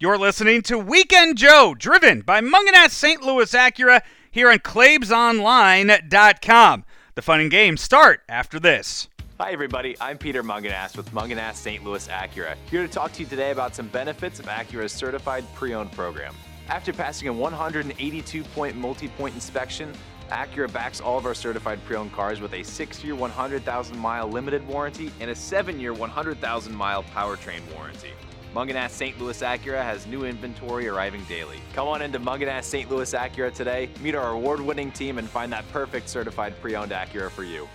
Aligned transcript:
You're 0.00 0.16
listening 0.16 0.62
to 0.62 0.78
Weekend 0.78 1.36
Joe, 1.36 1.74
driven 1.76 2.20
by 2.20 2.40
Mungenast 2.40 2.90
St. 2.90 3.20
Louis 3.20 3.52
Acura 3.52 4.00
here 4.30 4.48
on 4.48 4.60
ClaibsOnline.com. 4.60 6.84
The 7.16 7.22
fun 7.22 7.40
and 7.40 7.50
games 7.50 7.80
start 7.80 8.20
after 8.28 8.60
this. 8.60 9.08
Hi, 9.40 9.50
everybody. 9.50 9.96
I'm 10.00 10.16
Peter 10.16 10.44
Mungenast 10.44 10.96
with 10.96 11.10
Mungenast 11.10 11.56
St. 11.56 11.82
Louis 11.82 12.06
Acura, 12.06 12.54
here 12.70 12.86
to 12.86 12.92
talk 12.92 13.12
to 13.14 13.24
you 13.24 13.28
today 13.28 13.50
about 13.50 13.74
some 13.74 13.88
benefits 13.88 14.38
of 14.38 14.46
Acura's 14.46 14.92
certified 14.92 15.44
pre 15.56 15.74
owned 15.74 15.90
program. 15.90 16.32
After 16.68 16.92
passing 16.92 17.26
a 17.26 17.32
182 17.32 18.44
point 18.44 18.76
multi 18.76 19.08
point 19.08 19.34
inspection, 19.34 19.92
Acura 20.30 20.72
backs 20.72 21.00
all 21.00 21.18
of 21.18 21.26
our 21.26 21.34
certified 21.34 21.84
pre 21.84 21.96
owned 21.96 22.12
cars 22.12 22.40
with 22.40 22.54
a 22.54 22.62
6 22.62 23.02
year, 23.02 23.16
100,000 23.16 23.98
mile 23.98 24.28
limited 24.28 24.64
warranty 24.68 25.10
and 25.18 25.28
a 25.28 25.34
7 25.34 25.80
year, 25.80 25.92
100,000 25.92 26.72
mile 26.72 27.02
powertrain 27.02 27.62
warranty. 27.74 28.12
Mungenast 28.54 28.90
St. 28.90 29.18
Louis 29.20 29.40
Acura 29.42 29.82
has 29.82 30.06
new 30.06 30.24
inventory 30.24 30.88
arriving 30.88 31.22
daily. 31.24 31.60
Come 31.74 31.86
on 31.86 32.00
into 32.00 32.18
Mungenast 32.18 32.64
St. 32.64 32.90
Louis 32.90 33.12
Acura 33.12 33.52
today, 33.52 33.90
meet 34.00 34.14
our 34.14 34.30
award 34.30 34.60
winning 34.60 34.90
team, 34.90 35.18
and 35.18 35.28
find 35.28 35.52
that 35.52 35.70
perfect 35.70 36.08
certified 36.08 36.58
pre 36.60 36.74
owned 36.74 36.92
Acura 36.92 37.30
for 37.30 37.44
you. 37.44 37.68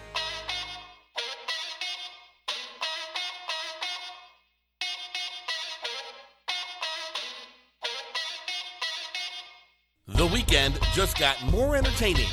The 10.08 10.28
weekend 10.28 10.80
just 10.94 11.20
got 11.20 11.42
more 11.52 11.76
entertaining. 11.76 12.28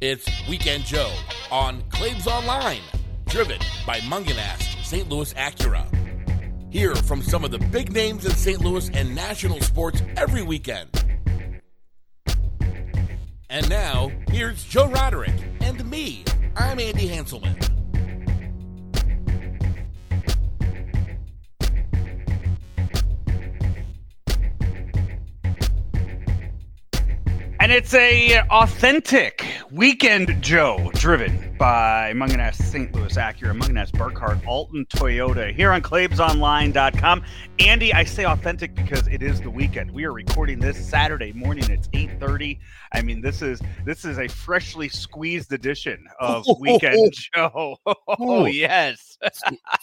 It's 0.00 0.26
Weekend 0.48 0.84
Joe 0.84 1.14
on 1.50 1.82
Claibs 1.90 2.26
Online, 2.26 2.82
driven 3.26 3.58
by 3.86 4.00
Mungenast 4.00 4.71
St. 4.92 5.08
Louis 5.08 5.32
Acura. 5.32 5.86
Hear 6.70 6.94
from 6.94 7.22
some 7.22 7.46
of 7.46 7.50
the 7.50 7.58
big 7.58 7.94
names 7.94 8.26
in 8.26 8.32
St. 8.32 8.60
Louis 8.60 8.90
and 8.90 9.14
national 9.14 9.58
sports 9.62 10.02
every 10.18 10.42
weekend. 10.42 10.90
And 13.48 13.66
now, 13.70 14.12
here's 14.28 14.62
Joe 14.64 14.90
Roderick 14.90 15.32
and 15.62 15.82
me. 15.90 16.24
I'm 16.56 16.78
Andy 16.78 17.08
Hanselman. 17.08 17.56
And 27.60 27.72
it's 27.72 27.94
a 27.94 28.40
authentic 28.50 29.42
weekend 29.70 30.42
Joe 30.42 30.90
driven 30.92 31.51
by 31.62 32.12
Mungenast 32.12 32.56
St. 32.56 32.92
Louis 32.92 33.16
Acura, 33.16 33.56
Mungenast 33.56 33.92
Burkard, 33.92 34.44
Alton 34.46 34.84
Toyota 34.86 35.54
here 35.54 35.70
on 35.70 35.80
ClaibsOnline.com. 35.80 37.22
Andy, 37.60 37.94
I 37.94 38.02
say 38.02 38.24
authentic 38.24 38.74
because 38.74 39.06
it 39.06 39.22
is 39.22 39.40
the 39.40 39.48
weekend. 39.48 39.88
We 39.88 40.04
are 40.04 40.12
recording 40.12 40.58
this 40.58 40.76
Saturday 40.76 41.32
morning. 41.32 41.70
It's 41.70 41.86
8:30. 41.90 42.58
I 42.90 43.02
mean, 43.02 43.20
this 43.20 43.42
is 43.42 43.60
this 43.84 44.04
is 44.04 44.18
a 44.18 44.26
freshly 44.26 44.88
squeezed 44.88 45.52
edition 45.52 46.04
of 46.18 46.44
Weekend 46.58 47.14
Joe. 47.32 47.76
Oh, 48.08 48.46
yes. 48.46 49.16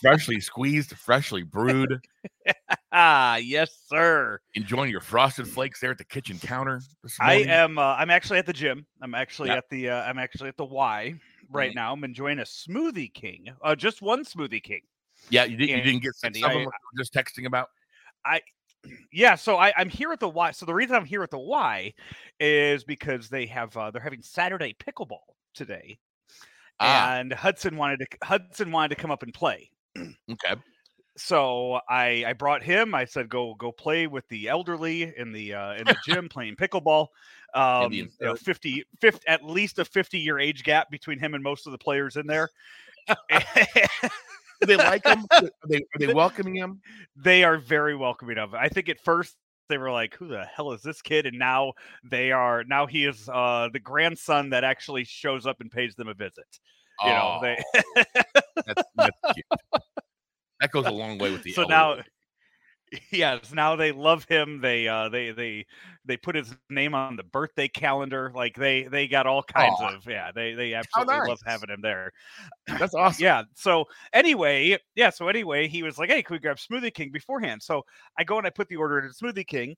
freshly 0.02 0.42
squeezed, 0.42 0.98
freshly 0.98 1.44
brewed. 1.44 2.06
ah, 2.92 3.38
yes, 3.38 3.72
sir. 3.88 4.42
Enjoying 4.54 4.92
your 4.92 5.00
frosted 5.00 5.48
flakes 5.48 5.80
there 5.80 5.92
at 5.92 5.98
the 5.98 6.04
kitchen 6.04 6.40
counter. 6.40 6.82
I 7.22 7.36
am. 7.36 7.78
Uh, 7.78 7.96
I'm 7.98 8.10
actually 8.10 8.40
at 8.40 8.46
the 8.46 8.54
gym. 8.54 8.86
I'm 9.02 9.16
actually 9.16 9.48
yep. 9.48 9.60
at 9.60 9.70
the. 9.70 9.92
Uh, 9.92 10.02
I'm 10.02 10.20
actually 10.20 10.50
at 10.50 10.58
the 10.58 10.66
Y 10.66 11.16
right 11.52 11.74
now. 11.74 11.94
I'm 11.94 12.04
enjoying 12.04 12.40
a 12.40 12.44
Smoothie 12.44 13.14
King. 13.14 13.48
Uh, 13.62 13.76
just 13.76 14.02
one 14.02 14.24
Smoothie 14.24 14.64
King. 14.64 14.82
Yeah, 15.30 15.44
you, 15.44 15.58
did, 15.58 15.70
you 15.70 15.82
didn't 15.82 16.02
get 16.02 16.16
some 16.16 16.32
I, 16.44 16.66
just 16.98 17.14
texting 17.14 17.46
about. 17.46 17.70
I 18.26 18.42
yeah, 19.12 19.36
so 19.36 19.58
I, 19.58 19.74
am 19.80 19.90
here 19.90 20.12
at 20.12 20.20
the 20.20 20.30
Y. 20.30 20.52
So 20.52 20.66
the 20.66 20.74
reason 20.74 20.96
I'm 20.96 21.06
here 21.06 21.24
at 21.24 21.32
the 21.32 21.40
Y 21.40 21.94
is 22.40 22.84
because 22.84 23.30
they 23.30 23.46
have 23.48 23.76
uh, 23.76 23.92
they're 23.92 24.02
having 24.02 24.22
Saturday 24.22 24.76
pickleball 24.80 25.20
today, 25.54 26.00
ah. 26.80 27.16
and 27.16 27.34
Hudson 27.34 27.76
wanted 27.78 28.00
to 28.00 28.08
Hudson 28.24 28.72
wanted 28.72 28.96
to 28.96 29.02
come 29.02 29.12
up 29.12 29.24
and 29.24 29.34
play. 29.34 29.70
okay. 29.98 30.56
So 31.18 31.80
I 31.90 32.24
I 32.28 32.34
brought 32.34 32.64
him. 32.64 32.96
I 32.96 33.06
said 33.06 33.30
go 33.30 33.56
go 33.56 33.72
play 33.72 34.08
with 34.08 34.28
the 34.30 34.48
elderly 34.48 35.14
in 35.18 35.32
the 35.34 35.54
uh, 35.54 35.74
in 35.74 35.86
the 35.86 35.98
gym 36.06 36.30
playing 36.30 36.56
pickleball. 36.56 37.08
Um, 37.54 37.92
you 37.92 38.10
know, 38.22 38.36
50, 38.36 38.84
50 39.02 39.28
at 39.28 39.44
least 39.44 39.80
a 39.80 39.86
50 39.86 40.20
year 40.20 40.40
age 40.40 40.64
gap 40.64 40.90
between 40.90 41.20
him 41.20 41.34
and 41.34 41.44
most 41.44 41.66
of 41.66 41.72
the 41.72 41.78
players 41.78 42.16
in 42.16 42.28
there. 42.28 42.50
Do 43.08 44.68
they 44.68 44.76
like 44.76 45.06
him? 45.06 45.26
Are 45.32 45.50
they, 45.68 45.78
are 45.78 46.00
they 46.00 46.14
welcoming 46.14 46.56
him? 46.56 46.82
They 47.16 47.46
are 47.46 47.58
very 47.58 47.96
welcoming 47.96 48.38
of 48.38 48.54
him. 48.54 48.60
I 48.60 48.68
think 48.68 48.90
at 48.90 49.00
first 49.00 49.36
they 49.70 49.78
were 49.78 49.92
like, 49.92 50.16
"Who 50.16 50.28
the 50.28 50.44
hell 50.46 50.74
is 50.74 50.82
this 50.82 51.02
kid?" 51.02 51.26
And 51.26 51.40
now 51.40 51.74
they 52.04 52.32
are. 52.32 52.66
Now 52.66 52.86
he 52.86 53.06
is 53.06 53.30
uh, 53.32 53.70
the 53.72 53.80
grandson 53.80 54.50
that 54.50 54.66
actually 54.66 55.06
shows 55.06 55.46
up 55.46 55.62
and 55.62 55.72
pays 55.72 55.96
them 55.96 56.10
a 56.10 56.14
visit. 56.14 56.46
You 57.04 57.12
oh, 57.12 57.16
know, 57.16 57.40
they. 57.42 57.64
that's, 58.68 58.84
that's 58.96 59.18
that 60.60 60.72
goes 60.72 60.86
a 60.86 60.92
long 60.92 61.18
way 61.18 61.32
with 61.32 61.44
the. 61.44 61.54
So 61.54 61.64
now, 61.64 62.00
yes, 63.12 63.54
now 63.54 63.76
they 63.76 63.92
love 63.92 64.26
him. 64.26 64.60
They 64.62 64.88
uh 64.88 65.10
they 65.10 65.32
they 65.32 65.66
they 66.10 66.18
put 66.18 66.36
his 66.36 66.56
name 66.72 66.96
on 66.96 67.16
the 67.16 67.24
birthday 67.24 67.68
calendar. 67.68 68.32
Like 68.34 68.56
they 68.56 68.84
they 68.84 69.08
got 69.08 69.28
all 69.28 69.44
kinds 69.44 69.80
Aww. 69.80 69.96
of 69.96 70.08
yeah. 70.08 70.32
They 70.34 70.56
they 70.56 70.74
absolutely 70.74 71.16
nice. 71.16 71.28
love 71.28 71.40
having 71.46 71.70
him 71.70 71.82
there. 71.82 72.12
That's 72.68 72.94
awesome. 72.96 73.24
yeah. 73.24 73.44
So 73.54 73.86
anyway, 74.12 74.78
yeah. 74.96 75.12
So 75.12 75.28
anyway, 75.28 75.68
he 75.68 75.84
was 75.84 76.00
like, 76.00 76.10
"Hey, 76.10 76.24
can 76.24 76.34
we 76.34 76.40
grab 76.40 76.58
Smoothie 76.58 76.94
King 76.94 77.12
beforehand?" 77.12 77.62
So 77.62 77.84
I 78.18 78.24
go 78.24 78.40
and 78.40 78.48
I 78.48 78.50
put 78.50 78.68
the 78.70 78.76
order 78.76 79.00
in 79.00 79.12
Smoothie 79.12 79.48
King. 79.48 79.76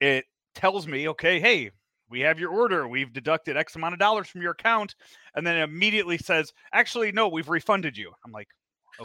It 0.00 0.24
tells 0.54 0.86
me, 0.86 1.08
okay, 1.10 1.38
hey, 1.38 1.70
we 2.08 2.20
have 2.20 2.40
your 2.40 2.50
order. 2.50 2.88
We've 2.88 3.12
deducted 3.12 3.56
X 3.56 3.76
amount 3.76 3.92
of 3.92 4.00
dollars 4.00 4.28
from 4.28 4.40
your 4.40 4.52
account, 4.52 4.94
and 5.34 5.46
then 5.46 5.56
it 5.56 5.62
immediately 5.62 6.18
says, 6.18 6.52
actually, 6.72 7.12
no, 7.12 7.28
we've 7.28 7.48
refunded 7.48 7.96
you. 7.96 8.10
I'm 8.24 8.32
like, 8.32 8.48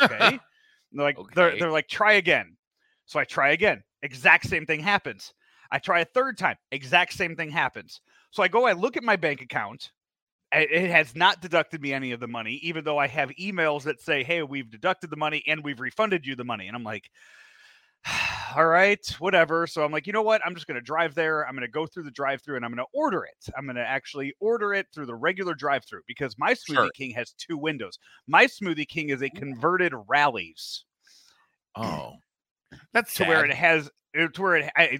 okay. 0.02 0.40
they're 0.92 1.06
like, 1.06 1.18
okay. 1.18 1.32
they're, 1.36 1.60
they're 1.60 1.72
like, 1.72 1.88
try 1.88 2.14
again. 2.14 2.56
So 3.06 3.20
I 3.20 3.26
try 3.26 3.52
again. 3.52 3.84
Exact 4.02 4.48
same 4.48 4.66
thing 4.66 4.80
happens. 4.80 5.34
I 5.72 5.80
try 5.80 6.02
a 6.02 6.06
third 6.06 6.38
time. 6.38 6.58
Exact 6.72 7.14
same 7.14 7.36
thing 7.36 7.50
happens. 7.50 8.02
So 8.32 8.44
I 8.44 8.48
go, 8.48 8.66
I 8.66 8.74
look 8.74 8.98
at 8.98 9.04
my 9.04 9.16
bank 9.16 9.42
account. 9.42 9.92
It 10.54 10.92
has 10.92 11.16
not 11.16 11.42
deducted 11.42 11.82
me 11.82 11.94
any 11.94 12.12
of 12.12 12.20
the 12.20 12.28
money, 12.28 12.60
even 12.62 12.84
though 12.84 12.98
I 12.98 13.08
have 13.08 13.30
emails 13.40 13.84
that 13.84 14.02
say, 14.02 14.22
hey, 14.22 14.44
we've 14.44 14.70
deducted 14.70 15.10
the 15.10 15.16
money 15.16 15.42
and 15.48 15.64
we've 15.64 15.80
refunded 15.80 16.26
you 16.26 16.36
the 16.36 16.44
money. 16.44 16.68
And 16.68 16.76
I'm 16.76 16.84
like, 16.84 17.10
all 18.56 18.66
right, 18.66 19.06
whatever. 19.20 19.66
So 19.66 19.84
I'm 19.86 19.94
like, 19.94 20.08
you 20.08 20.14
know 20.14 20.22
what? 20.22 20.42
I'm 20.46 20.54
just 20.54 20.68
going 20.68 20.76
to 20.76 20.82
drive 20.82 21.16
there. 21.16 21.48
I'm 21.48 21.56
going 21.56 21.66
to 21.66 21.72
go 21.72 21.86
through 21.86 22.04
the 22.04 22.12
drive 22.12 22.42
through 22.42 22.58
and 22.58 22.66
I'm 22.66 22.72
going 22.72 22.86
to 22.86 22.92
order 22.94 23.24
it. 23.24 23.54
I'm 23.58 23.66
going 23.66 23.78
to 23.78 23.88
actually 23.88 24.34
order 24.42 24.74
it 24.74 24.88
through 24.94 25.06
the 25.06 25.16
regular 25.16 25.54
drive 25.54 25.86
through 25.86 26.02
because 26.06 26.38
my 26.38 26.54
Smoothie 26.54 26.76
sure. 26.76 26.90
King 26.96 27.12
has 27.12 27.34
two 27.38 27.58
windows. 27.58 27.98
My 28.28 28.46
Smoothie 28.46 28.88
King 28.88 29.10
is 29.10 29.22
a 29.22 29.30
converted 29.30 29.94
Rally's. 30.08 30.84
Oh. 31.76 32.16
That's 32.94 33.12
to 33.12 33.18
sad. 33.18 33.28
where 33.28 33.46
it 33.46 33.54
has 33.54 33.90
eh, 34.16 34.28
to 34.34 34.42
where 34.42 34.56
it. 34.58 34.72
I, 34.76 35.00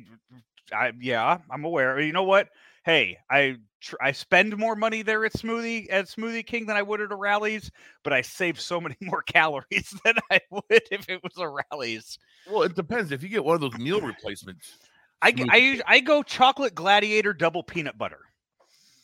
I, 0.74 0.92
yeah, 1.00 1.38
I'm 1.50 1.66
aware. 1.66 2.00
You 2.00 2.14
know 2.14 2.24
what? 2.24 2.50
Hey, 2.84 3.18
I 3.30 3.58
tr- 3.80 3.98
I 4.02 4.12
spend 4.12 4.58
more 4.58 4.76
money 4.76 5.02
there 5.02 5.24
at 5.26 5.34
Smoothie 5.34 5.88
at 5.90 6.06
Smoothie 6.06 6.46
King 6.46 6.66
than 6.66 6.78
I 6.78 6.82
would 6.82 7.02
at 7.02 7.12
a 7.12 7.16
Rally's, 7.16 7.72
but 8.04 8.14
I 8.14 8.22
save 8.22 8.60
so 8.60 8.82
many 8.82 8.96
more 9.02 9.22
calories 9.22 9.94
than 10.04 10.16
I 10.32 10.40
would 10.50 10.84
if 10.92 11.10
it 11.10 11.22
was 11.24 11.38
a 11.38 11.48
Rally's. 11.48 12.18
Well, 12.50 12.64
it 12.64 12.76
depends. 12.76 13.12
If 13.12 13.22
you 13.24 13.30
get 13.30 13.44
one 13.44 13.56
of 13.56 13.62
those 13.62 13.78
meal 13.78 14.02
replacements, 14.02 14.78
I 15.22 15.34
I, 15.50 15.58
use, 15.58 15.82
I 15.86 16.00
go 16.00 16.24
chocolate 16.24 16.74
gladiator 16.74 17.34
double 17.34 17.64
peanut 17.64 17.98
butter. 17.98 18.20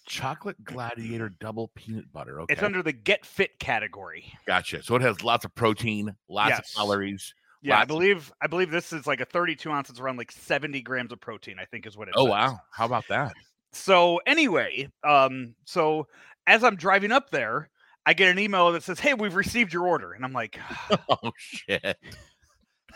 Chocolate 0.07 0.63
Gladiator 0.63 1.27
double 1.27 1.67
peanut 1.75 2.11
butter. 2.13 2.39
Okay. 2.39 2.53
It's 2.53 2.63
under 2.63 2.81
the 2.81 2.94
Get 2.94 3.25
Fit 3.25 3.59
category. 3.59 4.33
Gotcha. 4.45 4.81
So 4.81 4.95
it 4.95 5.01
has 5.01 5.22
lots 5.22 5.44
of 5.44 5.53
protein, 5.53 6.16
lots 6.29 6.51
yes. 6.51 6.59
of 6.59 6.75
calories. 6.75 7.33
Yeah, 7.62 7.79
I 7.79 7.85
believe 7.85 8.31
I 8.41 8.47
believe 8.47 8.72
this 8.72 8.94
is 8.94 9.07
like 9.07 9.19
a 9.19 9.25
32 9.25 9.69
ounces 9.71 10.00
around 10.00 10.18
like 10.18 10.31
70 10.31 10.81
grams 10.81 11.12
of 11.12 11.19
protein. 11.19 11.57
I 11.59 11.65
think 11.65 11.86
is 11.86 11.98
what 11.98 12.07
it. 12.07 12.13
Oh 12.15 12.25
says. 12.25 12.31
wow! 12.31 12.59
How 12.71 12.86
about 12.86 13.07
that? 13.09 13.33
So 13.74 14.19
anyway, 14.25 14.89
um, 15.04 15.56
so 15.65 16.07
as 16.45 16.63
I'm 16.63 16.75
driving 16.75 17.12
up 17.12 17.30
there, 17.30 17.69
I 18.06 18.13
get 18.13 18.30
an 18.30 18.39
email 18.39 18.71
that 18.71 18.83
says, 18.83 19.00
"Hey, 19.00 19.13
we've 19.13 19.36
received 19.36 19.74
your 19.74 19.88
order," 19.88 20.13
and 20.13 20.24
I'm 20.24 20.33
like, 20.33 20.59
"Oh 21.09 21.31
shit." 21.38 21.98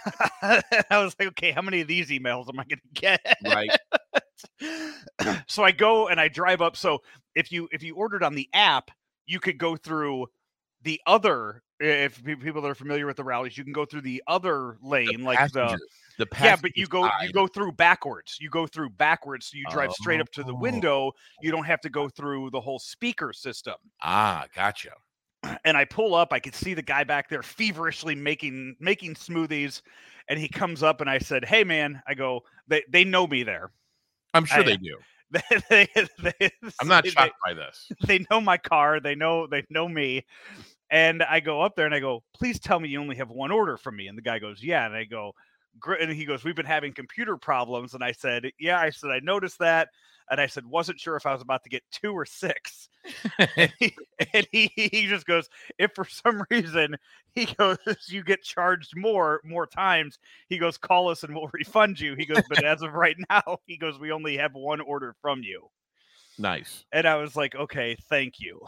I 0.41 1.03
was 1.03 1.15
like, 1.19 1.29
okay, 1.29 1.51
how 1.51 1.61
many 1.61 1.81
of 1.81 1.87
these 1.87 2.09
emails 2.09 2.49
am 2.49 2.59
I 2.59 2.63
going 2.63 2.79
to 2.79 3.01
get? 3.01 3.37
Right. 3.45 3.71
so 5.47 5.63
I 5.63 5.71
go 5.71 6.07
and 6.07 6.19
I 6.19 6.27
drive 6.27 6.61
up. 6.61 6.75
So 6.75 6.99
if 7.35 7.51
you 7.51 7.67
if 7.71 7.83
you 7.83 7.95
ordered 7.95 8.23
on 8.23 8.35
the 8.35 8.49
app, 8.53 8.91
you 9.25 9.39
could 9.39 9.57
go 9.57 9.75
through 9.75 10.27
the 10.81 10.99
other 11.05 11.63
if 11.81 12.23
people 12.23 12.61
that 12.61 12.67
are 12.67 12.75
familiar 12.75 13.05
with 13.05 13.17
the 13.17 13.23
Rally's, 13.23 13.57
you 13.57 13.63
can 13.63 13.73
go 13.73 13.85
through 13.85 14.01
the 14.01 14.21
other 14.27 14.77
lane, 14.81 15.19
the 15.19 15.23
like 15.23 15.51
the 15.51 15.79
the 16.17 16.27
yeah, 16.39 16.55
but 16.61 16.77
you 16.77 16.87
go 16.87 17.03
side. 17.03 17.11
you 17.23 17.31
go 17.31 17.47
through 17.47 17.71
backwards. 17.73 18.37
You 18.39 18.49
go 18.49 18.67
through 18.67 18.91
backwards, 18.91 19.47
so 19.47 19.57
you 19.57 19.65
drive 19.71 19.89
oh. 19.89 19.95
straight 19.99 20.21
up 20.21 20.31
to 20.33 20.43
the 20.43 20.53
oh. 20.53 20.59
window. 20.59 21.11
You 21.41 21.51
don't 21.51 21.65
have 21.65 21.81
to 21.81 21.89
go 21.89 22.09
through 22.09 22.51
the 22.51 22.61
whole 22.61 22.79
speaker 22.79 23.33
system. 23.33 23.75
Ah, 24.01 24.45
gotcha. 24.55 24.91
and 25.65 25.75
I 25.75 25.85
pull 25.85 26.13
up. 26.13 26.31
I 26.31 26.39
could 26.39 26.55
see 26.55 26.73
the 26.73 26.81
guy 26.81 27.03
back 27.03 27.29
there 27.29 27.43
feverishly 27.43 28.15
making 28.15 28.75
making 28.79 29.15
smoothies, 29.15 29.81
and 30.27 30.39
he 30.39 30.47
comes 30.47 30.83
up 30.83 31.01
and 31.01 31.09
I 31.09 31.17
said, 31.17 31.45
"Hey, 31.45 31.63
man," 31.63 32.01
I 32.07 32.13
go, 32.13 32.41
"They 32.67 32.83
they 32.89 33.03
know 33.03 33.25
me 33.27 33.43
there." 33.43 33.71
I'm 34.33 34.45
sure 34.45 34.59
I- 34.59 34.63
they 34.63 34.77
do. 34.77 34.97
they, 35.69 35.87
they, 36.21 36.51
I'm 36.81 36.89
not 36.89 37.07
shocked 37.07 37.35
by 37.45 37.53
this. 37.53 37.89
they 38.05 38.25
know 38.29 38.41
my 38.41 38.57
car 38.57 38.99
they 38.99 39.15
know 39.15 39.47
they 39.47 39.63
know 39.69 39.87
me 39.87 40.25
and 40.91 41.23
i 41.23 41.39
go 41.39 41.61
up 41.61 41.75
there 41.75 41.85
and 41.85 41.95
i 41.95 41.99
go 41.99 42.21
please 42.33 42.59
tell 42.59 42.79
me 42.79 42.89
you 42.89 42.99
only 42.99 43.15
have 43.15 43.31
one 43.31 43.51
order 43.51 43.77
from 43.77 43.95
me. 43.95 44.07
And 44.07 44.17
the 44.17 44.21
guy 44.21 44.37
goes 44.37 44.61
yeah. 44.61 44.85
And 44.85 44.95
i 44.95 45.05
go 45.05 45.33
and 45.99 46.11
he 46.11 46.25
goes 46.25 46.43
we've 46.43 46.55
been 46.55 46.65
having 46.65 46.93
computer 46.93 47.37
problems. 47.37 47.93
And 47.95 48.03
i 48.03 48.11
said 48.11 48.51
yeah. 48.59 48.79
I 48.79 48.89
said 48.91 49.09
i 49.09 49.19
noticed 49.19 49.59
that. 49.59 49.89
And 50.29 50.39
i 50.39 50.47
said 50.47 50.65
wasn't 50.65 50.99
sure 50.99 51.15
if 51.15 51.25
i 51.25 51.33
was 51.33 51.41
about 51.41 51.63
to 51.63 51.69
get 51.69 51.83
two 51.91 52.11
or 52.11 52.25
six. 52.25 52.89
And 53.57 53.73
he, 53.79 53.95
and 54.33 54.47
he, 54.51 54.71
he 54.75 55.07
just 55.07 55.25
goes 55.25 55.49
if 55.79 55.91
for 55.95 56.05
some 56.05 56.43
reason 56.51 56.97
he 57.33 57.45
goes 57.45 57.77
you 58.07 58.23
get 58.23 58.43
charged 58.43 58.95
more 58.95 59.41
more 59.43 59.65
times 59.65 60.19
he 60.49 60.59
goes 60.59 60.77
call 60.77 61.09
us 61.09 61.23
and 61.23 61.33
we'll 61.33 61.49
refund 61.53 61.99
you. 61.99 62.15
He 62.15 62.25
goes 62.25 62.43
but 62.47 62.63
as 62.63 62.83
of 62.83 62.93
right 62.93 63.15
now 63.29 63.57
he 63.65 63.77
goes 63.77 63.97
we 63.97 64.11
only 64.11 64.37
have 64.37 64.53
one 64.53 64.81
order 64.81 65.15
from 65.21 65.41
you. 65.41 65.69
Nice. 66.37 66.85
and 66.91 67.07
I 67.07 67.15
was 67.17 67.35
like, 67.35 67.55
okay, 67.55 67.95
thank 68.09 68.39
you. 68.39 68.59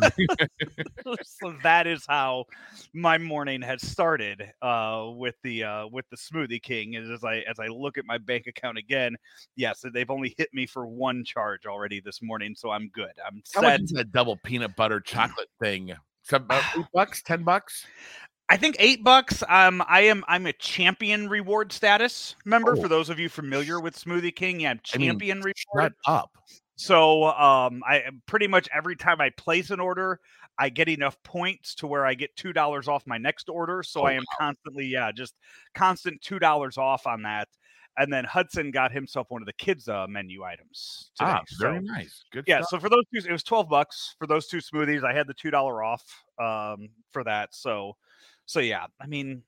so 1.22 1.54
that 1.62 1.86
is 1.86 2.04
how 2.08 2.44
my 2.92 3.18
morning 3.18 3.62
has 3.62 3.86
started 3.86 4.52
uh, 4.62 5.06
with 5.14 5.36
the 5.42 5.64
uh, 5.64 5.86
with 5.88 6.04
the 6.10 6.16
Smoothie 6.16 6.62
King. 6.62 6.94
Is 6.94 7.10
as 7.10 7.24
I 7.24 7.38
as 7.48 7.58
I 7.58 7.66
look 7.66 7.98
at 7.98 8.04
my 8.06 8.18
bank 8.18 8.46
account 8.46 8.78
again, 8.78 9.16
yes, 9.56 9.84
they've 9.92 10.10
only 10.10 10.34
hit 10.36 10.48
me 10.52 10.66
for 10.66 10.86
one 10.86 11.24
charge 11.24 11.66
already 11.66 12.00
this 12.00 12.22
morning, 12.22 12.54
so 12.56 12.70
I'm 12.70 12.88
good. 12.88 13.12
I'm 13.26 13.42
How 13.54 13.62
much 13.62 13.70
set. 13.70 13.80
is 13.80 13.90
that 13.92 14.12
double 14.12 14.36
peanut 14.44 14.76
butter 14.76 15.00
chocolate 15.00 15.48
thing? 15.60 15.92
Some, 16.22 16.46
eight 16.50 16.84
bucks, 16.94 17.22
ten 17.22 17.42
bucks. 17.42 17.86
I 18.50 18.56
think 18.56 18.74
eight 18.80 19.04
bucks. 19.04 19.44
Um, 19.48 19.82
I 19.86 20.02
am 20.02 20.24
I'm 20.26 20.46
a 20.46 20.52
champion 20.52 21.28
reward 21.28 21.72
status 21.72 22.34
member. 22.44 22.76
Oh. 22.76 22.82
For 22.82 22.88
those 22.88 23.08
of 23.08 23.20
you 23.20 23.28
familiar 23.28 23.80
with 23.80 23.96
Smoothie 23.96 24.34
King, 24.34 24.60
yeah, 24.60 24.70
I 24.70 24.98
mean, 24.98 25.08
champion 25.08 25.38
reward. 25.38 25.54
Shut 25.76 25.92
up. 26.06 26.30
So 26.80 27.24
um, 27.24 27.82
I 27.86 28.04
pretty 28.24 28.46
much 28.46 28.66
every 28.74 28.96
time 28.96 29.20
I 29.20 29.28
place 29.36 29.68
an 29.68 29.80
order, 29.80 30.18
I 30.58 30.70
get 30.70 30.88
enough 30.88 31.22
points 31.22 31.74
to 31.76 31.86
where 31.86 32.06
I 32.06 32.14
get 32.14 32.34
two 32.36 32.54
dollars 32.54 32.88
off 32.88 33.06
my 33.06 33.18
next 33.18 33.50
order. 33.50 33.82
So 33.82 34.00
Oh, 34.00 34.04
I 34.04 34.12
am 34.12 34.24
constantly, 34.38 34.86
yeah, 34.86 35.12
just 35.12 35.34
constant 35.74 36.22
two 36.22 36.38
dollars 36.38 36.78
off 36.78 37.06
on 37.06 37.20
that. 37.22 37.48
And 37.98 38.10
then 38.10 38.24
Hudson 38.24 38.70
got 38.70 38.92
himself 38.92 39.26
one 39.28 39.42
of 39.42 39.46
the 39.46 39.52
kids' 39.52 39.88
uh, 39.88 40.06
menu 40.08 40.42
items 40.42 41.10
today. 41.18 41.30
Ah, 41.32 41.42
very 41.60 41.80
so, 41.80 41.92
nice. 41.92 42.24
Good. 42.32 42.44
yeah, 42.46 42.62
stuff. 42.62 42.70
so 42.70 42.78
for 42.78 42.88
those 42.88 43.04
two, 43.12 43.28
it 43.28 43.32
was 43.32 43.42
twelve 43.42 43.68
bucks 43.68 44.14
for 44.18 44.26
those 44.26 44.46
two 44.46 44.58
smoothies. 44.58 45.04
I 45.04 45.12
had 45.12 45.26
the 45.26 45.34
two 45.34 45.50
dollar 45.50 45.82
off 45.82 46.02
um, 46.42 46.88
for 47.12 47.24
that. 47.24 47.54
So, 47.54 47.96
so 48.46 48.60
yeah, 48.60 48.86
I 48.98 49.06
mean, 49.06 49.42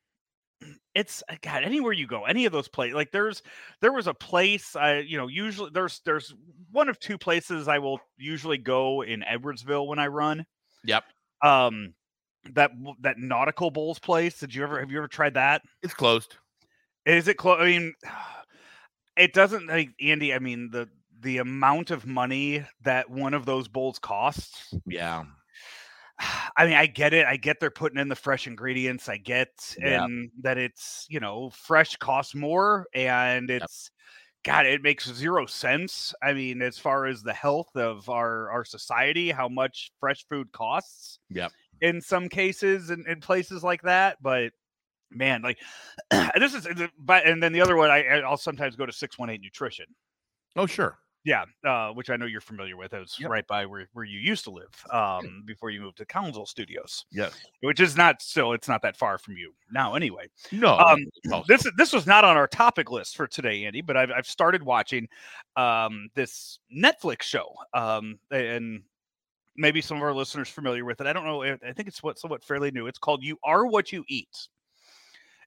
it's 0.95 1.23
uh, 1.29 1.37
God. 1.43 1.65
Anywhere 1.65 1.93
you 1.93 2.07
go, 2.07 2.25
any 2.25 2.45
of 2.45 2.53
those 2.53 2.69
places, 2.69 2.95
like 2.95 3.11
there's 3.11 3.43
there 3.81 3.93
was 3.93 4.07
a 4.07 4.15
place 4.15 4.77
I, 4.77 4.99
you 4.99 5.17
know, 5.17 5.29
usually 5.29 5.71
there's 5.73 6.01
there's 6.05 6.35
one 6.71 6.89
of 6.89 6.99
two 6.99 7.19
places 7.19 7.69
I 7.69 7.79
will 7.79 8.01
usually 8.17 8.59
go 8.59 9.03
in 9.03 9.23
Edwardsville 9.23 9.87
when 9.87 9.99
I 9.99 10.09
run. 10.09 10.45
Yep. 10.85 11.05
Um, 11.43 11.95
that 12.55 12.73
that 13.01 13.19
Nautical 13.19 13.71
Bowls 13.71 13.99
place. 13.99 14.39
Did 14.39 14.55
you 14.55 14.63
ever 14.63 14.81
have 14.81 14.91
you 14.91 14.99
ever 14.99 15.09
tried 15.09 15.35
that? 15.35 15.63
It's 15.83 15.95
closed. 15.95 16.37
Is 17.07 17.29
it 17.29 17.37
close? 17.37 17.61
I 17.61 17.65
mean, 17.67 17.95
it 19.17 19.33
doesn't 19.33 19.67
like 19.67 19.91
Andy. 20.01 20.35
I 20.35 20.39
mean 20.39 20.71
the 20.71 20.89
the 21.21 21.39
amount 21.39 21.91
of 21.91 22.07
money 22.07 22.65
that 22.83 23.09
one 23.09 23.35
of 23.35 23.47
those 23.47 23.69
bowls 23.69 23.99
costs. 23.99 24.75
Yeah. 24.87 25.25
I 26.57 26.67
mean, 26.67 26.75
I 26.75 26.87
get 26.87 27.13
it. 27.15 27.27
I 27.27 27.37
get 27.37 27.61
they're 27.61 27.71
putting 27.71 27.99
in 27.99 28.09
the 28.09 28.17
fresh 28.17 28.47
ingredients. 28.47 29.09
I 29.09 29.17
get 29.17 29.77
Yeah. 29.77 30.07
and 30.07 30.31
that 30.43 30.59
it's 30.59 31.07
you 31.09 31.21
know 31.21 31.51
fresh 31.51 31.97
costs 31.97 32.35
more, 32.35 32.87
and 32.95 33.51
it's 33.51 33.91
God, 34.45 34.67
it 34.67 34.83
makes 34.83 35.11
zero 35.13 35.47
sense. 35.47 36.15
I 36.23 36.33
mean, 36.35 36.63
as 36.63 36.79
far 36.79 37.07
as 37.07 37.23
the 37.23 37.35
health 37.35 37.77
of 37.77 38.09
our 38.11 38.51
our 38.51 38.65
society, 38.65 39.31
how 39.31 39.49
much 39.49 39.93
fresh 40.01 40.27
food 40.29 40.53
costs 40.53 41.21
Yep. 41.31 41.53
in 41.81 42.01
some 42.01 42.29
cases 42.29 42.91
and 42.91 43.07
in, 43.07 43.21
places 43.21 43.65
like 43.65 43.83
that, 43.83 44.19
but 44.23 44.53
man, 45.11 45.43
like 45.43 45.59
this 46.39 46.55
is 46.55 46.69
but 46.99 47.27
and 47.27 47.43
then 47.43 47.53
the 47.53 47.61
other 47.63 47.77
one 47.77 47.91
I 47.91 48.05
I'll 48.23 48.37
sometimes 48.39 48.77
go 48.77 48.87
to 48.87 48.93
618 48.93 49.43
nutrition. 49.43 49.87
Oh, 50.57 50.67
sure. 50.67 50.99
Yeah, 51.25 51.45
uh, 51.65 51.91
which 51.93 52.11
I 52.11 52.17
know 52.17 52.27
you're 52.27 52.41
familiar 52.41 52.77
with. 52.77 52.93
It 52.93 52.99
was 52.99 53.17
Yep. 53.19 53.31
right 53.31 53.47
by 53.47 53.65
where, 53.65 53.87
where 53.93 54.05
you 54.05 54.19
used 54.19 54.43
to 54.45 54.51
live 54.51 54.71
um, 54.91 55.45
before 55.47 55.71
you 55.71 55.81
moved 55.81 55.99
to 55.99 56.05
Council 56.05 56.47
Studios, 56.47 57.07
Yes. 57.13 57.33
which 57.61 57.79
is 57.79 57.97
not 57.97 58.21
still 58.21 58.53
it's 58.55 58.67
not 58.67 58.83
that 58.83 58.97
far 58.97 59.19
from 59.19 59.37
you 59.37 59.55
now. 59.71 59.95
Anyway, 59.95 60.29
No. 60.51 60.77
um, 60.79 60.99
close. 61.29 61.47
this 61.47 61.65
this 61.77 61.93
was 61.93 62.09
not 62.09 62.25
on 62.25 62.37
our 62.37 62.49
topic 62.49 62.91
list 62.91 63.17
for 63.17 63.29
today, 63.29 63.65
Andy, 63.67 63.83
but 63.83 63.97
I've 63.97 64.11
I've 64.11 64.27
started 64.27 64.65
watching 64.65 65.09
um, 65.55 66.09
this 66.15 66.59
Netflix 66.77 67.23
show, 67.23 67.55
um, 67.73 68.19
and 68.33 68.83
maybe 69.57 69.81
some 69.81 69.99
of 69.99 70.03
our 70.03 70.15
listeners 70.15 70.49
familiar 70.49 70.85
with 70.85 71.01
it. 71.01 71.07
I 71.07 71.13
don't 71.13 71.25
know. 71.25 71.45
I 71.45 71.53
I 71.65 71.73
think 71.73 71.87
it's 71.87 72.03
what 72.03 72.19
somewhat 72.19 72.43
fairly 72.43 72.73
new. 72.73 72.89
It's 72.89 72.99
called 72.99 73.23
"You 73.23 73.39
Are 73.45 73.65
What 73.67 73.93
You 73.93 74.05
Eat." 74.09 74.49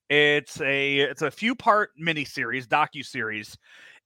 It's 0.09 0.61
a 0.61 0.99
it's 0.99 1.23
a 1.23 1.31
few 1.31 1.55
part 1.55 1.89
miniseries, 1.99 2.67
docu 2.67 3.03
series. 3.03 3.57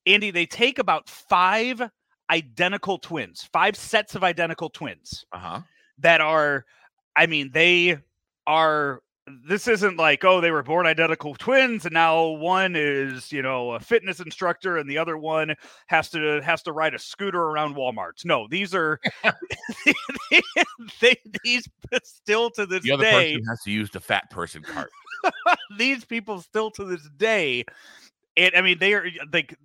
Andy, 0.05 0.31
they 0.31 0.45
take 0.45 0.79
about 0.79 1.09
five 1.09 1.81
identical 2.29 2.97
twins, 2.97 3.47
five 3.51 3.75
sets 3.75 4.15
of 4.15 4.23
identical 4.23 4.69
twins 4.69 5.25
uh-huh. 5.31 5.61
that 5.99 6.21
are 6.21 6.65
i 7.15 7.25
mean 7.25 7.51
they 7.53 7.97
are 8.47 9.01
this 9.47 9.67
isn't 9.67 9.97
like 9.97 10.23
oh 10.23 10.41
they 10.41 10.51
were 10.51 10.63
born 10.63 10.87
identical 10.87 11.35
twins 11.35 11.85
and 11.85 11.93
now 11.93 12.25
one 12.27 12.75
is 12.75 13.31
you 13.31 13.41
know 13.41 13.71
a 13.71 13.79
fitness 13.79 14.19
instructor 14.19 14.77
and 14.77 14.89
the 14.89 14.97
other 14.97 15.17
one 15.17 15.53
has 15.87 16.09
to 16.09 16.41
has 16.41 16.63
to 16.63 16.71
ride 16.71 16.95
a 16.95 16.99
scooter 16.99 17.41
around 17.41 17.75
walmart's 17.75 18.25
no 18.25 18.47
these 18.49 18.73
are 18.73 18.99
they, 21.01 21.15
these 21.43 21.67
still 22.03 22.49
to 22.49 22.65
this 22.65 22.83
The 22.83 22.93
other 22.93 23.03
day 23.03 23.33
person 23.33 23.47
has 23.49 23.61
to 23.63 23.71
use 23.71 23.89
the 23.91 23.99
fat 23.99 24.29
person 24.31 24.63
cart. 24.63 24.89
these 25.77 26.05
people 26.05 26.41
still 26.41 26.71
to 26.71 26.85
this 26.85 27.07
day 27.17 27.65
and 28.37 28.55
i 28.55 28.61
mean 28.61 28.79
they 28.79 28.93
are 28.93 29.07
like 29.31 29.55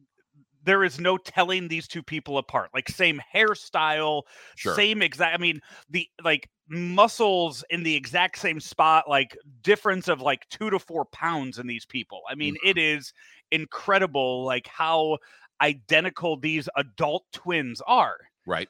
there 0.64 0.84
is 0.84 0.99
no 0.99 1.16
telling 1.16 1.69
these 1.69 1.87
two 1.87 2.02
people 2.02 2.38
apart 2.38 2.70
like 2.75 2.88
same 2.88 3.20
hairstyle 3.34 4.22
Sure. 4.56 4.75
same 4.75 5.02
exact 5.02 5.34
i 5.34 5.40
mean 5.40 5.61
the 5.90 6.08
like 6.22 6.49
muscles 6.69 7.64
in 7.70 7.82
the 7.82 7.94
exact 7.94 8.38
same 8.38 8.58
spot 8.61 9.08
like 9.08 9.37
difference 9.62 10.08
of 10.08 10.20
like 10.20 10.49
two 10.49 10.70
to 10.70 10.78
four 10.78 11.05
pounds 11.06 11.58
in 11.58 11.66
these 11.66 11.84
people 11.84 12.22
i 12.28 12.34
mean 12.34 12.56
it 12.64 12.76
mm-hmm. 12.76 12.99
is 12.99 13.12
incredible 13.50 14.44
like 14.44 14.67
how 14.67 15.19
identical 15.60 16.36
these 16.36 16.69
adult 16.77 17.24
twins 17.32 17.81
are 17.86 18.17
Right. 18.46 18.69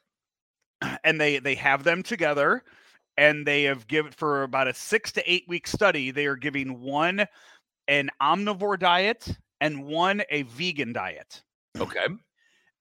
and 1.05 1.21
they 1.21 1.39
they 1.39 1.55
have 1.55 1.85
them 1.85 2.03
together 2.03 2.63
and 3.17 3.47
they 3.47 3.65
have 3.65 3.87
given 3.87 4.13
for 4.13 4.43
about 4.43 4.69
a 4.69 4.75
six 4.75 5.13
to 5.13 5.33
eight 5.33 5.45
week 5.49 5.67
study 5.67 6.11
they 6.11 6.27
are 6.27 6.37
giving 6.37 6.81
one 6.81 7.27
an 7.89 8.11
omnivore 8.21 8.79
diet 8.79 9.37
and 9.61 9.85
one 9.85 10.23
a 10.31 10.43
vegan 10.43 10.93
diet 10.93 11.43
Okay. 11.81 12.07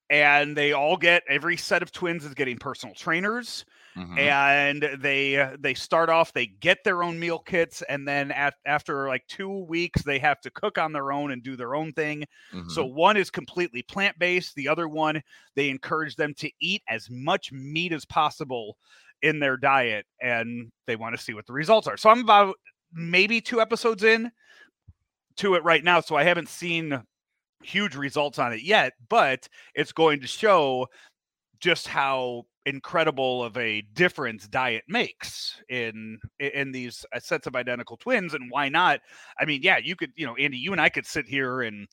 and 0.09 0.55
they 0.55 0.73
all 0.73 0.97
get 0.97 1.23
every 1.27 1.57
set 1.57 1.81
of 1.81 1.91
twins 1.91 2.25
is 2.25 2.33
getting 2.33 2.57
personal 2.57 2.93
trainers 2.95 3.65
Mhm. 3.95 4.33
and 4.55 4.83
they 4.99 5.39
uh, 5.39 5.57
they 5.59 5.73
start 5.73 6.09
off 6.09 6.33
they 6.33 6.45
get 6.45 6.83
their 6.83 7.01
own 7.01 7.19
meal 7.19 7.39
kits 7.39 7.81
and 7.83 8.07
then 8.07 8.31
at, 8.31 8.53
after 8.65 9.07
like 9.07 9.25
two 9.27 9.65
weeks 9.65 10.03
they 10.03 10.19
have 10.19 10.39
to 10.41 10.51
cook 10.51 10.77
on 10.77 10.91
their 10.93 11.11
own 11.11 11.31
and 11.31 11.41
do 11.43 11.55
their 11.55 11.73
own 11.73 11.91
thing 11.93 12.23
so 12.67 12.85
Mhm. 12.85 12.85
one 12.85 13.17
is 13.17 13.29
completely 13.29 13.81
plant 13.81 14.17
based. 14.19 14.55
The 14.55 14.67
other 14.69 14.87
one, 14.87 15.21
they 15.55 15.69
encourage 15.69 16.15
them 16.15 16.33
to 16.35 16.49
eat 16.61 16.81
as 16.87 17.09
much 17.09 17.51
meat 17.51 17.91
as 17.91 18.05
possible 18.05 18.77
in 19.21 19.39
their 19.39 19.57
diet, 19.57 20.05
and 20.21 20.71
they 20.87 20.95
want 20.95 21.15
to 21.15 21.21
see 21.21 21.33
what 21.33 21.45
the 21.45 21.53
results 21.53 21.87
are. 21.87 21.97
So 21.97 22.09
I'm 22.09 22.21
about 22.21 22.55
maybe 22.93 23.41
two 23.41 23.59
episodes 23.61 24.03
in 24.03 24.31
to 25.37 25.55
it 25.55 25.63
right 25.63 25.83
now, 25.83 25.99
so 25.99 26.15
I 26.15 26.23
haven't 26.23 26.49
seen 26.49 27.01
huge 27.63 27.95
results 27.95 28.39
on 28.39 28.53
it 28.53 28.61
yet, 28.61 28.93
but 29.09 29.47
it's 29.75 29.91
going 29.91 30.21
to 30.21 30.27
show 30.27 30.87
just 31.59 31.87
how 31.87 32.43
incredible 32.65 33.43
of 33.43 33.57
a 33.57 33.81
difference 33.93 34.47
diet 34.47 34.83
makes 34.87 35.61
in 35.69 36.17
in 36.39 36.71
these 36.71 37.05
uh, 37.13 37.19
sets 37.19 37.45
of 37.45 37.55
identical 37.57 37.97
twins 37.97 38.33
and 38.33 38.49
why 38.49 38.69
not 38.69 39.01
i 39.37 39.43
mean 39.43 39.59
yeah 39.61 39.77
you 39.77 39.97
could 39.97 40.11
you 40.15 40.25
know 40.25 40.33
andy 40.37 40.57
you 40.57 40.71
and 40.71 40.79
i 40.79 40.87
could 40.87 41.05
sit 41.05 41.27
here 41.27 41.63
and 41.63 41.87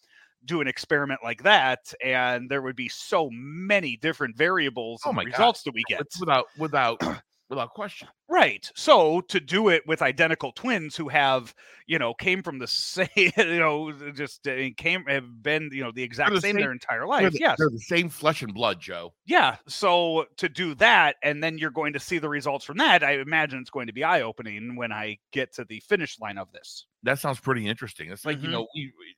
do 0.44 0.60
an 0.60 0.68
experiment 0.68 1.18
like 1.24 1.42
that 1.42 1.92
and 2.04 2.48
there 2.48 2.62
would 2.62 2.76
be 2.76 2.88
so 2.88 3.28
many 3.32 3.96
different 3.96 4.36
variables 4.36 5.02
Oh 5.04 5.10
and 5.10 5.16
my 5.16 5.24
God. 5.24 5.32
results 5.32 5.62
that 5.64 5.74
we 5.74 5.82
get 5.88 6.06
without 6.20 6.46
without 6.56 7.00
without 7.50 7.70
question. 7.74 8.08
Right. 8.28 8.70
So 8.76 9.20
to 9.22 9.40
do 9.40 9.68
it 9.68 9.82
with 9.86 10.00
identical 10.02 10.52
twins 10.52 10.96
who 10.96 11.08
have, 11.08 11.52
you 11.86 11.98
know, 11.98 12.14
came 12.14 12.42
from 12.42 12.58
the 12.60 12.66
same, 12.68 13.08
you 13.16 13.58
know, 13.58 13.92
just 14.12 14.46
uh, 14.46 14.54
came 14.76 15.04
have 15.06 15.42
been, 15.42 15.68
you 15.72 15.82
know, 15.82 15.90
the 15.92 16.02
exact 16.02 16.30
the 16.32 16.40
same, 16.40 16.54
same- 16.54 16.62
their 16.62 16.72
entire 16.72 17.06
life. 17.06 17.32
the, 17.32 17.38
Yes. 17.40 17.56
they're 17.58 17.68
the 17.68 17.78
same 17.80 18.08
flesh 18.08 18.40
and 18.42 18.54
blood, 18.54 18.80
Joe. 18.80 19.12
Yeah. 19.26 19.56
So 19.68 20.26
to 20.38 20.48
do 20.48 20.74
that, 20.76 21.16
and 21.22 21.42
then 21.42 21.58
you're 21.58 21.70
going 21.72 21.92
to 21.92 22.00
see 22.00 22.18
the 22.18 22.28
results 22.28 22.64
from 22.64 22.78
that, 22.78 23.02
I 23.02 23.18
imagine 23.18 23.58
it's 23.60 23.68
going 23.70 23.88
to 23.88 23.92
be 23.92 24.04
eye 24.04 24.22
opening 24.22 24.76
when 24.76 24.92
I 24.92 25.18
get 25.32 25.52
to 25.56 25.64
the 25.64 25.80
finish 25.80 26.18
line 26.20 26.38
of 26.38 26.50
this. 26.52 26.86
That 27.02 27.18
sounds 27.18 27.40
pretty 27.40 27.66
interesting. 27.66 28.10
It's 28.10 28.24
like 28.24 28.40
you 28.40 28.48
Mhm. 28.48 28.52
know 28.52 28.68
we 28.74 28.92
we- 28.96 29.16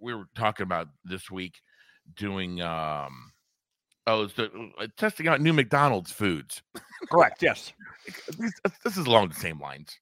we 0.00 0.14
were 0.14 0.26
talking 0.36 0.62
about 0.64 0.86
this 1.04 1.28
week 1.30 1.54
doing 2.14 2.60
um 2.62 3.32
oh 4.08 4.22
it's 4.22 4.34
the, 4.34 4.50
uh, 4.78 4.86
testing 4.96 5.28
out 5.28 5.40
new 5.40 5.52
McDonald's 5.52 6.10
foods. 6.10 6.62
Correct. 7.10 7.42
Yes. 7.42 7.72
This, 8.38 8.52
this 8.84 8.96
is 8.96 9.06
along 9.06 9.28
the 9.28 9.34
same 9.34 9.60
lines. 9.60 9.98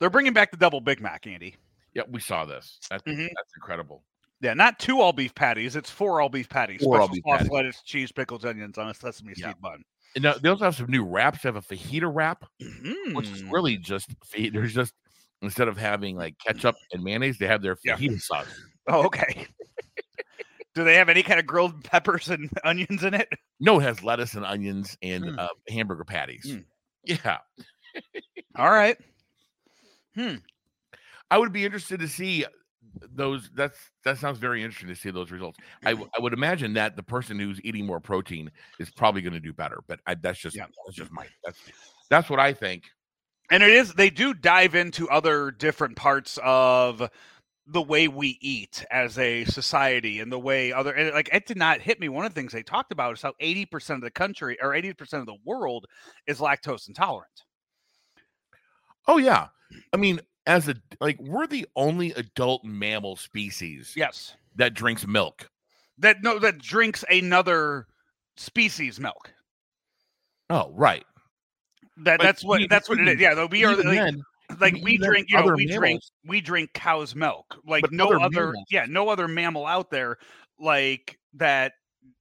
They're 0.00 0.10
bringing 0.10 0.32
back 0.32 0.50
the 0.50 0.56
double 0.56 0.80
Big 0.80 1.00
Mac, 1.00 1.26
Andy. 1.26 1.56
Yeah, 1.94 2.02
we 2.10 2.20
saw 2.20 2.44
this. 2.44 2.78
That's 2.90 3.02
Mhm. 3.04 3.28
that's 3.36 3.52
incredible. 3.56 4.02
Yeah, 4.40 4.54
not 4.54 4.78
two 4.80 5.00
all 5.00 5.12
beef 5.12 5.34
patties. 5.34 5.76
It's 5.76 5.90
four 5.90 6.20
all 6.20 6.28
beef 6.28 6.48
patties. 6.48 6.82
Four 6.82 7.00
all 7.00 7.08
beef 7.08 7.22
sauce, 7.24 7.38
patties. 7.38 7.52
lettuce, 7.52 7.82
cheese, 7.82 8.10
pickles, 8.10 8.44
onions 8.44 8.76
on 8.78 8.88
a 8.88 8.94
sesame 8.94 9.34
Yeah. 9.36 9.48
seed 9.48 9.60
bun. 9.60 9.84
And 10.16 10.24
now 10.24 10.34
they 10.34 10.48
also 10.48 10.64
have 10.64 10.74
some 10.74 10.90
new 10.90 11.04
wraps. 11.04 11.42
They 11.42 11.48
have 11.48 11.56
a 11.56 11.60
fajita 11.62 12.10
wrap, 12.12 12.44
which 13.14 13.28
is 13.28 13.42
Mm. 13.42 13.52
really 13.52 13.76
just 13.76 14.08
fa- 14.24 14.50
there's 14.52 14.74
just 14.74 14.94
instead 15.42 15.68
of 15.68 15.76
having 15.76 16.16
like 16.16 16.36
ketchup 16.38 16.74
and 16.92 17.02
mayonnaise, 17.04 17.38
they 17.38 17.46
have 17.46 17.62
their 17.62 17.76
Yeah. 17.84 17.96
fajita 17.96 18.20
sauce. 18.20 18.46
Oh, 18.88 19.04
okay. 19.06 19.46
Do 20.74 20.84
they 20.84 20.94
have 20.94 21.08
any 21.08 21.22
kind 21.22 21.38
of 21.38 21.46
grilled 21.46 21.84
peppers 21.90 22.28
and 22.28 22.48
onions 22.64 23.04
in 23.04 23.14
it? 23.14 23.28
No, 23.60 23.78
it 23.78 23.82
has 23.82 24.02
lettuce 24.02 24.34
and 24.34 24.44
onions 24.44 24.96
and 25.02 25.24
Mm. 25.24 25.38
uh, 25.38 25.48
hamburger 25.68 26.04
patties. 26.04 26.46
Mm. 26.48 26.64
Yeah, 27.04 27.38
All 28.56 28.70
right. 28.70 28.96
Hmm. 30.14 30.36
I 31.30 31.38
would 31.38 31.52
be 31.52 31.64
interested 31.64 32.00
to 32.00 32.08
see 32.08 32.44
those. 33.14 33.50
That's 33.54 33.76
that 34.04 34.18
sounds 34.18 34.38
very 34.38 34.62
interesting 34.62 34.88
to 34.88 34.94
see 34.94 35.10
those 35.10 35.30
results. 35.30 35.58
I, 35.84 35.90
w- 35.90 36.08
I 36.16 36.20
would 36.20 36.32
imagine 36.32 36.74
that 36.74 36.94
the 36.94 37.02
person 37.02 37.38
who's 37.38 37.60
eating 37.64 37.86
more 37.86 37.98
protein 38.00 38.50
is 38.78 38.90
probably 38.90 39.22
going 39.22 39.32
to 39.32 39.40
do 39.40 39.52
better. 39.52 39.80
But 39.88 40.00
I, 40.06 40.14
that's 40.14 40.38
just 40.38 40.54
Yeah. 40.54 40.66
that's 40.86 40.96
just 40.96 41.10
my 41.10 41.26
that's 41.44 41.58
that's 42.10 42.28
what 42.30 42.38
I 42.38 42.52
think. 42.52 42.84
And 43.50 43.62
it 43.62 43.70
is 43.70 43.94
they 43.94 44.10
do 44.10 44.32
dive 44.34 44.74
into 44.74 45.08
other 45.10 45.50
different 45.50 45.96
parts 45.96 46.38
of 46.42 47.08
the 47.66 47.80
way 47.82 48.08
we 48.08 48.38
eat 48.40 48.84
as 48.90 49.18
a 49.18 49.44
society 49.44 50.18
and 50.20 50.32
the 50.32 50.38
way 50.38 50.72
other 50.72 50.92
and 50.92 51.14
like 51.14 51.28
it 51.32 51.46
did 51.46 51.56
not 51.56 51.80
hit 51.80 52.00
me. 52.00 52.08
One 52.08 52.24
of 52.26 52.34
the 52.34 52.40
things 52.40 52.52
they 52.52 52.62
talked 52.64 52.90
about 52.90 53.12
is 53.14 53.22
how 53.22 53.34
80% 53.40 53.90
of 53.96 54.00
the 54.00 54.10
country 54.10 54.58
or 54.60 54.70
80% 54.70 55.12
of 55.20 55.26
the 55.26 55.36
world 55.44 55.86
is 56.26 56.38
lactose 56.40 56.88
intolerant. 56.88 57.44
Oh 59.06 59.18
yeah, 59.18 59.48
I 59.92 59.96
mean, 59.96 60.20
as 60.46 60.68
a 60.68 60.74
like 61.00 61.18
we're 61.20 61.46
the 61.46 61.66
only 61.76 62.12
adult 62.12 62.64
mammal 62.64 63.16
species 63.16 63.94
Yes. 63.96 64.34
that 64.56 64.74
drinks 64.74 65.06
milk. 65.06 65.48
That 65.98 66.22
no 66.22 66.38
that 66.40 66.58
drinks 66.58 67.04
another 67.10 67.86
species 68.36 68.98
milk. 68.98 69.32
Oh 70.50 70.70
right, 70.74 71.04
That 71.98 72.20
that's 72.20 72.44
what 72.44 72.60
we- 72.60 72.66
that's 72.66 72.88
what 72.88 72.98
it 72.98 73.08
is. 73.08 73.20
Yeah, 73.20 73.34
though 73.34 73.46
we 73.46 73.64
are 73.64 73.74
like, 73.76 73.84
then, 73.84 74.22
like 74.60 74.76
we 74.82 74.96
drink 74.96 75.26
you 75.30 75.36
know 75.36 75.52
we 75.54 75.66
drink 75.66 76.02
we 76.26 76.40
drink 76.40 76.72
cow's 76.74 77.14
milk 77.14 77.56
like 77.66 77.82
But 77.82 77.92
no 77.92 78.12
other 78.12 78.48
other 78.48 78.54
yeah 78.70 78.86
no 78.88 79.08
other 79.08 79.28
mammal 79.28 79.66
out 79.66 79.90
there 79.90 80.18
like 80.58 81.18
that 81.34 81.72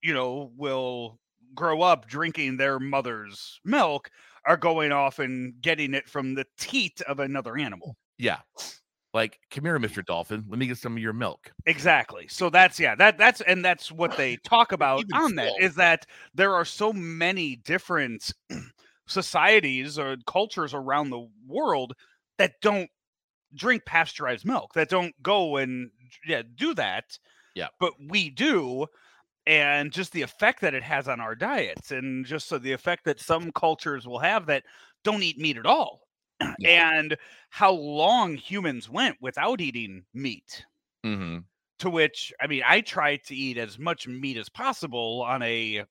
you 0.02 0.14
know 0.14 0.52
will 0.56 1.20
grow 1.54 1.82
up 1.82 2.08
drinking 2.08 2.58
their 2.58 2.80
mother's 2.80 3.60
milk 3.66 4.10
are 4.46 4.58
going 4.58 4.92
off 4.92 5.20
and 5.20 5.54
getting 5.62 5.94
it 5.94 6.08
from 6.08 6.34
the 6.34 6.46
teat 6.58 7.02
of 7.02 7.20
another 7.20 7.58
animal 7.58 7.96
yeah, 8.22 8.38
like 9.16 9.40
come 9.50 9.66
here, 9.66 9.80
Mister 9.80 10.04
Dolphin. 10.04 10.46
Let 10.48 10.60
me 10.60 10.68
get 10.68 10.78
some 10.78 10.96
of 10.96 11.02
your 11.02 11.12
milk. 11.12 11.52
exactly 11.66 12.28
so 12.28 12.52
that's 12.52 12.80
yeah 12.80 12.94
that 12.96 13.18
that's 13.18 13.42
and 13.42 13.66
that's 13.66 13.92
what 13.92 14.16
they 14.16 14.36
talk 14.44 14.72
about 14.72 15.00
Even 15.00 15.16
on 15.16 15.36
that 15.36 15.52
still. 15.54 15.68
is 15.68 15.76
that 15.76 16.06
there 16.36 16.54
are 16.54 16.64
so 16.64 16.94
many 16.94 17.56
different 17.56 18.32
societies 19.08 19.98
or 19.98 20.18
cultures 20.28 20.76
around 20.76 21.10
the 21.10 21.28
world 21.48 21.94
that 22.42 22.56
don't 22.62 22.90
drink 23.56 23.86
pasteurized 23.86 24.46
milk 24.46 24.74
that 24.74 24.90
don't 24.90 25.16
go 25.24 25.58
and 25.58 25.92
yeah 26.26 26.42
do 26.56 26.74
that 26.74 27.20
Yeah. 27.56 27.70
but 27.80 27.94
we 28.10 28.30
do 28.30 28.88
and 29.48 29.92
just 29.92 30.14
the 30.14 30.22
effect 30.24 30.62
that 30.62 30.74
it 30.76 30.84
has 30.84 31.08
on 31.08 31.20
our 31.22 31.36
diets 31.36 31.92
and 31.92 32.26
just 32.26 32.48
so 32.48 32.58
the 32.60 32.72
effect 32.74 33.06
that 33.06 33.20
some 33.20 33.52
cultures 33.54 34.08
will 34.08 34.20
have 34.20 34.46
that 34.48 34.64
don't 35.04 35.24
eat 35.24 35.40
meat 35.40 35.58
at 35.58 35.66
all 35.68 36.02
and 36.66 37.18
how 37.50 37.72
long 37.72 38.36
humans 38.36 38.90
went 38.90 39.18
without 39.22 39.62
eating 39.62 40.06
meat 40.14 40.66
Mm-hmm. 41.06 41.40
to 41.80 41.90
which 41.90 42.32
I 42.40 42.48
mean 42.48 42.64
I 42.66 42.82
try 42.82 43.18
to 43.18 43.36
eat 43.36 43.58
as 43.58 43.80
much 43.80 44.08
meat 44.08 44.38
as 44.38 44.50
possible 44.50 45.24
on 45.24 45.42
a 45.42 45.86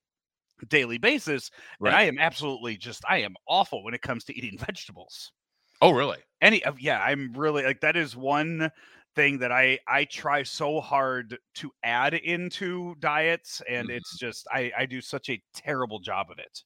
daily 0.68 0.98
basis 0.98 1.50
Right. 1.78 1.90
and 1.90 1.96
I 1.96 2.04
am 2.04 2.18
absolutely 2.18 2.76
just 2.78 3.04
I 3.08 3.18
am 3.18 3.36
awful 3.48 3.84
when 3.84 3.94
it 3.94 4.02
comes 4.02 4.24
to 4.26 4.36
eating 4.36 4.58
vegetables. 4.66 5.32
Oh 5.80 5.90
really? 5.90 6.22
Any 6.40 6.64
of 6.64 6.80
yeah, 6.80 7.00
I'm 7.02 7.32
really 7.34 7.62
like 7.64 7.80
that 7.80 7.96
is 7.96 8.16
one 8.16 8.70
thing 9.14 9.38
that 9.38 9.52
I 9.52 9.78
I 9.86 10.04
try 10.04 10.42
so 10.42 10.80
hard 10.80 11.38
to 11.56 11.72
add 11.82 12.14
into 12.14 12.94
diets 12.96 13.60
and 13.68 13.90
Mhm. 13.90 13.90
it's 13.90 14.16
just 14.18 14.46
I 14.50 14.72
I 14.76 14.86
do 14.86 15.00
such 15.00 15.28
a 15.28 15.42
terrible 15.54 15.98
job 16.00 16.30
of 16.30 16.38
it. 16.38 16.62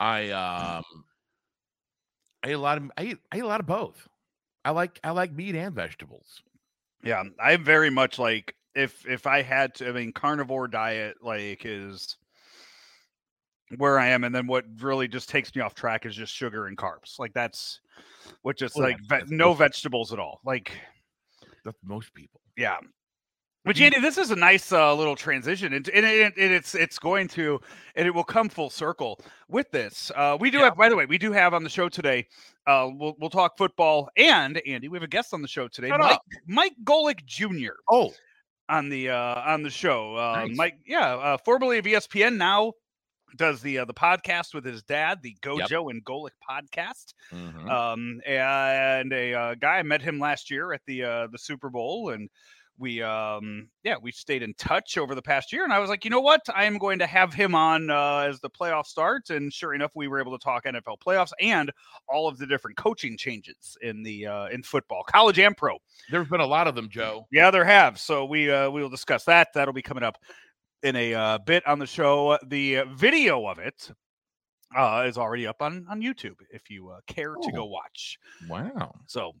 I 0.00 0.30
um 0.30 0.82
I 2.44 2.50
eat 2.50 2.52
a 2.52 2.58
lot 2.58 2.78
of 2.78 2.90
I 2.96 3.04
eat, 3.04 3.18
I 3.32 3.38
eat 3.38 3.40
a 3.40 3.46
lot 3.48 3.58
of 3.60 3.66
both. 3.66 4.08
I 4.64 4.70
like 4.72 5.00
I 5.04 5.10
like 5.12 5.32
meat 5.32 5.56
and 5.56 5.74
vegetables. 5.74 6.42
Yeah, 7.02 7.24
I'm 7.40 7.64
very 7.64 7.90
much 7.90 8.18
like 8.18 8.56
if 8.74 9.06
if 9.06 9.26
I 9.26 9.42
had 9.42 9.74
to 9.76 9.88
I 9.88 9.92
mean 9.92 10.12
carnivore 10.12 10.68
diet 10.68 11.22
like 11.22 11.64
is 11.64 12.16
where 13.78 13.98
I 13.98 14.08
am 14.08 14.24
and 14.24 14.34
then 14.34 14.46
what 14.46 14.64
really 14.80 15.08
just 15.08 15.28
takes 15.28 15.54
me 15.54 15.62
off 15.62 15.74
track 15.74 16.06
is 16.06 16.14
just 16.14 16.34
sugar 16.34 16.66
and 16.66 16.76
carbs. 16.76 17.18
Like 17.18 17.32
that's 17.32 17.80
what 18.42 18.56
just 18.56 18.76
yeah, 18.76 18.82
like 18.84 18.96
ve- 19.08 19.22
no 19.28 19.54
vegetables 19.54 20.12
at 20.12 20.18
all. 20.18 20.40
Like 20.44 20.72
That's 21.64 21.78
most 21.84 22.12
people. 22.14 22.40
yeah. 22.56 22.76
But 23.64 23.80
Andy, 23.80 24.00
this 24.00 24.18
is 24.18 24.32
a 24.32 24.36
nice 24.36 24.72
uh, 24.72 24.92
little 24.92 25.14
transition, 25.14 25.72
and, 25.72 25.88
and, 25.90 26.04
it, 26.04 26.32
and 26.36 26.52
it's 26.52 26.74
it's 26.74 26.98
going 26.98 27.28
to, 27.28 27.60
and 27.94 28.08
it 28.08 28.10
will 28.12 28.24
come 28.24 28.48
full 28.48 28.70
circle 28.70 29.20
with 29.46 29.70
this. 29.70 30.10
Uh, 30.16 30.36
we 30.40 30.50
do 30.50 30.58
Yeah. 30.58 30.64
have, 30.64 30.76
by 30.76 30.88
the 30.88 30.96
way, 30.96 31.06
we 31.06 31.16
do 31.16 31.30
have 31.30 31.54
on 31.54 31.62
the 31.62 31.70
show 31.70 31.88
today. 31.88 32.26
Uh, 32.66 32.88
we'll 32.92 33.14
we'll 33.20 33.30
talk 33.30 33.56
football, 33.56 34.08
and 34.16 34.60
Andy, 34.66 34.88
we 34.88 34.96
have 34.96 35.04
a 35.04 35.06
guest 35.06 35.32
on 35.32 35.42
the 35.42 35.46
show 35.48 35.68
today, 35.68 35.90
Shut 35.90 36.00
Mike 36.00 36.10
up. 36.10 36.22
Mike 36.48 36.74
Golic 36.82 37.24
Jr. 37.24 37.74
Oh, 37.88 38.12
on 38.68 38.88
the 38.88 39.10
uh, 39.10 39.40
on 39.46 39.62
the 39.62 39.70
show. 39.70 40.16
Uh, 40.16 40.44
Nice. 40.48 40.56
Mike, 40.56 40.78
yeah, 40.84 41.14
uh, 41.14 41.36
formerly 41.44 41.78
of 41.78 41.84
ESPN, 41.84 42.36
now 42.38 42.72
does 43.36 43.60
the 43.62 43.78
uh, 43.78 43.84
the 43.84 43.94
podcast 43.94 44.54
with 44.54 44.64
his 44.64 44.82
dad, 44.82 45.20
the 45.22 45.36
Gojo 45.42 45.90
and 45.90 46.04
Golic 46.04 46.30
podcast. 46.48 47.14
mhm. 47.32 47.68
Um, 47.70 48.20
and 48.26 49.12
a 49.12 49.34
uh, 49.34 49.54
guy 49.54 49.78
I 49.78 49.82
met 49.82 50.02
him 50.02 50.18
last 50.18 50.50
year 50.50 50.72
at 50.72 50.82
the 50.86 51.04
uh, 51.04 51.26
the 51.28 51.38
Super 51.38 51.70
Bowl, 51.70 52.10
and 52.10 52.28
we 52.78 53.02
um 53.02 53.68
yeah 53.84 53.96
we 54.00 54.10
stayed 54.10 54.42
in 54.42 54.54
touch 54.54 54.96
over 54.98 55.14
the 55.14 55.22
past 55.22 55.52
year. 55.52 55.64
And 55.64 55.72
I 55.72 55.78
was 55.78 55.88
like, 55.88 56.04
you 56.04 56.10
know 56.10 56.20
what, 56.20 56.40
I 56.54 56.64
am 56.64 56.78
going 56.78 56.98
to 56.98 57.06
have 57.06 57.32
him 57.32 57.54
on 57.54 57.90
uh, 57.90 58.18
as 58.28 58.40
the 58.40 58.50
playoffs 58.50 58.86
start. 58.86 59.30
And 59.30 59.52
sure 59.52 59.74
enough, 59.74 59.92
we 59.94 60.08
were 60.08 60.20
able 60.20 60.36
to 60.36 60.42
talk 60.42 60.64
NFL 60.64 60.98
playoffs 61.06 61.32
and 61.40 61.70
all 62.08 62.28
of 62.28 62.38
the 62.38 62.46
different 62.46 62.76
coaching 62.76 63.16
changes 63.16 63.76
in 63.82 64.02
the 64.02 64.26
uh, 64.26 64.46
in 64.48 64.62
football, 64.62 65.04
college 65.04 65.38
and 65.38 65.56
pro. 65.56 65.78
there's 66.10 66.28
been 66.28 66.40
a 66.40 66.46
lot 66.46 66.66
of 66.66 66.74
them, 66.74 66.88
Joe. 66.88 67.26
Yeah, 67.30 67.50
there 67.50 67.64
have. 67.64 67.98
So 67.98 68.24
we 68.24 68.50
uh, 68.50 68.70
we 68.70 68.82
will 68.82 68.90
discuss 68.90 69.24
that. 69.24 69.48
That'll 69.54 69.74
be 69.74 69.82
coming 69.82 70.04
up 70.04 70.18
in 70.82 70.96
a 70.96 71.14
uh, 71.14 71.38
bit 71.38 71.66
on 71.66 71.78
the 71.78 71.86
show. 71.86 72.38
The 72.46 72.82
video 72.94 73.46
of 73.46 73.58
it 73.58 73.90
uh, 74.76 75.04
is 75.06 75.18
already 75.18 75.46
up 75.46 75.60
on 75.62 75.86
on 75.88 76.00
YouTube 76.00 76.36
if 76.50 76.70
you 76.70 76.88
uh, 76.90 77.00
care 77.06 77.34
to 77.34 77.52
go 77.52 77.62
Oh. 77.64 77.66
watch. 77.66 78.18
Wow. 78.48 78.94
So 79.06 79.32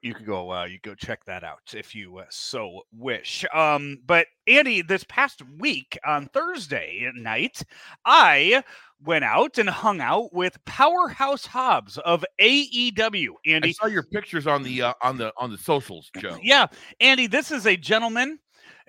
you 0.00 0.14
could 0.14 0.26
go 0.26 0.50
uh, 0.52 0.64
you 0.64 0.78
go 0.82 0.94
check 0.94 1.24
that 1.26 1.44
out 1.44 1.74
if 1.74 1.94
you 1.94 2.18
uh, 2.18 2.24
so 2.30 2.80
wish. 2.92 3.44
Um, 3.54 3.98
but 4.04 4.26
Andy, 4.48 4.82
this 4.82 5.04
past 5.08 5.42
week 5.58 5.96
on 6.04 6.26
Thursday 6.26 7.08
night, 7.14 7.62
I 8.04 8.64
went 9.04 9.24
out 9.24 9.58
and 9.58 9.68
hung 9.68 10.00
out 10.00 10.32
with 10.32 10.58
Powerhouse 10.64 11.46
Hobbs 11.46 11.98
of 11.98 12.24
AEW. 12.40 13.28
Andy, 13.46 13.68
I 13.68 13.72
saw 13.72 13.86
your 13.86 14.02
pictures 14.04 14.46
on 14.48 14.62
the 14.64 14.82
uh, 14.82 14.94
on 15.02 15.18
the 15.18 15.32
on 15.36 15.50
the 15.52 15.58
socials, 15.58 16.10
Joe. 16.18 16.36
yeah, 16.42 16.66
Andy, 17.00 17.28
this 17.28 17.52
is 17.52 17.66
a 17.66 17.76
gentleman 17.76 18.38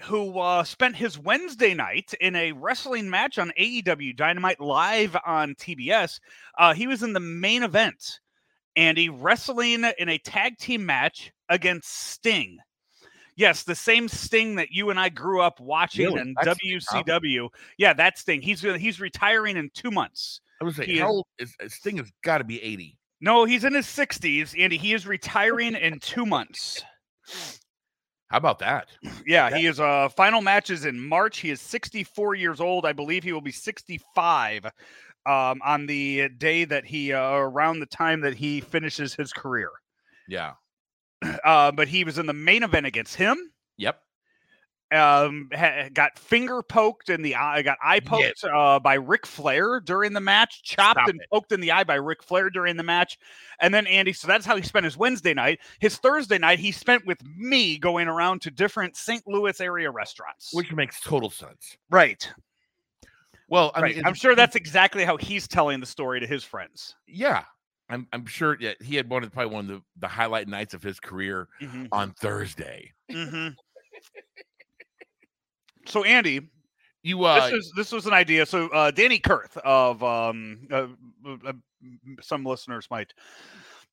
who 0.02 0.40
uh, 0.40 0.64
spent 0.64 0.96
his 0.96 1.18
Wednesday 1.20 1.74
night 1.74 2.14
in 2.20 2.36
a 2.36 2.52
wrestling 2.52 3.10
match 3.10 3.38
on 3.38 3.52
AEW 3.60 4.16
Dynamite 4.16 4.60
live 4.60 5.16
on 5.26 5.56
TBS. 5.56 6.20
Uh, 6.58 6.74
he 6.74 6.88
was 6.88 7.04
in 7.04 7.14
the 7.14 7.20
main 7.20 7.64
event, 7.64 8.20
Andy, 8.76 9.10
wrestling 9.10 9.84
in 9.98 10.10
a 10.10 10.18
tag 10.18 10.58
team 10.58 10.86
match 10.86 11.32
against 11.50 11.90
Sting. 11.90 12.58
Yes, 13.36 13.64
the 13.64 13.76
same 13.76 14.08
Sting 14.08 14.56
that 14.56 14.70
you 14.72 14.90
and 14.92 15.00
I 15.00 15.10
grew 15.10 15.42
up 15.42 15.60
watching 15.60 16.06
in 16.18 16.36
WCW. 17.06 17.50
Yeah, 17.78 17.94
that 17.94 18.18
Sting. 18.20 18.42
He's 18.42 18.62
he's 18.62 19.00
retiring 19.00 19.58
in 19.58 19.70
two 19.74 19.90
months. 19.92 20.40
I 20.62 20.66
would 20.66 20.76
say 20.76 20.86
He 20.86 21.00
is- 21.40 21.56
is 21.60 21.74
Sting 21.74 21.98
has 21.98 22.12
got 22.24 22.38
to 22.40 22.44
be 22.44 22.62
80. 22.62 22.98
No, 23.22 23.46
he's 23.46 23.64
in 23.64 23.74
his 23.74 23.86
60s, 23.88 24.54
and 24.62 24.72
he 24.74 24.94
is 24.94 25.08
retiring 25.08 25.76
in 25.76 26.00
two 26.00 26.26
months. 26.26 26.84
How 28.34 28.38
about 28.38 28.58
that? 28.60 28.88
Yeah, 29.28 29.56
he 29.56 29.68
is 29.68 29.80
uh 29.80 30.10
final 30.10 30.42
matches 30.42 30.86
in 30.86 31.00
March. 31.00 31.38
He 31.38 31.52
is 31.52 31.62
64 31.62 32.34
years 32.34 32.60
old. 32.60 32.84
I 32.84 32.92
believe 32.92 33.24
he 33.24 33.32
will 33.32 33.42
be 33.42 33.52
65 33.52 34.66
um 35.28 35.62
on 35.64 35.86
the 35.86 36.30
day 36.30 36.66
that 36.66 36.84
he 36.84 37.14
uh, 37.14 37.22
around 37.22 37.80
the 37.80 37.86
time 37.86 38.22
that 38.22 38.34
he 38.34 38.60
finishes 38.60 39.14
his 39.14 39.32
career. 39.32 39.70
Yeah. 40.28 40.54
Uh 41.44 41.72
but 41.72 41.88
he 41.88 42.04
was 42.04 42.18
in 42.18 42.26
the 42.26 42.34
main 42.34 42.64
event 42.64 42.88
against 42.88 43.18
him. 43.18 43.38
Yep. 43.78 44.00
Um 44.94 45.50
ha- 45.54 45.90
got 45.94 46.20
finger 46.20 46.62
poked 46.62 47.10
in 47.10 47.22
the 47.22 47.36
eye, 47.36 47.62
got 47.64 47.78
eye 47.84 48.00
poked 48.00 48.44
uh 48.44 48.80
by 48.80 48.94
Ric 48.96 49.26
Flair 49.26 49.80
during 49.80 50.14
the 50.14 50.20
match, 50.22 50.62
chopped 50.64 51.00
Stop 51.00 51.10
and 51.10 51.20
it. 51.22 51.28
poked 51.32 51.52
in 51.52 51.60
the 51.62 51.72
eye 51.72 51.84
by 51.84 51.96
Ric 51.96 52.22
Flair 52.22 52.50
during 52.50 52.78
the 52.78 52.84
match. 52.84 53.18
And 53.60 53.74
then 53.74 53.88
Andy, 53.88 54.14
so 54.14 54.28
that's 54.28 54.46
how 54.46 54.56
he 54.56 54.62
spent 54.64 54.86
his 54.86 54.96
Wednesday 54.98 55.34
night. 55.34 55.60
His 55.80 55.98
Thursday 55.98 56.38
night 56.38 56.60
he 56.60 56.72
spent 56.72 57.06
with 57.06 57.18
me 57.26 57.78
going 57.78 58.08
around 58.08 58.42
to 58.44 58.52
different 58.52 58.96
St. 58.96 59.24
Louis 59.28 59.60
area 59.60 59.90
restaurants. 59.90 60.54
Which 60.54 60.72
makes 60.72 61.00
total 61.02 61.30
sense. 61.30 61.78
Right. 61.90 62.32
Well, 63.50 63.72
I 63.76 63.82
right. 63.82 63.96
mean, 63.96 64.06
I'm 64.06 64.14
sure 64.14 64.36
that's 64.36 64.56
exactly 64.56 65.04
how 65.06 65.18
he's 65.18 65.48
telling 65.48 65.80
the 65.80 65.86
story 65.86 66.20
to 66.20 66.28
his 66.28 66.44
friends. 66.44 66.96
yeah. 67.08 67.44
I'm 67.90 68.08
I'm 68.14 68.26
sure 68.26 68.56
yeah, 68.62 68.74
he 68.82 68.96
had 68.96 69.10
one 69.10 69.24
of 69.24 69.32
probably 69.34 69.54
one 69.54 69.70
of 69.70 69.76
the, 69.76 69.82
the 70.00 70.08
highlight 70.08 70.48
nights 70.48 70.74
of 70.74 70.82
his 70.82 71.02
career 71.02 71.50
on 71.92 72.12
Thursday. 72.14 72.92
Mhm. 73.12 73.56
so 75.86 76.04
Andy, 76.04 76.42
You 77.04 77.24
uh 77.24 77.50
this 77.50 77.54
is 77.54 77.74
this 77.76 77.92
was 77.92 78.06
an 78.06 78.14
idea. 78.14 78.46
So 78.46 78.68
uh, 78.70 78.92
Danny 78.92 79.20
Kurth 79.20 79.58
of 79.58 80.04
um, 80.04 80.68
uh, 80.72 80.88
uh, 81.46 81.54
some 82.22 82.46
listeners 82.46 82.88
might 82.90 83.14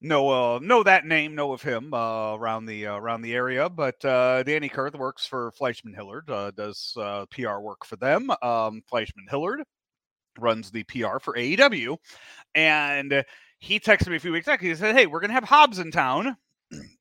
know 0.00 0.28
uh, 0.30 0.58
know 0.60 0.82
that 0.82 1.06
name, 1.06 1.34
know 1.34 1.52
of 1.52 1.62
him 1.62 1.92
uh, 1.92 2.34
around 2.34 2.66
the 2.66 2.86
uh, 2.86 2.96
around 2.96 3.22
the 3.22 3.34
area. 3.34 3.68
But 3.68 4.02
uh, 4.04 4.42
Danny 4.42 4.68
Kurth 4.68 4.96
works 4.96 5.26
for 5.26 5.52
FleishmanHillard, 5.60 6.30
uh, 6.30 6.50
does 6.52 6.94
uh, 6.98 7.26
PR 7.30 7.58
work 7.58 7.84
for 7.84 7.96
them. 7.96 8.30
Um, 8.42 8.82
FleishmanHillard 8.90 9.62
runs 10.38 10.70
the 10.70 10.84
PR 10.84 11.18
for 11.20 11.34
AEW, 11.34 11.96
and 12.54 13.24
he 13.58 13.78
texted 13.78 14.08
me 14.08 14.16
a 14.16 14.20
few 14.20 14.32
weeks 14.32 14.46
back. 14.46 14.60
He 14.60 14.74
said, 14.74 14.94
"Hey, 14.96 15.06
we're 15.06 15.20
gonna 15.20 15.32
have 15.32 15.44
Hobbs 15.44 15.78
in 15.78 15.90
town." 15.90 16.36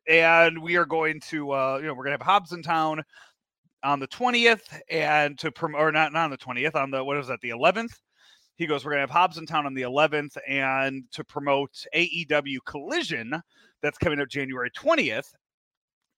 And 0.07 0.63
we 0.63 0.77
are 0.77 0.85
going 0.85 1.19
to, 1.29 1.51
uh, 1.51 1.77
you 1.79 1.85
know, 1.85 1.93
we're 1.93 2.03
gonna 2.03 2.17
have 2.17 2.23
Hobbs 2.23 2.53
in 2.53 2.63
town 2.63 3.03
on 3.83 3.99
the 3.99 4.07
20th 4.07 4.79
and 4.89 5.37
to 5.39 5.51
promote 5.51 5.81
or 5.81 5.91
not, 5.91 6.13
not 6.13 6.25
on 6.25 6.31
the 6.31 6.37
20th 6.37 6.75
on 6.75 6.91
the 6.91 7.03
what 7.03 7.17
is 7.17 7.27
that 7.27 7.39
the 7.41 7.49
11th 7.49 7.93
he 8.55 8.67
goes 8.67 8.83
we're 8.83 8.91
going 8.91 8.97
to 8.97 9.01
have 9.01 9.09
hobbs 9.09 9.37
in 9.37 9.45
town 9.45 9.65
on 9.65 9.73
the 9.73 9.83
11th 9.83 10.37
and 10.47 11.03
to 11.11 11.23
promote 11.23 11.85
aew 11.95 12.57
collision 12.65 13.41
that's 13.81 13.97
coming 13.97 14.19
up 14.19 14.27
january 14.27 14.69
20th 14.71 15.27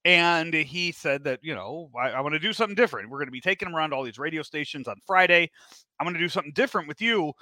and 0.05 0.53
he 0.53 0.91
said 0.91 1.23
that 1.23 1.39
you 1.43 1.53
know 1.53 1.89
i, 1.99 2.09
I 2.09 2.21
want 2.21 2.33
to 2.33 2.39
do 2.39 2.53
something 2.53 2.75
different. 2.75 3.09
We're 3.09 3.19
going 3.19 3.27
to 3.27 3.31
be 3.31 3.41
taking 3.41 3.67
him 3.67 3.75
around 3.75 3.93
all 3.93 4.03
these 4.03 4.17
radio 4.17 4.41
stations 4.41 4.87
on 4.87 4.95
friday. 5.05 5.49
I'm 5.99 6.05
going 6.05 6.15
to 6.15 6.19
do 6.19 6.29
something 6.29 6.53
different 6.53 6.87
with 6.87 7.01
you. 7.01 7.33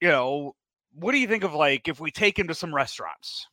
You 0.00 0.08
know 0.08 0.52
what 0.94 1.12
do 1.12 1.18
you 1.18 1.26
think 1.26 1.42
of 1.42 1.54
like 1.54 1.88
if 1.88 2.00
we 2.00 2.10
take 2.10 2.38
him 2.38 2.48
to 2.48 2.54
some 2.54 2.74
restaurants 2.74 3.46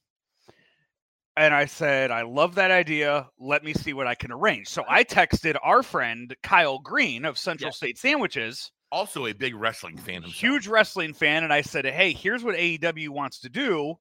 and 1.39 1.53
I 1.53 1.65
said, 1.65 2.11
I 2.11 2.23
love 2.23 2.55
that 2.55 2.69
idea. 2.69 3.29
Let 3.39 3.63
me 3.63 3.73
see 3.73 3.93
what 3.93 4.07
I 4.07 4.13
can 4.13 4.29
arrange. 4.31 4.67
So 4.67 4.83
I 4.89 5.05
texted 5.05 5.55
our 5.63 5.81
friend 5.81 6.35
Kyle 6.43 6.79
Green 6.79 7.23
of 7.23 7.37
Central 7.37 7.69
Yes. 7.69 7.77
State 7.77 7.97
Sandwiches, 7.97 8.71
also 8.91 9.25
a 9.25 9.33
big 9.33 9.55
wrestling 9.55 9.95
fan 9.97 10.15
himself. 10.15 10.33
huge 10.35 10.67
wrestling 10.67 11.13
fan, 11.13 11.45
and 11.45 11.53
I 11.53 11.61
said, 11.61 11.85
Hey, 11.85 12.11
here's 12.11 12.43
what 12.43 12.55
AEW 12.55 13.09
wants 13.09 13.39
to 13.39 13.49
do. 13.49 13.95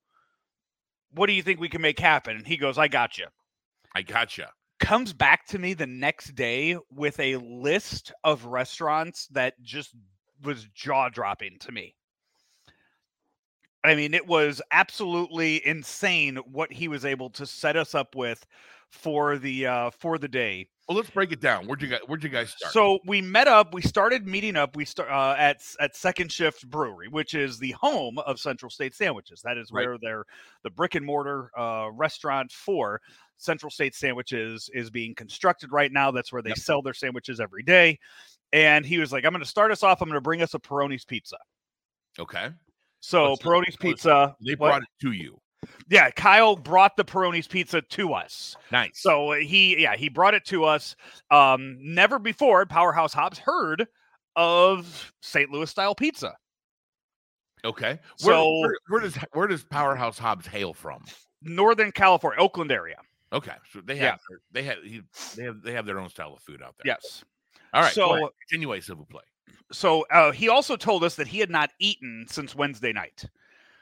What 1.12 1.28
do 1.28 1.32
you 1.32 1.42
think 1.42 1.60
we 1.60 1.68
can 1.68 1.80
make 1.80 2.00
happen? 2.00 2.36
And 2.36 2.46
he 2.46 2.56
goes, 2.56 2.76
I 2.76 2.88
got 2.88 3.18
you. 3.18 3.26
I 3.94 4.02
gotcha. 4.02 4.50
Comes 4.80 5.12
back 5.12 5.46
to 5.48 5.58
me 5.58 5.74
the 5.74 5.86
next 5.86 6.34
day 6.34 6.76
with 6.90 7.18
a 7.20 7.36
list 7.36 8.12
of 8.24 8.46
restaurants 8.46 9.28
that 9.28 9.54
just 9.62 9.94
was 10.42 10.66
jaw 10.74 11.08
dropping 11.08 11.58
to 11.60 11.72
me. 11.72 11.94
I 13.88 13.94
mean, 13.94 14.14
it 14.14 14.26
was 14.26 14.60
absolutely 14.70 15.66
insane 15.66 16.36
what 16.50 16.72
he 16.72 16.88
was 16.88 17.04
able 17.04 17.30
to 17.30 17.46
set 17.46 17.76
us 17.76 17.94
up 17.94 18.14
with 18.14 18.44
for 18.90 19.36
the 19.38 19.66
uh 19.66 19.90
for 19.90 20.16
the 20.18 20.28
day. 20.28 20.66
Well, 20.88 20.96
let's 20.96 21.10
break 21.10 21.32
it 21.32 21.40
down. 21.40 21.66
Where'd 21.66 21.82
you 21.82 21.88
guys 21.88 22.00
where'd 22.06 22.24
you 22.24 22.30
guys 22.30 22.50
start? 22.50 22.72
So 22.72 22.98
we 23.04 23.20
met 23.20 23.46
up. 23.46 23.74
We 23.74 23.82
started 23.82 24.26
meeting 24.26 24.56
up. 24.56 24.74
We 24.74 24.86
start 24.86 25.10
uh, 25.10 25.34
at 25.38 25.60
at 25.80 25.94
Second 25.94 26.32
Shift 26.32 26.68
Brewery, 26.70 27.08
which 27.08 27.34
is 27.34 27.58
the 27.58 27.72
home 27.72 28.18
of 28.20 28.40
Central 28.40 28.70
State 28.70 28.94
Sandwiches. 28.94 29.42
That 29.42 29.58
is 29.58 29.70
Right. 29.70 29.86
where 29.86 29.98
their 29.98 30.24
the 30.62 30.70
brick 30.70 30.94
and 30.94 31.04
mortar 31.04 31.50
uh, 31.58 31.90
restaurant 31.92 32.50
for 32.50 33.02
Central 33.36 33.70
State 33.70 33.94
Sandwiches 33.94 34.70
is 34.72 34.88
being 34.88 35.14
constructed 35.14 35.70
right 35.72 35.92
now. 35.92 36.10
That's 36.10 36.32
where 36.32 36.40
they 36.42 36.50
Yep. 36.50 36.58
sell 36.58 36.80
their 36.82 36.94
sandwiches 36.94 37.38
every 37.40 37.62
day. 37.62 37.98
And 38.54 38.86
he 38.86 38.98
was 38.98 39.12
like, 39.12 39.26
"I'm 39.26 39.32
going 39.32 39.44
to 39.44 39.48
start 39.48 39.70
us 39.70 39.82
off. 39.82 40.00
I'm 40.00 40.08
going 40.08 40.14
to 40.16 40.22
bring 40.22 40.40
us 40.40 40.54
a 40.54 40.58
Peroni's 40.58 41.04
pizza." 41.04 41.36
okay. 42.18 42.48
So 43.00 43.30
Let's- 43.30 43.42
Peroni's 43.42 43.76
pizza. 43.76 44.36
They 44.44 44.54
what- 44.54 44.68
brought 44.68 44.82
it 44.82 44.88
to 45.02 45.12
you. 45.12 45.40
yeah, 45.88 46.10
Kyle 46.10 46.56
brought 46.56 46.96
the 46.96 47.04
Peroni's 47.04 47.46
pizza 47.48 47.80
to 47.82 48.12
us. 48.14 48.56
Nice. 48.72 49.00
So 49.00 49.32
he, 49.32 49.80
yeah, 49.80 49.96
he 49.96 50.08
brought 50.08 50.34
it 50.34 50.44
to 50.46 50.64
us. 50.64 50.94
Um, 51.30 51.76
never 51.80 52.18
before 52.18 52.64
Powerhouse 52.66 53.12
Hobbs 53.12 53.38
heard 53.38 53.86
of 54.36 55.12
St. 55.20 55.50
Louis 55.50 55.68
style 55.70 55.94
pizza. 55.94 56.36
okay. 57.64 57.98
Where, 58.22 58.34
so- 58.34 58.58
where, 58.60 58.74
where 58.88 59.00
does 59.00 59.16
where 59.32 59.46
does 59.48 59.64
Powerhouse 59.64 60.18
Hobbs 60.18 60.46
hail 60.46 60.72
from? 60.74 61.04
Northern 61.42 61.92
California, 61.92 62.40
Oakland 62.40 62.72
area. 62.72 62.96
Okay. 63.32 63.52
So 63.72 63.80
they 63.80 63.96
have 63.96 64.18
their- 64.28 64.40
they 64.52 64.62
have 64.62 64.78
they 65.36 65.42
have 65.44 65.62
they 65.62 65.72
have 65.72 65.86
their 65.86 65.98
own 66.00 66.08
style 66.08 66.34
of 66.34 66.42
food 66.42 66.62
out 66.62 66.74
there. 66.78 66.92
Yes. 66.94 67.24
All 67.72 67.82
right. 67.82 67.92
So- 67.92 68.30
s'il 68.48 68.96
vous 68.96 69.06
plaît. 69.06 69.22
So 69.72 70.06
uh, 70.10 70.32
he 70.32 70.48
also 70.48 70.76
told 70.76 71.04
us 71.04 71.14
that 71.16 71.28
he 71.28 71.38
had 71.38 71.50
not 71.50 71.70
eaten 71.78 72.26
since 72.28 72.54
Wednesday 72.54 72.92
night. 72.92 73.24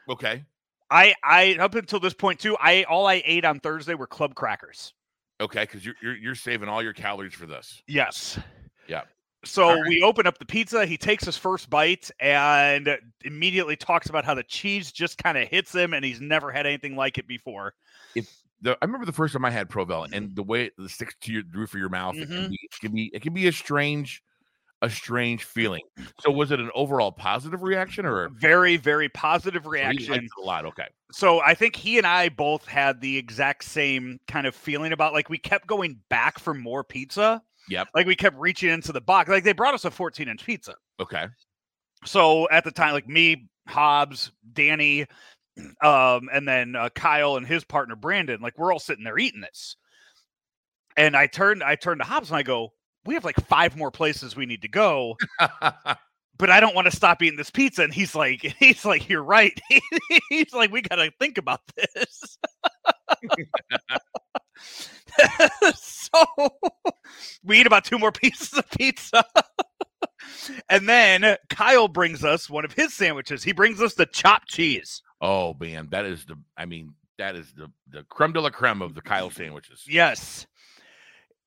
Okay. 0.08 0.44
I, 0.90 1.14
I 1.24 1.56
up 1.58 1.74
until 1.74 2.00
this 2.00 2.14
point 2.14 2.40
too, 2.40 2.56
I 2.60 2.84
all 2.84 3.06
I 3.06 3.22
ate 3.24 3.44
on 3.44 3.60
Thursday 3.60 3.94
were 3.94 4.06
club 4.06 4.34
crackers. 4.34 4.94
Okay. 5.40 5.62
Because 5.62 5.84
you're, 5.84 5.96
you're 6.02 6.16
you're 6.16 6.34
saving 6.34 6.68
all 6.68 6.82
your 6.82 6.92
calories 6.92 7.34
for 7.34 7.46
this. 7.46 7.82
Yes. 7.86 8.38
Yeah. 8.88 9.02
So 9.44 9.68
right. 9.68 9.88
we 9.88 10.02
open 10.02 10.26
up 10.26 10.38
the 10.38 10.44
pizza. 10.44 10.86
He 10.86 10.96
takes 10.96 11.24
his 11.24 11.36
first 11.36 11.70
bite 11.70 12.10
and 12.18 12.98
immediately 13.24 13.76
talks 13.76 14.08
about 14.08 14.24
how 14.24 14.34
the 14.34 14.42
cheese 14.42 14.90
just 14.90 15.18
kind 15.18 15.38
of 15.38 15.46
hits 15.46 15.72
him, 15.72 15.94
and 15.94 16.04
he's 16.04 16.20
never 16.20 16.50
had 16.50 16.66
anything 16.66 16.96
like 16.96 17.16
it 17.16 17.28
before. 17.28 17.74
The, 18.62 18.72
I 18.72 18.84
remember 18.84 19.06
the 19.06 19.12
first 19.12 19.34
time 19.34 19.44
I 19.44 19.50
had 19.50 19.68
Provel 19.68 20.08
and 20.12 20.34
the 20.34 20.42
way 20.42 20.64
it 20.64 20.72
sticks 20.88 21.14
to 21.20 21.32
your 21.32 21.42
roof 21.52 21.74
of 21.74 21.78
your 21.78 21.90
mouth. 21.90 22.16
It, 22.16 22.28
Mhm. 22.28 22.32
can 22.32 22.48
be, 22.50 22.58
it 22.62 22.80
can 22.80 22.92
be 22.92 23.10
it 23.14 23.22
can 23.22 23.34
be 23.34 23.46
a 23.46 23.52
strange 23.52 24.22
a 24.82 24.90
strange 24.90 25.44
feeling. 25.44 25.82
So 26.20 26.30
was 26.30 26.50
it 26.50 26.60
an 26.60 26.70
overall 26.74 27.10
positive 27.12 27.62
reaction 27.62 28.04
or 28.04 28.28
Very, 28.28 28.76
very 28.76 29.08
positive 29.08 29.66
or 29.66 29.74
he 29.74 29.82
liked 29.82 30.00
reaction. 30.00 30.28
a 30.40 30.44
lot? 30.44 30.66
Okay. 30.66 30.86
So 31.12 31.40
I 31.40 31.54
think 31.54 31.76
he 31.76 31.98
and 31.98 32.06
I 32.06 32.28
both 32.28 32.66
had 32.66 33.00
the 33.00 33.16
exact 33.16 33.64
same 33.64 34.18
kind 34.28 34.46
of 34.46 34.54
feeling 34.54 34.92
about 34.92 35.12
like 35.12 35.30
we 35.30 35.38
kept 35.38 35.66
going 35.66 35.98
back 36.10 36.38
for 36.38 36.52
more 36.52 36.84
pizza. 36.84 37.42
Yep. 37.68 37.88
Like 37.94 38.06
we 38.06 38.14
kept 38.14 38.36
reaching 38.38 38.70
into 38.70 38.92
the 38.92 39.00
box. 39.00 39.28
Like 39.28 39.44
they 39.44 39.52
brought 39.52 39.74
us 39.74 39.84
a 39.84 39.90
14 39.90 40.28
inch 40.28 40.44
pizza. 40.44 40.74
Okay. 41.00 41.26
So 42.04 42.48
at 42.50 42.64
the 42.64 42.70
time, 42.70 42.92
like 42.92 43.08
me, 43.08 43.48
Hobbs, 43.66 44.30
Danny, 44.52 45.06
um, 45.82 46.28
and 46.32 46.46
then 46.46 46.76
uh, 46.76 46.90
Kyle 46.90 47.36
and 47.36 47.46
his 47.46 47.64
partner 47.64 47.96
Brandon, 47.96 48.40
like 48.40 48.58
we're 48.58 48.72
all 48.72 48.78
sitting 48.78 49.04
there 49.04 49.18
eating 49.18 49.40
this. 49.40 49.76
And 50.98 51.16
I 51.16 51.26
turned, 51.26 51.62
I 51.62 51.74
turned 51.76 52.00
to 52.00 52.06
Hobbs 52.06 52.30
and 52.30 52.38
I 52.38 52.42
go, 52.42 52.72
"We 53.06 53.14
have 53.14 53.24
like 53.24 53.36
five 53.46 53.76
more 53.76 53.90
places 53.90 54.36
we 54.36 54.46
need 54.46 54.62
to 54.62 54.68
go, 54.68 55.16
but 55.38 56.50
I 56.50 56.60
don't 56.60 56.74
want 56.74 56.86
to 56.86 56.96
stop 56.96 57.22
eating 57.22 57.36
this 57.36 57.50
pizza." 57.50 57.82
And 57.82 57.94
he's 57.94 58.14
like, 58.14 58.42
"He's 58.58 58.84
like, 58.84 59.08
you're 59.08 59.22
right." 59.22 59.58
he's 60.28 60.52
like, 60.52 60.70
"We 60.72 60.82
got 60.82 60.96
to 60.96 61.10
think 61.18 61.38
about 61.38 61.60
this." 61.76 62.38
so 65.74 66.26
we 67.44 67.60
eat 67.60 67.66
about 67.66 67.84
two 67.84 67.98
more 67.98 68.12
pieces 68.12 68.52
of 68.54 68.68
pizza. 68.70 69.24
and 70.68 70.88
then 70.88 71.36
Kyle 71.48 71.88
brings 71.88 72.24
us 72.24 72.50
one 72.50 72.64
of 72.64 72.72
his 72.72 72.92
sandwiches. 72.92 73.42
He 73.42 73.52
brings 73.52 73.80
us 73.80 73.94
the 73.94 74.06
chopped 74.06 74.48
cheese. 74.48 75.02
oh 75.20 75.54
man, 75.58 75.88
that 75.90 76.04
is 76.04 76.24
the 76.26 76.36
I 76.56 76.66
mean 76.66 76.94
that 77.18 77.36
is 77.36 77.52
the 77.52 77.70
the 77.90 78.02
creme 78.04 78.32
de 78.32 78.40
la 78.40 78.50
creme 78.50 78.82
of 78.82 78.94
the 78.94 79.00
Kyle 79.00 79.30
sandwiches. 79.30 79.84
Yes. 79.88 80.46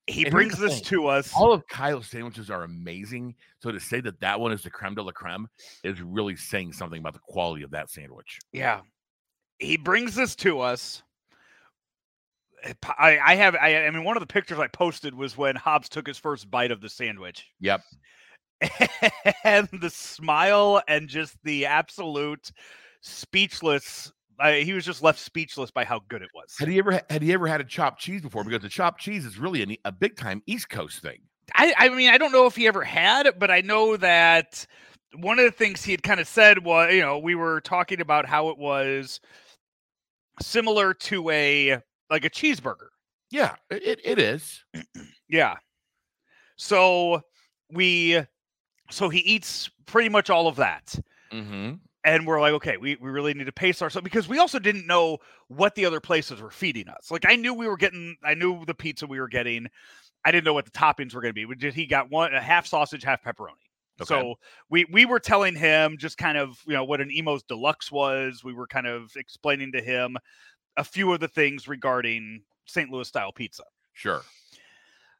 He 0.09 0.23
And 0.23 0.31
brings 0.31 0.57
this 0.57 0.81
to 0.81 1.07
us. 1.07 1.31
All 1.35 1.53
of 1.53 1.67
Kyle's 1.67 2.07
sandwiches 2.07 2.49
are 2.49 2.63
amazing. 2.63 3.35
So 3.61 3.71
to 3.71 3.79
say 3.79 4.01
that 4.01 4.19
that 4.21 4.39
one 4.39 4.51
is 4.51 4.63
the 4.63 4.69
creme 4.69 4.95
de 4.95 5.03
la 5.03 5.11
creme 5.11 5.47
is 5.83 6.01
really 6.01 6.35
saying 6.35 6.73
something 6.73 6.99
about 6.99 7.13
the 7.13 7.19
quality 7.19 7.63
of 7.63 7.71
that 7.71 7.89
sandwich. 7.89 8.39
Yeah. 8.51 8.81
He 9.59 9.77
brings 9.77 10.15
this 10.15 10.35
to 10.37 10.61
us. 10.61 11.03
Eh, 12.63 12.73
I, 12.97 13.19
I 13.19 13.35
have 13.35 13.55
I, 13.55 13.85
I 13.85 13.91
mean 13.91 14.03
one 14.03 14.17
of 14.17 14.21
the 14.21 14.27
pictures 14.27 14.59
I 14.59 14.67
posted 14.67 15.13
was 15.13 15.37
when 15.37 15.55
Hobbs 15.55 15.89
took 15.89 16.07
his 16.07 16.17
first 16.17 16.49
bite 16.49 16.71
of 16.71 16.81
the 16.81 16.89
sandwich. 16.89 17.45
Yep. 17.59 17.81
and 19.43 19.69
the 19.79 19.89
smile 19.89 20.81
and 20.87 21.07
just 21.07 21.37
the 21.43 21.65
absolute 21.65 22.51
speechless. 23.01 24.11
I, 24.39 24.61
he 24.61 24.73
was 24.73 24.85
just 24.85 25.03
left 25.03 25.19
speechless 25.19 25.71
by 25.71 25.85
how 25.85 26.01
good 26.07 26.21
it 26.21 26.29
was. 26.33 26.55
Had 26.57 26.69
he 26.69 26.79
ever 26.79 27.01
had 27.09 27.21
he 27.21 27.33
ever 27.33 27.47
had 27.47 27.61
a 27.61 27.65
chopped 27.65 27.99
cheese 27.99 28.21
before? 28.21 28.43
Because 28.43 28.61
the 28.61 28.69
chopped 28.69 29.01
cheese 29.01 29.25
is 29.25 29.37
really 29.37 29.63
a, 29.63 29.89
a 29.89 29.91
big 29.91 30.15
time 30.15 30.41
East 30.45 30.69
Coast 30.69 31.01
thing. 31.01 31.19
I, 31.55 31.73
I 31.77 31.89
mean, 31.89 32.09
I 32.09 32.17
don't 32.17 32.31
know 32.31 32.45
if 32.45 32.55
he 32.55 32.67
ever 32.67 32.83
had, 32.83 33.39
but 33.39 33.49
I 33.49 33.61
know 33.61 33.97
that 33.97 34.65
one 35.15 35.39
of 35.39 35.45
the 35.45 35.51
things 35.51 35.83
he 35.83 35.91
had 35.91 36.03
kind 36.03 36.19
of 36.19 36.27
said 36.27 36.63
was, 36.63 36.93
you 36.93 37.01
know, 37.01 37.17
we 37.17 37.35
were 37.35 37.61
talking 37.61 38.01
about 38.01 38.25
how 38.25 38.49
it 38.49 38.57
was 38.57 39.19
similar 40.41 40.93
to 40.93 41.29
a 41.29 41.79
like 42.09 42.25
a 42.25 42.29
cheeseburger. 42.29 42.89
Yeah, 43.31 43.55
it, 43.69 43.99
it 44.03 44.19
is. 44.19 44.63
Yeah. 45.31 45.57
So 46.55 47.21
we, 47.71 48.19
so 48.89 49.09
he 49.09 49.19
eats 49.19 49.69
pretty 49.85 50.09
much 50.09 50.31
all 50.31 50.47
of 50.47 50.55
that. 50.55 50.99
Mm-hmm. 51.31 51.75
And 52.09 52.25
we're 52.25 52.41
like, 52.41 52.53
okay, 52.53 52.77
we, 52.77 52.97
we 52.99 53.11
really 53.11 53.35
need 53.35 53.45
to 53.45 53.51
pace 53.51 53.83
ourselves 53.83 54.03
because 54.03 54.27
we 54.27 54.39
also 54.39 54.57
didn't 54.57 54.87
know 54.87 55.19
what 55.47 55.75
the 55.75 55.85
other 55.85 55.99
places 55.99 56.41
were 56.41 56.49
feeding 56.49 56.87
us. 56.87 57.11
Like 57.11 57.23
I 57.27 57.35
knew 57.35 57.53
we 57.53 57.67
were 57.67 57.77
getting, 57.77 58.17
I 58.23 58.33
knew 58.33 58.65
the 58.65 58.73
pizza 58.73 59.05
we 59.05 59.19
were 59.19 59.27
getting. 59.27 59.67
I 60.25 60.31
didn't 60.31 60.45
know 60.45 60.55
what 60.55 60.65
the 60.65 60.71
toppings 60.71 61.13
were 61.13 61.21
going 61.21 61.29
to 61.29 61.35
be. 61.35 61.45
We 61.45 61.55
just, 61.55 61.77
he 61.77 61.85
got 61.85 62.09
one, 62.09 62.33
a 62.33 62.41
half 62.41 62.65
sausage, 62.65 63.03
half 63.03 63.23
pepperoni. 63.23 63.51
Okay. 64.01 64.07
So 64.07 64.39
we 64.71 64.85
we 64.91 65.05
were 65.05 65.19
telling 65.19 65.55
him 65.55 65.97
just 65.97 66.17
kind 66.17 66.37
of 66.37 66.57
you 66.65 66.73
know 66.73 66.85
what 66.85 67.01
an 67.01 67.11
Imo's 67.11 67.43
Deluxe 67.43 67.91
was. 67.91 68.43
We 68.43 68.53
were 68.53 68.65
kind 68.65 68.87
of 68.87 69.11
explaining 69.17 69.73
to 69.73 69.81
him 69.81 70.17
a 70.77 70.85
few 70.85 71.11
of 71.13 71.19
the 71.19 71.27
things 71.27 71.67
regarding 71.67 72.43
St. 72.65 72.89
Louis 72.89 73.07
style 73.07 73.33
pizza. 73.33 73.63
Sure. 73.93 74.21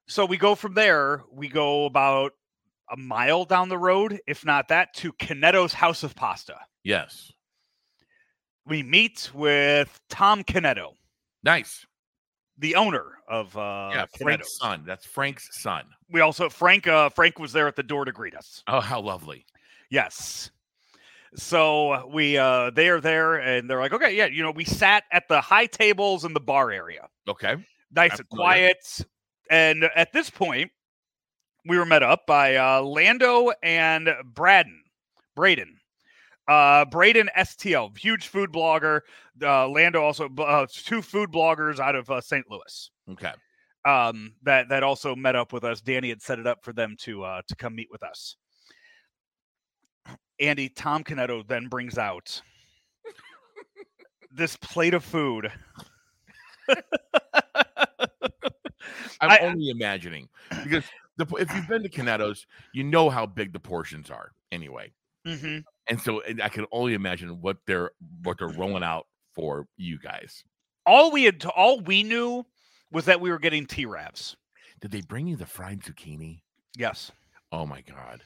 So 0.07 0.25
we 0.25 0.37
go 0.37 0.55
from 0.55 0.73
there. 0.73 1.23
We 1.31 1.49
go 1.49 1.85
about 1.85 2.31
a 2.91 2.97
mile 2.97 3.45
down 3.45 3.69
the 3.69 3.77
road, 3.77 4.19
if 4.25 4.45
not 4.45 4.69
that, 4.69 4.93
to 4.95 5.13
Cunetto's 5.13 5.73
House 5.73 6.03
of 6.03 6.15
Pasta. 6.15 6.55
Yes. 6.83 7.31
We 8.65 8.83
meet 8.83 9.31
with 9.33 9.99
Tom 10.09 10.43
Cunetto, 10.43 10.93
Nice. 11.43 11.85
the 12.57 12.75
owner 12.75 13.05
of 13.27 13.55
uh, 13.57 13.89
yeah, 13.93 14.05
Cunetto's. 14.05 14.17
Frank's 14.21 14.57
son. 14.59 14.83
That's 14.85 15.05
Frank's 15.05 15.49
son. 15.61 15.85
We 16.11 16.21
also 16.21 16.49
Frank. 16.49 16.87
Uh, 16.87 17.09
Frank 17.09 17.39
was 17.39 17.51
there 17.51 17.67
at 17.67 17.75
the 17.75 17.83
door 17.83 18.05
to 18.05 18.11
greet 18.11 18.35
us. 18.35 18.63
Oh, 18.67 18.79
how 18.79 19.01
lovely. 19.01 19.45
Yes. 19.89 20.51
So 21.35 22.07
we 22.07 22.37
uh 22.37 22.71
they 22.71 22.89
are 22.89 22.99
there 23.01 23.35
and 23.35 23.69
they're 23.69 23.79
like, 23.79 23.93
okay, 23.93 24.15
yeah, 24.15 24.25
you 24.25 24.41
know, 24.43 24.51
we 24.51 24.65
sat 24.65 25.03
at 25.11 25.27
the 25.27 25.39
high 25.41 25.67
tables 25.67 26.25
in 26.25 26.33
the 26.33 26.39
bar 26.39 26.71
area. 26.71 27.07
Okay. 27.27 27.55
Nice 27.95 28.13
I'm 28.13 28.19
and 28.19 28.29
quiet. 28.29 29.05
And 29.51 29.83
at 29.95 30.11
this 30.11 30.29
point, 30.29 30.71
we 31.65 31.77
were 31.77 31.85
met 31.85 32.03
up 32.03 32.25
by 32.27 32.55
uh 32.55 32.81
Lando 32.81 33.51
and 33.63 34.09
Braden. 34.25 34.83
Braden. 35.35 35.78
Uh 36.49 36.83
Braden 36.85 37.29
STL, 37.37 37.95
huge 37.97 38.27
food 38.27 38.51
blogger. 38.51 39.01
Uh 39.41 39.67
Lando 39.69 40.01
also 40.01 40.27
uh, 40.39 40.65
two 40.71 41.01
food 41.01 41.31
bloggers 41.31 41.79
out 41.79 41.95
of 41.95 42.09
uh, 42.09 42.19
St. 42.21 42.43
Louis. 42.49 42.91
Okay. 43.11 43.31
Um 43.85 44.33
that 44.43 44.67
that 44.69 44.81
also 44.83 45.15
met 45.15 45.35
up 45.35 45.53
with 45.53 45.63
us. 45.63 45.79
Danny 45.79 46.09
had 46.09 46.21
set 46.21 46.39
it 46.39 46.47
up 46.47 46.63
for 46.63 46.73
them 46.73 46.95
to 47.01 47.23
uh 47.23 47.41
to 47.47 47.55
come 47.55 47.75
meet 47.75 47.89
with 47.91 48.01
us. 48.03 48.35
Andy 50.39 50.69
Tom 50.69 51.03
Cunetto 51.03 51.43
then 51.47 51.67
brings 51.67 51.97
out 51.97 52.41
this 54.31 54.55
plate 54.57 54.93
of 54.93 55.03
food. 55.03 55.51
I'm 59.21 59.31
I- 59.31 59.39
only 59.39 59.69
imagining 59.69 60.29
because 60.63 60.83
the, 61.17 61.25
if 61.37 61.53
you've 61.53 61.67
been 61.67 61.83
to 61.83 61.89
Cunetto's, 61.89 62.47
you 62.73 62.83
know 62.83 63.09
how 63.09 63.25
big 63.25 63.51
the 63.53 63.59
portions 63.59 64.09
are 64.09 64.31
anyway. 64.51 64.91
Mhm. 65.27 65.63
And 65.89 65.99
so 65.99 66.21
and 66.21 66.41
I 66.41 66.49
can 66.49 66.65
only 66.71 66.93
imagine 66.93 67.41
what 67.41 67.57
they're 67.65 67.91
what 68.23 68.37
they're 68.37 68.47
rolling 68.47 68.83
out 68.83 69.07
for 69.33 69.67
you 69.77 69.99
guys. 69.99 70.43
All 70.85 71.11
we 71.11 71.23
had, 71.23 71.43
all 71.45 71.81
we 71.81 72.03
knew 72.03 72.45
was 72.91 73.05
that 73.05 73.21
we 73.21 73.29
were 73.29 73.39
getting 73.39 73.65
T 73.65 73.85
Ravs. 73.85 74.35
Did 74.81 74.91
they 74.91 75.01
bring 75.01 75.27
you 75.27 75.35
the 75.35 75.45
fried 75.45 75.81
zucchini? 75.81 76.41
Yes. 76.77 77.11
Oh 77.51 77.65
my 77.65 77.81
god. 77.81 78.21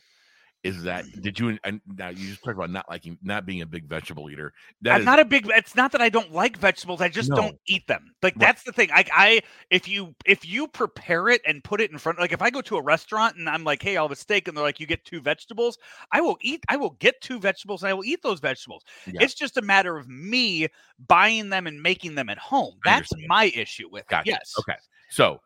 Is 0.64 0.82
that 0.84 1.04
mm. 1.04 1.22
did 1.22 1.38
you 1.38 1.60
and 1.66 1.82
now 1.98 2.08
you 2.08 2.30
just 2.30 2.42
talked 2.42 2.56
about 2.56 2.70
not 2.70 2.90
liking 2.90 3.18
not 3.22 3.46
being 3.46 3.62
a 3.62 3.66
big 3.66 3.86
vegetable 3.86 4.30
eater. 4.30 4.54
That 4.82 4.94
I'm 4.96 5.02
is- 5.02 5.06
not 5.06 5.20
a 5.20 5.26
big. 5.26 5.46
It's 5.50 5.76
not 5.76 5.92
that 5.92 6.02
I 6.02 6.08
don't 6.08 6.32
like 6.32 6.58
vegetables. 6.58 7.02
I 7.02 7.10
just 7.10 7.30
No. 7.30 7.36
don't 7.36 7.60
eat 7.68 7.86
them. 7.88 8.16
Like 8.22 8.36
Right. 8.36 8.48
that's 8.48 8.64
the 8.64 8.72
thing. 8.72 8.90
I, 8.94 9.06
I, 9.14 9.42
if 9.70 9.90
you 9.90 10.16
if 10.26 10.46
you 10.46 10.70
prepare 10.70 11.28
it 11.28 11.42
and 11.46 11.62
put 11.66 11.82
it 11.82 11.92
in 11.92 11.98
front, 11.98 12.18
like 12.18 12.32
if 12.32 12.42
I 12.42 12.50
go 12.50 12.62
to 12.62 12.78
a 12.78 12.82
restaurant 12.82 13.36
and 13.36 13.50
I'm 13.50 13.66
like, 13.66 13.84
hey, 13.84 13.98
I'll 13.98 14.06
have 14.06 14.12
a 14.12 14.16
steak, 14.16 14.48
and 14.48 14.56
they're 14.56 14.64
like, 14.64 14.80
you 14.80 14.88
get 14.88 15.04
two 15.04 15.20
vegetables. 15.20 15.78
I 16.14 16.22
will 16.22 16.38
eat. 16.40 16.64
I 16.70 16.78
will 16.78 16.92
get 16.92 17.20
two 17.20 17.40
vegetables, 17.40 17.84
and 17.84 17.90
I 17.90 17.94
will 17.94 18.06
eat 18.06 18.24
those 18.24 18.40
vegetables. 18.40 18.84
Yeah. 19.06 19.22
It's 19.22 19.34
just 19.34 19.58
a 19.58 19.62
matter 19.62 19.98
of 19.98 20.08
me 20.08 20.70
buying 21.08 21.50
them 21.50 21.68
and 21.68 21.82
making 21.82 22.16
them 22.16 22.30
at 22.30 22.38
home. 22.38 22.76
That's 22.86 23.12
my 23.28 23.52
issue 23.54 23.90
with 23.92 24.08
Gotcha. 24.08 24.30
it. 24.30 24.32
Yes. 24.40 24.54
Okay. 24.60 24.78
So 25.10 25.42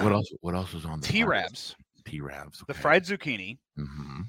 what 0.00 0.12
else 0.12 0.32
what 0.40 0.54
else 0.54 0.72
was 0.72 0.86
on 0.86 1.00
the 1.00 1.06
T 1.06 1.24
Ravs, 1.24 1.74
T 2.10 2.20
Ravs. 2.20 2.66
the 2.66 2.74
fried 2.74 3.04
zucchini, 3.04 3.58
hmm 3.76 4.22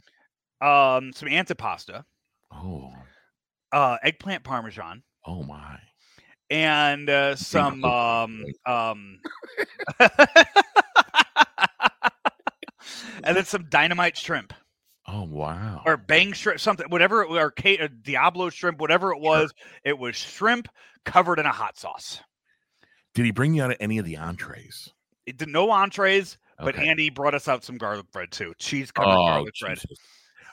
um, 0.66 1.12
some 1.14 1.28
antipasta, 1.28 2.04
Oh. 2.54 2.94
uh, 3.72 3.98
eggplant 4.04 4.44
parmesan. 4.44 5.02
Oh 5.26 5.42
my. 5.44 5.80
and 6.52 7.10
uh, 7.10 7.36
some 7.36 7.84
um 7.84 8.44
um 8.68 9.20
and 13.24 13.36
then 13.38 13.46
some 13.46 13.66
dynamite 13.70 14.18
shrimp 14.18 14.54
Oh 15.08 15.24
wow. 15.24 15.82
or 15.86 15.98
bang 15.98 16.32
shrimp 16.34 16.60
something 16.60 16.88
whatever 16.90 17.24
it, 17.24 17.30
or 17.32 17.54
uh, 17.66 17.88
diablo 18.04 18.50
shrimp 18.50 18.80
whatever 18.80 19.12
it 19.14 19.20
was 19.20 19.52
it 19.84 19.98
was 19.98 20.16
shrimp 20.16 20.68
covered 21.06 21.40
in 21.40 21.46
a 21.46 21.52
hot 21.52 21.78
sauce 21.78 22.22
Did 23.16 23.26
he 23.26 23.32
bring 23.32 23.54
you 23.56 23.64
out 23.64 23.72
of 23.72 23.78
any 23.80 23.98
of 23.98 24.06
the 24.06 24.18
entrees? 24.18 24.90
it 25.26 25.38
did 25.38 25.50
no 25.50 25.70
entrees 25.72 26.38
but 26.64 26.76
Okay. 26.76 26.88
andy 26.88 27.10
brought 27.10 27.34
us 27.36 27.48
out 27.48 27.64
some 27.64 27.78
garlic 27.78 28.06
bread 28.12 28.32
too 28.32 28.54
cheese 28.60 28.92
covered 28.92 29.10
Oh, 29.12 29.26
garlic 29.26 29.54
bread 29.62 29.78
Jesus. 29.78 29.98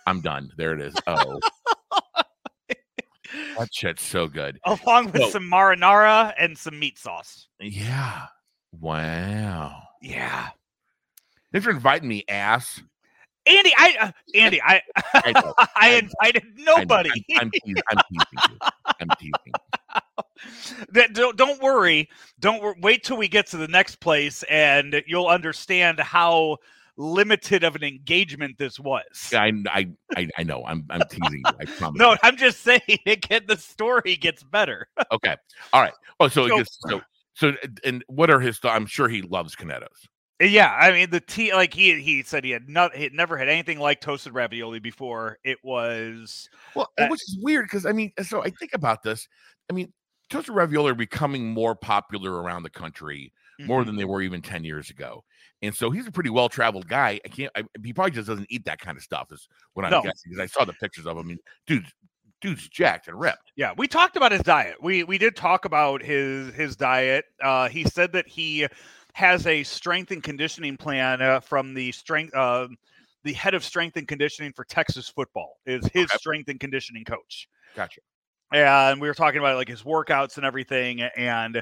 I'm 0.07 0.21
done. 0.23 0.51
There 0.57 0.73
it 0.75 0.81
is. 0.81 0.95
Oh. 1.07 1.39
that 3.59 3.69
shit's 3.73 4.03
so 4.03 4.27
good. 4.27 4.59
along 4.65 5.13
with 5.13 5.23
So- 5.23 5.31
some 5.31 5.51
marinara 5.51 6.33
and 6.39 6.57
some 6.57 6.79
meat 6.79 6.99
sauce 6.99 7.49
Yeah. 7.61 8.27
Wow. 8.73 9.83
yeah 10.03 10.49
Thanks 11.53 11.65
for 11.65 11.71
inviting 11.71 12.09
me, 12.09 12.25
ass. 12.29 12.83
Andy 13.49 13.73
i 13.79 13.97
uh, 14.01 14.11
andy 14.35 14.61
i 14.63 14.83
I 15.15 15.33
know. 15.33 15.55
i 15.59 15.69
I 15.77 15.89
invited 15.95 16.45
know. 16.57 16.77
nobody 16.77 17.11
I'm, 17.33 17.41
I'm, 17.43 17.51
teasing, 17.51 17.83
I'm 17.91 17.99
teasing 18.11 18.51
you. 18.51 18.69
I'm 19.01 19.09
teasing. 19.19 20.87
that 20.93 21.13
don't, 21.15 21.37
don't 21.37 21.61
worry 21.63 22.09
don't 22.41 22.81
wait 22.83 23.03
till 23.05 23.17
we 23.17 23.29
get 23.29 23.47
to 23.49 23.57
the 23.57 23.69
next 23.69 23.97
place 23.97 24.43
and 24.45 25.03
you'll 25.07 25.27
understand 25.27 25.99
how 26.01 26.57
limited 26.97 27.65
of 27.65 27.77
an 27.77 27.83
engagement 27.85 28.57
this 28.59 28.79
was 28.81 29.05
I, 29.33 29.53
I, 29.69 29.89
I, 30.17 30.29
I 30.37 30.43
know. 30.43 30.65
I'm, 30.67 30.85
I'm 30.91 31.03
teasing 31.09 31.43
you. 31.45 31.53
I 31.61 31.65
promise. 31.65 31.99
no 32.01 32.17
i'm 32.23 32.37
just 32.37 32.61
saying 32.63 32.81
it 32.87 33.23
get 33.23 33.47
the 33.47 33.57
story 33.57 34.17
gets 34.17 34.43
better 34.43 34.89
Okay. 35.13 35.37
All 35.73 35.81
right. 35.81 35.93
Oh, 36.21 36.29
so 36.29 36.47
So- 36.49 36.57
gets, 36.59 36.79
so 36.89 37.01
so 37.35 37.53
and 37.85 38.05
what 38.09 38.31
are 38.31 38.41
his? 38.41 38.59
thoughts? 38.59 38.75
I'm 38.75 38.87
sure 38.87 39.09
he 39.09 39.23
loves 39.23 39.55
Cunettos. 39.55 40.09
Yeah 40.41 40.77
i 40.81 40.93
mean 40.93 41.11
the 41.11 41.21
tea 41.21 41.53
like 41.53 41.75
he 41.75 42.01
he 42.01 42.23
said 42.23 42.45
he 42.45 42.51
had 42.51 42.69
not 42.69 42.95
he 42.95 43.03
had 43.03 43.13
never 43.13 43.37
had 43.37 43.49
anything 43.49 43.79
like 43.79 44.01
toasted 44.01 44.33
ravioli 44.35 44.79
before 44.79 45.39
it 45.45 45.59
was 45.65 46.49
Well, 46.75 46.89
Uh, 46.99 47.07
which 47.09 47.21
is 47.23 47.39
weird 47.41 47.65
because 47.67 47.85
I 47.87 47.93
mean, 47.93 48.13
so 48.23 48.43
I 48.43 48.51
think 48.51 48.73
about 48.75 49.03
this. 49.03 49.27
I 49.71 49.73
mean, 49.73 49.93
toasted 50.31 50.55
ravioli 50.55 50.93
are 50.93 50.95
becoming 50.95 51.51
more 51.53 51.75
popular 51.75 52.41
around 52.43 52.63
the 52.63 52.71
country 52.71 53.33
more 53.61 53.83
Mhm. 53.83 53.87
than 53.87 53.97
they 53.97 54.05
were 54.05 54.23
even 54.23 54.41
ten 54.43 54.63
years 54.65 54.91
ago. 54.91 55.25
And 55.63 55.75
so 55.75 55.91
he's 55.91 56.07
a 56.07 56.13
pretty 56.13 56.31
well 56.31 56.49
traveled 56.49 56.87
guy. 56.87 57.21
I 57.25 57.29
can't. 57.29 57.51
I, 57.57 57.65
he 57.83 57.93
probably 57.93 58.13
just 58.13 58.29
doesn't 58.29 58.47
eat 58.49 58.65
that 58.67 58.79
kind 58.79 58.97
of 58.97 59.03
stuff. 59.03 59.33
Is 59.33 59.49
what 59.75 59.85
I'm 59.85 59.91
No. 59.91 60.03
guessing 60.03 60.31
because 60.31 60.41
I 60.41 60.47
saw 60.47 60.65
the 60.65 60.75
pictures 60.75 61.07
of 61.07 61.17
him. 61.17 61.25
I 61.25 61.27
mean, 61.27 61.39
dude's 61.67 61.93
dude's 62.41 62.69
jacked 62.69 63.09
and 63.09 63.19
ripped. 63.19 63.51
Yeah, 63.57 63.73
we 63.77 63.89
talked 63.89 64.17
about 64.17 64.31
his 64.31 64.43
diet. 64.43 64.77
We 64.81 65.03
we 65.03 65.19
did 65.19 65.35
talk 65.35 65.65
about 65.65 66.01
his 66.03 66.55
his 66.55 66.77
diet. 66.77 67.25
Uh, 67.43 67.69
he 67.69 67.83
said 67.83 68.13
that 68.13 68.29
he 68.29 68.69
has 69.19 69.49
a 69.49 69.65
strength 69.65 70.13
and 70.13 70.23
conditioning 70.23 70.77
plan 70.77 71.21
uh, 71.21 71.41
from 71.41 71.75
the 71.75 71.91
strength 71.91 72.33
uh, 72.37 72.69
the 73.25 73.33
head 73.33 73.53
of 73.53 73.65
strength 73.65 73.97
and 73.97 74.07
conditioning 74.07 74.53
for 74.55 74.65
Texas 74.65 75.09
football 75.09 75.57
is 75.67 75.85
his 75.89 76.05
Okay. 76.05 76.19
strength 76.19 76.49
and 76.49 76.61
conditioning 76.61 77.05
coach. 77.05 77.49
Gotcha. 77.75 78.01
And 78.53 79.01
we 79.01 79.09
were 79.09 79.15
talking 79.15 79.41
about 79.41 79.57
like 79.57 79.67
his 79.67 79.83
workouts 79.83 80.37
and 80.37 80.47
everything 80.47 81.03
and 81.03 81.61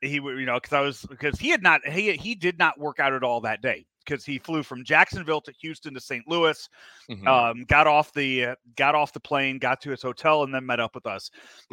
he 0.00 0.14
you 0.14 0.46
know 0.46 0.54
because 0.60 0.72
I 0.72 0.80
was 0.80 1.06
because 1.08 1.38
he 1.38 1.48
had 1.50 1.62
not 1.62 1.86
he 1.86 2.12
he 2.16 2.34
did 2.34 2.58
not 2.58 2.78
work 2.78 3.00
out 3.00 3.12
at 3.12 3.22
all 3.22 3.40
that 3.42 3.62
day 3.62 3.86
because 4.04 4.24
he 4.24 4.38
flew 4.38 4.62
from 4.62 4.82
Jacksonville 4.84 5.40
to 5.42 5.52
Houston 5.60 5.94
to 5.94 6.00
St. 6.00 6.26
Louis 6.26 6.68
Mhm. 7.10 7.26
um, 7.28 7.64
got 7.64 7.86
off 7.86 8.12
the 8.12 8.46
uh, 8.46 8.54
got 8.76 8.94
off 8.94 9.12
the 9.12 9.20
plane, 9.20 9.58
got 9.58 9.80
to 9.82 9.90
his 9.90 10.02
hotel, 10.02 10.42
and 10.42 10.54
then 10.54 10.64
met 10.64 10.80
up 10.80 10.94
with 10.94 11.06
us. 11.06 11.30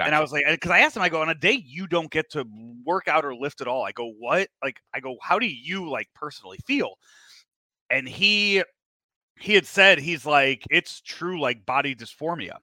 And 0.07 0.13
I 0.15 0.19
was 0.19 0.31
like, 0.31 0.45
because 0.49 0.71
I 0.71 0.79
asked 0.79 0.95
him, 0.97 1.03
I 1.03 1.09
go, 1.09 1.21
on 1.21 1.29
a 1.29 1.35
day 1.35 1.63
you 1.65 1.87
don't 1.87 2.11
get 2.11 2.29
to 2.31 2.45
work 2.85 3.07
out 3.07 3.23
or 3.25 3.35
lift 3.35 3.61
at 3.61 3.67
all. 3.67 3.83
I 3.85 3.91
go, 3.91 4.11
what? 4.19 4.49
Like, 4.63 4.81
I 4.93 4.99
go, 4.99 5.17
how 5.21 5.39
do 5.39 5.47
you 5.47 5.89
like 5.89 6.07
personally 6.13 6.59
feel? 6.65 6.95
And 7.89 8.07
he 8.07 8.63
he 9.39 9.53
had 9.53 9.65
said 9.65 9.99
he's 9.99 10.25
like 10.25 10.63
it's 10.69 11.01
true 11.01 11.39
like 11.39 11.65
body 11.65 11.95
dysphoria 11.95 12.57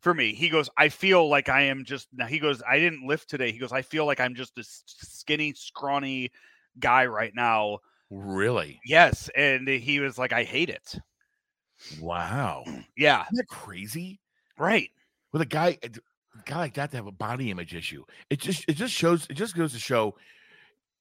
for 0.00 0.14
me. 0.14 0.34
He 0.34 0.48
goes, 0.48 0.68
I 0.76 0.88
feel 0.88 1.28
like 1.28 1.48
I 1.48 1.62
am 1.62 1.84
just 1.84 2.08
now. 2.12 2.26
He 2.26 2.38
goes, 2.38 2.62
I 2.68 2.78
didn't 2.78 3.06
lift 3.06 3.28
today. 3.28 3.52
He 3.52 3.58
goes, 3.58 3.72
I 3.72 3.82
feel 3.82 4.06
like 4.06 4.20
I'm 4.20 4.34
just 4.34 4.58
a 4.58 4.64
skinny, 4.64 5.52
scrawny 5.54 6.30
guy 6.78 7.06
right 7.06 7.34
now. 7.34 7.78
Really? 8.10 8.80
Yes, 8.84 9.30
and 9.36 9.68
he 9.68 10.00
was 10.00 10.18
like, 10.18 10.32
I 10.32 10.42
hate 10.44 10.70
it. 10.70 10.98
Wow. 12.00 12.64
Yeah. 12.96 13.22
Isn't 13.22 13.36
that 13.36 13.48
crazy? 13.48 14.20
Right. 14.58 14.90
With 15.32 15.40
a 15.40 15.46
guy, 15.46 15.78
a 15.82 15.90
guy 16.44 16.56
like 16.56 16.74
that 16.74 16.90
to 16.90 16.96
have 16.96 17.06
a 17.06 17.12
body 17.12 17.50
image 17.50 17.74
issue, 17.74 18.04
it 18.28 18.40
just 18.40 18.64
it 18.68 18.74
just 18.74 18.92
shows 18.92 19.26
it 19.30 19.34
just 19.34 19.56
goes 19.56 19.72
to 19.72 19.78
show 19.78 20.16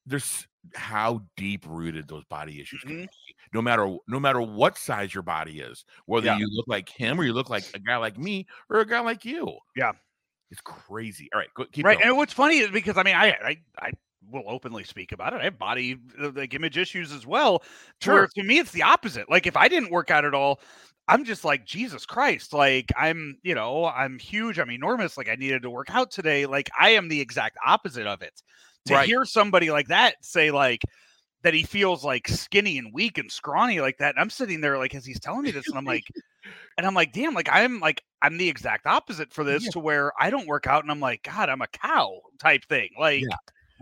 there's 0.05 0.47
how 0.75 1.21
deep 1.37 1.65
rooted 1.67 2.07
those 2.07 2.23
body 2.25 2.59
issues 2.61 2.81
can 2.81 2.91
Mhm. 2.91 3.07
be. 3.07 3.35
No 3.53 3.61
matter 3.61 3.97
no 4.07 4.19
matter 4.19 4.41
what 4.41 4.77
size 4.77 5.13
your 5.13 5.23
body 5.23 5.59
is, 5.61 5.85
whether 6.05 6.27
Yeah. 6.27 6.37
you 6.37 6.47
look 6.51 6.67
like 6.67 6.89
him 6.89 7.19
or 7.19 7.23
you 7.23 7.33
look 7.33 7.49
like 7.49 7.63
a 7.73 7.79
guy 7.79 7.97
like 7.97 8.17
me 8.17 8.47
or 8.69 8.79
a 8.81 8.85
guy 8.85 8.99
like 8.99 9.25
you. 9.25 9.57
Yeah. 9.75 9.93
It's 10.51 10.61
crazy. 10.61 11.29
All 11.33 11.39
right, 11.39 11.53
go, 11.53 11.65
keep 11.65 11.85
right. 11.85 11.97
going. 11.97 12.09
And 12.09 12.17
what's 12.17 12.33
funny 12.33 12.57
is 12.59 12.71
because 12.71 12.97
I 12.97 13.03
mean, 13.03 13.15
I 13.15 13.31
I 13.33 13.57
I 13.79 13.91
will 14.31 14.43
openly 14.47 14.83
speak 14.83 15.11
about 15.11 15.33
it. 15.33 15.41
I 15.41 15.45
have 15.45 15.57
body 15.57 15.97
uh, 16.21 16.31
like 16.35 16.53
image 16.53 16.77
issues 16.77 17.11
as 17.11 17.25
well. 17.25 17.59
Where 17.59 17.67
Sure. 18.01 18.29
to 18.35 18.43
me 18.43 18.59
it's 18.59 18.71
the 18.71 18.83
opposite. 18.83 19.29
Like 19.29 19.47
if 19.47 19.55
I 19.57 19.67
didn't 19.67 19.91
work 19.91 20.11
out 20.11 20.25
at 20.25 20.33
all, 20.33 20.59
I'm 21.07 21.23
just 21.23 21.43
like 21.45 21.65
Jesus 21.65 22.05
Christ. 22.05 22.53
Like 22.53 22.91
I'm, 22.97 23.37
you 23.43 23.55
know, 23.55 23.85
I'm 23.85 24.19
huge. 24.19 24.59
I'm 24.59 24.69
enormous. 24.71 25.17
Like 25.17 25.29
I 25.29 25.35
needed 25.35 25.61
to 25.63 25.69
work 25.69 25.89
out 25.89 26.11
today. 26.11 26.45
Like 26.45 26.69
I 26.79 26.89
am 26.91 27.07
the 27.07 27.19
exact 27.21 27.57
opposite 27.65 28.05
of 28.07 28.21
it. 28.21 28.43
To 28.85 28.93
Right. 28.95 29.07
hear 29.07 29.25
somebody 29.25 29.71
like 29.71 29.87
that 29.87 30.15
say 30.23 30.51
like 30.51 30.81
that 31.43 31.53
he 31.53 31.63
feels 31.63 32.03
like 32.03 32.27
skinny 32.27 32.77
and 32.77 32.93
weak 32.93 33.17
and 33.17 33.31
scrawny 33.31 33.79
like 33.81 33.97
that. 33.99 34.15
And 34.15 34.19
I'm 34.19 34.29
sitting 34.29 34.61
there 34.61 34.77
like 34.77 34.95
as 34.95 35.05
he's 35.05 35.19
telling 35.19 35.43
me 35.43 35.51
this, 35.51 35.67
and 35.67 35.77
I'm 35.77 35.85
like, 35.85 36.03
and 36.77 36.85
I'm 36.87 36.93
like, 36.93 37.13
damn, 37.13 37.33
like 37.33 37.49
I'm 37.51 37.79
like 37.79 38.01
I'm 38.21 38.37
the 38.37 38.49
exact 38.49 38.85
opposite 38.85 39.31
for 39.33 39.43
this 39.43 39.63
Yeah. 39.65 39.71
to 39.71 39.79
where 39.79 40.11
I 40.19 40.29
don't 40.29 40.47
work 40.47 40.67
out 40.67 40.83
and 40.83 40.91
I'm 40.91 40.99
like, 40.99 41.23
God, 41.23 41.49
I'm 41.49 41.61
a 41.61 41.67
cow 41.67 42.19
type 42.39 42.65
thing. 42.65 42.89
Like 42.99 43.23
Yeah. 43.23 43.35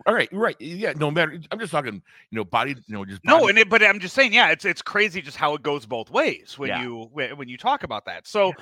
All 0.06 0.14
right, 0.14 0.30
right. 0.32 0.56
Yeah, 0.62 0.94
no 0.96 1.10
matter. 1.12 1.40
I'm 1.52 1.60
just 1.60 1.72
talking, 1.72 2.02
you 2.30 2.36
know, 2.36 2.46
body, 2.46 2.76
you 2.88 2.94
know, 2.96 3.04
just 3.04 3.24
no, 3.26 3.48
and 3.48 3.58
it, 3.58 3.70
but 3.70 3.84
I'm 3.84 4.00
just 4.00 4.14
saying, 4.14 4.32
yeah, 4.32 4.52
it's 4.52 4.64
it's 4.64 4.82
crazy 4.82 5.22
just 5.22 5.38
how 5.38 5.54
it 5.56 5.64
goes 5.64 5.86
both 5.86 6.10
ways 6.10 6.58
when 6.58 6.70
Yeah. 6.70 6.84
you 6.84 7.10
when 7.12 7.36
when 7.38 7.50
you 7.50 7.58
talk 7.58 7.84
about 7.84 8.06
that. 8.06 8.28
So 8.28 8.54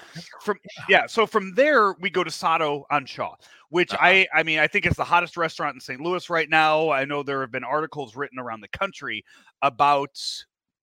from 0.41 0.57
yeah, 0.89 1.05
so 1.07 1.27
from 1.27 1.53
there 1.53 1.93
we 1.99 2.09
go 2.09 2.23
to 2.23 2.31
Sado 2.31 2.85
on 2.89 3.05
Shaw, 3.05 3.35
which 3.69 3.91
Uh-huh. 3.93 4.01
I 4.01 4.27
I 4.33 4.43
mean 4.43 4.59
I 4.59 4.67
think 4.67 4.85
it's 4.85 4.97
the 4.97 5.03
hottest 5.03 5.37
restaurant 5.37 5.75
in 5.75 5.81
St. 5.81 5.99
Louis 5.99 6.29
right 6.29 6.49
now. 6.49 6.89
I 6.89 7.05
know 7.05 7.21
there 7.21 7.41
have 7.41 7.51
been 7.51 7.63
articles 7.65 8.15
written 8.15 8.39
around 8.39 8.61
the 8.61 8.69
country 8.69 9.23
about 9.61 10.17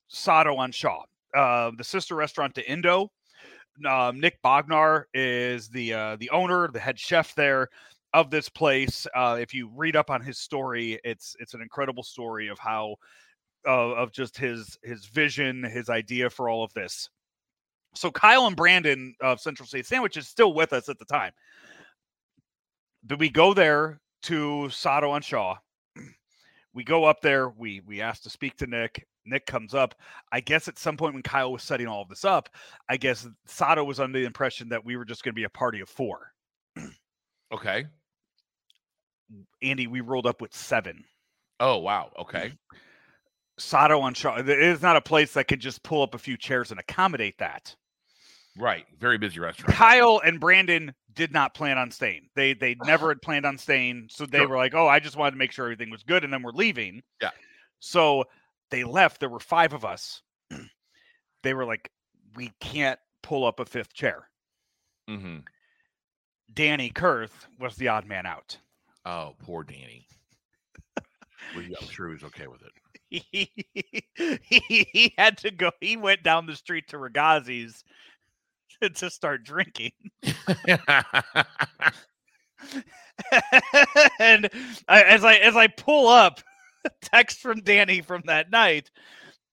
Sado 0.08 0.56
on 0.56 0.70
Shaw, 0.70 1.04
uh, 1.34 1.72
the 1.76 1.84
sister 1.84 2.14
restaurant 2.14 2.54
to 2.56 2.70
Indo. 2.70 3.10
Um, 3.88 4.20
Nick 4.20 4.40
Bognar 4.42 5.04
is 5.14 5.70
the 5.70 5.94
uh, 5.94 6.16
the 6.16 6.28
owner, 6.30 6.68
the 6.68 6.78
head 6.78 6.98
chef 7.00 7.34
there 7.34 7.68
of 8.14 8.30
this 8.30 8.48
place. 8.48 9.06
Uh, 9.14 9.38
if 9.40 9.54
you 9.54 9.70
read 9.74 9.96
up 9.96 10.10
on 10.10 10.20
his 10.20 10.38
story, 10.38 10.98
it's 11.04 11.36
it's 11.40 11.54
an 11.54 11.62
incredible 11.62 12.02
story 12.02 12.48
of 12.48 12.58
how 12.58 12.96
uh, 13.66 13.92
of 13.92 14.12
just 14.12 14.36
his 14.36 14.78
his 14.82 15.06
vision, 15.06 15.62
his 15.62 15.88
idea 15.88 16.28
for 16.30 16.48
all 16.48 16.64
of 16.64 16.72
this. 16.74 17.08
So 17.94 18.10
Kyle 18.10 18.46
and 18.46 18.56
Brandon 18.56 19.14
of 19.20 19.40
Central 19.40 19.66
State 19.66 19.86
Sandwich 19.86 20.16
is 20.16 20.28
still 20.28 20.54
with 20.54 20.72
us 20.72 20.88
at 20.88 20.98
the 20.98 21.04
time. 21.04 21.32
But 23.04 23.18
we 23.18 23.28
go 23.28 23.52
there 23.52 24.00
to 24.22 24.70
Sado 24.70 25.10
on 25.10 25.22
Shaw. 25.22 25.56
We 26.74 26.84
go 26.84 27.04
up 27.04 27.20
there. 27.20 27.50
We 27.50 27.82
we 27.86 28.00
ask 28.00 28.22
to 28.22 28.30
speak 28.30 28.56
to 28.58 28.66
Nick. 28.66 29.06
Nick 29.26 29.46
comes 29.46 29.74
up. 29.74 29.94
I 30.32 30.40
guess 30.40 30.68
at 30.68 30.78
some 30.78 30.96
point 30.96 31.14
when 31.14 31.22
Kyle 31.22 31.52
was 31.52 31.62
setting 31.62 31.86
all 31.86 32.02
of 32.02 32.08
this 32.08 32.24
up, 32.24 32.48
I 32.88 32.96
guess 32.96 33.28
Sado 33.46 33.84
was 33.84 34.00
under 34.00 34.18
the 34.18 34.24
impression 34.24 34.68
that 34.70 34.84
we 34.84 34.96
were 34.96 35.04
just 35.04 35.22
going 35.22 35.32
to 35.32 35.38
be 35.38 35.44
a 35.44 35.50
party 35.50 35.80
of 35.80 35.88
four. 35.88 36.32
okay. 37.52 37.84
Andy, 39.62 39.86
we 39.86 40.00
rolled 40.00 40.26
up 40.26 40.40
with 40.40 40.54
seven. 40.54 41.04
Oh 41.60 41.78
wow. 41.78 42.10
Okay. 42.18 42.52
Sado 43.58 44.00
on 44.00 44.14
Shaw. 44.14 44.36
It 44.38 44.48
is 44.48 44.82
not 44.82 44.96
a 44.96 45.00
place 45.00 45.34
that 45.34 45.46
could 45.46 45.60
just 45.60 45.82
pull 45.82 46.02
up 46.02 46.14
a 46.14 46.18
few 46.18 46.36
chairs 46.36 46.70
and 46.70 46.80
accommodate 46.80 47.38
that. 47.38 47.76
Right. 48.58 48.86
Very 48.98 49.18
busy 49.18 49.38
restaurant. 49.40 49.74
Kyle 49.74 50.20
and 50.24 50.40
Brandon 50.40 50.94
did 51.14 51.32
not 51.32 51.54
plan 51.54 51.78
on 51.78 51.90
staying. 51.90 52.28
They 52.34 52.54
they 52.54 52.76
never 52.84 53.08
had 53.10 53.22
planned 53.22 53.46
on 53.46 53.58
staying. 53.58 54.08
So 54.10 54.26
they 54.26 54.38
Sure. 54.38 54.48
were 54.48 54.56
like, 54.56 54.74
"Oh, 54.74 54.88
I 54.88 55.00
just 55.00 55.16
wanted 55.16 55.32
to 55.32 55.36
make 55.36 55.52
sure 55.52 55.66
everything 55.66 55.90
was 55.90 56.02
good," 56.02 56.24
and 56.24 56.32
then 56.32 56.42
we're 56.42 56.52
leaving. 56.52 57.02
Yeah. 57.20 57.30
So 57.80 58.24
they 58.70 58.84
left. 58.84 59.20
There 59.20 59.28
were 59.28 59.40
five 59.40 59.72
of 59.74 59.84
us. 59.84 60.22
they 61.42 61.54
were 61.54 61.64
like, 61.64 61.90
"We 62.36 62.52
can't 62.60 62.98
pull 63.22 63.44
up 63.46 63.60
a 63.60 63.64
fifth 63.64 63.92
chair." 63.94 64.28
hmm 65.08 65.38
Danny 66.52 66.90
Kurth 66.90 67.46
was 67.58 67.76
the 67.76 67.88
odd 67.88 68.06
man 68.06 68.26
out. 68.26 68.58
Oh, 69.04 69.34
poor 69.44 69.64
Danny. 69.64 70.06
Well, 71.54 71.64
yeah, 71.64 71.76
I'm 71.80 71.88
sure 71.88 72.08
he 72.08 72.14
was 72.14 72.24
okay 72.24 72.46
with 72.46 72.62
it. 72.62 72.72
He, 73.10 73.50
he, 74.42 74.86
he 74.92 75.14
had 75.18 75.36
to 75.38 75.50
go. 75.50 75.70
He 75.80 75.96
went 75.96 76.22
down 76.22 76.46
the 76.46 76.56
street 76.56 76.88
to 76.88 76.96
Ragazzi's 76.96 77.84
to 78.94 79.10
start 79.10 79.44
drinking. 79.44 79.92
and 84.18 84.48
I, 84.88 85.02
as 85.02 85.24
I 85.24 85.34
as 85.34 85.56
I 85.56 85.66
pull 85.66 86.08
up 86.08 86.40
text 87.02 87.40
from 87.40 87.60
Danny 87.60 88.00
from 88.00 88.22
that 88.26 88.50
night, 88.50 88.90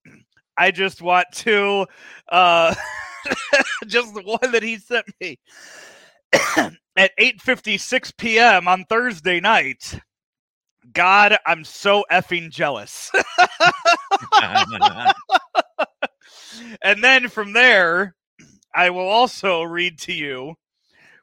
I 0.58 0.72
just 0.72 1.02
want 1.02 1.28
to 1.34 1.86
uh 2.30 2.76
just 3.88 4.14
the 4.14 4.22
one 4.22 4.52
that 4.52 4.64
he 4.64 4.78
sent 4.78 5.06
me 5.20 5.38
at 6.96 7.18
8:56 7.18 8.18
p.m. 8.18 8.68
on 8.68 8.86
Thursday 8.86 9.40
night. 9.40 10.00
God, 10.92 11.38
I'm 11.46 11.64
so 11.64 12.04
effing 12.12 12.50
jealous. 12.50 13.12
and 16.82 17.04
then 17.04 17.30
from 17.30 17.54
there, 17.54 18.16
I 18.74 18.90
will 18.90 19.08
also 19.08 19.64
read 19.64 20.00
to 20.00 20.14
you 20.14 20.56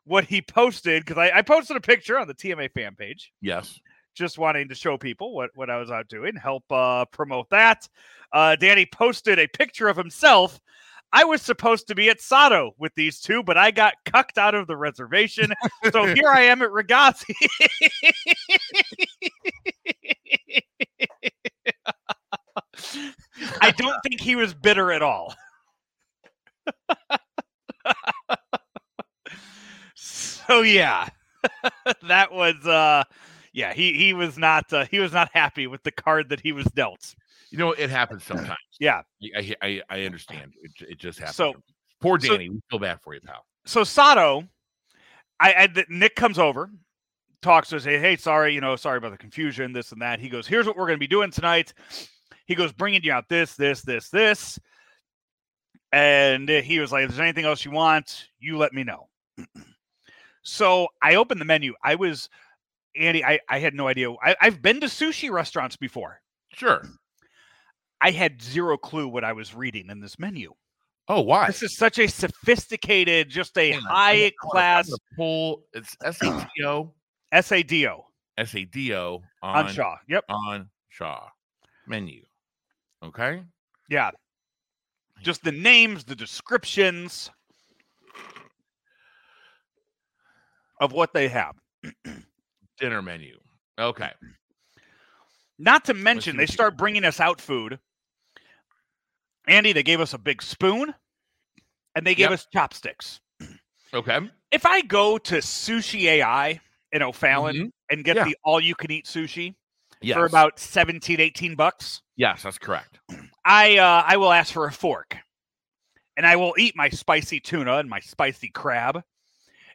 what 0.05 0.25
he 0.25 0.41
posted 0.41 1.05
because 1.05 1.19
I, 1.19 1.39
I 1.39 1.43
posted 1.43 1.77
a 1.77 1.81
picture 1.81 2.19
on 2.19 2.29
the 2.29 2.35
TMA 2.35 2.71
fan 2.73 2.95
page 2.95 3.33
yes. 3.41 3.79
just 4.15 4.39
wanting 4.39 4.69
to 4.69 4.75
show 4.75 4.97
people 4.97 5.35
what, 5.35 5.51
what 5.55 5.69
I 5.69 5.79
was 5.79 5.91
out 5.91 6.09
doing, 6.09 6.37
help 6.37 6.65
uh, 6.71 7.05
promote 7.07 7.51
that. 7.51 7.89
Uh, 8.33 8.57
Danny 8.57 8.87
posted 8.87 9.39
a 9.39 9.49
picture 9.49 9.89
of 9.89 9.97
himself. 9.97 10.61
I 11.17 11.25
was 11.25 11.41
supposed 11.41 11.89
to 11.89 11.95
be 11.95 12.11
at 12.11 12.21
Sado 12.21 12.73
with 12.77 12.95
these 12.95 13.21
two, 13.21 13.43
but 13.43 13.57
I 13.57 13.71
got 13.71 13.95
cucked 14.05 14.37
out 14.37 14.55
of 14.55 14.67
the 14.67 14.77
reservation. 14.77 15.51
so 15.91 16.05
here 16.15 16.29
I 16.29 16.43
am 16.43 16.61
at 16.61 16.69
Ragazzi. 16.69 17.35
I 23.63 23.71
don't 23.71 23.99
think 24.03 24.21
he 24.21 24.37
was 24.37 24.53
bitter 24.53 24.93
at 24.93 25.01
all. 25.01 25.35
so 29.95 30.61
yeah, 30.61 31.09
that 32.09 32.31
was 32.31 32.57
uh 32.67 33.05
yeah, 33.55 33.73
he 33.73 33.95
he 33.95 34.13
was 34.13 34.37
not 34.37 34.71
uh, 34.71 34.85
he 34.91 34.99
was 34.99 35.15
not 35.15 35.31
happy 35.33 35.67
with 35.67 35.83
the 35.83 35.93
card 35.93 36.29
that 36.29 36.41
he 36.41 36.53
was 36.53 36.67
dealt. 36.67 37.15
You 37.57 37.65
know, 37.65 37.73
it 37.73 37.89
happens 37.89 38.23
sometimes. 38.23 38.59
Yeah. 38.79 39.01
I 39.35 39.55
I, 39.63 39.83
I- 39.89 40.03
understand. 40.05 40.53
It, 40.63 40.73
it 40.91 40.99
just 40.99 41.19
happens. 41.19 41.37
So- 41.37 41.55
poor 42.01 42.21
so- 42.21 42.29
Danny. 42.29 42.51
we 42.51 42.61
feel 42.71 42.79
bad 42.79 43.01
for 43.03 43.15
you, 43.15 43.21
pal. 43.21 43.45
So 43.65 43.83
Sado, 43.83 44.45
I, 45.41 45.55
I 45.63 45.67
th- 45.67 45.89
Nick 45.89 46.15
comes 46.15 46.39
over, 46.39 46.71
talks 47.43 47.71
to 47.71 47.77
us, 47.77 47.85
hey, 47.85 47.99
hey, 47.99 48.17
sorry, 48.17 48.55
you 48.55 48.61
know, 48.61 48.77
sorry 48.77 48.99
about 48.99 49.13
the 49.13 49.19
confusion, 49.19 49.73
this 49.73 49.91
and 49.93 50.03
that. 50.03 50.21
He 50.21 50.29
goes, 50.29 50.47
here's 50.47 50.67
what 50.67 50.77
we're 50.77 50.87
going 50.87 50.99
to 50.99 51.01
be 51.01 51.07
doing 51.07 51.31
tonight. 51.31 51.73
He 52.47 52.55
goes, 52.55 52.73
bringing 52.73 53.03
you 53.03 53.13
out 53.13 53.29
this, 53.29 53.55
this, 53.57 53.83
this, 53.83 54.09
this. 54.11 54.59
And 55.93 56.49
uh, 56.51 56.61
he 56.61 56.79
was 56.79 56.93
like, 56.93 57.05
if 57.05 57.11
there's 57.11 57.21
anything 57.21 57.45
else 57.47 57.65
you 57.65 57.71
want, 57.71 58.29
you 58.39 58.57
let 58.59 58.73
me 58.73 58.85
know. 58.85 59.09
so 60.43 60.89
I 61.03 61.15
opened 61.17 61.41
the 61.41 61.45
menu. 61.47 61.75
I 61.83 61.95
was, 61.95 62.29
Andy, 62.97 63.25
I, 63.25 63.41
I 63.49 63.59
had 63.59 63.75
no 63.75 63.89
idea. 63.89 64.13
I, 64.13 64.37
I've 64.41 64.63
been 64.63 64.81
to 64.81 64.87
sushi 64.87 65.31
restaurants 65.31 65.77
before. 65.77 66.21
Sure. 66.53 66.87
I 68.01 68.11
had 68.11 68.43
zero 68.43 68.77
clue 68.77 69.09
what 69.09 69.25
I 69.25 69.33
was 69.33 69.55
reading 69.55 69.89
in 69.91 70.01
this 70.01 70.19
menu. 70.19 70.53
Oh, 71.09 71.21
why? 71.21 71.47
This 71.47 71.63
is 71.63 71.77
such 71.77 71.99
a 71.99 72.09
sophisticated, 72.09 73.29
just 73.29 73.57
a 73.57 73.73
Hang 73.73 73.81
high 73.83 74.33
class 74.41 74.91
Pull. 75.17 75.63
It's 75.73 75.97
S 76.05 76.21
A 76.23 76.31
T 76.31 76.65
O 76.65 76.93
SADO 77.33 78.05
S 78.39 78.55
A 78.55 78.65
D 78.65 78.95
O 78.95 79.23
on 79.43 79.67
on 79.67 79.73
Shaw. 79.73 79.97
Yep. 80.09 80.25
on 80.29 80.69
Shaw 80.89 81.29
menu. 81.87 82.23
Okay. 83.05 83.43
Yeah. 83.89 84.11
Just 85.23 85.45
the 85.45 85.53
names, 85.53 86.05
the 86.05 86.17
descriptions 86.17 87.31
of 90.81 90.93
what 90.93 91.13
they 91.13 91.29
have. 91.29 91.55
Dinner 92.79 93.01
menu. 93.01 93.39
Okay. 93.79 94.11
Not 95.59 95.85
to 95.87 95.95
mention, 95.95 96.37
they 96.37 96.47
start 96.47 96.77
bringing 96.77 97.05
us 97.05 97.21
out 97.21 97.41
food. 97.41 97.79
Andy, 99.47 99.73
they 99.73 99.83
gave 99.83 100.01
us 100.01 100.13
a 100.15 100.19
big 100.19 100.43
spoon 100.43 100.95
and 101.95 102.07
they 102.07 102.15
gave 102.15 102.25
Yep. 102.31 102.33
us 102.33 102.47
chopsticks. 102.53 103.21
Okay. 103.95 104.19
If 104.51 104.67
I 104.67 104.81
go 104.83 105.17
to 105.19 105.37
Sushi 105.37 106.03
AI 106.05 106.61
in 106.93 107.03
O'Fallon 107.03 107.57
Mhm. 107.57 107.71
and 107.91 108.05
get 108.05 108.17
Yeah. 108.17 108.25
the 108.25 108.37
all 108.45 108.61
you 108.61 108.75
can 108.75 108.91
eat 108.91 109.07
sushi 109.07 109.55
Yes. 110.03 110.17
for 110.17 110.27
about 110.27 110.59
17, 110.59 111.21
18 111.21 111.55
bucks, 111.55 112.03
yes, 112.17 112.43
that's 112.43 112.59
correct. 112.59 112.99
I 113.45 113.79
uh, 113.79 114.03
I 114.07 114.17
will 114.17 114.33
ask 114.33 114.53
for 114.53 114.67
a 114.67 114.73
fork, 114.73 115.17
and 116.17 116.27
I 116.27 116.37
will 116.37 116.55
eat 116.59 116.75
my 116.77 116.89
spicy 116.89 117.41
tuna 117.41 117.77
and 117.79 117.89
my 117.89 118.01
spicy 118.01 118.49
crab, 118.51 118.97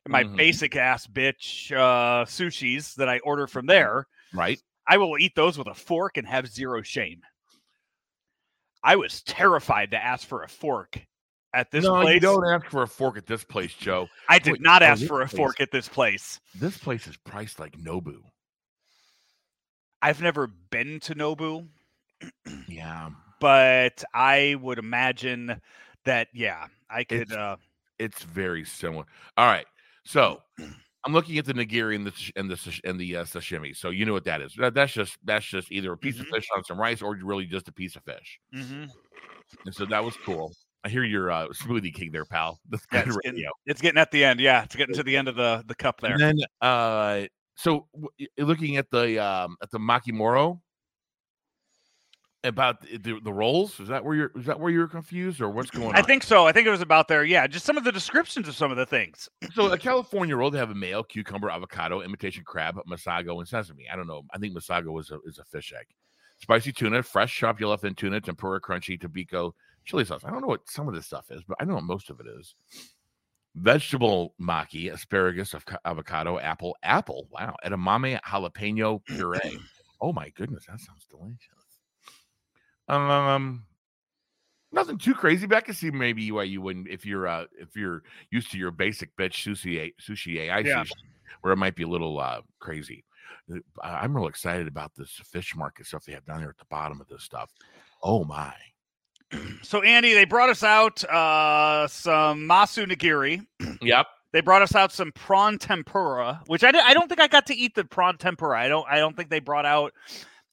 and 0.06 0.12
my 0.12 0.24
Mhm. 0.24 0.36
basic 0.36 0.76
ass 0.76 1.08
bitch 1.08 1.72
uh, 1.72 2.26
sushis 2.26 2.94
that 2.96 3.08
I 3.10 3.20
order 3.20 3.48
from 3.48 3.66
there. 3.66 4.08
Right. 4.34 4.62
I 4.88 4.98
will 4.98 5.18
eat 5.18 5.34
those 5.36 5.58
with 5.58 5.68
a 5.68 5.74
fork 5.76 6.18
and 6.18 6.28
have 6.28 6.48
zero 6.48 6.82
shame. 6.82 7.22
I 8.84 8.96
was 8.96 9.22
terrified 9.24 9.92
to 9.92 10.04
ask 10.04 10.28
for 10.28 10.44
a 10.44 10.48
fork 10.48 11.00
at 11.54 11.70
this 11.72 11.84
no, 11.84 12.02
place. 12.02 12.16
you 12.16 12.20
don't 12.20 12.48
ask 12.48 12.66
for 12.68 12.84
a 12.84 12.88
fork 12.88 13.18
at 13.18 13.28
this 13.28 13.44
place, 13.44 13.74
Joe. 13.74 14.08
I 14.30 14.40
did 14.40 14.54
Wait, 14.54 14.62
not 14.62 14.82
ask 14.82 15.06
for 15.06 15.22
a 15.22 15.28
place- 15.28 15.38
fork 15.38 15.60
at 15.62 15.72
this 15.72 15.88
place. 15.88 16.40
This 16.56 16.78
place 16.78 17.08
is 17.08 17.18
priced 17.18 17.60
like 17.60 17.78
Nobu. 17.78 18.22
I've 20.02 20.22
never 20.22 20.48
been 20.48 21.00
to 21.02 21.16
Nobu, 21.16 21.68
Yeah. 22.68 23.10
but 23.40 24.04
I 24.14 24.56
would 24.62 24.80
imagine 24.80 25.62
that 26.06 26.30
yeah, 26.34 26.68
I 26.90 27.04
could. 27.04 27.22
It's- 27.24 27.38
uh 27.38 27.58
It's 28.00 28.24
very 28.24 28.66
similar. 28.66 29.06
All 29.38 29.46
right. 29.46 29.68
So 30.06 30.42
I'm 31.04 31.14
looking 31.14 31.38
at 31.38 31.46
the 31.46 31.54
nigiri 31.54 31.96
and 31.96 32.06
the 32.06 32.32
and 32.36 32.50
the 32.50 32.80
and 32.84 33.00
the 33.00 33.18
uh, 33.18 33.24
sashimi. 33.24 33.76
So 33.76 33.90
you 33.90 34.06
know 34.06 34.14
what 34.14 34.26
that 34.26 34.42
is. 34.42 34.54
That, 34.58 34.74
that's 34.74 34.94
just 34.94 35.18
that's 35.24 35.46
just 35.46 35.72
either 35.72 35.92
a 35.94 35.98
piece 35.98 36.18
Mhm. 36.18 36.22
of 36.22 36.28
fish 36.28 36.48
on 36.56 36.64
some 36.64 36.80
rice 36.80 37.02
or 37.02 37.16
really 37.22 37.46
just 37.46 37.68
a 37.68 37.72
piece 37.72 37.96
of 37.96 38.04
fish. 38.04 38.40
mhm. 38.54 38.88
And 39.66 39.74
so 39.76 39.86
that 39.88 40.04
was 40.04 40.16
cool. 40.26 40.54
I 40.84 40.90
hear 40.90 41.04
your 41.04 41.30
uh, 41.32 41.48
smoothie 41.50 41.94
king 41.94 42.12
there, 42.12 42.26
pal. 42.26 42.60
That's 42.70 42.86
Yeah, 42.92 43.04
good 43.04 43.08
it's 43.10 43.18
getting- 43.26 43.44
It's 43.66 43.82
getting 43.82 44.00
at 44.00 44.12
the 44.12 44.24
end. 44.24 44.40
Yeah, 44.40 44.64
it's 44.64 44.76
getting 44.76 44.96
to 44.96 45.04
the 45.04 45.16
end 45.18 45.28
of 45.28 45.36
the 45.36 45.64
the 45.68 45.76
cup 45.76 46.00
there. 46.02 46.14
And 46.14 46.22
then 46.22 46.38
uh 46.62 47.26
so 47.56 47.88
w- 47.94 48.10
looking 48.38 48.78
at 48.78 48.90
the 48.92 49.20
um 49.24 49.58
at 49.62 49.70
the 49.72 49.78
makimoro 49.80 50.60
about 52.44 52.82
the, 52.82 53.20
the, 53.24 53.32
rolls, 53.32 53.80
is 53.80 53.88
that 53.90 54.04
where 54.04 54.16
you're 54.16 54.32
is 54.36 54.46
that 54.46 54.60
where 54.60 54.72
you're 54.72 54.88
confused 54.88 55.42
or 55.42 55.50
what's 55.50 55.70
going 55.70 55.90
on? 55.90 55.96
I 55.96 56.02
think 56.02 56.24
so. 56.24 56.48
I 56.48 56.52
think 56.52 56.68
it 56.68 56.72
was 56.72 56.82
about 56.82 57.08
there. 57.08 57.24
Yeah, 57.24 57.46
just 57.46 57.66
some 57.66 57.78
of 57.78 57.84
the 57.84 57.92
descriptions 57.92 58.48
of 58.48 58.56
some 58.56 58.72
of 58.72 58.78
the 58.78 58.86
things. 58.86 59.30
So 59.54 59.72
a 59.72 59.78
California 59.78 60.36
roll, 60.36 60.50
they 60.50 60.58
have 60.58 60.72
a 60.72 60.76
mayo, 60.76 61.04
cucumber, 61.04 61.52
avocado, 61.52 62.02
imitation 62.02 62.44
crab, 62.44 62.80
masago, 62.90 63.38
and 63.38 63.48
sesame. 63.48 63.88
I 63.92 63.96
don't 63.96 64.08
know. 64.08 64.24
I 64.34 64.40
think 64.40 64.56
masago 64.56 65.00
is 65.00 65.12
a 65.12 65.20
is 65.26 65.38
a 65.38 65.46
fish 65.46 65.74
egg. 65.78 65.86
Spicy 66.40 66.72
tuna, 66.72 67.04
fresh 67.04 67.36
chopped 67.36 67.62
yellowfin 67.62 67.96
tuna, 67.96 68.20
tempura, 68.20 68.60
crunchy, 68.60 69.00
tobiko, 69.00 69.52
chili 69.86 70.04
sauce. 70.04 70.24
I 70.26 70.32
don't 70.32 70.42
know 70.42 70.48
what 70.48 70.68
some 70.68 70.88
of 70.88 70.96
this 70.96 71.06
stuff 71.06 71.26
is, 71.30 71.44
but 71.48 71.58
I 71.60 71.66
know 71.66 71.76
what 71.76 71.84
most 71.84 72.10
of 72.10 72.20
it 72.20 72.26
is. 72.40 72.56
Vegetable 73.54 74.34
maki, 74.42 74.92
asparagus, 74.92 75.54
avocado, 75.86 76.40
apple, 76.40 76.76
apple. 76.82 77.28
Wow, 77.30 77.56
edamame, 77.64 78.20
jalapeno 78.22 79.04
puree. 79.06 79.60
oh 80.02 80.14
my 80.14 80.30
goodness, 80.30 80.66
that 80.68 80.80
sounds 80.80 81.06
delicious. 81.10 81.61
Um, 82.88 83.66
nothing 84.72 84.98
too 84.98 85.14
crazy, 85.14 85.48
but 85.48 85.58
I 85.58 85.62
can 85.62 85.74
see 85.74 85.92
maybe 85.92 86.32
why 86.32 86.44
you 86.44 86.62
wouldn't 86.62 86.88
if 86.88 87.06
you're 87.06 87.28
uh 87.28 87.46
if 87.60 87.76
you're 87.76 88.04
used 88.32 88.52
to 88.52 88.58
your 88.58 88.72
basic 88.72 89.16
bitch 89.16 89.34
sushi 89.34 89.94
sushi 90.02 90.40
AI 90.42 90.60
Yeah. 90.60 90.84
sushi, 90.84 90.92
where 91.42 91.54
it 91.54 91.58
might 91.58 91.76
be 91.76 91.84
a 91.84 91.88
little 91.88 92.20
uh 92.20 92.42
crazy. 92.60 93.04
Uh, 93.52 93.60
I'm 93.82 94.16
real 94.16 94.28
excited 94.28 94.68
about 94.68 94.92
this 94.96 95.12
fish 95.26 95.56
market 95.56 95.86
stuff 95.86 96.06
they 96.06 96.14
have 96.14 96.26
down 96.26 96.40
there 96.42 96.50
at 96.50 96.58
the 96.58 96.66
bottom 96.70 97.02
of 97.02 97.08
this 97.08 97.24
stuff. 97.24 97.52
Oh 98.02 98.24
my! 98.24 98.54
So 99.64 99.82
Andy, 99.82 100.14
they 100.14 100.26
brought 100.26 100.50
us 100.50 100.64
out 100.64 101.04
uh 101.06 101.88
some 101.88 102.42
masu 102.48 102.86
nigiri. 102.86 103.46
Yep. 103.82 104.08
They 104.34 104.40
brought 104.40 104.62
us 104.62 104.76
out 104.76 104.94
some 104.94 105.12
prawn 105.12 105.58
tempura, 105.58 106.42
which 106.48 106.64
I, 106.64 106.72
di- 106.72 106.80
I 106.80 106.94
don't 106.94 107.10
think 107.10 107.20
I 107.20 107.28
got 107.28 107.48
to 107.48 107.54
eat 107.54 107.76
the 107.76 107.84
prawn 107.84 108.18
tempura. 108.18 108.58
I 108.58 108.70
don't 108.70 108.88
I 108.90 108.98
don't 108.98 109.14
think 109.14 109.30
they 109.30 109.42
brought 109.42 109.66
out 109.66 109.94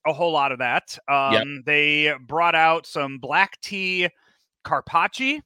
a 0.08 0.12
whole 0.12 0.32
lot 0.32 0.52
of 0.52 0.58
that. 0.58 0.98
Um, 1.08 1.32
Yep. 1.32 1.46
They 1.66 2.14
brought 2.26 2.54
out 2.54 2.86
some 2.86 3.18
black 3.18 3.60
tea 3.60 4.08
kanpachi. 4.64 5.40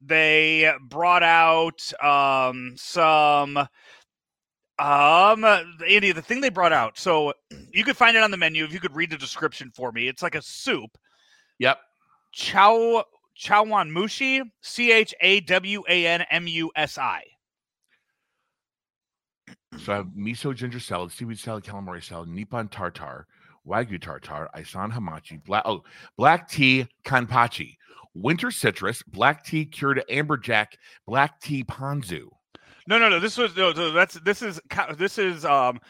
They 0.00 0.72
brought 0.88 1.22
out 1.22 1.80
um, 2.02 2.74
some 2.76 3.56
um 4.78 5.44
Andy. 5.44 6.12
The 6.12 6.22
thing 6.22 6.40
they 6.40 6.48
brought 6.48 6.72
out, 6.72 6.98
so 6.98 7.32
you 7.72 7.84
could 7.84 7.96
find 7.96 8.16
it 8.16 8.22
on 8.22 8.32
the 8.32 8.36
menu 8.36 8.64
if 8.64 8.72
you 8.72 8.80
could 8.80 8.96
read 8.96 9.10
the 9.10 9.18
description 9.18 9.70
for 9.74 9.92
me. 9.92 10.08
It's 10.08 10.22
like 10.22 10.34
a 10.34 10.42
soup. 10.42 10.90
Yep. 11.60 11.78
Chow 12.32 13.04
Chawan 13.38 13.90
Mushi, 13.90 14.42
C 14.60 14.90
H 14.90 15.14
A 15.20 15.40
W 15.40 15.84
A 15.88 16.06
N 16.06 16.24
M 16.30 16.48
U 16.48 16.72
S 16.74 16.98
I. 16.98 17.22
So 19.82 19.92
I 19.92 19.96
have 19.96 20.06
miso 20.16 20.54
ginger 20.54 20.78
salad, 20.80 21.10
seaweed 21.10 21.38
salad, 21.38 21.64
calamari 21.64 22.02
salad, 22.02 22.28
nippon 22.28 22.68
tartar, 22.68 23.26
wagyu 23.66 24.00
tartar, 24.00 24.48
isan 24.58 24.92
hamachi, 24.92 25.42
black 25.44 25.62
oh, 25.66 25.82
black 26.16 26.48
tea 26.48 26.86
kanpachi, 27.04 27.76
winter 28.14 28.50
citrus, 28.50 29.02
black 29.02 29.44
tea 29.44 29.64
cured 29.64 30.04
amberjack, 30.08 30.74
black 31.06 31.40
tea 31.40 31.64
ponzu. 31.64 32.28
No, 32.86 32.98
no, 32.98 33.08
no. 33.08 33.18
This 33.18 33.36
was 33.36 33.56
no, 33.56 33.72
no, 33.72 33.90
that's 33.92 34.14
this 34.20 34.42
is 34.42 34.60
this 34.96 35.18
is 35.18 35.44
um 35.44 35.80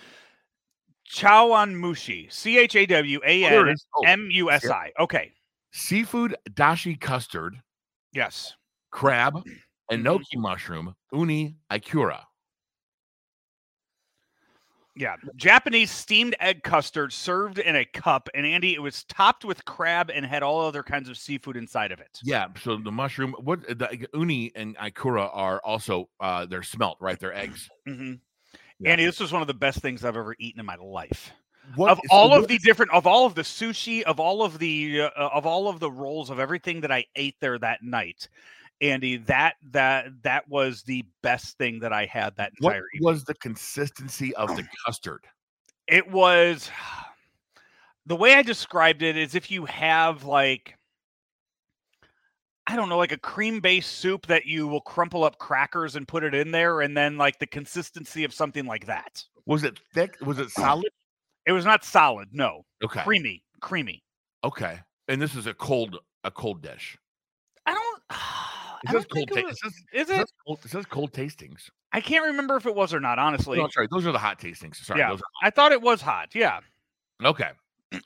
Chawan 1.10 1.74
Mushi, 1.74 2.32
C 2.32 2.58
H 2.58 2.76
A 2.76 2.86
W 2.86 3.20
A 3.26 3.44
N. 3.44 3.74
Oh, 3.96 4.02
M 4.06 4.28
U 4.30 4.50
S 4.50 4.68
I. 4.70 4.92
Okay. 4.98 5.32
seafood 5.72 6.34
dashi 6.50 6.98
custard, 6.98 7.56
Yes. 8.12 8.54
crab, 8.90 9.34
Mm-hmm. 9.90 10.06
enoki 10.06 10.36
mushroom, 10.36 10.94
uni 11.12 11.56
ikura. 11.70 12.20
Yeah. 14.94 15.16
Japanese 15.36 15.90
steamed 15.90 16.36
egg 16.38 16.62
custard 16.62 17.12
served 17.12 17.58
in 17.58 17.76
a 17.76 17.84
cup, 17.84 18.28
and 18.34 18.44
Andy, 18.44 18.74
it 18.74 18.82
was 18.82 19.04
topped 19.04 19.44
with 19.44 19.64
crab 19.64 20.10
and 20.10 20.26
had 20.26 20.42
all 20.42 20.60
other 20.60 20.82
kinds 20.82 21.08
of 21.08 21.16
seafood 21.16 21.56
inside 21.56 21.92
of 21.92 22.00
it. 22.00 22.20
Yeah, 22.22 22.48
so 22.62 22.76
the 22.76 22.92
mushroom, 22.92 23.34
what 23.38 23.66
the 23.66 24.06
uni 24.14 24.52
and 24.54 24.76
ikura 24.76 25.30
are 25.32 25.60
also 25.64 26.08
uh 26.20 26.46
they're 26.46 26.62
smelt, 26.62 26.98
right? 27.00 27.18
They're 27.18 27.34
eggs. 27.34 27.70
hmm 27.86 28.14
Yeah. 28.78 28.90
Andy, 28.90 29.06
this 29.06 29.20
was 29.20 29.32
one 29.32 29.40
of 29.40 29.48
the 29.48 29.54
best 29.54 29.80
things 29.80 30.04
I've 30.04 30.16
ever 30.16 30.36
eaten 30.38 30.60
in 30.60 30.66
my 30.66 30.76
life. 30.76 31.32
What 31.76 31.92
of 31.92 32.00
all 32.10 32.30
what 32.30 32.40
of 32.42 32.48
the 32.48 32.58
different 32.58 32.92
of 32.92 33.06
all 33.06 33.24
of 33.24 33.34
the 33.34 33.42
sushi 33.42 34.02
of 34.02 34.18
all 34.18 34.42
of 34.42 34.58
the 34.58 35.02
uh, 35.02 35.28
of 35.32 35.46
all 35.46 35.68
of 35.68 35.80
the 35.80 35.90
rolls 35.90 36.28
of 36.28 36.40
everything 36.40 36.80
that 36.80 36.90
i 36.90 37.04
ate 37.14 37.36
there 37.40 37.56
that 37.58 37.84
night 37.84 38.28
andy 38.82 39.16
that 39.16 39.54
that 39.70 40.06
that 40.22 40.48
was 40.48 40.82
the 40.82 41.04
best 41.22 41.56
thing 41.56 41.78
that 41.80 41.92
i 41.92 42.04
had 42.04 42.34
that 42.36 42.52
what 42.58 42.70
entire 42.72 42.84
evening. 42.94 43.06
was 43.12 43.24
the 43.24 43.34
consistency 43.34 44.34
of 44.36 44.48
the 44.56 44.64
custard? 44.86 45.24
it 45.86 46.10
was 46.10 46.70
the 48.06 48.16
way 48.16 48.34
i 48.34 48.42
described 48.42 49.02
it 49.02 49.16
is 49.16 49.34
if 49.34 49.50
you 49.50 49.64
have 49.64 50.24
like 50.24 50.76
i 52.66 52.76
don't 52.76 52.88
know 52.88 52.98
like 52.98 53.12
a 53.12 53.18
cream 53.18 53.60
based 53.60 53.92
soup 53.98 54.26
that 54.26 54.46
you 54.46 54.66
will 54.66 54.80
crumple 54.80 55.24
up 55.24 55.38
crackers 55.38 55.96
and 55.96 56.06
put 56.08 56.24
it 56.24 56.34
in 56.34 56.50
there 56.50 56.80
and 56.80 56.96
then 56.96 57.16
like 57.16 57.38
the 57.38 57.46
consistency 57.46 58.24
of 58.24 58.32
something 58.34 58.66
like 58.66 58.86
that 58.86 59.24
Was 59.46 59.64
it 59.64 59.78
thick? 59.94 60.16
Was 60.24 60.38
it 60.38 60.50
solid? 60.50 60.90
it 61.46 61.52
was 61.52 61.64
not 61.64 61.84
solid 61.84 62.28
no 62.32 62.64
Okay. 62.84 63.02
creamy 63.02 63.42
creamy 63.60 64.02
Okay. 64.44 64.80
And 65.08 65.22
this 65.22 65.36
is 65.36 65.46
a 65.46 65.54
cold 65.54 65.98
a 66.24 66.30
cold 66.30 66.62
dish. 66.62 66.96
i 67.66 67.72
don't 67.74 68.02
It 68.84 68.90
says 68.90 69.06
cold 69.06 69.28
think 69.28 69.30
it 69.40 69.44
was- 69.46 69.56
it 69.56 69.58
says, 69.58 69.72
Is 69.92 70.10
it 70.10 70.12
it? 70.12 70.16
says 70.16 70.32
cold, 70.46 70.58
it 70.64 70.70
says 70.70 70.86
cold 70.86 71.12
tastings. 71.12 71.70
I 71.92 72.00
can't 72.00 72.24
remember 72.24 72.56
if 72.56 72.66
it 72.66 72.74
was 72.74 72.92
or 72.94 73.00
not, 73.00 73.18
honestly. 73.18 73.58
No, 73.58 73.68
sorry, 73.68 73.86
those 73.90 74.06
are 74.06 74.12
the 74.12 74.18
hot 74.18 74.38
tastings. 74.40 74.76
Sorry, 74.76 75.00
yeah, 75.00 75.10
those 75.10 75.22
I 75.42 75.50
thought 75.50 75.72
it 75.72 75.82
was 75.82 76.00
hot. 76.00 76.34
Yeah. 76.34 76.60
okay. 77.24 77.50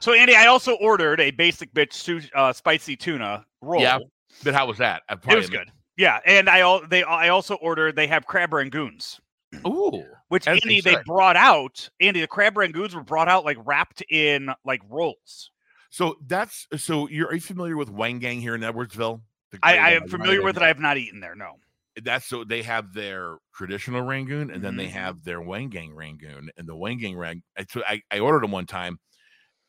So 0.00 0.12
Andy, 0.14 0.34
I 0.34 0.46
also 0.46 0.72
ordered 0.80 1.20
a 1.20 1.30
basic 1.30 1.72
bitch 1.72 1.92
su- 1.92 2.20
uh, 2.34 2.52
spicy 2.52 2.96
tuna 2.96 3.46
roll. 3.60 3.80
Yeah, 3.80 4.00
But 4.42 4.52
how 4.52 4.66
was 4.66 4.78
that? 4.78 5.02
It 5.08 5.36
was 5.36 5.48
good. 5.48 5.70
Yeah, 5.96 6.18
and 6.26 6.48
I 6.50 6.58
al- 6.58 6.84
they 6.88 7.04
I 7.04 7.28
also 7.28 7.54
ordered. 7.54 7.94
They 7.94 8.08
have 8.08 8.26
crab 8.26 8.50
rangoons, 8.50 9.20
Ooh. 9.64 10.02
which 10.26 10.48
Andy 10.48 10.80
they 10.80 10.96
brought 11.06 11.36
out. 11.36 11.88
Andy, 12.00 12.20
the 12.20 12.26
crab 12.26 12.54
rangoons 12.54 12.94
were 12.94 13.04
brought 13.04 13.28
out 13.28 13.44
like 13.44 13.58
wrapped 13.64 14.02
in 14.10 14.50
like 14.64 14.80
rolls. 14.88 15.52
So 15.90 16.16
that's 16.26 16.66
so 16.76 17.06
you're 17.08 17.28
are 17.28 17.34
you 17.34 17.40
familiar 17.40 17.76
with 17.76 17.90
Wang 17.90 18.18
Gang 18.18 18.40
here 18.40 18.56
in 18.56 18.62
Edwardsville? 18.62 19.20
I, 19.62 19.76
I 19.78 19.90
am 19.90 20.08
familiar 20.08 20.42
with 20.42 20.56
it. 20.56 20.62
I 20.62 20.68
have 20.68 20.78
not 20.78 20.96
eaten 20.98 21.20
there. 21.20 21.34
No. 21.34 21.54
That's 22.02 22.26
so 22.26 22.42
they 22.44 22.62
have 22.62 22.94
their 22.94 23.36
traditional 23.54 24.00
Rangoon 24.02 24.50
and 24.50 24.62
then 24.64 24.76
they 24.76 24.86
Mhm. 24.86 24.92
have 24.92 25.24
their 25.24 25.42
Wang 25.42 25.68
Gang 25.68 25.94
Rangoon 25.94 26.48
and 26.56 26.66
the 26.66 26.74
Wang 26.74 26.98
Gang 26.98 27.16
Rang. 27.18 27.42
I, 27.58 27.66
so 27.68 27.82
I, 27.86 28.00
I 28.10 28.20
ordered 28.20 28.42
them 28.44 28.50
one 28.50 28.64
time 28.66 28.98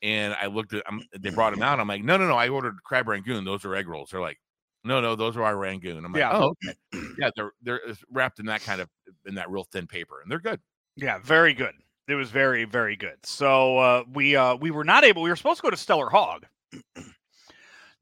and 0.02 0.34
I 0.42 0.46
looked 0.46 0.74
at 0.74 0.86
them, 0.86 1.02
they 1.20 1.32
brought 1.32 1.54
them 1.54 1.62
out. 1.64 1.80
I'm 1.82 1.88
like, 1.88 2.04
no, 2.04 2.16
no, 2.16 2.28
no, 2.28 2.36
I 2.38 2.48
ordered 2.48 2.76
crab 2.86 3.08
Rangoon. 3.10 3.44
Those 3.44 3.66
are 3.66 3.76
egg 3.76 3.88
rolls. 3.90 4.12
They're 4.12 4.22
like, 4.22 4.38
no, 4.86 5.02
no, 5.02 5.16
those 5.16 5.36
are 5.36 5.44
our 5.44 5.58
Rangoon. 5.58 6.06
I'm 6.06 6.14
like, 6.14 6.20
Yeah. 6.22 6.32
oh, 6.38 6.54
okay. 6.66 6.78
yeah, 7.20 7.30
they're 7.36 7.52
they're 7.62 7.82
wrapped 8.10 8.40
in 8.40 8.46
that 8.46 8.62
kind 8.64 8.80
of 8.80 8.88
in 9.26 9.36
that 9.36 9.50
real 9.50 9.66
thin 9.72 9.86
paper 9.88 10.22
and 10.22 10.32
they're 10.32 10.40
good. 10.40 10.62
Yeah, 10.96 11.20
very 11.24 11.54
good. 11.54 11.74
It 12.08 12.16
was 12.16 12.32
very, 12.32 12.64
very 12.66 12.96
good. 12.96 13.18
So 13.24 13.78
uh, 13.80 14.04
we 14.14 14.36
uh, 14.36 14.56
we 14.56 14.72
were 14.72 14.84
not 14.86 15.04
able. 15.04 15.22
We 15.24 15.30
were 15.30 15.36
supposed 15.38 15.60
to 15.60 15.64
go 15.64 15.70
to 15.70 15.78
Stellar 15.78 16.10
Hog, 16.10 16.46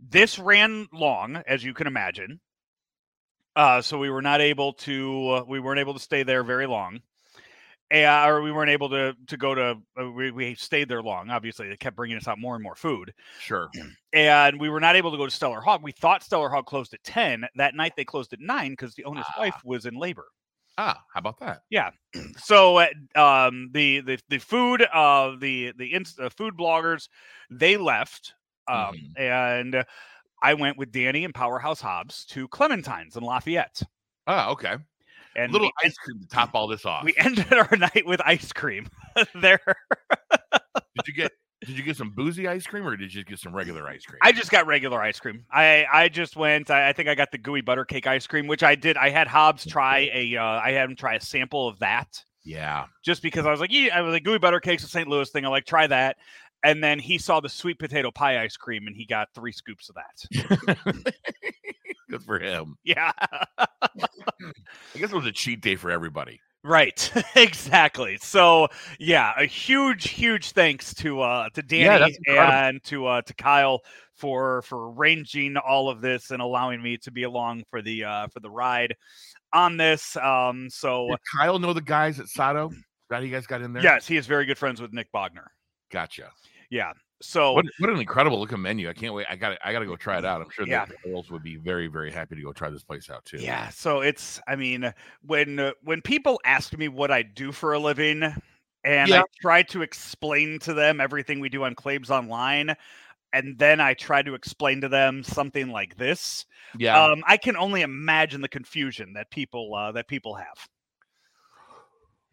this 0.02 0.40
ran 0.40 0.88
long, 0.92 1.38
as 1.48 1.64
you 1.64 1.74
can 1.74 1.88
imagine. 1.88 2.40
Uh, 3.56 3.82
so 3.82 3.98
we 3.98 4.10
were 4.10 4.22
not 4.22 4.42
able 4.42 4.74
to 4.74 5.30
uh, 5.30 5.44
we 5.48 5.60
weren't 5.60 5.80
able 5.80 5.94
to 5.94 6.00
stay 6.00 6.24
there 6.24 6.44
very 6.44 6.66
long. 6.68 7.02
Uh, 7.94 8.24
or 8.26 8.42
we 8.42 8.54
weren't 8.54 8.70
able 8.70 8.90
to 8.90 9.14
to 9.28 9.36
go 9.36 9.54
to 9.54 9.78
uh, 10.00 10.10
we, 10.12 10.32
we 10.32 10.56
stayed 10.56 10.88
there 10.88 11.02
long 11.04 11.30
obviously 11.30 11.68
they 11.68 11.76
kept 11.76 11.94
bringing 11.94 12.16
us 12.16 12.26
out 12.26 12.40
more 12.40 12.56
and 12.56 12.64
more 12.64 12.74
food 12.74 13.14
Sure. 13.42 13.70
and 14.14 14.58
we 14.62 14.70
were 14.70 14.80
not 14.80 14.96
able 14.96 15.12
to 15.12 15.18
go 15.18 15.26
to 15.26 15.32
stellar 15.32 15.60
hog 15.60 15.84
we 15.84 15.92
thought 15.92 16.24
stellar 16.24 16.48
hog 16.48 16.66
closed 16.66 16.94
at 16.94 17.04
10 17.04 17.46
that 17.56 17.76
night 17.76 17.92
they 17.98 18.06
closed 18.06 18.32
at 18.32 18.40
9 18.40 18.72
because 18.72 18.96
the 18.96 19.04
owner's 19.04 19.26
wife 19.38 19.56
was 19.66 19.86
in 19.86 19.94
labor 19.96 20.28
Ah, 20.78 21.04
how 21.14 21.20
about 21.20 21.38
that? 21.42 21.64
Yeah 21.70 21.90
so 22.38 22.78
uh, 22.78 22.88
um 23.16 23.70
the 23.74 24.00
the 24.00 24.18
the 24.30 24.38
food 24.38 24.84
uh 24.94 25.36
the 25.38 25.74
the 25.78 25.94
inst- 25.94 26.18
uh, 26.22 26.30
food 26.30 26.56
bloggers 26.58 27.10
they 27.50 27.76
left 27.76 28.36
um 28.68 28.96
Mhm. 28.96 29.20
and 29.20 29.86
i 30.42 30.54
went 30.54 30.78
with 30.78 30.92
danny 30.92 31.24
and 31.26 31.34
powerhouse 31.34 31.82
hobbs 31.82 32.26
to 32.26 32.48
clementine's 32.50 33.16
in 33.16 33.24
lafayette 33.24 33.82
Ah, 34.28 34.50
okay. 34.50 34.76
and 35.36 35.52
Little 35.52 35.68
we, 35.82 35.88
ice 35.88 35.98
cream 35.98 36.20
to 36.22 36.28
top 36.28 36.52
all 36.54 36.68
this 36.68 36.86
off. 36.86 37.04
we 37.04 37.14
ended 37.18 37.52
our 37.54 37.76
night 37.78 38.04
with 38.06 38.22
ice 38.26 38.52
cream 38.54 38.88
there 39.36 39.60
Did 40.96 41.08
you 41.08 41.14
get 41.14 41.32
did 41.66 41.78
you 41.78 41.84
get 41.84 41.96
some 41.96 42.10
boozy 42.12 42.48
ice 42.48 42.66
cream 42.66 42.86
or 42.88 42.96
did 42.98 43.14
you 43.14 43.24
get 43.24 43.38
some 43.40 43.54
regular 43.56 43.88
ice 43.88 44.04
cream? 44.04 44.20
i 44.24 44.32
just 44.32 44.50
got 44.52 44.66
regular 44.68 45.02
ice 45.02 45.20
cream 45.20 45.46
i 45.52 45.86
i 45.92 46.10
just 46.10 46.36
went 46.36 46.70
i, 46.70 46.90
I 46.90 46.94
think 46.94 47.08
i 47.10 47.16
got 47.16 47.32
the 47.32 47.38
gooey 47.38 47.62
butter 47.62 47.86
cake 47.86 48.08
ice 48.08 48.26
cream 48.28 48.48
which 48.48 48.64
i 48.64 48.76
did 48.76 48.98
i 48.98 49.10
had 49.10 49.28
hobbs 49.28 49.66
try 49.66 50.10
a 50.14 50.36
uh, 50.38 50.44
i 50.44 50.72
had 50.72 50.90
him 50.90 50.96
try 50.96 51.16
a 51.16 51.22
sample 51.22 51.68
of 51.68 51.80
that 51.80 52.08
yeah. 52.44 52.86
just 53.06 53.22
because 53.22 53.46
I 53.46 53.52
was 53.52 53.60
like, 53.60 53.72
yeah, 53.72 53.96
I 53.96 54.02
was 54.02 54.14
like 54.14 54.24
gooey 54.24 54.40
butter 54.40 54.60
cakes, 54.60 54.84
a 54.84 54.88
St. 54.88 55.08
Louis 55.08 55.30
thing. 55.30 55.46
I 55.46 55.50
like 55.50 55.66
try 55.68 55.86
that. 55.86 56.18
And 56.64 56.84
then 56.84 57.00
he 57.00 57.18
saw 57.18 57.40
the 57.40 57.50
sweet 57.50 57.80
potato 57.80 58.12
pie 58.12 58.42
ice 58.42 58.58
cream, 58.58 58.88
and 58.88 58.96
he 58.96 59.06
got 59.06 59.30
three 59.34 59.52
scoops 59.52 59.90
of 59.90 59.96
that. 59.96 61.14
Good 62.10 62.24
for 62.24 62.40
him. 62.40 62.76
Yeah, 62.84 63.12
I 63.20 63.98
guess 64.96 65.12
it 65.12 65.16
was 65.16 65.26
a 65.26 65.32
cheat 65.32 65.62
day 65.62 65.76
for 65.76 65.90
everybody. 65.92 66.40
right, 66.64 67.12
exactly. 67.36 68.18
So 68.22 68.68
yeah, 69.00 69.34
a 69.38 69.46
huge, 69.46 70.10
huge 70.10 70.52
thanks 70.52 70.94
to 70.96 71.22
uh 71.22 71.50
to 71.54 71.62
Danny 71.62 72.16
Yeah, 72.28 72.68
and 72.68 72.84
to 72.84 73.08
uh 73.08 73.22
to 73.22 73.34
Kyle 73.34 73.80
for 74.14 74.62
for 74.64 74.92
arranging 74.92 75.58
all 75.58 75.90
of 75.90 76.02
this 76.02 76.30
and 76.30 76.42
allowing 76.42 76.82
me 76.82 76.98
to 76.98 77.12
be 77.12 77.24
along 77.24 77.64
for 77.72 77.82
the 77.82 78.04
uh 78.04 78.28
for 78.28 78.40
the 78.40 78.52
ride 78.52 78.94
on 79.54 79.78
this. 79.78 80.16
Um, 80.18 80.70
so 80.70 81.08
Did 81.10 81.20
Kyle 81.36 81.60
know 81.60 81.74
the 81.74 81.82
guys 81.82 82.20
at 82.20 82.28
Sado? 82.28 82.72
That 83.10 83.24
you 83.24 83.30
guys 83.32 83.48
got 83.48 83.62
in 83.62 83.74
there? 83.74 83.84
yes, 83.84 84.08
he 84.08 84.16
is 84.18 84.26
very 84.26 84.46
good 84.46 84.58
friends 84.58 84.82
with 84.82 84.94
Nick 84.94 85.12
Bogner. 85.14 85.48
Gotcha. 85.92 86.32
Yeah. 86.70 86.94
So 87.22 87.54
What, 87.54 87.66
what 87.80 87.90
an 87.92 88.00
incredible 88.00 88.40
looking 88.40 88.62
menu. 88.62 88.90
I 88.90 88.94
can't 88.94 89.14
wait. 89.14 89.28
I 89.30 89.36
got 89.36 89.58
I 89.64 89.72
got 89.72 89.80
to 89.80 89.86
go 89.86 89.96
try 89.96 90.18
it 90.18 90.26
out. 90.32 90.42
I'm 90.42 90.50
sure 90.50 90.68
Yeah. 90.68 90.86
the 90.86 90.96
girls 91.10 91.30
would 91.30 91.44
be 91.44 91.58
very 91.58 91.88
very 91.88 92.12
happy 92.12 92.36
to 92.36 92.42
go 92.42 92.52
try 92.54 92.70
this 92.70 92.84
place 92.84 93.10
out 93.10 93.24
too. 93.26 93.38
Yeah, 93.38 93.70
so 93.70 94.02
it's 94.02 94.40
I 94.48 94.56
mean, 94.56 94.94
when 95.22 95.60
uh, 95.60 95.72
when 95.84 96.02
people 96.02 96.40
ask 96.46 96.76
me 96.78 96.88
what 96.88 97.12
I 97.12 97.22
do 97.22 97.52
for 97.52 97.74
a 97.74 97.80
living 97.80 98.24
and 98.84 99.14
I 99.14 99.24
try 99.40 99.62
to 99.64 99.84
explain 99.84 100.58
to 100.60 100.74
them 100.74 101.00
everything 101.00 101.40
we 101.40 101.50
do 101.50 101.64
on 101.64 101.76
Claims 101.76 102.10
Online 102.10 102.76
and 103.34 103.58
then 103.60 103.80
I 103.80 103.94
try 103.94 104.24
to 104.24 104.34
explain 104.34 104.82
to 104.82 104.90
them 104.90 105.24
something 105.24 105.70
like 105.70 105.96
this, 105.98 106.46
Yeah. 106.78 107.02
um, 107.02 107.24
I 107.26 107.38
can 107.38 107.56
only 107.56 107.82
imagine 107.82 108.42
the 108.42 108.50
confusion 108.50 109.14
that 109.14 109.30
people 109.30 109.74
uh, 109.76 109.92
that 109.94 110.08
people 110.08 110.36
have. 110.36 110.68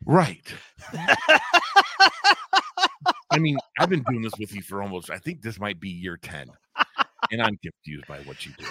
right. 0.06 0.54
I 3.30 3.38
mean, 3.38 3.58
I've 3.78 3.90
been 3.90 4.04
doing 4.08 4.22
this 4.22 4.32
with 4.38 4.54
you 4.54 4.62
for 4.62 4.82
almost 4.82 5.10
I 5.10 5.18
think 5.18 5.42
this 5.42 5.60
might 5.60 5.80
be 5.80 5.88
year 5.88 6.16
10. 6.16 6.50
And 7.30 7.42
I'm 7.42 7.58
confused 7.58 8.06
by 8.06 8.18
what 8.20 8.46
you 8.46 8.52
do. 8.56 8.64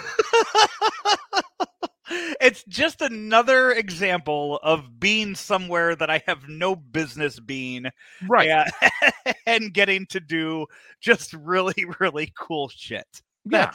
it's 2.40 2.64
just 2.64 3.00
another 3.02 3.70
example 3.72 4.58
of 4.62 4.98
being 4.98 5.34
somewhere 5.34 5.94
that 5.94 6.10
I 6.10 6.22
have 6.26 6.48
no 6.48 6.74
business 6.74 7.38
being 7.38 7.86
Right. 8.26 8.48
Yeah, 8.48 8.68
and 9.46 9.72
getting 9.72 10.06
to 10.06 10.20
do 10.20 10.66
just 11.00 11.32
really, 11.34 11.86
really 12.00 12.32
cool 12.36 12.68
shit. 12.68 13.06
Yeah. 13.44 13.72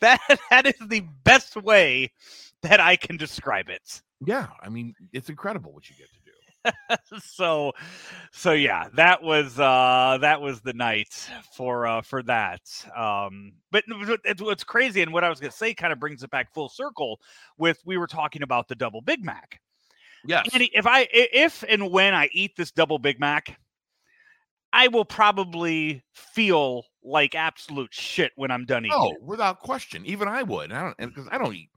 That's, 0.00 0.20
that 0.28 0.40
that 0.50 0.66
is 0.66 0.88
the 0.88 1.04
best 1.24 1.56
way 1.56 2.12
that 2.62 2.80
I 2.80 2.96
can 2.96 3.16
describe 3.16 3.68
it. 3.68 4.02
Yeah. 4.24 4.48
I 4.62 4.68
mean, 4.68 4.94
it's 5.12 5.28
incredible 5.28 5.72
what 5.72 5.88
you 5.88 5.96
get 5.96 6.08
to 6.08 6.14
do. 6.14 6.17
So, 7.24 7.72
so 8.32 8.52
yeah, 8.52 8.88
that 8.94 9.22
was 9.22 9.58
uh 9.58 10.18
that 10.20 10.40
was 10.40 10.60
the 10.60 10.72
night 10.72 11.30
for 11.56 11.86
uh 11.86 12.02
for 12.02 12.22
that. 12.24 12.60
Um, 12.96 13.52
but 13.70 13.84
it's 14.24 14.42
what's 14.42 14.64
crazy 14.64 15.02
and 15.02 15.12
what 15.12 15.24
I 15.24 15.30
was 15.30 15.40
gonna 15.40 15.52
say 15.52 15.72
kind 15.72 15.92
of 15.92 15.98
brings 15.98 16.22
it 16.22 16.30
back 16.30 16.52
full 16.52 16.68
circle 16.68 17.20
with 17.56 17.80
we 17.86 17.96
were 17.96 18.06
talking 18.06 18.42
about 18.42 18.68
the 18.68 18.74
double 18.74 19.00
Big 19.00 19.24
Mac. 19.24 19.60
Yes. 20.26 20.48
Andy, 20.52 20.70
if 20.74 20.86
I 20.86 21.08
if 21.12 21.64
and 21.68 21.90
when 21.90 22.14
I 22.14 22.28
eat 22.32 22.56
this 22.56 22.70
double 22.70 22.98
Big 22.98 23.18
Mac, 23.20 23.58
I 24.72 24.88
will 24.88 25.04
probably 25.04 26.02
feel 26.12 26.84
like 27.02 27.34
absolute 27.34 27.94
shit 27.94 28.32
when 28.36 28.50
I'm 28.50 28.66
done 28.66 28.84
eating. 28.84 28.98
Oh, 28.98 29.12
it. 29.12 29.22
without 29.22 29.60
question. 29.60 30.04
Even 30.06 30.28
I 30.28 30.42
would. 30.42 30.72
I 30.72 30.82
don't 30.82 30.96
because 30.98 31.28
I 31.30 31.38
don't 31.38 31.54
eat. 31.54 31.70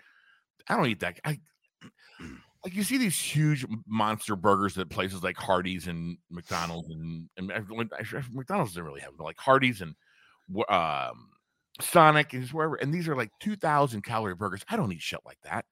I 0.68 0.76
don't 0.76 0.88
eat 0.88 1.00
that. 1.00 1.20
I 1.24 1.40
like 2.64 2.76
you 2.76 2.84
see 2.84 2.98
these 2.98 3.18
huge 3.18 3.66
monster 3.88 4.36
burgers 4.36 4.78
at 4.78 4.90
places 4.90 5.24
like 5.24 5.38
Hardee's 5.38 5.88
and 5.88 6.18
McDonald's 6.30 6.90
and 6.90 7.28
and 7.38 7.52
actually, 7.52 8.24
McDonald's 8.32 8.72
doesn't 8.72 8.84
really 8.84 9.02
have 9.02 9.10
them, 9.10 9.18
but 9.18 9.24
like 9.24 9.38
Hardee's 9.40 9.82
and 9.82 9.96
um, 10.70 11.30
Sonic 11.80 12.34
and 12.34 12.48
wherever. 12.50 12.76
And 12.76 12.94
these 12.94 13.08
are 13.08 13.16
like 13.16 13.32
two 13.40 13.56
thousand 13.56 14.04
calorie 14.04 14.36
burgers. 14.36 14.64
I 14.70 14.76
don't 14.76 14.92
eat 14.92 15.02
shit 15.02 15.22
like 15.26 15.40
that. 15.44 15.66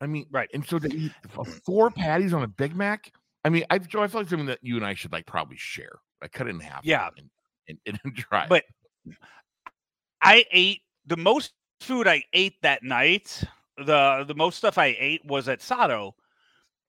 I 0.00 0.06
mean, 0.06 0.26
Right. 0.30 0.48
And 0.54 0.64
so 0.64 0.78
to 0.78 0.94
eat 0.94 1.12
four 1.64 1.90
patties 1.90 2.32
on 2.32 2.42
a 2.42 2.48
Big 2.48 2.74
Mac. 2.74 3.12
I 3.44 3.48
mean, 3.48 3.64
I 3.70 3.78
Joe, 3.78 4.02
I 4.02 4.08
feel 4.08 4.20
like 4.20 4.30
something 4.30 4.46
that 4.46 4.58
you 4.62 4.76
and 4.76 4.84
I 4.84 4.94
should 4.94 5.12
like 5.12 5.26
probably 5.26 5.56
share. 5.56 5.98
I 6.22 6.28
cut 6.28 6.46
it 6.46 6.50
in 6.50 6.60
half. 6.60 6.84
Yeah. 6.84 7.08
and 7.16 7.78
and, 7.86 7.98
and 8.04 8.16
try. 8.16 8.46
But 8.48 8.64
I 10.22 10.44
ate 10.52 10.82
the 11.06 11.16
most 11.16 11.52
food 11.80 12.06
I 12.06 12.22
ate 12.32 12.60
that 12.62 12.82
night. 12.82 13.42
The 13.86 14.24
the 14.26 14.34
most 14.34 14.58
stuff 14.58 14.78
I 14.78 14.96
ate 14.98 15.24
was 15.24 15.48
at 15.48 15.62
Sado. 15.62 16.14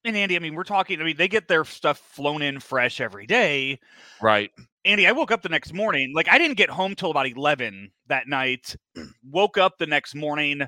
And 0.03 0.17
Andy, 0.17 0.35
I 0.35 0.39
mean, 0.39 0.55
we're 0.55 0.63
talking. 0.63 0.99
I 0.99 1.03
mean, 1.03 1.17
they 1.17 1.27
get 1.27 1.47
their 1.47 1.63
stuff 1.63 1.99
flown 1.99 2.41
in 2.41 2.59
fresh 2.59 2.99
every 2.99 3.27
day. 3.27 3.79
right. 4.21 4.51
Andy, 4.83 5.05
I 5.05 5.11
woke 5.11 5.31
up 5.31 5.43
the 5.43 5.49
next 5.49 5.73
morning. 5.73 6.11
Like 6.15 6.27
I 6.27 6.37
didn't 6.39 6.57
get 6.57 6.69
home 6.69 6.95
till 6.95 7.11
about 7.11 7.27
eleven 7.27 7.91
that 8.07 8.27
night. 8.27 8.75
woke 9.29 9.57
up 9.57 9.77
the 9.77 9.85
next 9.87 10.15
morning 10.15 10.61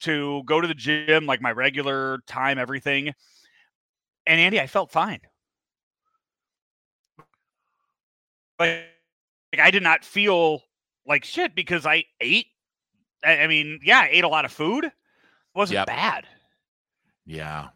to 0.00 0.42
go 0.44 0.60
to 0.60 0.68
the 0.68 0.74
gym, 0.74 1.26
like 1.26 1.42
my 1.42 1.52
regular 1.52 2.18
time, 2.26 2.58
everything. 2.58 3.12
And 4.26 4.40
Andy, 4.40 4.60
I 4.60 4.66
felt 4.66 4.90
fine. 4.90 5.20
Like, 8.58 8.84
like 9.52 9.60
I 9.60 9.70
did 9.70 9.82
not 9.82 10.04
feel 10.04 10.62
like 11.06 11.24
shit 11.24 11.54
because 11.54 11.86
I 11.86 12.04
ate. 12.20 12.46
I, 13.24 13.40
I 13.40 13.46
mean, 13.48 13.80
yeah, 13.82 14.00
I 14.00 14.08
ate 14.12 14.24
a 14.24 14.28
lot 14.28 14.44
of 14.44 14.52
food. 14.52 14.90
Wasn't 15.54 15.74
Yep. 15.74 15.86
bad. 15.86 16.26
Yeah. 17.26 17.66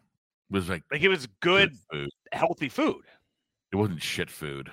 It 0.49 0.53
was 0.53 0.69
like 0.69 0.83
Like 0.91 1.01
it 1.01 1.09
was 1.09 1.27
good, 1.41 1.73
food. 1.91 2.09
healthy 2.31 2.69
food. 2.69 3.03
It 3.71 3.75
wasn't 3.75 4.01
shit 4.01 4.29
food. 4.29 4.71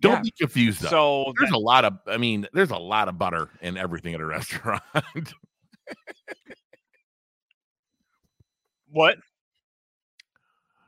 Don't 0.00 0.16
Yeah. 0.16 0.22
be 0.22 0.30
confused 0.38 0.80
though. 0.82 0.88
So 0.88 1.32
there's 1.38 1.50
a 1.52 1.58
lot 1.58 1.84
of 1.84 1.98
I 2.06 2.16
mean, 2.16 2.46
there's 2.52 2.70
a 2.70 2.76
lot 2.78 3.08
of 3.08 3.18
butter 3.18 3.50
in 3.60 3.76
everything 3.76 4.14
at 4.14 4.20
a 4.20 4.24
restaurant. 4.26 4.82
what? 8.88 9.18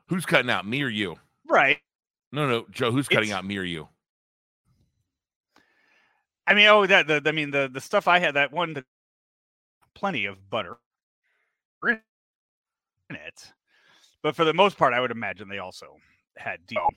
who's 0.07 0.25
cutting 0.25 0.49
out? 0.51 0.65
Me 0.67 0.81
or 0.83 0.89
you? 0.89 1.15
Right. 1.49 1.79
No, 2.31 2.47
no, 2.47 2.65
Joe, 2.71 2.91
who's 2.91 3.07
cutting 3.07 3.29
It's- 3.29 3.37
out 3.37 3.45
me 3.45 3.57
or 3.57 3.63
you? 3.63 3.87
I 6.45 6.53
mean, 6.53 6.67
oh, 6.67 6.85
that 6.85 7.07
the 7.07 7.21
I 7.25 7.31
mean 7.31 7.51
the 7.51 7.69
the 7.71 7.79
stuff 7.79 8.07
I 8.07 8.19
had 8.19 8.33
that 8.35 8.51
one, 8.51 8.73
that 8.73 8.85
plenty 9.95 10.25
of 10.25 10.49
butter 10.49 10.77
in 13.09 13.15
it, 13.15 13.53
but 14.23 14.35
for 14.35 14.45
the 14.45 14.53
most 14.53 14.77
part, 14.77 14.93
I 14.93 15.01
would 15.01 15.11
imagine 15.11 15.49
they 15.49 15.59
also 15.59 15.97
had 16.37 16.65
deal. 16.67 16.89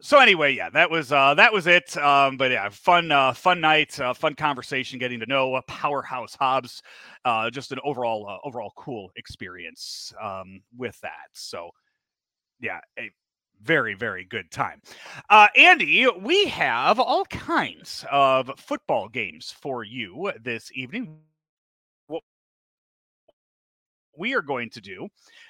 So 0.00 0.18
anyway, 0.20 0.54
yeah, 0.54 0.70
that 0.70 0.90
was 0.90 1.12
uh 1.12 1.34
that 1.34 1.52
was 1.52 1.66
it. 1.66 1.96
Um, 1.98 2.36
but 2.36 2.50
yeah, 2.50 2.68
fun 2.70 3.12
uh 3.12 3.32
fun 3.34 3.60
night, 3.60 3.98
uh, 4.00 4.14
fun 4.14 4.34
conversation, 4.34 4.98
getting 4.98 5.20
to 5.20 5.26
know 5.26 5.54
uh, 5.54 5.62
Powerhouse 5.68 6.36
Hobbs, 6.36 6.82
uh, 7.24 7.50
just 7.50 7.72
an 7.72 7.78
overall 7.84 8.26
uh, 8.28 8.38
overall 8.46 8.72
cool 8.76 9.10
experience 9.16 10.12
um 10.20 10.62
with 10.76 11.00
that. 11.02 11.28
So 11.34 11.70
yeah, 12.60 12.80
a 12.98 13.10
very 13.62 13.94
very 13.94 14.24
good 14.24 14.50
time. 14.50 14.82
Uh, 15.30 15.48
Andy, 15.56 16.08
we 16.20 16.46
have 16.46 17.00
all 17.00 17.24
kinds 17.26 18.04
of 18.10 18.50
football 18.58 19.08
games 19.08 19.52
for 19.60 19.84
you 19.84 20.32
this 20.42 20.70
evening. 20.74 21.20
We 24.16 24.34
are 24.34 24.42
going 24.42 24.70
to 24.70 24.80
do 24.80 25.08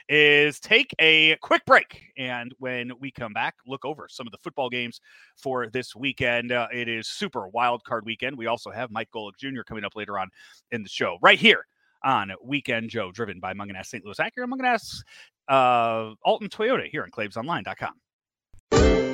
is 0.08 0.60
take 0.60 0.94
a 1.00 1.36
quick 1.36 1.64
break. 1.66 2.12
And 2.16 2.54
when 2.58 2.92
we 3.00 3.10
come 3.10 3.32
back, 3.32 3.56
look 3.66 3.84
over 3.84 4.06
some 4.08 4.26
of 4.26 4.32
the 4.32 4.38
football 4.38 4.68
games 4.68 5.00
for 5.36 5.68
this 5.68 5.96
weekend. 5.96 6.52
Uh, 6.52 6.68
it 6.72 6.88
is 6.88 7.08
super 7.08 7.48
wild 7.48 7.82
card 7.84 8.04
weekend. 8.04 8.36
We 8.36 8.46
also 8.46 8.70
have 8.70 8.90
Mike 8.90 9.08
Golic 9.14 9.36
Jr. 9.38 9.62
coming 9.62 9.84
up 9.84 9.96
later 9.96 10.18
on 10.18 10.28
in 10.70 10.82
the 10.82 10.88
show, 10.88 11.18
right 11.22 11.38
here 11.38 11.66
on 12.04 12.32
Weekend 12.42 12.90
Joe, 12.90 13.12
driven 13.12 13.40
by 13.40 13.54
Mungenast 13.54 13.86
St. 13.86 14.04
Louis 14.04 14.18
Acura, 14.18 14.46
Mungenast 14.46 15.02
uh, 15.48 16.14
Alton 16.24 16.48
Toyota 16.48 16.88
here 16.88 17.02
on 17.02 17.10
ClaimsOnline.com. 17.10 19.11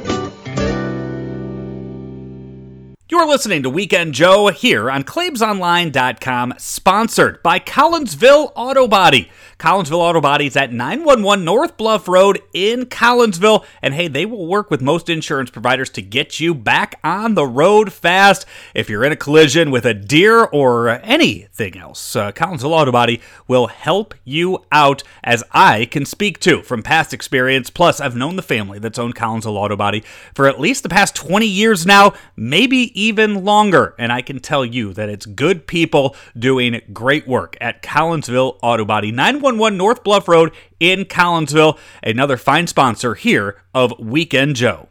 You're 3.19 3.27
listening 3.27 3.65
to 3.65 3.71
Weekend 3.71 4.15
Joe 4.15 4.47
here 4.47 4.89
on 4.89 5.03
ClaimsOnline.com, 5.03 6.55
sponsored 6.57 7.43
by 7.43 7.59
Collinsville 7.59 8.53
Auto 8.55 8.87
Body. 8.87 9.29
Collinsville 9.59 9.99
Auto 9.99 10.21
Body 10.21 10.47
is 10.47 10.57
at 10.57 10.73
911 10.73 11.45
North 11.45 11.77
Bluff 11.77 12.07
Road 12.07 12.41
in 12.55 12.87
Collinsville. 12.87 13.65
And 13.83 13.93
hey, 13.93 14.07
they 14.07 14.25
will 14.25 14.47
work 14.47 14.71
with 14.71 14.81
most 14.81 15.09
insurance 15.09 15.51
providers 15.51 15.91
to 15.91 16.03
get 16.03 16.39
you 16.39 16.55
back 16.55 17.01
on 17.03 17.35
the 17.35 17.45
road 17.45 17.93
fast. 17.93 18.47
If 18.73 18.89
you're 18.89 19.03
in 19.03 19.11
a 19.11 19.17
collision 19.17 19.73
with 19.73 19.85
a 19.85 19.95
deer 19.95 20.45
or 20.45 20.89
anything 20.89 21.77
else, 21.77 22.15
uh, 22.15 22.31
Collinsville 22.31 22.71
Auto 22.71 22.93
Body 22.93 23.21
will 23.49 23.67
help 23.67 24.15
you 24.25 24.65
out, 24.71 25.03
as 25.25 25.43
I 25.51 25.87
can 25.87 26.05
speak 26.05 26.39
to 26.41 26.63
from 26.63 26.85
past 26.85 27.13
experience. 27.13 27.69
Plus, 27.69 28.01
I've 28.01 28.15
known 28.15 28.37
the 28.37 28.43
family 28.43 28.79
that's 28.79 28.99
owned 28.99 29.17
Collinsville 29.17 29.57
Auto 29.57 29.75
Body 29.75 30.05
for 30.35 30.47
at 30.47 30.61
least 30.61 30.85
the 30.85 30.89
past 30.89 31.17
20 31.17 31.47
years 31.47 31.85
now, 31.85 32.13
maybe 32.37 32.93
even 32.95 33.45
longer. 33.45 33.97
And 33.99 34.13
I 34.13 34.23
can 34.23 34.39
tell 34.39 34.65
you 34.65 34.93
that 34.93 35.09
it's 35.09 35.27
good 35.27 35.67
people 35.67 36.15
doing 36.39 36.81
great 36.93 37.27
work 37.27 37.57
at 37.61 37.83
Collinsville 37.83 38.61
Auto 38.63 38.85
Body, 38.85 39.11
911 39.11 39.48
North 39.57 40.05
Bluff 40.05 40.29
Road 40.29 40.53
in 40.79 41.05
Collinsville. 41.05 41.79
Another 42.03 42.37
fine 42.37 42.67
sponsor 42.67 43.15
here 43.15 43.63
of 43.75 43.93
Weekend 43.99 44.57
Joe. 44.57 44.89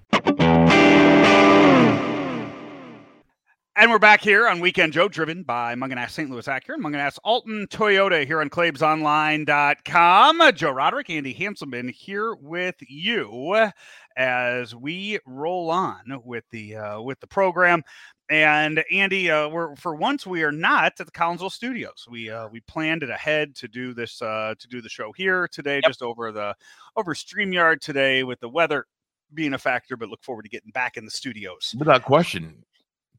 And 3.79 3.91
we're 3.91 3.99
back 3.99 4.21
here 4.21 4.47
on 4.47 4.59
Weekend 4.59 4.91
Joe, 4.91 5.07
driven 5.07 5.43
by 5.43 5.75
Mungenast 5.75 6.09
St. 6.09 6.31
Louis 6.31 6.47
Acura 6.47 6.73
and 6.73 6.83
Mungenast 6.83 7.19
Alton 7.23 7.67
Toyota 7.67 8.25
here 8.25 8.41
on 8.41 8.49
ClaimsOnline.com. 8.49 10.55
Joe 10.55 10.71
Roderick, 10.71 11.11
Andy 11.11 11.35
Hanselman 11.35 11.91
here 11.91 12.33
with 12.33 12.77
you 12.89 13.69
as 14.17 14.73
we 14.73 15.19
roll 15.27 15.69
on 15.69 16.01
with 16.25 16.43
the 16.49 16.75
uh, 16.75 17.01
with 17.01 17.19
the 17.19 17.27
program. 17.27 17.83
And 18.29 18.83
Andy, 18.91 19.31
uh, 19.31 19.47
we're 19.47 19.75
for 19.77 19.95
once 19.95 20.27
we 20.27 20.43
are 20.43 20.51
not 20.51 20.85
at 20.85 20.97
the 20.97 21.05
Collinsville 21.05 21.51
studios. 21.51 22.05
We 22.09 22.29
uh, 22.29 22.49
we 22.49 22.59
planned 22.61 23.03
it 23.03 23.09
ahead 23.09 23.55
to 23.55 23.69
do 23.69 23.93
this 23.93 24.21
uh, 24.21 24.53
to 24.59 24.67
do 24.67 24.81
the 24.81 24.89
show 24.89 25.13
here 25.13 25.47
today, 25.47 25.75
yep. 25.75 25.85
just 25.85 26.01
over 26.01 26.31
the 26.33 26.53
over 26.97 27.13
Streamyard 27.13 27.79
today 27.79 28.23
with 28.23 28.39
the 28.41 28.49
weather 28.49 28.85
being 29.33 29.53
a 29.53 29.57
factor. 29.57 29.95
But 29.95 30.09
look 30.09 30.23
forward 30.23 30.43
to 30.43 30.49
getting 30.49 30.71
back 30.71 30.97
in 30.97 31.05
the 31.05 31.11
studios 31.11 31.73
without 31.77 32.03
question. 32.03 32.65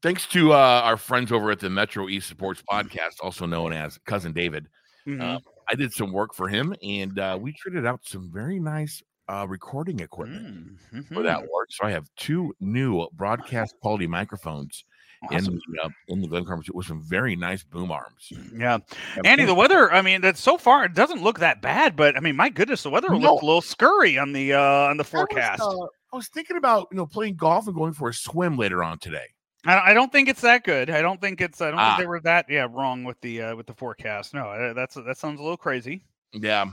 Thanks 0.03 0.27
to 0.27 0.53
uh, 0.53 0.81
our 0.83 0.95
friends 0.95 1.31
over 1.31 1.49
at 1.49 1.59
the 1.59 1.71
Metro 1.71 2.07
East 2.07 2.29
Sports 2.29 2.61
Podcast, 2.69 3.15
also 3.21 3.47
known 3.47 3.73
as 3.73 3.97
Cousin 4.05 4.31
David. 4.31 4.67
Mm-hmm. 5.07 5.21
Uh, 5.21 5.39
I 5.69 5.75
did 5.75 5.91
some 5.91 6.13
work 6.13 6.35
for 6.35 6.47
him, 6.47 6.75
and 6.83 7.17
uh, 7.17 7.37
we 7.41 7.51
traded 7.53 7.85
out 7.85 8.01
some 8.03 8.31
very 8.31 8.59
nice 8.59 9.01
uh, 9.27 9.45
recording 9.49 9.99
equipment 9.99 10.77
mm-hmm. 10.93 11.13
for 11.13 11.23
that 11.23 11.41
work. 11.41 11.69
So 11.69 11.85
I 11.85 11.91
have 11.91 12.07
two 12.15 12.53
new 12.59 13.07
broadcast 13.13 13.75
quality 13.81 14.07
microphones 14.07 14.85
awesome. 15.23 15.53
in 15.53 15.61
the 15.71 15.81
uh, 15.83 15.89
in 16.07 16.21
the 16.21 16.27
Glen 16.27 16.45
Conference 16.45 16.69
with 16.71 16.85
some 16.85 17.01
very 17.01 17.35
nice 17.35 17.63
boom 17.63 17.91
arms. 17.91 18.31
Yeah, 18.55 18.79
Andy, 19.25 19.45
the 19.45 19.55
weather. 19.55 19.91
I 19.91 20.01
mean, 20.01 20.21
that 20.21 20.37
so 20.37 20.57
far 20.57 20.85
it 20.85 20.93
doesn't 20.93 21.21
look 21.21 21.39
that 21.39 21.61
bad, 21.61 21.95
but 21.95 22.15
I 22.17 22.19
mean, 22.19 22.35
my 22.35 22.49
goodness, 22.49 22.83
the 22.83 22.89
weather 22.89 23.09
no. 23.09 23.17
looked 23.17 23.43
a 23.43 23.45
little 23.45 23.61
scurry 23.61 24.17
on 24.17 24.33
the 24.33 24.53
uh, 24.53 24.61
on 24.61 24.97
the 24.97 25.03
forecast. 25.03 25.61
I 25.61 25.65
was, 25.65 25.81
uh, 25.81 26.13
I 26.13 26.15
was 26.17 26.27
thinking 26.27 26.57
about 26.57 26.87
you 26.91 26.97
know 26.97 27.05
playing 27.05 27.35
golf 27.35 27.67
and 27.67 27.75
going 27.75 27.93
for 27.93 28.09
a 28.09 28.13
swim 28.13 28.57
later 28.57 28.83
on 28.83 28.99
today. 28.99 29.27
I, 29.65 29.93
don't 29.93 30.11
think 30.11 30.29
it's 30.29 30.41
that 30.41 30.63
good. 30.63 30.89
I 30.89 31.01
don't 31.01 31.19
think 31.19 31.41
it's. 31.41 31.59
I 31.59 31.69
don't 31.69 31.79
ah. 31.79 31.89
think 31.89 31.99
they 31.99 32.07
were 32.07 32.21
that 32.21 32.45
yeah 32.49 32.67
wrong 32.71 33.03
with 33.03 33.19
the 33.21 33.41
uh, 33.41 33.55
with 33.55 33.67
the 33.67 33.73
forecast. 33.73 34.33
No, 34.33 34.49
uh, 34.49 34.73
that's 34.73 34.95
that 34.95 35.17
sounds 35.17 35.39
a 35.39 35.43
little 35.43 35.57
crazy. 35.57 36.05
Yeah, 36.33 36.65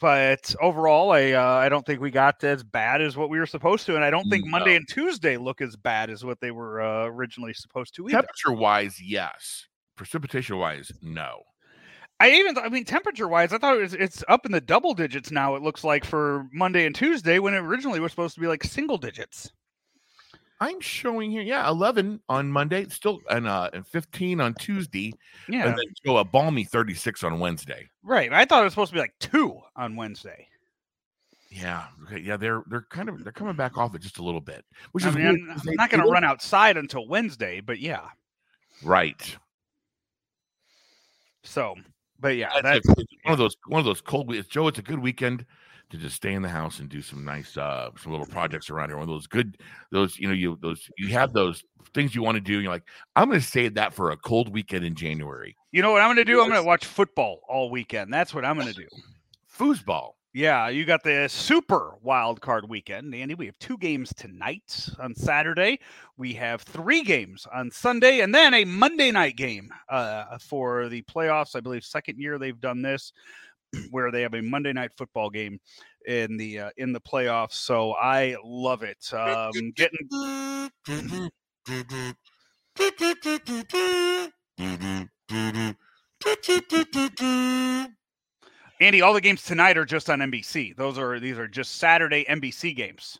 but 0.00 0.54
overall, 0.60 1.12
I 1.12 1.32
uh, 1.32 1.42
I 1.42 1.68
don't 1.68 1.86
think 1.86 2.00
we 2.00 2.10
got 2.10 2.42
as 2.42 2.64
bad 2.64 3.00
as 3.00 3.16
what 3.16 3.30
we 3.30 3.38
were 3.38 3.46
supposed 3.46 3.86
to, 3.86 3.94
and 3.94 4.04
I 4.04 4.10
don't 4.10 4.28
think 4.28 4.44
no. 4.44 4.50
Monday 4.50 4.74
and 4.74 4.86
Tuesday 4.88 5.36
look 5.36 5.60
as 5.60 5.76
bad 5.76 6.10
as 6.10 6.24
what 6.24 6.40
they 6.40 6.50
were 6.50 6.80
uh, 6.80 7.06
originally 7.06 7.54
supposed 7.54 7.94
to. 7.96 8.08
Either. 8.08 8.18
Temperature 8.18 8.52
wise, 8.52 9.00
yes. 9.00 9.66
Precipitation 9.96 10.58
wise, 10.58 10.90
no. 11.02 11.42
I 12.18 12.30
even 12.30 12.56
I 12.58 12.68
mean 12.68 12.84
temperature 12.84 13.28
wise, 13.28 13.52
I 13.52 13.58
thought 13.58 13.76
it 13.76 13.82
was 13.82 13.94
it's 13.94 14.24
up 14.28 14.46
in 14.46 14.52
the 14.52 14.60
double 14.60 14.94
digits 14.94 15.30
now. 15.30 15.54
It 15.54 15.62
looks 15.62 15.84
like 15.84 16.04
for 16.04 16.46
Monday 16.52 16.86
and 16.86 16.94
Tuesday 16.94 17.38
when 17.38 17.54
it 17.54 17.58
originally 17.58 18.00
was 18.00 18.10
supposed 18.10 18.34
to 18.34 18.40
be 18.40 18.46
like 18.46 18.64
single 18.64 18.98
digits. 18.98 19.52
I'm 20.60 20.80
showing 20.80 21.30
here, 21.30 21.42
yeah, 21.42 21.68
11 21.68 22.20
on 22.28 22.50
Monday, 22.50 22.86
still 22.88 23.20
and 23.30 23.46
uh 23.46 23.70
and 23.72 23.86
15 23.86 24.40
on 24.40 24.54
Tuesday, 24.54 25.12
yeah, 25.48 25.68
and 25.68 25.76
then 25.76 25.84
go 26.04 26.18
a 26.18 26.24
balmy 26.24 26.64
36 26.64 27.22
on 27.24 27.38
Wednesday. 27.38 27.88
Right. 28.02 28.32
I 28.32 28.44
thought 28.44 28.62
it 28.62 28.64
was 28.64 28.72
supposed 28.72 28.90
to 28.90 28.94
be 28.94 29.00
like 29.00 29.14
two 29.20 29.60
on 29.76 29.96
Wednesday. 29.96 30.48
Yeah, 31.50 31.84
okay, 32.04 32.20
yeah, 32.20 32.36
they're 32.36 32.62
they're 32.68 32.86
kind 32.90 33.08
of 33.08 33.22
they're 33.22 33.32
coming 33.32 33.56
back 33.56 33.78
off 33.78 33.94
it 33.94 34.02
just 34.02 34.18
a 34.18 34.22
little 34.22 34.40
bit, 34.40 34.64
which 34.92 35.04
I 35.04 35.10
is 35.10 35.16
mean, 35.16 35.26
I'm, 35.26 35.50
I'm 35.50 35.74
not 35.74 35.90
going 35.90 36.02
to 36.02 36.10
run 36.10 36.24
outside 36.24 36.76
until 36.76 37.06
Wednesday, 37.06 37.60
but 37.60 37.78
yeah, 37.78 38.08
right. 38.82 39.36
So, 41.44 41.76
but 42.18 42.36
yeah, 42.36 42.60
that's, 42.62 42.86
one 42.88 43.06
of 43.26 43.38
those 43.38 43.56
one 43.68 43.78
of 43.78 43.84
those 43.84 44.00
cold. 44.00 44.34
It's 44.34 44.48
Joe. 44.48 44.68
It's 44.68 44.78
a 44.78 44.82
good 44.82 44.98
weekend 44.98 45.46
to 45.90 45.96
just 45.96 46.16
stay 46.16 46.34
in 46.34 46.42
the 46.42 46.48
house 46.48 46.80
and 46.80 46.88
do 46.88 47.00
some 47.00 47.24
nice 47.24 47.56
uh 47.56 47.90
some 48.02 48.12
little 48.12 48.26
projects 48.26 48.70
around 48.70 48.88
here. 48.88 48.96
One 48.96 49.04
of 49.04 49.08
those 49.08 49.26
good 49.26 49.58
those 49.92 50.18
you 50.18 50.28
know 50.28 50.34
you 50.34 50.58
those 50.60 50.90
you 50.98 51.08
have 51.08 51.32
those 51.32 51.62
things 51.94 52.14
you 52.14 52.22
want 52.22 52.36
to 52.36 52.40
do. 52.40 52.54
And 52.54 52.62
you're 52.62 52.72
like, 52.72 52.86
I'm 53.16 53.28
going 53.28 53.40
to 53.40 53.46
save 53.46 53.74
that 53.74 53.94
for 53.94 54.10
a 54.10 54.16
cold 54.16 54.52
weekend 54.52 54.84
in 54.84 54.94
January. 54.94 55.56
You 55.72 55.82
know 55.82 55.90
what 55.90 56.02
I'm 56.02 56.08
going 56.08 56.24
to 56.24 56.24
do? 56.24 56.40
I'm 56.40 56.48
going 56.48 56.60
to 56.60 56.66
watch 56.66 56.84
football 56.84 57.40
all 57.48 57.70
weekend. 57.70 58.12
That's 58.12 58.34
what 58.34 58.44
I'm 58.44 58.56
going 58.56 58.68
to 58.68 58.74
do. 58.74 58.86
Foosball. 59.58 60.12
Yeah, 60.34 60.68
you 60.68 60.84
got 60.84 61.02
the 61.02 61.28
super 61.30 61.94
wild 62.02 62.42
card 62.42 62.68
weekend, 62.68 63.14
Andy. 63.14 63.34
We 63.34 63.46
have 63.46 63.58
two 63.58 63.78
games 63.78 64.12
tonight 64.14 64.86
on 65.00 65.14
Saturday. 65.14 65.80
We 66.18 66.34
have 66.34 66.60
three 66.60 67.02
games 67.02 67.46
on 67.54 67.70
Sunday, 67.70 68.20
and 68.20 68.34
then 68.34 68.52
a 68.52 68.66
Monday 68.66 69.10
night 69.10 69.36
game 69.36 69.70
uh, 69.88 70.36
for 70.38 70.90
the 70.90 71.00
playoffs. 71.04 71.56
I 71.56 71.60
believe 71.60 71.84
second 71.84 72.18
year 72.18 72.38
they've 72.38 72.60
done 72.60 72.82
this. 72.82 73.14
Where 73.90 74.10
they 74.10 74.22
have 74.22 74.34
a 74.34 74.42
Monday 74.42 74.72
night 74.72 74.90
football 74.96 75.30
game 75.30 75.58
in 76.06 76.36
the 76.36 76.60
uh, 76.60 76.70
in 76.76 76.92
the 76.92 77.00
playoffs. 77.00 77.54
So 77.54 77.92
I 77.92 78.36
love 78.44 78.82
it. 78.82 79.12
Um, 79.12 79.52
getting. 79.74 80.08
Andy, 88.78 89.00
all 89.00 89.14
the 89.14 89.20
games 89.22 89.42
tonight 89.42 89.78
are 89.78 89.86
just 89.86 90.10
on 90.10 90.18
NBC. 90.18 90.76
Those 90.76 90.98
are 90.98 91.18
these 91.18 91.38
are 91.38 91.48
just 91.48 91.76
Saturday 91.76 92.24
NBC 92.28 92.76
games. 92.76 93.18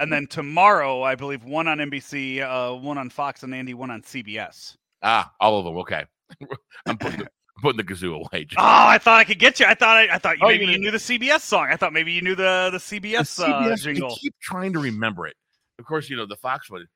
and 0.00 0.12
then 0.12 0.26
tomorrow, 0.26 1.02
I 1.02 1.14
believe 1.14 1.44
one 1.44 1.68
on 1.68 1.78
NBC, 1.78 2.42
uh, 2.42 2.74
one 2.78 2.96
on 2.96 3.10
Fox, 3.10 3.42
and 3.42 3.54
Andy, 3.54 3.74
one 3.74 3.90
on 3.90 4.02
CBS. 4.02 4.76
Ah, 5.02 5.32
all 5.40 5.58
of 5.58 5.64
them. 5.64 5.76
Okay. 5.78 6.04
I'm 6.86 6.98
putting 6.98 7.20
the, 7.20 7.28
putting 7.62 7.76
the 7.76 7.84
kazoo 7.84 8.14
away. 8.14 8.46
Oh, 8.56 8.62
I 8.62 8.98
thought 8.98 9.18
I 9.18 9.24
could 9.24 9.38
get 9.38 9.60
you. 9.60 9.66
I 9.66 9.74
thought 9.74 9.96
I, 9.96 10.14
I 10.14 10.18
thought 10.18 10.38
you, 10.38 10.44
oh, 10.44 10.48
maybe 10.48 10.66
you, 10.66 10.72
you 10.72 10.78
knew 10.78 10.90
the 10.90 10.98
CBS 10.98 11.40
song. 11.40 11.68
I 11.70 11.76
thought 11.76 11.92
maybe 11.92 12.12
you 12.12 12.22
knew 12.22 12.34
the 12.34 12.70
the 12.72 12.78
CBS, 12.78 13.36
the 13.36 13.44
CBS 13.44 13.72
uh, 13.72 13.76
jingle. 13.76 14.12
I 14.12 14.14
keep 14.14 14.34
trying 14.40 14.72
to 14.72 14.80
remember 14.80 15.26
it. 15.26 15.36
Of 15.78 15.86
course, 15.86 16.10
you 16.10 16.16
know 16.16 16.26
the 16.26 16.36
Fox 16.36 16.70
one. 16.70 16.86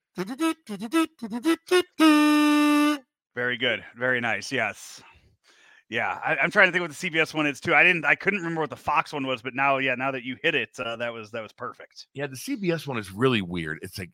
Very 3.34 3.57
good. 3.57 3.84
Very 3.96 4.20
nice. 4.20 4.53
Yes. 4.53 5.03
Yeah, 5.92 6.18
I, 6.24 6.36
am 6.42 6.50
trying 6.50 6.68
to 6.68 6.72
think 6.72 6.80
what 6.80 6.90
the 6.90 7.11
CBS 7.11 7.34
one 7.34 7.46
is 7.46 7.61
too. 7.61 7.74
I 7.74 7.82
didn't, 7.82 8.07
I 8.07 8.14
couldn't 8.14 8.38
remember 8.38 8.62
what 8.62 8.70
the 8.70 8.76
Fox 8.76 9.12
one 9.12 9.26
was, 9.26 9.42
but 9.42 9.55
now, 9.55 9.76
yeah, 9.76 9.94
now 9.94 10.11
that 10.11 10.24
you 10.24 10.38
hit 10.42 10.55
it, 10.55 10.70
uh, 10.78 10.96
that 10.96 11.12
was 11.12 11.30
that 11.32 11.42
was 11.42 11.53
perfect. 11.53 12.07
Yeah, 12.14 12.28
the 12.28 12.36
CBS 12.36 12.86
one 12.86 12.96
is 12.96 13.12
really 13.12 13.42
weird. 13.42 13.78
It's 13.82 13.98
like 13.98 14.09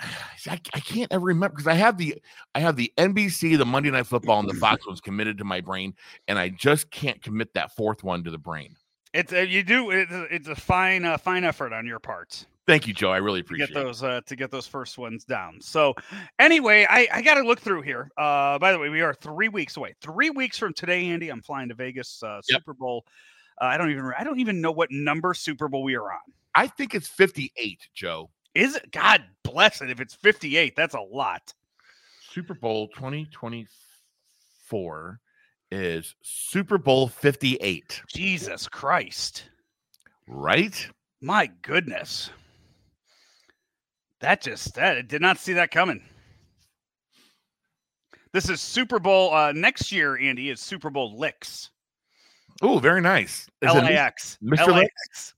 I, 0.46 0.60
I 0.74 0.80
can't 0.80 1.12
ever 1.12 1.26
remember 1.26 1.56
because 1.56 1.66
I 1.66 1.74
have 1.74 1.98
the 1.98 2.20
I 2.54 2.60
have 2.60 2.76
the 2.76 2.92
NBC, 2.96 3.58
the 3.58 3.66
Monday 3.66 3.90
Night 3.90 4.06
Football, 4.06 4.40
and 4.40 4.48
the 4.48 4.54
Fox 4.54 4.86
ones 4.86 5.00
committed 5.00 5.38
to 5.38 5.44
my 5.44 5.60
brain, 5.60 5.94
and 6.28 6.38
I 6.38 6.48
just 6.48 6.90
can't 6.90 7.22
commit 7.22 7.54
that 7.54 7.74
fourth 7.76 8.02
one 8.02 8.24
to 8.24 8.30
the 8.30 8.38
brain. 8.38 8.76
It's 9.12 9.32
a, 9.32 9.44
you 9.44 9.62
do 9.62 9.90
it's 9.90 10.12
a, 10.12 10.22
it's 10.34 10.48
a 10.48 10.54
fine 10.54 11.04
uh, 11.04 11.18
fine 11.18 11.44
effort 11.44 11.72
on 11.72 11.86
your 11.86 11.98
part. 11.98 12.46
Thank 12.66 12.86
you, 12.86 12.94
Joe. 12.94 13.10
I 13.10 13.16
really 13.16 13.40
appreciate 13.40 13.66
to 13.68 13.72
get 13.72 13.82
those 13.82 14.02
uh, 14.02 14.20
to 14.26 14.36
get 14.36 14.50
those 14.50 14.66
first 14.66 14.96
ones 14.96 15.24
down. 15.24 15.60
So, 15.60 15.94
anyway, 16.38 16.86
I, 16.88 17.08
I 17.12 17.22
got 17.22 17.34
to 17.34 17.42
look 17.42 17.58
through 17.58 17.82
here. 17.82 18.10
Uh, 18.16 18.58
by 18.60 18.70
the 18.70 18.78
way, 18.78 18.88
we 18.88 19.00
are 19.00 19.12
three 19.12 19.48
weeks 19.48 19.76
away. 19.76 19.94
Three 20.00 20.30
weeks 20.30 20.56
from 20.56 20.72
today, 20.72 21.08
Andy. 21.08 21.30
I'm 21.30 21.42
flying 21.42 21.68
to 21.70 21.74
Vegas 21.74 22.22
uh, 22.22 22.40
yep. 22.48 22.60
Super 22.60 22.74
Bowl. 22.74 23.04
Uh, 23.60 23.64
I 23.64 23.76
don't 23.76 23.90
even 23.90 24.12
I 24.16 24.22
don't 24.22 24.38
even 24.38 24.60
know 24.60 24.70
what 24.70 24.92
number 24.92 25.34
Super 25.34 25.66
Bowl 25.66 25.82
we 25.82 25.96
are 25.96 26.12
on. 26.12 26.20
I 26.54 26.68
think 26.68 26.94
it's 26.94 27.08
58, 27.08 27.88
Joe. 27.94 28.30
Is 28.54 28.76
it? 28.76 28.90
God 28.92 29.24
bless 29.52 29.82
it. 29.82 29.90
If 29.90 30.00
it's 30.00 30.14
58, 30.14 30.74
that's 30.76 30.94
a 30.94 31.00
lot. 31.00 31.52
Super 32.30 32.54
Bowl 32.54 32.88
2024 32.88 35.20
is 35.72 36.14
Super 36.22 36.78
Bowl 36.78 37.06
58, 37.08 38.02
Jesus 38.08 38.66
Christ. 38.68 39.44
right? 40.26 40.88
My 41.20 41.50
goodness. 41.62 42.30
That 44.20 44.40
just 44.42 44.74
that 44.74 44.96
I 44.98 45.02
did 45.02 45.22
not 45.22 45.38
see 45.38 45.52
that 45.54 45.70
coming. 45.70 46.02
This 48.32 48.48
is 48.48 48.60
Super 48.60 48.98
Bowl 48.98 49.32
uh 49.34 49.52
next 49.52 49.92
year, 49.92 50.18
Andy, 50.18 50.50
is 50.50 50.60
Super 50.60 50.90
Bowl 50.90 51.16
licks. 51.18 51.70
Oh, 52.62 52.78
very 52.78 53.00
nice. 53.00 53.48
Is 53.62 53.72
LAX. 53.72 54.36
Mr. 54.42 54.68
LAX. 54.68 55.34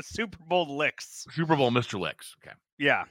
Super 0.00 0.38
Bowl 0.46 0.76
licks. 0.76 1.26
Super 1.30 1.56
Bowl 1.56 1.70
Mr. 1.72 1.98
Licks. 1.98 2.36
Okay. 2.42 2.54
Yeah. 2.78 3.04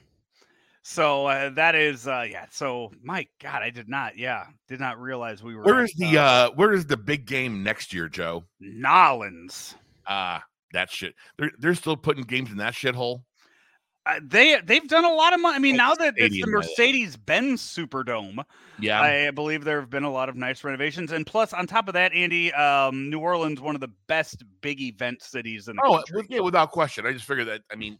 So 0.82 1.26
uh, 1.26 1.50
that 1.50 1.74
is 1.74 2.08
uh 2.08 2.26
yeah. 2.28 2.46
So 2.50 2.90
my 3.02 3.26
God, 3.40 3.62
I 3.62 3.70
did 3.70 3.88
not, 3.88 4.18
yeah, 4.18 4.46
did 4.68 4.80
not 4.80 5.00
realize 5.00 5.42
we 5.42 5.54
were 5.54 5.62
Where 5.62 5.84
is 5.84 5.94
the 5.96 6.18
uh 6.18 6.50
where 6.50 6.72
is 6.72 6.86
the 6.86 6.96
big 6.96 7.24
game 7.26 7.62
next 7.62 7.94
year, 7.94 8.08
Joe? 8.08 8.44
Nolans. 8.60 9.76
Ah, 10.06 10.42
that 10.72 10.90
shit. 10.90 11.14
They're 11.38 11.52
they're 11.58 11.74
still 11.76 11.96
putting 11.96 12.24
games 12.24 12.50
in 12.50 12.56
that 12.58 12.74
shithole. 12.74 13.22
Uh, 14.04 14.18
they 14.24 14.60
they've 14.64 14.88
done 14.88 15.04
a 15.04 15.12
lot 15.12 15.32
of 15.32 15.40
money. 15.40 15.54
I 15.54 15.60
mean, 15.60 15.76
now 15.76 15.94
that 15.94 16.14
it's 16.16 16.34
the. 16.34 16.44
Mercedes 16.50 17.16
Benz 17.16 17.62
Superdome, 17.62 18.44
Yeah. 18.80 19.00
I 19.00 19.30
believe 19.30 19.62
there 19.62 19.78
have 19.78 19.90
been 19.90 20.02
a 20.02 20.10
lot 20.10 20.28
of 20.28 20.34
nice 20.34 20.64
renovations, 20.64 21.12
and 21.12 21.24
plus, 21.24 21.52
on 21.52 21.68
top 21.68 21.86
of 21.86 21.94
that, 21.94 22.12
Andy, 22.12 22.52
um, 22.52 23.10
New 23.10 23.20
Orleans, 23.20 23.60
one 23.60 23.76
of 23.76 23.80
the 23.80 23.92
best 24.08 24.42
big 24.60 24.80
event 24.80 25.22
cities 25.22 25.68
in 25.68 25.76
the 25.76 25.82
oh, 25.84 25.94
country. 25.98 26.26
yeah, 26.28 26.40
without 26.40 26.72
question. 26.72 27.06
I 27.06 27.12
just 27.12 27.26
figured 27.26 27.46
that. 27.46 27.60
I 27.70 27.76
mean, 27.76 27.96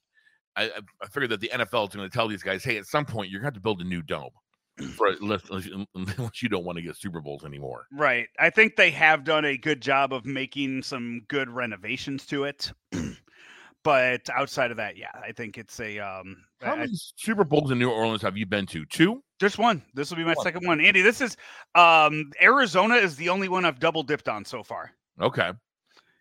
I 0.56 0.64
I- 0.64 1.06
figured 1.06 1.30
that 1.30 1.40
the 1.40 1.50
NFL 1.52 1.88
is 1.88 1.94
going 1.94 2.08
to 2.08 2.14
tell 2.14 2.28
these 2.28 2.42
guys, 2.42 2.62
hey, 2.64 2.76
at 2.78 2.86
some 2.86 3.04
point 3.04 3.30
you're 3.30 3.40
going 3.40 3.52
to 3.52 3.56
have 3.56 3.60
to 3.60 3.60
build 3.60 3.80
a 3.80 3.84
new 3.84 4.02
dome 4.02 4.30
for 4.96 5.08
unless, 5.08 5.48
unless 5.50 6.42
you- 6.42 6.48
don't 6.48 6.64
want 6.64 6.76
to 6.76 6.82
get 6.82 6.96
Super 6.96 7.20
Bowls 7.20 7.44
anymore. 7.44 7.86
Right. 7.92 8.28
I 8.38 8.50
think 8.50 8.76
they 8.76 8.90
have 8.90 9.24
done 9.24 9.44
a 9.44 9.56
good 9.56 9.80
job 9.82 10.12
of 10.12 10.24
making 10.26 10.82
some 10.82 11.22
good 11.28 11.48
renovations 11.50 12.26
to 12.26 12.44
it. 12.44 12.72
but 13.84 14.28
outside 14.30 14.70
of 14.70 14.76
that, 14.76 14.96
yeah, 14.96 15.10
I 15.14 15.32
think 15.32 15.58
it's 15.58 15.80
a 15.80 15.98
um 15.98 16.36
How 16.60 16.72
I- 16.74 16.76
many 16.78 16.92
Super 17.16 17.44
Bowls 17.44 17.70
in 17.70 17.78
New 17.78 17.90
Orleans 17.90 18.22
have 18.22 18.36
you 18.36 18.46
been 18.46 18.66
to? 18.66 18.84
Two. 18.86 19.22
just 19.40 19.58
one. 19.58 19.82
This 19.94 20.10
will 20.10 20.16
be 20.18 20.24
my 20.24 20.34
One. 20.34 20.44
second 20.44 20.66
one. 20.66 20.80
Andy, 20.80 21.02
this 21.02 21.20
is 21.20 21.36
um 21.74 22.30
Arizona 22.40 22.94
is 22.96 23.16
the 23.16 23.28
only 23.28 23.48
one 23.48 23.64
I've 23.64 23.80
double 23.80 24.02
dipped 24.02 24.28
on 24.28 24.44
so 24.44 24.62
far. 24.62 24.92
Okay. 25.20 25.50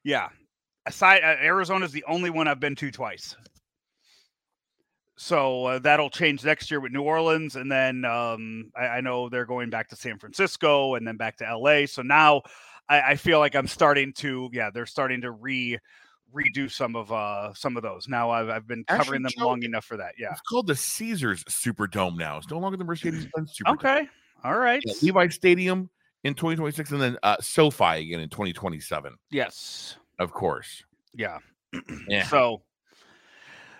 Yeah. 0.04 0.30
Aside 0.88 1.22
uh, 1.24 1.36
Arizona 1.44 1.86
is 1.86 1.92
the 1.92 2.04
only 2.08 2.32
one 2.32 2.48
I've 2.48 2.60
been 2.60 2.76
to 2.78 2.90
twice. 2.92 3.36
So 5.22 5.66
uh, 5.66 5.80
that'll 5.80 6.10
change 6.10 6.44
next 6.44 6.72
year 6.72 6.80
with 6.80 6.92
New 6.92 7.04
Orleans, 7.04 7.56
and 7.56 7.72
then 7.72 8.06
um, 8.06 8.72
I, 8.76 8.88
I 8.88 9.02
know 9.02 9.30
they're 9.30 9.46
going 9.46 9.70
back 9.70 9.88
to 9.90 9.96
San 9.96 10.18
Francisco 10.18 10.96
and 10.96 11.06
then 11.08 11.16
back 11.16 11.38
to 11.38 11.58
LA. 11.58 11.86
So 11.86 12.02
now 12.02 12.42
I, 12.90 13.02
I 13.02 13.16
feel 13.18 13.38
like 13.38 13.56
I'm 13.56 13.68
starting 13.68 14.14
to, 14.14 14.50
yeah, 14.52 14.72
they're 14.72 14.88
starting 14.88 15.22
to 15.22 15.30
re 15.30 15.78
redo 16.34 16.72
some 16.72 16.96
of 16.96 17.12
uh 17.12 17.54
some 17.54 17.78
of 17.78 17.84
those. 17.84 18.08
Now 18.08 18.32
I've 18.32 18.50
I've 18.50 18.68
been 18.68 18.84
Actually, 18.88 19.04
covering 19.04 19.22
them 19.22 19.32
Joe, 19.38 19.46
long 19.46 19.62
enough 19.62 19.86
for 19.86 19.96
that. 19.98 20.16
Yeah. 20.18 20.32
It's 20.32 20.42
called 20.42 20.66
the 20.66 20.76
Caesars 20.76 21.44
Superdome 21.44 22.18
now. 22.18 22.38
It's 22.38 22.50
no 22.50 22.58
longer 22.58 22.78
the 22.78 22.84
Mercedes 22.84 23.28
Benz 23.36 23.54
Superdome. 23.56 23.74
Okay. 23.76 24.10
All 24.44 24.58
right. 24.58 24.82
Yeah, 24.84 24.94
Levi 25.04 25.28
Stadium 25.28 25.88
in 26.24 26.34
2026, 26.34 26.94
and 26.94 27.02
then 27.02 27.18
uh, 27.22 27.38
SoFi 27.40 28.02
again 28.08 28.22
in 28.22 28.30
2027. 28.30 29.14
Yes. 29.30 29.98
Of 30.18 30.32
course. 30.32 30.84
Yeah. 31.14 31.38
Yeah. 32.08 32.24
So 32.24 32.64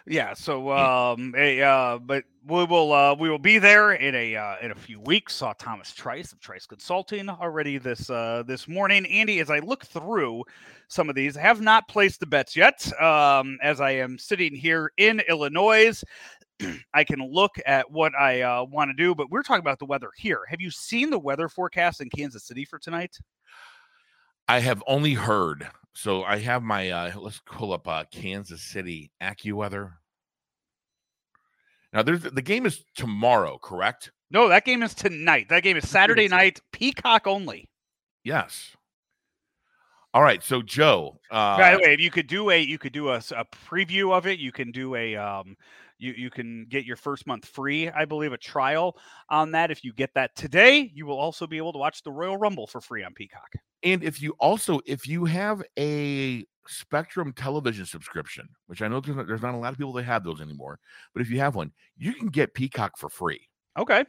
yeah, 0.08 0.34
so 0.34 0.72
um 0.72 1.34
a 1.38 1.62
uh 1.62 1.98
but 2.00 2.24
we 2.48 2.66
will 2.66 2.92
uh 2.92 3.16
we 3.16 3.30
will 3.30 3.40
be 3.40 3.60
there 3.60 3.94
in 3.94 4.16
a 4.16 4.36
uh 4.36 4.56
in 4.62 4.72
a 4.72 4.76
few 4.76 5.00
weeks. 5.00 5.36
Saw 5.36 5.54
Thomas 5.54 5.94
Trice 5.94 6.32
of 6.32 6.40
Trice 6.40 6.66
Consulting 6.66 7.30
already 7.30 7.78
this 7.78 8.10
uh 8.10 8.44
this 8.46 8.68
morning. 8.68 9.06
Andy, 9.06 9.40
as 9.40 9.50
I 9.50 9.60
look 9.60 9.86
through 9.86 10.44
some 10.88 11.10
of 11.10 11.16
these, 11.16 11.38
I 11.38 11.42
have 11.42 11.62
not 11.62 11.88
placed 11.88 12.20
the 12.20 12.26
bets 12.26 12.56
yet. 12.56 12.92
Um 13.02 13.58
as 13.62 13.80
I 13.82 13.92
am 13.92 14.18
sitting 14.18 14.56
here 14.56 14.92
in 14.98 15.22
Illinois. 15.30 16.02
I 16.94 17.04
can 17.04 17.20
look 17.20 17.56
at 17.66 17.90
what 17.90 18.14
I 18.16 18.42
uh, 18.42 18.64
want 18.66 18.90
to 18.90 18.94
do, 18.94 19.16
but 19.16 19.30
we're 19.32 19.44
talking 19.44 19.62
about 19.62 19.80
the 19.80 19.86
weather 19.86 20.10
here. 20.16 20.42
Have 20.48 20.62
you 20.62 20.70
seen 20.70 21.10
the 21.10 21.20
weather 21.20 21.50
forecast 21.50 22.02
in 22.02 22.10
Kansas 22.10 22.44
City 22.44 22.66
for 22.66 22.78
tonight? 22.78 23.18
I 24.48 24.60
have 24.60 24.84
only 24.86 25.14
heard. 25.14 25.68
So 25.94 26.24
I 26.24 26.38
have 26.38 26.64
my 26.64 26.90
uh 26.90 27.12
let's 27.20 27.42
pull 27.46 27.74
up 27.74 27.88
uh 27.88 28.06
Kansas 28.12 28.62
City 28.62 29.12
AccuWeather. 29.22 29.94
Now 31.94 32.04
there's 32.04 32.22
the 32.22 32.42
game 32.42 32.66
is 32.66 32.84
tomorrow, 32.96 33.58
correct? 33.62 34.12
No, 34.30 34.48
that 34.48 34.64
game 34.66 34.82
is 34.84 34.94
tonight. 34.94 35.50
That 35.50 35.64
game 35.64 35.76
is 35.76 35.90
Saturday 35.90 36.28
night, 36.28 36.60
Peacock 36.72 37.28
only. 37.28 37.70
Yes. 38.24 38.76
All 40.14 40.22
right, 40.22 40.44
so 40.44 40.62
Joe, 40.62 41.20
uh 41.30 41.58
By 41.58 41.72
the 41.72 41.80
way, 41.80 41.94
if 41.94 42.00
you 42.00 42.12
could 42.12 42.28
do 42.28 42.50
a 42.50 42.58
you 42.58 42.78
could 42.78 42.94
do 42.94 43.10
a 43.10 43.20
preview 43.20 44.14
of 44.14 44.28
it, 44.28 44.40
you 44.40 44.52
can 44.52 44.72
do 44.72 44.96
a 44.96 45.16
um 45.18 45.58
you 45.98 46.14
you 46.14 46.30
can 46.30 46.66
get 46.70 46.86
your 46.86 46.96
first 46.96 47.28
month 47.28 47.46
free, 47.46 47.90
I 47.90 48.06
believe, 48.06 48.32
a 48.32 48.38
trial 48.38 48.98
on 49.30 49.52
that. 49.52 49.72
If 49.72 49.84
you 49.84 49.94
get 49.94 50.14
that 50.16 50.36
today, 50.36 50.90
you 50.94 51.06
will 51.06 51.20
also 51.20 51.48
be 51.48 51.58
able 51.58 51.74
to 51.74 51.80
watch 51.80 52.02
the 52.04 52.12
Royal 52.12 52.38
Rumble 52.38 52.68
for 52.68 52.82
free 52.82 53.04
on 53.04 53.14
Peacock. 53.14 53.54
And 53.84 54.04
if 54.04 54.22
you 54.22 54.36
also 54.40 54.80
if 54.86 55.08
you 55.08 55.26
have 55.26 55.64
a 55.78 56.46
Spectrum 56.68 57.34
television 57.34 57.86
subscription, 57.86 58.48
which 58.68 58.82
I 58.82 58.88
know 58.88 59.00
there's 59.00 59.18
not, 59.18 59.28
there's 59.28 59.42
not 59.42 59.56
a 59.56 59.58
lot 59.58 59.72
of 59.74 59.78
people 59.78 59.94
that 59.94 60.04
have 60.04 60.24
those 60.24 60.42
anymore, 60.42 60.80
but 61.14 61.22
if 61.22 61.30
you 61.30 61.40
have 61.40 61.56
one, 61.56 61.72
you 61.98 62.14
can 62.14 62.28
get 62.28 62.54
Peacock 62.54 62.98
for 62.98 63.10
free. 63.10 63.48
Okay. 63.78 64.06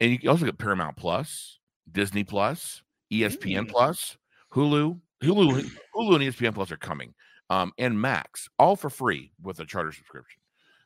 And 0.00 0.10
you 0.10 0.18
can 0.18 0.28
also 0.28 0.44
get 0.44 0.58
Paramount 0.58 0.96
Plus, 0.96 1.60
Disney 1.90 2.24
Plus, 2.24 2.82
ESPN 3.12 3.66
Mm. 3.66 3.70
Plus, 3.70 4.16
Hulu, 4.52 5.00
Hulu, 5.22 5.70
Hulu 5.94 6.14
and 6.14 6.24
ESPN 6.24 6.54
Plus 6.54 6.72
are 6.72 6.76
coming, 6.76 7.14
um, 7.48 7.72
and 7.78 8.00
Max, 8.00 8.48
all 8.58 8.74
for 8.74 8.90
free 8.90 9.32
with 9.40 9.60
a 9.60 9.64
charter 9.64 9.92
subscription. 9.92 10.40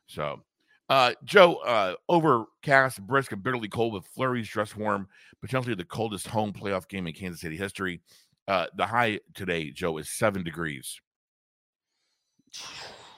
So, 0.05 0.43
uh, 0.89 1.13
Joe, 1.23 1.55
uh, 1.55 1.95
overcast, 2.07 3.05
brisk, 3.05 3.31
and 3.31 3.43
bitterly 3.43 3.67
cold 3.67 3.93
with 3.93 4.05
flurries, 4.05 4.47
dress 4.47 4.75
warm, 4.75 5.07
potentially 5.41 5.75
the 5.75 5.83
coldest 5.83 6.27
home 6.27 6.53
playoff 6.53 6.87
game 6.87 7.07
in 7.07 7.13
Kansas 7.13 7.41
City 7.41 7.57
history. 7.57 8.01
Uh, 8.47 8.67
the 8.75 8.85
high 8.85 9.19
today, 9.33 9.71
Joe, 9.71 9.97
is 9.97 10.09
seven 10.09 10.43
degrees 10.43 11.01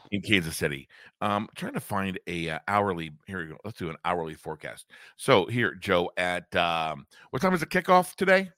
in 0.10 0.22
Kansas 0.28 0.58
City. 0.58 0.88
Um, 1.22 1.48
trying 1.56 1.74
to 1.74 1.80
find 1.80 2.20
a 2.26 2.50
uh, 2.50 2.60
hourly. 2.68 3.12
Here 3.28 3.40
we 3.40 3.48
go. 3.48 3.58
Let's 3.64 3.78
do 3.78 3.90
an 3.90 3.98
hourly 4.04 4.34
forecast. 4.34 4.88
So 5.18 5.46
here, 5.46 5.76
Joe, 5.76 6.10
at 6.18 6.54
um, 6.56 7.06
what 7.30 7.42
time 7.42 7.54
is 7.54 7.60
the 7.60 7.68
kickoff 7.68 8.16
today? 8.16 8.50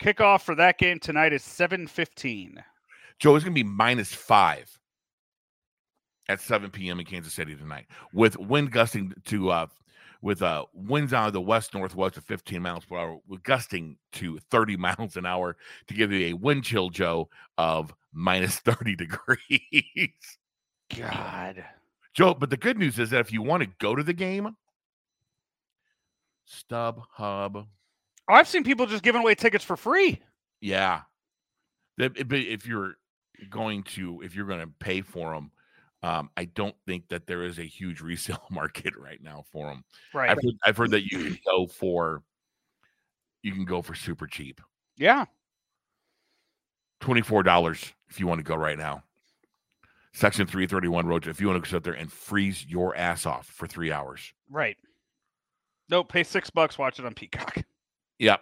Kickoff 0.00 0.42
for 0.42 0.54
that 0.54 0.78
game 0.78 1.00
tonight 1.00 1.32
is 1.32 1.42
7:15. 1.42 2.62
Joe, 3.18 3.34
it's 3.34 3.44
going 3.44 3.54
to 3.54 3.64
be 3.64 3.68
minus 3.68 4.14
five 4.14 4.79
at 6.30 6.40
7 6.40 6.70
p.m. 6.70 7.00
in 7.00 7.06
Kansas 7.06 7.32
City 7.34 7.54
tonight, 7.56 7.86
with 8.12 8.38
wind 8.38 8.70
gusting 8.72 9.12
to 9.26 9.50
uh, 9.50 9.66
with 10.22 10.42
uh, 10.42 10.64
winds 10.74 11.12
out 11.12 11.26
of 11.28 11.32
the 11.32 11.40
west 11.40 11.72
northwest 11.74 12.16
of 12.16 12.24
15 12.24 12.60
miles 12.62 12.84
per 12.84 12.96
hour, 12.96 13.18
with 13.26 13.42
gusting 13.42 13.96
to 14.12 14.38
30 14.50 14.76
miles 14.78 15.16
an 15.16 15.26
hour 15.26 15.56
to 15.88 15.94
give 15.94 16.12
you 16.12 16.26
a 16.26 16.32
wind 16.34 16.64
chill, 16.64 16.90
Joe, 16.90 17.28
of 17.58 17.92
minus 18.12 18.58
30 18.60 18.96
degrees. 18.96 20.12
God. 20.96 21.64
Joe, 22.14 22.34
but 22.34 22.50
the 22.50 22.56
good 22.56 22.76
news 22.78 22.98
is 22.98 23.10
that 23.10 23.20
if 23.20 23.32
you 23.32 23.42
want 23.42 23.62
to 23.62 23.68
go 23.78 23.94
to 23.94 24.02
the 24.02 24.12
game, 24.12 24.56
StubHub, 26.48 27.66
Oh, 28.28 28.34
I've 28.34 28.46
seen 28.48 28.62
people 28.62 28.86
just 28.86 29.02
giving 29.02 29.22
away 29.22 29.34
tickets 29.34 29.64
for 29.64 29.76
free. 29.76 30.20
yeah. 30.60 31.00
But 31.98 32.12
if 32.16 32.66
you're 32.66 32.94
going 33.50 33.82
to, 33.84 34.22
if 34.22 34.34
you're 34.34 34.46
going 34.46 34.60
to 34.60 34.72
pay 34.78 35.00
for 35.02 35.34
them, 35.34 35.50
um, 36.02 36.30
I 36.36 36.46
don't 36.46 36.74
think 36.86 37.08
that 37.08 37.26
there 37.26 37.42
is 37.44 37.58
a 37.58 37.64
huge 37.64 38.00
resale 38.00 38.42
market 38.50 38.94
right 38.96 39.22
now 39.22 39.44
for 39.52 39.66
them. 39.68 39.84
Right. 40.14 40.30
I've 40.30 40.38
heard, 40.42 40.54
I've 40.64 40.76
heard 40.76 40.90
that 40.92 41.10
you 41.10 41.18
can 41.18 41.38
go 41.44 41.66
for, 41.66 42.22
you 43.42 43.52
can 43.52 43.64
go 43.64 43.82
for 43.82 43.94
super 43.94 44.26
cheap, 44.26 44.60
Yeah. 44.96 45.24
twenty 47.00 47.22
four 47.22 47.42
dollars 47.42 47.92
if 48.08 48.18
you 48.20 48.26
want 48.26 48.38
to 48.38 48.44
go 48.44 48.54
right 48.56 48.78
now. 48.78 49.02
Section 50.12 50.46
three 50.46 50.66
thirty 50.66 50.88
one 50.88 51.06
road. 51.06 51.26
If 51.26 51.40
you 51.40 51.48
want 51.48 51.62
to 51.62 51.70
sit 51.70 51.84
there 51.84 51.92
and 51.94 52.10
freeze 52.10 52.66
your 52.66 52.96
ass 52.96 53.26
off 53.26 53.46
for 53.46 53.66
three 53.66 53.92
hours. 53.92 54.32
Right. 54.50 54.76
Nope. 55.88 56.08
Pay 56.10 56.24
six 56.24 56.50
bucks. 56.50 56.78
Watch 56.78 56.98
it 56.98 57.06
on 57.06 57.14
Peacock. 57.14 57.58
Yep. 58.18 58.40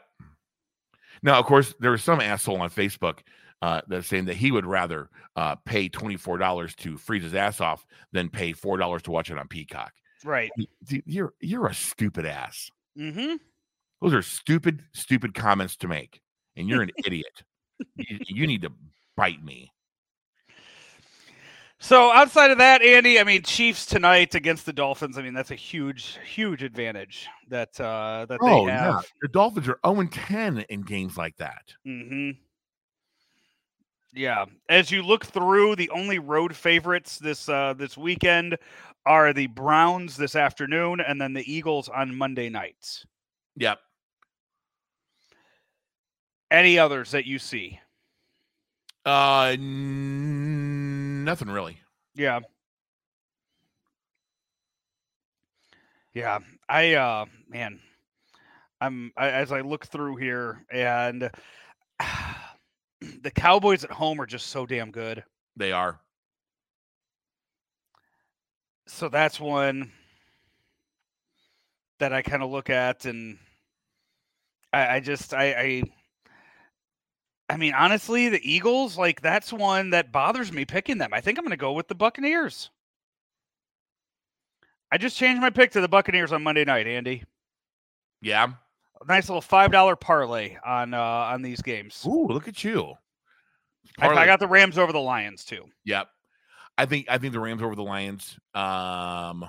Now, 1.22 1.38
of 1.38 1.46
course, 1.46 1.74
there 1.80 1.90
was 1.90 2.02
some 2.02 2.20
asshole 2.20 2.60
on 2.60 2.70
Facebook 2.70 3.18
uh, 3.62 3.82
that's 3.88 4.06
saying 4.06 4.26
that 4.26 4.36
he 4.36 4.50
would 4.50 4.66
rather 4.66 5.10
uh, 5.36 5.56
pay 5.64 5.88
twenty 5.88 6.16
four 6.16 6.38
dollars 6.38 6.74
to 6.76 6.96
freeze 6.96 7.22
his 7.22 7.34
ass 7.34 7.60
off 7.60 7.84
than 8.12 8.28
pay 8.28 8.52
four 8.52 8.76
dollars 8.76 9.02
to 9.02 9.10
watch 9.10 9.30
it 9.30 9.38
on 9.38 9.48
Peacock. 9.48 9.92
Right. 10.24 10.50
You're 11.06 11.32
you're 11.40 11.66
a 11.66 11.74
stupid 11.74 12.26
ass. 12.26 12.70
Mm-hmm. 12.98 13.36
Those 14.00 14.14
are 14.14 14.22
stupid, 14.22 14.82
stupid 14.92 15.34
comments 15.34 15.76
to 15.78 15.88
make, 15.88 16.20
and 16.56 16.68
you're 16.68 16.82
an 16.82 16.90
idiot. 17.04 17.42
You, 17.96 18.18
you 18.26 18.46
need 18.46 18.62
to 18.62 18.72
bite 19.16 19.42
me. 19.44 19.72
So 21.80 22.10
outside 22.12 22.50
of 22.50 22.58
that, 22.58 22.82
Andy, 22.82 23.20
I 23.20 23.24
mean, 23.24 23.42
Chiefs 23.42 23.86
tonight 23.86 24.34
against 24.34 24.66
the 24.66 24.72
Dolphins. 24.72 25.16
I 25.16 25.22
mean, 25.22 25.32
that's 25.32 25.52
a 25.52 25.56
huge, 25.56 26.18
huge 26.34 26.64
advantage 26.64 27.28
that 27.48 27.80
uh, 27.80 28.26
that 28.28 28.40
they 28.40 28.46
Oh 28.50 28.66
have. 28.66 28.94
yeah, 28.94 29.00
the 29.22 29.28
Dolphins 29.28 29.68
are 29.68 29.78
0 29.86 30.08
10 30.10 30.58
in 30.68 30.82
games 30.82 31.16
like 31.16 31.36
that. 31.36 31.62
hmm 31.84 32.30
Yeah, 34.14 34.46
as 34.68 34.90
you 34.90 35.02
look 35.02 35.26
through, 35.26 35.76
the 35.76 35.90
only 35.90 36.18
road 36.18 36.56
favorites 36.56 37.18
this 37.18 37.48
uh, 37.48 37.74
this 37.74 37.96
weekend 37.96 38.56
are 39.04 39.32
the 39.32 39.46
Browns 39.48 40.16
this 40.16 40.34
afternoon, 40.34 41.00
and 41.00 41.20
then 41.20 41.34
the 41.34 41.50
Eagles 41.50 41.88
on 41.88 42.14
Monday 42.16 42.48
nights. 42.48 43.06
Yep. 43.56 43.78
Any 46.50 46.78
others 46.78 47.10
that 47.10 47.26
you 47.26 47.38
see? 47.38 47.78
Uh, 49.04 49.50
n- 49.54 51.24
nothing 51.24 51.48
really. 51.48 51.78
Yeah. 52.14 52.40
Yeah, 56.14 56.38
I 56.68 56.94
uh 56.94 57.26
man, 57.48 57.78
I'm 58.80 59.12
I, 59.16 59.28
as 59.30 59.52
I 59.52 59.60
look 59.60 59.86
through 59.86 60.16
here 60.16 60.64
and 60.72 61.30
the 63.22 63.30
Cowboys 63.30 63.84
at 63.84 63.90
home 63.90 64.20
are 64.20 64.26
just 64.26 64.48
so 64.48 64.66
damn 64.66 64.90
good. 64.90 65.24
They 65.56 65.72
are. 65.72 66.00
So 68.86 69.08
that's 69.08 69.38
one 69.38 69.92
that 71.98 72.12
I 72.12 72.22
kind 72.22 72.42
of 72.42 72.50
look 72.50 72.70
at 72.70 73.04
and 73.04 73.38
I, 74.72 74.96
I 74.96 75.00
just 75.00 75.34
I, 75.34 75.52
I 75.52 75.82
I 77.50 77.56
mean 77.56 77.74
honestly 77.74 78.28
the 78.28 78.40
Eagles 78.42 78.96
like 78.96 79.20
that's 79.20 79.52
one 79.52 79.90
that 79.90 80.12
bothers 80.12 80.52
me 80.52 80.64
picking 80.64 80.98
them. 80.98 81.10
I 81.12 81.20
think 81.20 81.38
I'm 81.38 81.44
going 81.44 81.50
to 81.50 81.56
go 81.56 81.72
with 81.72 81.88
the 81.88 81.94
Buccaneers. 81.94 82.70
I 84.90 84.96
just 84.96 85.18
changed 85.18 85.42
my 85.42 85.50
pick 85.50 85.72
to 85.72 85.80
the 85.80 85.88
Buccaneers 85.88 86.32
on 86.32 86.42
Monday 86.42 86.64
night, 86.64 86.86
Andy. 86.86 87.24
Yeah. 88.22 88.52
A 89.00 89.06
nice 89.06 89.28
little 89.28 89.42
five 89.42 89.70
dollar 89.70 89.96
parlay 89.96 90.56
on 90.64 90.94
uh 90.94 91.00
on 91.00 91.42
these 91.42 91.60
games. 91.60 92.06
Ooh, 92.06 92.26
look 92.26 92.48
at 92.48 92.64
you. 92.64 92.94
I, 93.98 94.08
I 94.08 94.26
got 94.26 94.40
the 94.40 94.46
Rams 94.46 94.78
over 94.78 94.92
the 94.92 95.00
Lions 95.00 95.44
too. 95.44 95.64
Yep. 95.84 96.08
I 96.76 96.86
think 96.86 97.06
I 97.08 97.18
think 97.18 97.32
the 97.32 97.40
Rams 97.40 97.62
over 97.62 97.74
the 97.74 97.82
Lions. 97.82 98.38
Um 98.54 99.44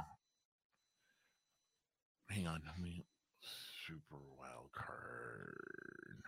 hang 2.30 2.48
on. 2.48 2.62
Let 2.66 2.80
me 2.80 3.04
super 3.88 4.18
wild 4.38 4.72
card. 4.74 6.24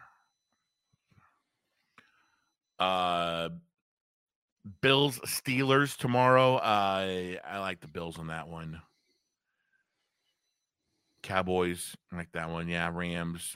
Uh 2.79 3.49
Bills 4.81 5.19
Steelers 5.25 5.97
tomorrow. 5.97 6.57
Uh 6.57 7.37
I 7.43 7.59
like 7.59 7.81
the 7.81 7.87
Bills 7.87 8.19
on 8.19 8.27
that 8.27 8.47
one. 8.47 8.81
Cowboys, 11.23 11.95
I 12.11 12.17
like 12.17 12.31
that 12.33 12.49
one. 12.49 12.67
Yeah, 12.67 12.89
Rams. 12.93 13.55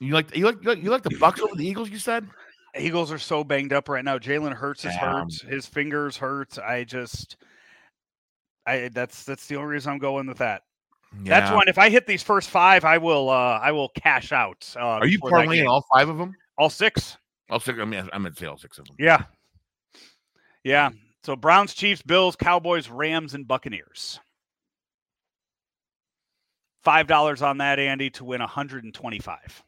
You 0.00 0.12
like 0.12 0.34
you 0.36 0.44
like 0.44 0.62
you 0.62 0.68
like, 0.68 0.82
you 0.82 0.90
like 0.90 1.02
the 1.02 1.16
Bucks 1.18 1.40
over 1.40 1.54
the 1.54 1.66
Eagles, 1.66 1.90
you 1.90 1.98
said? 1.98 2.26
Eagles 2.78 3.10
are 3.12 3.18
so 3.18 3.44
banged 3.44 3.72
up 3.72 3.88
right 3.88 4.04
now. 4.04 4.18
Jalen 4.18 4.52
Hurts 4.52 4.84
is 4.84 4.94
hurt. 4.94 5.32
His 5.48 5.66
fingers 5.66 6.16
hurt. 6.16 6.58
I 6.58 6.84
just, 6.84 7.36
I 8.66 8.88
that's 8.92 9.24
that's 9.24 9.46
the 9.46 9.56
only 9.56 9.68
reason 9.68 9.92
I'm 9.92 9.98
going 9.98 10.26
with 10.26 10.38
that. 10.38 10.62
That's 11.20 11.50
one. 11.50 11.68
If 11.68 11.78
I 11.78 11.88
hit 11.88 12.06
these 12.06 12.22
first 12.22 12.50
five, 12.50 12.84
I 12.84 12.98
will. 12.98 13.30
uh 13.30 13.58
I 13.62 13.72
will 13.72 13.88
cash 13.90 14.32
out. 14.32 14.68
Uh, 14.76 14.80
Are 14.80 15.06
you 15.06 15.18
parlaying 15.18 15.66
all 15.68 15.84
five 15.94 16.08
of 16.08 16.18
them? 16.18 16.34
all 16.58 16.68
six? 16.70 17.16
All 17.48 17.60
six. 17.60 17.78
I 17.80 17.84
mean, 17.84 18.00
I'm 18.12 18.22
gonna 18.22 18.34
say 18.34 18.46
all 18.46 18.58
six 18.58 18.78
of 18.78 18.86
them. 18.86 18.96
Yeah, 18.98 19.22
yeah. 20.64 20.90
So 21.24 21.36
Browns, 21.36 21.74
Chiefs, 21.74 22.02
Bills, 22.02 22.36
Cowboys, 22.36 22.88
Rams, 22.88 23.34
and 23.34 23.48
Buccaneers. 23.48 24.20
Five 26.82 27.06
dollars 27.06 27.42
on 27.42 27.58
that, 27.58 27.78
Andy, 27.78 28.10
to 28.10 28.24
win 28.24 28.40
125. 28.40 29.62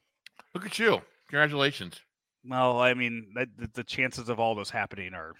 Look 0.54 0.66
at 0.66 0.78
you! 0.78 1.00
Congratulations. 1.28 2.00
Well, 2.46 2.80
I 2.80 2.94
mean, 2.94 3.32
the, 3.34 3.68
the- 3.74 3.84
chances 3.84 4.28
of 4.28 4.38
all 4.38 4.54
those 4.54 4.70
happening 4.70 5.14
are 5.14 5.34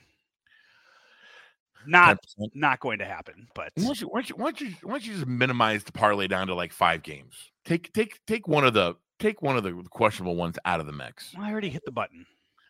not 1.87 2.19
10%. 2.41 2.49
not 2.55 2.81
going 2.81 2.99
to 2.99 3.05
happen. 3.05 3.47
But 3.55 3.73
Why 3.77 3.85
don't, 3.85 4.01
you, 4.01 4.07
why, 4.09 4.21
don't 4.21 4.29
you, 4.31 4.37
why, 4.37 4.45
don't 4.51 4.61
you, 4.61 4.75
why 4.83 4.93
don't 4.95 5.07
you 5.07 5.15
just 5.15 5.27
minimize 5.27 5.85
the 5.85 5.93
parlay 5.93 6.27
down 6.27 6.49
to 6.49 6.55
like 6.55 6.73
five 6.73 7.03
games? 7.03 7.35
Take 7.65 7.93
take 7.93 8.19
take 8.27 8.49
one 8.49 8.65
of 8.65 8.75
the 8.75 8.95
take 9.19 9.43
one 9.43 9.57
of 9.57 9.63
the 9.63 9.85
questionable 9.91 10.37
ones 10.37 10.59
out 10.65 10.81
of 10.81 10.87
the 10.87 10.93
mix. 10.93 11.35
I 11.39 11.51
already 11.51 11.69
hit 11.69 11.85
the 11.85 11.93
button. 11.93 12.27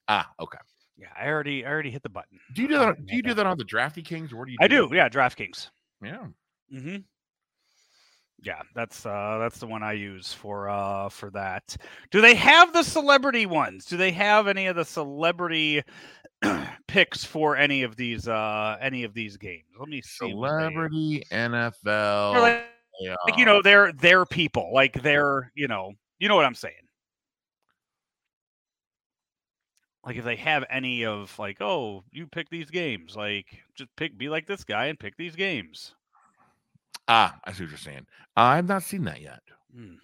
Ah, 0.09 0.29
okay. 0.41 0.59
Yeah, 0.97 1.07
I 1.19 1.29
already 1.29 1.65
I 1.65 1.71
already 1.71 1.91
hit 1.91 2.03
the 2.03 2.09
button. 2.09 2.39
Do 2.55 2.63
you 2.63 2.69
do 2.69 2.79
that? 2.79 3.07
Do 3.07 3.17
you 3.17 3.23
do 3.23 3.35
that 3.35 3.47
on 3.47 3.57
the 3.57 3.65
Drafty 3.65 4.03
Kings, 4.03 4.33
or 4.33 4.45
do 4.45 4.53
you? 4.53 4.59
I 4.61 4.67
do. 4.69 4.89
that? 4.89 4.95
Yeah, 4.95 5.09
DraftKings. 5.09 5.71
Yeah. 6.03 6.27
Mm-hmm. 6.75 6.97
Yeah, 8.41 8.63
that's 8.75 9.05
uh 9.05 9.39
that's 9.41 9.59
the 9.59 9.67
one 9.67 9.83
I 9.83 9.93
use 9.95 10.33
for 10.33 10.69
uh 10.69 11.09
for 11.09 11.31
that. 11.31 11.77
Do 12.11 12.21
they 12.21 12.35
have 12.35 12.73
the 12.73 12.85
celebrity 12.85 13.47
ones? 13.47 13.85
Do 13.85 13.97
they 13.97 14.13
have 14.13 14.47
any 14.47 14.67
of 14.67 14.77
the 14.77 14.85
celebrity 14.85 15.83
picks 16.87 17.25
for 17.25 17.57
any 17.57 17.83
of 17.83 17.97
these 17.97 18.29
uh 18.29 18.77
any 18.81 19.03
of 19.03 19.13
these 19.13 19.37
games? 19.37 19.65
Let 19.79 19.89
me 19.89 20.03
see. 20.03 20.27
they- 20.27 20.33
Celebrity 20.33 21.25
NFL. 21.33 22.41
Like, 22.41 22.65
yeah. 23.01 23.17
like, 23.27 23.39
you 23.39 23.45
know, 23.45 23.61
they're 23.61 23.93
they're 23.93 24.25
people. 24.25 24.71
Like 24.73 25.03
they're, 25.03 25.51
you 25.57 25.67
know, 25.67 25.93
you 26.21 26.29
know 26.29 26.37
what 26.37 26.45
I'm 26.45 26.55
saying. 26.55 26.75
Like 30.05 30.17
if 30.17 30.25
they 30.25 30.37
have 30.37 30.65
any 30.71 31.05
of 31.05 31.37
like, 31.39 31.61
oh, 31.61 32.05
you 32.13 32.27
pick 32.29 32.49
these 32.51 32.71
games, 32.71 33.17
like 33.17 33.47
just 33.75 33.91
pick 33.97 34.17
be 34.17 34.29
like 34.29 34.47
this 34.47 34.65
guy 34.65 34.87
and 34.87 34.99
pick 34.99 35.17
these 35.17 35.35
games. 35.37 35.95
Ah, 37.09 37.39
I 37.45 37.53
see 37.53 37.65
what 37.65 37.71
you're 37.71 37.79
saying. 37.79 38.07
I've 38.37 38.69
not 38.69 38.83
seen 38.83 39.05
that 39.05 39.23
yet. 39.23 39.41
Hmm. 39.75 39.95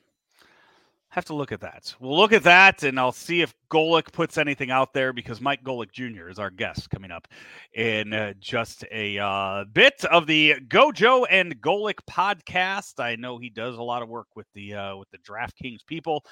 Have 1.10 1.26
to 1.26 1.34
look 1.34 1.52
at 1.52 1.60
that. 1.60 1.94
We'll 2.00 2.16
look 2.16 2.32
at 2.32 2.42
that, 2.42 2.82
and 2.82 2.98
I'll 2.98 3.12
see 3.12 3.40
if 3.40 3.54
Golic 3.70 4.10
puts 4.10 4.36
anything 4.36 4.72
out 4.72 4.92
there 4.92 5.12
because 5.12 5.40
Mike 5.40 5.62
Golic 5.62 5.92
Jr. 5.92 6.28
is 6.28 6.40
our 6.40 6.50
guest 6.50 6.90
coming 6.90 7.12
up 7.12 7.28
in 7.74 8.12
uh, 8.12 8.32
just 8.40 8.84
a 8.90 9.18
uh, 9.18 9.64
bit 9.72 10.04
of 10.06 10.26
the 10.26 10.54
Gojo 10.66 11.24
and 11.30 11.60
Golic 11.60 11.98
podcast. 12.10 12.98
I 12.98 13.14
know 13.14 13.38
he 13.38 13.48
does 13.48 13.76
a 13.76 13.82
lot 13.82 14.02
of 14.02 14.08
work 14.08 14.26
with 14.34 14.46
the 14.54 14.74
uh, 14.74 14.96
with 14.96 15.08
the 15.10 15.18
DraftKings 15.18 15.86
people, 15.86 16.24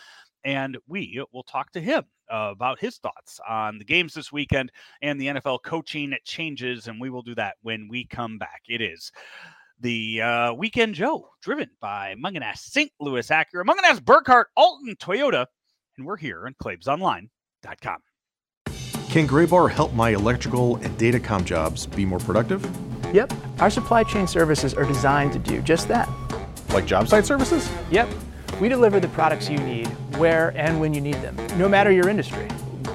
and 0.43 0.77
we 0.89 1.23
will 1.33 1.45
talk 1.45 1.71
to 1.73 1.81
him 1.81 2.03
uh, 2.33 2.51
about 2.51 2.81
his 2.81 2.99
thoughts 2.99 3.39
on 3.49 3.79
the 3.79 3.85
games 3.85 4.15
this 4.15 4.33
weekend 4.33 4.73
and 5.01 5.21
the 5.21 5.29
NFL 5.29 5.61
coaching 5.65 6.13
changes, 6.25 6.89
and 6.89 7.01
we 7.01 7.09
will 7.09 7.23
do 7.23 7.37
that 7.37 7.55
when 7.63 7.87
we 7.89 8.05
come 8.05 8.37
back. 8.37 8.63
It 8.69 8.81
is 8.81 9.13
the 9.83 10.23
uh, 10.23 10.55
Weekend 10.55 10.95
Joe, 10.95 11.29
driven 11.43 11.69
by 11.81 12.15
Mungenast 12.15 12.59
St. 12.59 12.93
Louis 13.01 13.29
Acura, 13.29 13.65
Mungenast 13.65 14.05
Burkard 14.05 14.47
Alton 14.57 14.95
Toyota, 14.97 15.47
and 15.99 16.07
we're 16.07 16.17
here 16.17 16.47
on 16.47 16.55
ClaimsOnline.com. 16.55 17.99
Can 19.11 19.29
Graybar 19.29 19.71
help 19.71 19.93
my 19.93 20.11
electrical 20.11 20.77
and 20.77 20.97
datacom 20.99 21.45
jobs 21.45 21.87
be 21.87 22.07
more 22.07 22.21
productive? 22.21 22.65
Yep, 23.13 23.33
our 23.59 23.69
supply 23.69 24.05
chain 24.05 24.27
services 24.27 24.73
are 24.73 24.85
designed 24.85 25.33
to 25.35 25.39
do 25.39 25.61
just 25.61 25.89
that. 25.89 26.09
Like 26.71 26.87
job 26.87 27.09
site 27.09 27.27
services? 27.27 27.71
Yep, 27.91 28.09
we 28.61 28.69
deliver 28.69 29.01
the 29.01 29.09
products 29.09 29.51
you 29.51 29.59
need 29.59 29.89
where 30.17 30.57
and 30.57 30.81
when 30.81 30.95
you 30.95 31.01
need 31.01 31.17
them, 31.17 31.37
no 31.59 31.69
matter 31.69 31.91
your 31.91 32.09
industry. 32.09 32.47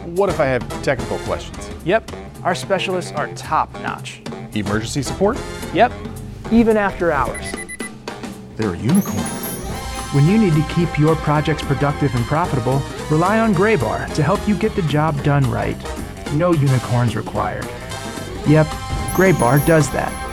What 0.05 0.29
if 0.29 0.39
I 0.39 0.45
have 0.45 0.83
technical 0.83 1.19
questions? 1.19 1.69
Yep, 1.85 2.11
our 2.43 2.55
specialists 2.55 3.11
are 3.11 3.27
top 3.33 3.71
notch. 3.81 4.21
Emergency 4.53 5.03
support? 5.03 5.38
Yep, 5.73 5.91
even 6.51 6.77
after 6.77 7.11
hours. 7.11 7.51
They're 8.55 8.73
a 8.73 8.77
unicorn. 8.77 9.25
When 10.13 10.25
you 10.25 10.37
need 10.37 10.53
to 10.53 10.73
keep 10.73 10.97
your 10.97 11.15
projects 11.17 11.63
productive 11.63 12.15
and 12.15 12.23
profitable, 12.25 12.81
rely 13.11 13.39
on 13.39 13.53
Graybar 13.53 14.13
to 14.13 14.23
help 14.23 14.47
you 14.47 14.55
get 14.55 14.75
the 14.75 14.81
job 14.83 15.21
done 15.23 15.49
right. 15.51 15.77
No 16.33 16.53
unicorns 16.53 17.15
required. 17.15 17.65
Yep, 18.47 18.67
Graybar 19.15 19.65
does 19.65 19.89
that. 19.91 20.27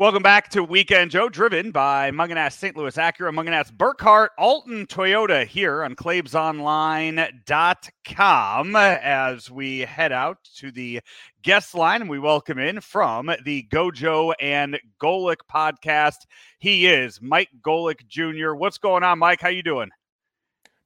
Welcome 0.00 0.22
back 0.22 0.48
to 0.52 0.64
Weekend 0.64 1.10
Joe, 1.10 1.28
driven 1.28 1.72
by 1.72 2.10
Mungenast 2.10 2.54
St. 2.54 2.74
Louis 2.74 2.96
Acura, 2.96 3.34
Mungenast 3.34 3.74
Burkard 3.74 4.30
Alton 4.38 4.86
Toyota 4.86 5.46
here 5.46 5.84
on 5.84 5.94
ClaimsOnline.com 5.94 8.76
as 8.76 9.50
we 9.50 9.80
head 9.80 10.10
out 10.10 10.38
to 10.56 10.70
the 10.70 11.02
guest 11.42 11.74
line 11.74 12.08
we 12.08 12.18
welcome 12.18 12.58
in 12.58 12.80
from 12.80 13.30
the 13.44 13.66
Gojo 13.70 14.34
and 14.40 14.78
Golic 15.00 15.38
podcast. 15.50 16.26
He 16.58 16.86
is 16.86 17.20
Mike 17.22 17.48
Golic 17.62 18.06
Jr. 18.06 18.52
What's 18.52 18.78
going 18.78 19.02
on, 19.02 19.18
Mike? 19.18 19.40
How 19.40 19.48
you 19.48 19.62
doing? 19.62 19.90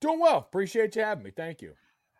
Doing 0.00 0.20
well. 0.20 0.38
Appreciate 0.38 0.94
you 0.96 1.02
having 1.02 1.24
me. 1.24 1.30
Thank 1.30 1.62
you. 1.62 1.74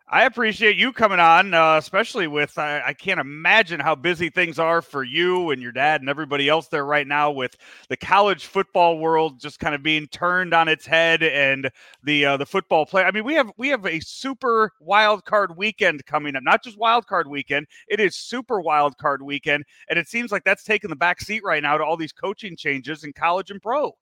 I 0.07 0.25
appreciate 0.25 0.77
you 0.77 0.93
coming 0.93 1.19
on, 1.19 1.55
uh, 1.55 1.77
especially 1.77 2.27
with 2.27 2.59
I, 2.59 2.79
I, 2.85 2.93
can't 2.93 3.19
imagine 3.19 3.79
how 3.79 3.95
busy 3.95 4.29
things 4.29 4.59
are 4.59 4.83
for 4.83 5.03
you 5.03 5.49
and 5.49 5.63
your 5.63 5.71
dad 5.71 6.01
and 6.01 6.09
everybody 6.11 6.47
else 6.47 6.67
there 6.67 6.85
right 6.85 7.07
now 7.07 7.31
with 7.31 7.57
the 7.89 7.97
college 7.97 8.45
football 8.45 8.99
world 8.99 9.39
just 9.39 9.59
kind 9.59 9.73
of 9.73 9.81
being 9.81 10.05
turned 10.09 10.53
on 10.53 10.67
its 10.67 10.85
head 10.85 11.23
and 11.23 11.71
the 12.03 12.23
uh, 12.23 12.37
the 12.37 12.45
football 12.45 12.85
play. 12.85 13.01
I 13.01 13.09
mean, 13.09 13.23
we 13.23 13.33
have 13.33 13.51
we 13.57 13.69
have 13.69 13.83
a 13.87 13.99
super 13.99 14.73
wild 14.79 15.25
card 15.25 15.57
weekend 15.57 16.05
coming 16.05 16.35
up, 16.35 16.43
not 16.43 16.63
just 16.63 16.77
wild 16.77 17.07
card 17.07 17.27
weekend. 17.27 17.65
It 17.87 17.99
is 17.99 18.15
super 18.15 18.61
wild 18.61 18.99
card 18.99 19.23
weekend, 19.23 19.63
and 19.89 19.97
it 19.97 20.07
seems 20.07 20.31
like 20.31 20.43
that's 20.43 20.63
taking 20.63 20.91
the 20.91 20.95
back 20.95 21.19
seat 21.19 21.43
right 21.43 21.63
now 21.63 21.79
to 21.79 21.83
all 21.83 21.97
these 21.97 22.13
coaching 22.13 22.55
changes 22.55 23.03
in 23.03 23.11
college 23.11 23.49
and 23.49 23.59
pro. 23.59 23.97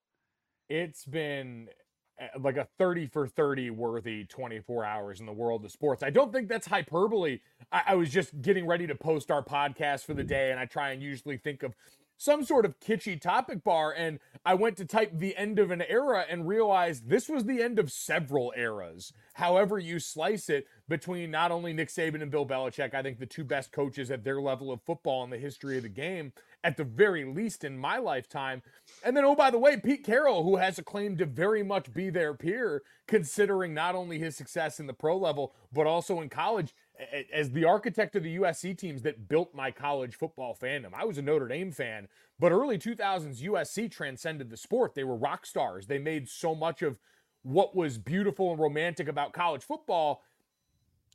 It's 0.67 1.05
been 1.05 1.69
like 2.39 2.57
a 2.57 2.67
30 2.77 3.07
for 3.07 3.27
30 3.27 3.69
worthy 3.71 4.25
24 4.25 4.85
hours 4.85 5.19
in 5.19 5.25
the 5.25 5.33
world 5.33 5.65
of 5.65 5.71
sports. 5.71 6.03
I 6.03 6.09
don't 6.09 6.31
think 6.31 6.49
that's 6.49 6.67
hyperbole. 6.67 7.39
I, 7.71 7.81
I, 7.87 7.95
was 7.95 8.09
just 8.09 8.41
getting 8.41 8.65
ready 8.65 8.87
to 8.87 8.95
post 8.95 9.31
our 9.31 9.43
podcast 9.43 10.05
for 10.05 10.13
the 10.13 10.23
day, 10.23 10.51
and 10.51 10.59
I 10.59 10.65
try 10.65 10.91
and 10.91 11.01
usually 11.01 11.37
think 11.37 11.63
of 11.63 11.73
some 12.17 12.43
sort 12.43 12.65
of 12.65 12.79
kitschy 12.79 13.19
topic 13.19 13.63
bar. 13.63 13.91
And 13.91 14.19
I 14.45 14.53
went 14.53 14.77
to 14.77 14.85
type 14.85 15.11
the 15.13 15.35
end 15.35 15.59
of 15.59 15.71
an 15.71 15.81
era 15.81 16.25
and 16.29 16.47
realized 16.47 17.09
this 17.09 17.29
was 17.29 17.45
the 17.45 17.61
end 17.61 17.79
of 17.79 17.91
several 17.91 18.53
eras. 18.55 19.13
However, 19.33 19.79
you 19.79 19.99
slice 19.99 20.49
it 20.49 20.67
between 20.87 21.31
not 21.31 21.51
only 21.51 21.73
Nick 21.73 21.89
Saban 21.89 22.21
and 22.21 22.31
Bill 22.31 22.45
Belichick, 22.45 22.93
I 22.93 23.01
think 23.01 23.19
the 23.19 23.25
two 23.25 23.43
best 23.43 23.71
coaches 23.71 24.11
at 24.11 24.23
their 24.23 24.41
level 24.41 24.71
of 24.71 24.81
football 24.81 25.23
in 25.23 25.29
the 25.29 25.37
history 25.37 25.77
of 25.77 25.83
the 25.83 25.89
game 25.89 26.33
at 26.63 26.77
the 26.77 26.83
very 26.83 27.25
least 27.25 27.63
in 27.63 27.77
my 27.77 27.97
lifetime. 27.97 28.61
And 29.03 29.15
then, 29.15 29.25
oh, 29.25 29.35
by 29.35 29.51
the 29.51 29.59
way, 29.59 29.77
Pete 29.77 30.03
Carroll, 30.03 30.43
who 30.43 30.57
has 30.57 30.79
a 30.79 30.83
claim 30.83 31.17
to 31.17 31.25
very 31.25 31.61
much 31.61 31.93
be 31.93 32.09
their 32.09 32.33
peer, 32.33 32.83
considering 33.07 33.73
not 33.73 33.95
only 33.95 34.17
his 34.17 34.37
success 34.37 34.79
in 34.79 34.87
the 34.87 34.93
pro 34.93 35.17
level, 35.17 35.53
but 35.73 35.87
also 35.87 36.21
in 36.21 36.29
college, 36.29 36.73
as 37.33 37.51
the 37.51 37.65
architect 37.65 38.15
of 38.15 38.23
the 38.23 38.37
USC 38.37 38.77
teams 38.77 39.01
that 39.01 39.27
built 39.27 39.53
my 39.55 39.71
college 39.71 40.15
football 40.15 40.55
fandom. 40.59 40.91
I 40.93 41.05
was 41.05 41.17
a 41.17 41.21
Notre 41.21 41.47
Dame 41.47 41.71
fan, 41.71 42.07
but 42.39 42.51
early 42.51 42.77
2000s 42.77 43.41
USC 43.41 43.89
transcended 43.91 44.49
the 44.49 44.57
sport. 44.57 44.93
They 44.93 45.03
were 45.03 45.15
rock 45.15 45.45
stars. 45.45 45.87
They 45.87 45.97
made 45.97 46.29
so 46.29 46.53
much 46.53 46.81
of 46.81 46.99
what 47.41 47.75
was 47.75 47.97
beautiful 47.97 48.51
and 48.51 48.59
romantic 48.59 49.07
about 49.07 49.33
college 49.33 49.63
football 49.63 50.23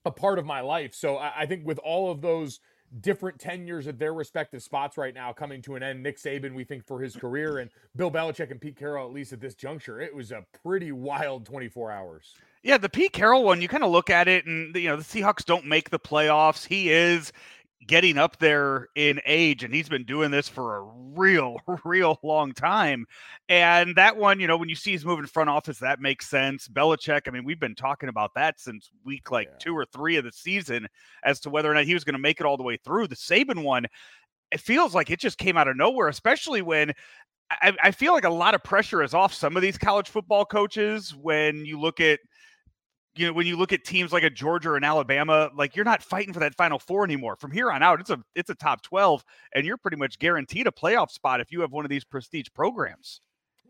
a 0.05 0.11
part 0.11 0.39
of 0.39 0.47
my 0.47 0.61
life. 0.61 0.95
So 0.95 1.19
I 1.19 1.47
think 1.47 1.67
with 1.67 1.79
all 1.79 2.11
of 2.11 2.21
those 2.21 2.61
different 3.01 3.39
tenures 3.39 3.87
at 3.87 3.99
their 3.99 4.15
respective 4.15 4.63
spots 4.63 4.97
right 4.97 5.15
now 5.15 5.33
coming 5.33 5.63
to 5.63 5.75
an 5.75 5.83
end. 5.83 6.03
Nick 6.03 6.19
Saban, 6.19 6.55
we 6.55 6.65
think, 6.65 6.87
for 6.87 7.01
his 7.01 7.17
career, 7.17 7.59
and 7.59 7.71
Bill 7.97 8.11
Belichick 8.11 8.51
and 8.51 8.61
Pete 8.61 8.77
Carroll, 8.77 9.07
at 9.07 9.13
least 9.13 9.33
at 9.33 9.41
this 9.41 9.55
juncture. 9.55 10.01
It 10.01 10.15
was 10.15 10.33
a 10.33 10.45
pretty 10.63 10.93
wild 10.93 11.47
24 11.47 11.91
hours. 11.91 12.35
Yeah, 12.63 12.79
the 12.79 12.89
Pete 12.89 13.13
Carroll 13.13 13.45
one, 13.45 13.63
you 13.63 13.69
kind 13.69 13.85
of 13.85 13.91
look 13.91 14.11
at 14.11 14.27
it, 14.27 14.47
and 14.47 14.75
you 14.75 14.89
know 14.89 14.97
the 14.97 15.05
Seahawks 15.05 15.45
don't 15.45 15.67
make 15.67 15.91
the 15.91 15.99
playoffs. 15.99 16.67
He 16.67 16.91
is 16.91 17.33
getting 17.87 18.19
up 18.19 18.39
there 18.39 18.89
in 18.97 19.21
age 19.25 19.63
and 19.63 19.73
he's 19.73 19.89
been 19.89 20.05
doing 20.05 20.31
this 20.31 20.49
for 20.49 20.77
a 20.77 20.83
real 20.83 21.57
real 21.85 22.19
long 22.23 22.53
time. 22.53 23.07
And 23.49 23.97
that 23.97 24.17
one 24.17 24.41
you 24.41 24.47
know 24.47 24.57
when 24.57 24.69
you 24.69 24.75
see 24.75 24.93
he's 24.93 25.05
moving 25.05 25.27
front 25.27 25.51
office 25.51 25.79
that 25.79 26.01
makes 26.01 26.29
sense. 26.29 26.69
Belichick 26.69 27.23
I 27.27 27.31
mean 27.31 27.45
we've 27.45 27.61
been 27.61 27.75
talking 27.75 28.09
about 28.09 28.35
that 28.35 28.61
since 28.61 28.91
week 29.05 29.31
like 29.31 29.49
yeah. 29.51 29.59
2 29.61 29.77
or 29.77 29.85
3 29.87 30.17
of 30.17 30.25
the 30.25 30.33
season 30.33 30.89
as 31.25 31.41
to 31.41 31.51
whether 31.51 31.71
or 31.71 31.75
not 31.75 31.85
he 31.85 31.95
was 31.95 32.05
going 32.05 32.15
to 32.15 32.21
make 32.21 32.41
it 32.41 32.47
all 32.47 32.57
the 32.57 32.63
way 32.63 32.77
through. 32.77 33.07
The 33.07 33.17
Saban 33.17 33.63
one 33.63 33.87
it 34.51 34.61
feels 34.61 34.95
like 34.95 35.11
it 35.11 35.21
just 35.21 35.39
came 35.39 35.57
out 35.57 35.69
of 35.69 35.77
nowhere 35.77 36.09
especially 36.09 36.63
when 36.63 36.93
I, 37.51 37.73
I 37.83 37.91
feel 37.93 38.13
like 38.13 38.25
a 38.25 38.31
lot 38.31 38.55
of 38.55 38.63
pressure 38.63 39.03
is 39.03 39.15
off 39.15 39.33
some 39.33 39.57
of 39.57 39.63
these 39.63 39.79
college 39.79 40.09
football 40.09 40.45
coaches 40.45 41.15
when 41.15 41.65
you 41.65 41.81
look 41.81 42.01
at 42.01 42.21
you 43.19 43.27
know, 43.27 43.33
when 43.33 43.47
you 43.47 43.57
look 43.57 43.73
at 43.73 43.85
teams 43.85 44.13
like 44.13 44.23
a 44.23 44.31
Georgia 44.31 44.75
and 44.75 44.85
Alabama, 44.85 45.51
like 45.55 45.75
you're 45.75 45.85
not 45.85 46.03
fighting 46.03 46.33
for 46.33 46.41
that 46.41 46.55
final 46.55 46.79
four 46.79 47.05
anymore. 47.05 47.37
From 47.37 47.51
here 47.51 47.71
on 47.71 47.83
out, 47.83 48.01
it's 48.01 48.11
a 48.11 48.23
it's 48.35 48.51
a 48.51 48.55
top 48.55 48.83
12 48.83 49.25
and 49.55 49.67
you're 49.67 49.77
pretty 49.77 49.97
much 49.97 50.19
guaranteed 50.19 50.67
a 50.67 50.71
playoff 50.71 51.11
spot 51.11 51.41
if 51.41 51.51
you 51.51 51.61
have 51.63 51.73
one 51.73 51.85
of 51.85 51.89
these 51.89 52.05
prestige 52.05 52.49
programs. 52.55 53.21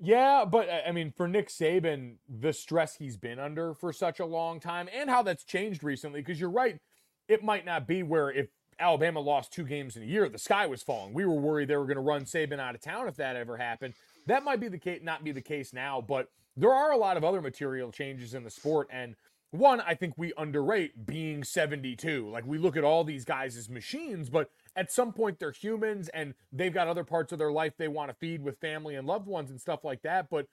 Yeah, 0.01 0.45
but 0.45 0.69
uh, 0.69 0.81
I 0.87 0.93
mean, 0.93 1.13
for 1.17 1.27
Nick 1.27 1.49
Saban, 1.49 2.17
the 2.29 2.53
stress 2.53 2.97
he's 2.97 3.17
been 3.17 3.39
under 3.39 3.75
for 3.75 3.93
such 3.93 4.21
a 4.21 4.27
long 4.27 4.61
time 4.61 4.89
and 4.95 5.11
how 5.11 5.23
that's 5.23 5.45
changed 5.45 5.83
recently, 5.83 6.21
because 6.21 6.39
you're 6.39 6.51
right, 6.51 6.79
it 7.27 7.43
might 7.43 7.65
not 7.65 7.89
be 7.89 8.03
where 8.03 8.31
if 8.31 8.49
Alabama 8.79 9.19
lost 9.19 9.53
two 9.53 9.65
games 9.65 9.97
in 9.97 10.03
a 10.03 10.07
year, 10.07 10.29
the 10.29 10.39
sky 10.39 10.67
was 10.67 10.83
falling. 10.83 11.15
We 11.15 11.25
were 11.25 11.35
worried 11.35 11.69
they 11.69 11.77
were 11.77 11.85
going 11.85 11.97
to 11.97 12.03
run 12.03 12.25
Saban 12.25 12.61
out 12.61 12.77
of 12.77 12.81
town 12.81 13.09
if 13.09 13.17
that 13.17 13.35
ever 13.35 13.57
happened. 13.57 13.95
That 14.27 14.45
might 14.45 14.61
be 14.61 14.69
the 14.69 14.79
case, 14.79 15.01
not 15.03 15.25
be 15.25 15.33
the 15.33 15.41
case 15.41 15.73
now, 15.73 16.01
but 16.01 16.29
there 16.57 16.73
are 16.73 16.93
a 16.93 16.97
lot 16.97 17.17
of 17.17 17.25
other 17.25 17.41
material 17.41 17.91
changes 17.91 18.35
in 18.35 18.45
the 18.45 18.51
sport. 18.51 18.89
And 18.93 19.17
one, 19.51 19.81
I 19.81 19.95
think 19.95 20.15
we 20.17 20.33
underrate 20.37 21.07
being 21.07 21.43
72. 21.43 22.29
Like 22.31 22.47
we 22.47 22.59
look 22.59 22.77
at 22.77 22.85
all 22.85 23.05
these 23.05 23.25
guys 23.25 23.57
as 23.57 23.69
machines, 23.69 24.29
but 24.29 24.51
at 24.77 24.93
some 24.93 25.13
point 25.13 25.39
they're 25.39 25.53
humans 25.53 26.09
and 26.09 26.35
they've 26.53 26.73
got 26.73 26.89
other 26.89 27.05
parts 27.05 27.33
of 27.33 27.39
their 27.39 27.53
life 27.53 27.73
they 27.79 27.89
want 27.89 28.11
to 28.11 28.15
feed 28.15 28.43
with 28.43 28.59
family 28.61 28.95
and 28.95 29.07
loved 29.07 29.27
ones 29.27 29.51
and 29.51 29.61
stuff 29.61 29.85
like 29.85 30.03
that. 30.03 30.29
But 30.31 30.47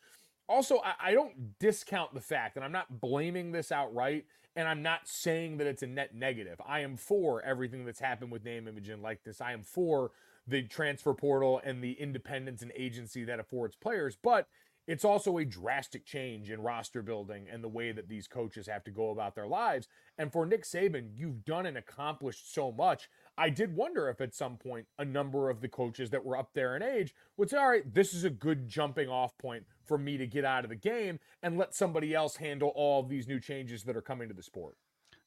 also, 0.47 0.77
I, 0.77 1.09
I 1.09 1.13
don't 1.13 1.57
discount 1.59 2.13
the 2.13 2.21
fact, 2.21 2.55
and 2.55 2.63
I'm 2.63 2.71
not 2.71 3.01
blaming 3.01 3.51
this 3.51 3.71
outright, 3.71 4.25
and 4.55 4.67
I'm 4.67 4.81
not 4.81 5.07
saying 5.07 5.57
that 5.57 5.67
it's 5.67 5.83
a 5.83 5.87
net 5.87 6.15
negative. 6.15 6.61
I 6.65 6.81
am 6.81 6.95
for 6.95 7.41
everything 7.41 7.85
that's 7.85 7.99
happened 7.99 8.31
with 8.31 8.45
name, 8.45 8.67
image, 8.67 8.89
and 8.89 9.01
likeness. 9.01 9.41
I 9.41 9.53
am 9.53 9.63
for 9.63 10.11
the 10.47 10.61
transfer 10.63 11.13
portal 11.13 11.59
and 11.63 11.83
the 11.83 11.93
independence 11.93 12.61
and 12.61 12.71
agency 12.75 13.23
that 13.25 13.39
affords 13.39 13.75
players. 13.75 14.15
But 14.21 14.47
it's 14.87 15.05
also 15.05 15.37
a 15.37 15.45
drastic 15.45 16.05
change 16.05 16.51
in 16.51 16.61
roster 16.61 17.01
building 17.01 17.47
and 17.51 17.63
the 17.63 17.69
way 17.69 17.91
that 17.91 18.07
these 18.07 18.27
coaches 18.27 18.67
have 18.67 18.83
to 18.83 18.91
go 18.91 19.09
about 19.09 19.35
their 19.35 19.47
lives. 19.47 19.87
And 20.17 20.31
for 20.31 20.45
Nick 20.45 20.63
Saban, 20.63 21.09
you've 21.15 21.43
done 21.43 21.65
and 21.65 21.77
accomplished 21.77 22.53
so 22.53 22.71
much. 22.71 23.09
I 23.37 23.49
did 23.49 23.75
wonder 23.75 24.09
if 24.09 24.21
at 24.21 24.35
some 24.35 24.57
point 24.57 24.87
a 24.97 25.05
number 25.05 25.49
of 25.49 25.61
the 25.61 25.67
coaches 25.67 26.09
that 26.11 26.23
were 26.23 26.37
up 26.37 26.51
there 26.53 26.75
in 26.75 26.83
age 26.83 27.13
would 27.37 27.49
say, 27.49 27.57
all 27.57 27.69
right, 27.69 27.93
this 27.93 28.13
is 28.13 28.23
a 28.23 28.29
good 28.29 28.67
jumping 28.67 29.09
off 29.09 29.37
point 29.37 29.65
for 29.83 29.97
me 29.97 30.17
to 30.17 30.27
get 30.27 30.45
out 30.45 30.63
of 30.63 30.69
the 30.69 30.75
game 30.75 31.19
and 31.41 31.57
let 31.57 31.75
somebody 31.75 32.13
else 32.13 32.37
handle 32.37 32.71
all 32.75 33.01
of 33.01 33.09
these 33.09 33.27
new 33.27 33.39
changes 33.39 33.83
that 33.83 33.97
are 33.97 34.01
coming 34.01 34.27
to 34.27 34.33
the 34.33 34.43
sport. 34.43 34.77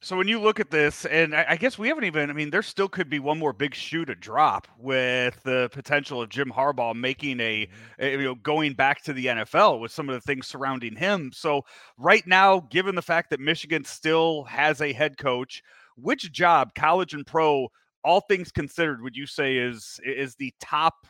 So 0.01 0.16
when 0.16 0.28
you 0.28 0.40
look 0.40 0.61
at 0.61 0.70
this, 0.70 1.07
and 1.07 1.34
I 1.34 1.57
guess 1.57 1.76
we 1.76 1.88
haven't 1.88 2.05
even, 2.05 2.30
I 2.30 2.32
mean, 2.32 2.51
there 2.51 2.62
still 2.62 2.88
could 2.88 3.11
be 3.11 3.18
one 3.18 3.36
more 3.36 3.53
big 3.53 3.74
shoe 3.74 4.05
to 4.05 4.14
drop 4.14 4.68
with 4.78 5.42
the 5.42 5.68
potential 5.72 6.22
of 6.22 6.28
Jim 6.28 6.53
Harbaugh 6.55 6.94
making 6.94 7.40
a, 7.40 7.66
mm-hmm. 7.66 8.05
a, 8.05 8.11
you 8.12 8.22
know, 8.22 8.36
going 8.36 8.74
back 8.74 9.03
to 9.05 9.12
the 9.12 9.26
NFL 9.26 9.80
with 9.80 9.90
some 9.90 10.09
of 10.09 10.14
the 10.14 10.20
things 10.20 10.46
surrounding 10.46 10.94
him. 10.94 11.32
So 11.34 11.62
right 11.96 12.24
now, 12.28 12.61
given 12.70 12.94
the 12.94 13.03
fact 13.03 13.30
that 13.30 13.40
Michigan 13.40 13.82
still 13.84 14.44
has 14.44 14.80
a 14.80 14.92
head 14.92 15.18
coach, 15.18 15.64
which 15.96 16.30
job, 16.30 16.76
college 16.76 17.12
and 17.12 17.26
pro, 17.26 17.66
all 18.05 18.20
things 18.20 18.53
considered, 18.53 19.03
would 19.03 19.16
you 19.16 19.26
say 19.26 19.57
is 19.57 19.99
is 20.05 20.36
the 20.36 20.55
top 20.61 21.09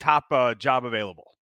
top 0.00 0.24
uh, 0.32 0.54
job 0.56 0.84
available? 0.84 1.36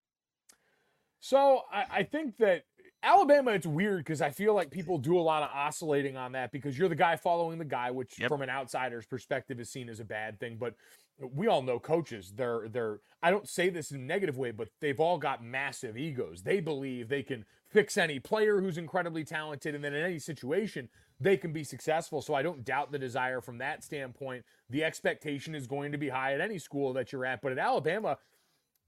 So 1.20 1.62
I, 1.72 1.84
I 1.90 2.02
think 2.02 2.36
that 2.38 2.64
Alabama, 3.02 3.52
it's 3.52 3.66
weird 3.66 3.98
because 3.98 4.20
I 4.20 4.30
feel 4.30 4.54
like 4.54 4.70
people 4.70 4.98
do 4.98 5.18
a 5.18 5.22
lot 5.22 5.42
of 5.42 5.50
oscillating 5.54 6.16
on 6.16 6.32
that 6.32 6.52
because 6.52 6.78
you're 6.78 6.88
the 6.88 6.94
guy 6.94 7.16
following 7.16 7.58
the 7.58 7.64
guy, 7.64 7.90
which 7.90 8.18
yep. 8.18 8.28
from 8.28 8.42
an 8.42 8.50
outsider's 8.50 9.06
perspective 9.06 9.58
is 9.58 9.70
seen 9.70 9.88
as 9.88 10.00
a 10.00 10.04
bad 10.04 10.38
thing. 10.38 10.58
But 10.60 10.74
we 11.18 11.46
all 11.46 11.62
know 11.62 11.78
coaches. 11.78 12.32
They're 12.36 12.68
they're 12.68 13.00
I 13.22 13.30
don't 13.30 13.48
say 13.48 13.70
this 13.70 13.90
in 13.90 13.98
a 13.98 14.04
negative 14.04 14.36
way, 14.36 14.50
but 14.50 14.68
they've 14.80 15.00
all 15.00 15.18
got 15.18 15.42
massive 15.42 15.96
egos. 15.96 16.42
They 16.42 16.60
believe 16.60 17.08
they 17.08 17.22
can 17.22 17.44
fix 17.68 17.96
any 17.96 18.18
player 18.18 18.60
who's 18.60 18.78
incredibly 18.78 19.24
talented, 19.24 19.74
and 19.74 19.82
then 19.82 19.94
in 19.94 20.04
any 20.04 20.18
situation, 20.18 20.88
they 21.20 21.36
can 21.36 21.52
be 21.52 21.64
successful. 21.64 22.20
So 22.22 22.34
I 22.34 22.42
don't 22.42 22.64
doubt 22.64 22.92
the 22.92 22.98
desire 22.98 23.40
from 23.40 23.58
that 23.58 23.84
standpoint. 23.84 24.44
The 24.68 24.84
expectation 24.84 25.54
is 25.54 25.66
going 25.66 25.92
to 25.92 25.98
be 25.98 26.08
high 26.08 26.34
at 26.34 26.40
any 26.40 26.58
school 26.58 26.92
that 26.94 27.12
you're 27.12 27.26
at. 27.26 27.42
But 27.42 27.52
at 27.52 27.58
Alabama, 27.58 28.18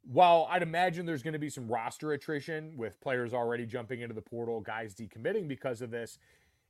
while 0.04 0.48
I'd 0.50 0.62
imagine 0.62 1.06
there's 1.06 1.22
going 1.22 1.32
to 1.32 1.38
be 1.38 1.50
some 1.50 1.68
roster 1.68 2.12
attrition 2.12 2.76
with 2.76 3.00
players 3.00 3.32
already 3.32 3.66
jumping 3.66 4.00
into 4.00 4.14
the 4.14 4.22
portal, 4.22 4.60
guys 4.60 4.94
decommitting 4.94 5.46
because 5.46 5.80
of 5.80 5.90
this, 5.90 6.18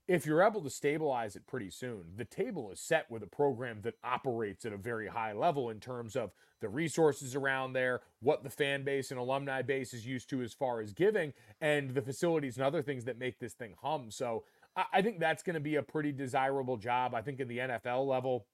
if 0.09 0.27
you're 0.27 0.43
able 0.43 0.61
to 0.63 0.71
stabilize 0.71 1.37
it 1.37 1.47
pretty 1.47 1.71
soon, 1.71 2.05
the 2.17 2.25
table 2.25 2.71
is 2.73 2.81
set 2.81 3.11
with 3.11 3.23
a 3.23 3.27
program 3.27 3.81
that 3.83 3.95
operates 4.03 4.65
at 4.65 4.73
a 4.73 4.77
very 4.77 5.09
high 5.09 5.33
level 5.33 5.71
in 5.71 5.79
terms 5.81 6.17
of 6.17 6.33
the 6.61 6.69
resources 6.69 7.35
around 7.35 7.73
there, 7.73 8.01
what 8.21 8.43
the 8.43 8.51
fan 8.51 8.85
base 8.85 9.11
and 9.11 9.19
alumni 9.19 9.63
base 9.63 9.95
is 9.95 10.07
used 10.07 10.29
to 10.31 10.43
as 10.43 10.53
far 10.53 10.81
as 10.81 10.93
giving, 10.93 11.33
and 11.61 11.95
the 11.95 12.03
facilities 12.03 12.57
and 12.57 12.67
other 12.67 12.83
things 12.83 13.05
that 13.05 13.19
make 13.19 13.39
this 13.39 13.55
thing 13.55 13.75
hum. 13.81 14.11
So 14.11 14.45
I 14.93 15.03
think 15.03 15.21
that's 15.21 15.43
going 15.43 15.55
to 15.55 15.61
be 15.61 15.77
a 15.77 15.83
pretty 15.83 16.13
desirable 16.13 16.77
job. 16.77 17.15
I 17.15 17.23
think 17.23 17.41
in 17.41 17.49
the 17.49 17.59
NFL 17.59 18.07
level, 18.07 18.47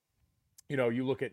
you 0.69 0.77
know, 0.77 0.89
you 0.89 1.07
look 1.07 1.23
at 1.23 1.33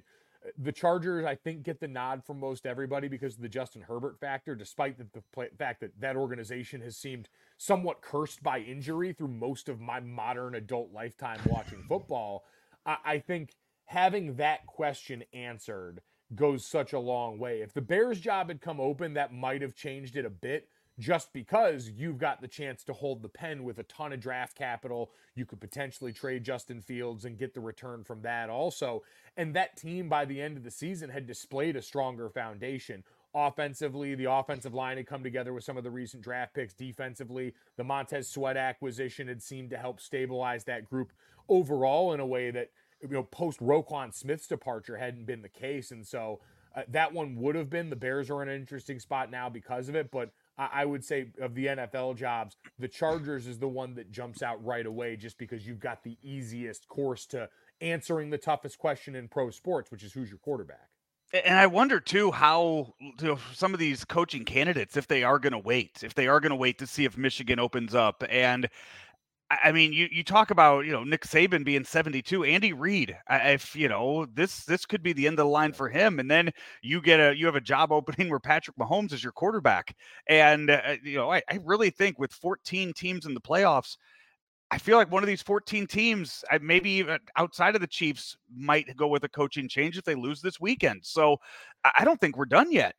the 0.58 0.72
Chargers, 0.72 1.26
I 1.26 1.36
think, 1.36 1.64
get 1.64 1.80
the 1.80 1.88
nod 1.88 2.24
from 2.24 2.40
most 2.40 2.66
everybody 2.66 3.08
because 3.08 3.36
of 3.36 3.42
the 3.42 3.50
Justin 3.50 3.82
Herbert 3.82 4.20
factor, 4.20 4.56
despite 4.56 4.98
the, 4.98 5.08
the 5.14 5.24
play, 5.34 5.50
fact 5.58 5.82
that 5.82 6.00
that 6.00 6.16
organization 6.16 6.82
has 6.82 6.98
seemed 6.98 7.30
somewhat 7.58 8.02
cursed 8.02 8.44
by 8.44 8.60
injury 8.60 9.14
through 9.14 9.30
most 9.30 9.70
of 9.70 9.80
my 9.80 10.00
modern 10.00 10.56
adult 10.56 10.92
lifetime 10.94 11.40
watching 11.48 11.84
football. 11.90 12.46
I, 12.86 12.98
I 13.06 13.20
think 13.20 13.54
having 13.86 14.36
that 14.36 14.66
question 14.66 15.24
answered 15.34 16.02
goes 16.34 16.66
such 16.66 16.94
a 16.94 17.00
long 17.00 17.38
way. 17.38 17.62
If 17.62 17.74
the 17.74 17.82
Bears 17.82 18.20
job 18.20 18.48
had 18.48 18.62
come 18.62 18.80
open, 18.80 19.14
that 19.14 19.34
might 19.34 19.62
have 19.62 19.76
changed 19.76 20.16
it 20.16 20.26
a 20.26 20.30
bit 20.30 20.68
just 20.98 21.34
because 21.34 21.90
you've 21.90 22.18
got 22.18 22.42
the 22.42 22.48
chance 22.48 22.84
to 22.86 22.94
hold 22.94 23.22
the 23.22 23.30
pen 23.30 23.64
with 23.64 23.80
a 23.80 23.84
ton 23.84 24.14
of 24.14 24.20
draft 24.20 24.56
capital. 24.56 25.12
You 25.36 25.46
could 25.46 25.60
potentially 25.60 26.14
trade 26.14 26.44
Justin 26.44 26.82
Fields 26.82 27.26
and 27.26 27.38
get 27.38 27.54
the 27.54 27.60
return 27.60 28.04
from 28.04 28.22
that 28.22 28.50
also. 28.50 29.04
And 29.36 29.54
that 29.56 29.76
team 29.76 30.08
by 30.08 30.26
the 30.26 30.42
end 30.42 30.56
of 30.56 30.64
the 30.64 30.72
season 30.72 31.10
had 31.10 31.28
displayed 31.28 31.76
a 31.76 31.82
stronger 31.82 32.30
foundation. 32.30 33.04
Offensively, 33.34 34.16
the 34.16 34.32
offensive 34.32 34.74
line 34.74 34.96
had 34.96 35.08
come 35.08 35.22
together 35.22 35.52
with 35.52 35.66
some 35.66 35.76
of 35.76 35.84
the 35.84 35.92
recent 35.92 36.24
draft 36.24 36.54
picks. 36.54 36.74
Defensively, 36.74 37.54
the 37.76 37.84
Montez 37.84 38.30
Sweat 38.30 38.56
acquisition 38.56 39.28
had 39.28 39.42
seemed 39.42 39.72
to 39.72 39.78
help 39.78 40.00
stabilize 40.00 40.64
that 40.64 40.86
group 40.86 41.12
overall 41.50 42.14
in 42.14 42.22
a 42.22 42.26
way 42.26 42.50
that, 42.52 42.70
you 43.02 43.10
know, 43.10 43.24
post 43.24 43.60
Roquan 43.60 44.14
Smith's 44.14 44.48
departure 44.48 44.96
hadn't 44.96 45.26
been 45.26 45.42
the 45.42 45.50
case. 45.50 45.92
And 45.92 46.08
so 46.08 46.40
uh, 46.74 46.84
that 46.88 47.12
one 47.12 47.36
would 47.36 47.56
have 47.56 47.70
been. 47.70 47.90
The 47.90 47.98
Bears 47.98 48.30
are 48.30 48.42
in 48.42 48.48
an 48.48 48.56
interesting 48.56 49.00
spot 49.00 49.30
now 49.30 49.50
because 49.50 49.90
of 49.90 49.96
it. 49.96 50.12
But 50.12 50.32
I, 50.58 50.86
would 50.86 51.04
say 51.04 51.28
of 51.42 51.54
the 51.54 51.66
NFL 51.66 52.16
jobs, 52.16 52.56
the 52.80 52.88
Chargers 52.88 53.46
is 53.46 53.60
the 53.60 53.68
one 53.68 53.96
that 53.96 54.12
jumps 54.12 54.42
out 54.42 54.64
right 54.64 54.86
away 54.86 55.18
just 55.18 55.38
because 55.38 55.68
you've 55.68 55.80
got 55.80 56.04
the 56.04 56.18
easiest 56.22 56.88
course 56.88 57.26
to 57.28 57.50
answering 57.82 58.30
the 58.30 58.38
toughest 58.38 58.78
question 58.78 59.16
in 59.16 59.28
pro 59.28 59.50
sports, 59.50 59.92
which 59.92 60.04
is 60.04 60.14
who's 60.14 60.30
your 60.30 60.40
quarterback. 60.40 60.90
And 61.34 61.58
I 61.58 61.68
wonder 61.68 62.00
too 62.00 62.32
how 62.32 62.94
you 63.00 63.14
know, 63.22 63.40
some 63.54 63.74
of 63.74 63.80
these 63.80 64.06
coaching 64.06 64.46
candidates, 64.46 64.96
if 64.96 65.08
they 65.08 65.24
are 65.24 65.40
going 65.40 65.54
to 65.54 65.60
wait, 65.60 66.04
if 66.04 66.14
they 66.14 66.28
are 66.28 66.40
going 66.40 66.52
to 66.52 66.56
wait 66.56 66.78
to 66.80 66.88
see 66.88 67.04
if 67.04 67.18
Michigan 67.18 67.60
opens 67.60 67.94
up. 67.94 68.24
And 68.30 68.70
I 69.64 69.72
mean, 69.72 69.94
you 69.94 70.08
you 70.12 70.24
talk 70.24 70.52
about 70.52 70.86
you 70.86 70.92
know 70.92 71.04
Nick 71.04 71.24
Saban 71.24 71.64
being 71.64 71.84
seventy 71.84 72.22
two, 72.22 72.44
Andy 72.44 72.74
Reid. 72.74 73.18
If 73.30 73.76
you 73.76 73.88
know 73.88 74.26
this 74.34 74.66
this 74.66 74.86
could 74.86 75.04
be 75.04 75.14
the 75.14 75.28
end 75.28 75.40
of 75.40 75.46
the 75.46 75.52
line 75.52 75.74
for 75.74 75.90
him, 75.90 76.20
and 76.20 76.30
then 76.30 76.52
you 76.82 77.02
get 77.02 77.20
a 77.20 77.36
you 77.36 77.46
have 77.46 77.56
a 77.56 77.62
job 77.62 77.92
opening 77.92 78.30
where 78.32 78.40
Patrick 78.40 78.78
Mahomes 78.78 79.14
is 79.14 79.24
your 79.24 79.32
quarterback, 79.32 79.96
and 80.28 80.70
uh, 80.70 80.96
you 81.04 81.18
know 81.18 81.32
I, 81.32 81.42
I 81.50 81.60
really 81.64 81.90
think 81.90 82.20
with 82.20 82.32
fourteen 82.32 82.94
teams 82.94 83.26
in 83.26 83.34
the 83.34 83.42
playoffs, 83.42 83.98
I 84.72 84.78
feel 84.78 84.98
like 84.98 85.12
one 85.12 85.24
of 85.24 85.28
these 85.28 85.44
14 85.44 85.86
teams, 85.88 86.44
maybe 86.60 86.90
even 86.92 87.20
outside 87.38 87.76
of 87.76 87.82
the 87.82 87.88
Chiefs, 87.88 88.36
might 88.56 88.96
go 88.98 89.08
with 89.08 89.24
a 89.24 89.30
coaching 89.30 89.70
change 89.70 89.98
if 89.98 90.04
they 90.04 90.16
lose 90.16 90.42
this 90.42 90.60
weekend. 90.60 91.02
So 91.04 91.38
I 91.98 92.04
don't 92.04 92.20
think 92.20 92.36
we're 92.36 92.46
done 92.46 92.72
yet. 92.72 92.96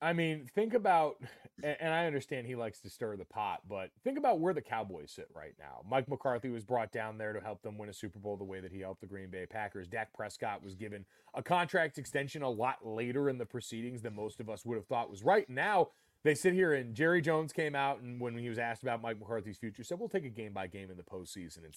I 0.00 0.12
mean, 0.12 0.46
think 0.54 0.74
about, 0.74 1.16
and 1.62 1.92
I 1.92 2.06
understand 2.06 2.46
he 2.46 2.54
likes 2.54 2.80
to 2.80 2.90
stir 2.90 3.16
the 3.16 3.24
pot, 3.24 3.62
but 3.66 3.90
think 4.04 4.18
about 4.18 4.40
where 4.40 4.52
the 4.52 4.60
Cowboys 4.60 5.10
sit 5.10 5.26
right 5.34 5.54
now. 5.58 5.80
Mike 5.88 6.06
McCarthy 6.06 6.50
was 6.50 6.64
brought 6.64 6.92
down 6.92 7.16
there 7.16 7.32
to 7.32 7.40
help 7.40 7.62
them 7.62 7.78
win 7.78 7.88
a 7.88 7.94
Super 7.94 8.18
Bowl 8.18 8.36
the 8.36 8.44
way 8.44 8.60
that 8.60 8.72
he 8.72 8.80
helped 8.80 9.00
the 9.00 9.06
Green 9.06 9.30
Bay 9.30 9.46
Packers. 9.46 9.88
Dak 9.88 10.12
Prescott 10.12 10.62
was 10.62 10.74
given 10.74 11.06
a 11.34 11.42
contract 11.42 11.96
extension 11.96 12.42
a 12.42 12.50
lot 12.50 12.86
later 12.86 13.30
in 13.30 13.38
the 13.38 13.46
proceedings 13.46 14.02
than 14.02 14.14
most 14.14 14.38
of 14.38 14.50
us 14.50 14.66
would 14.66 14.76
have 14.76 14.86
thought 14.86 15.10
was 15.10 15.22
right. 15.22 15.48
Now, 15.48 15.88
they 16.24 16.34
sit 16.34 16.52
here 16.52 16.74
and 16.74 16.94
Jerry 16.94 17.22
Jones 17.22 17.52
came 17.54 17.74
out 17.74 18.00
and 18.00 18.20
when 18.20 18.36
he 18.36 18.50
was 18.50 18.58
asked 18.58 18.82
about 18.82 19.00
Mike 19.00 19.18
McCarthy's 19.18 19.56
future, 19.56 19.82
said 19.82 19.98
we'll 19.98 20.10
take 20.10 20.26
a 20.26 20.28
game 20.28 20.52
by 20.52 20.66
game 20.66 20.90
in 20.90 20.98
the 20.98 21.02
postseason. 21.02 21.60
And 21.64 21.74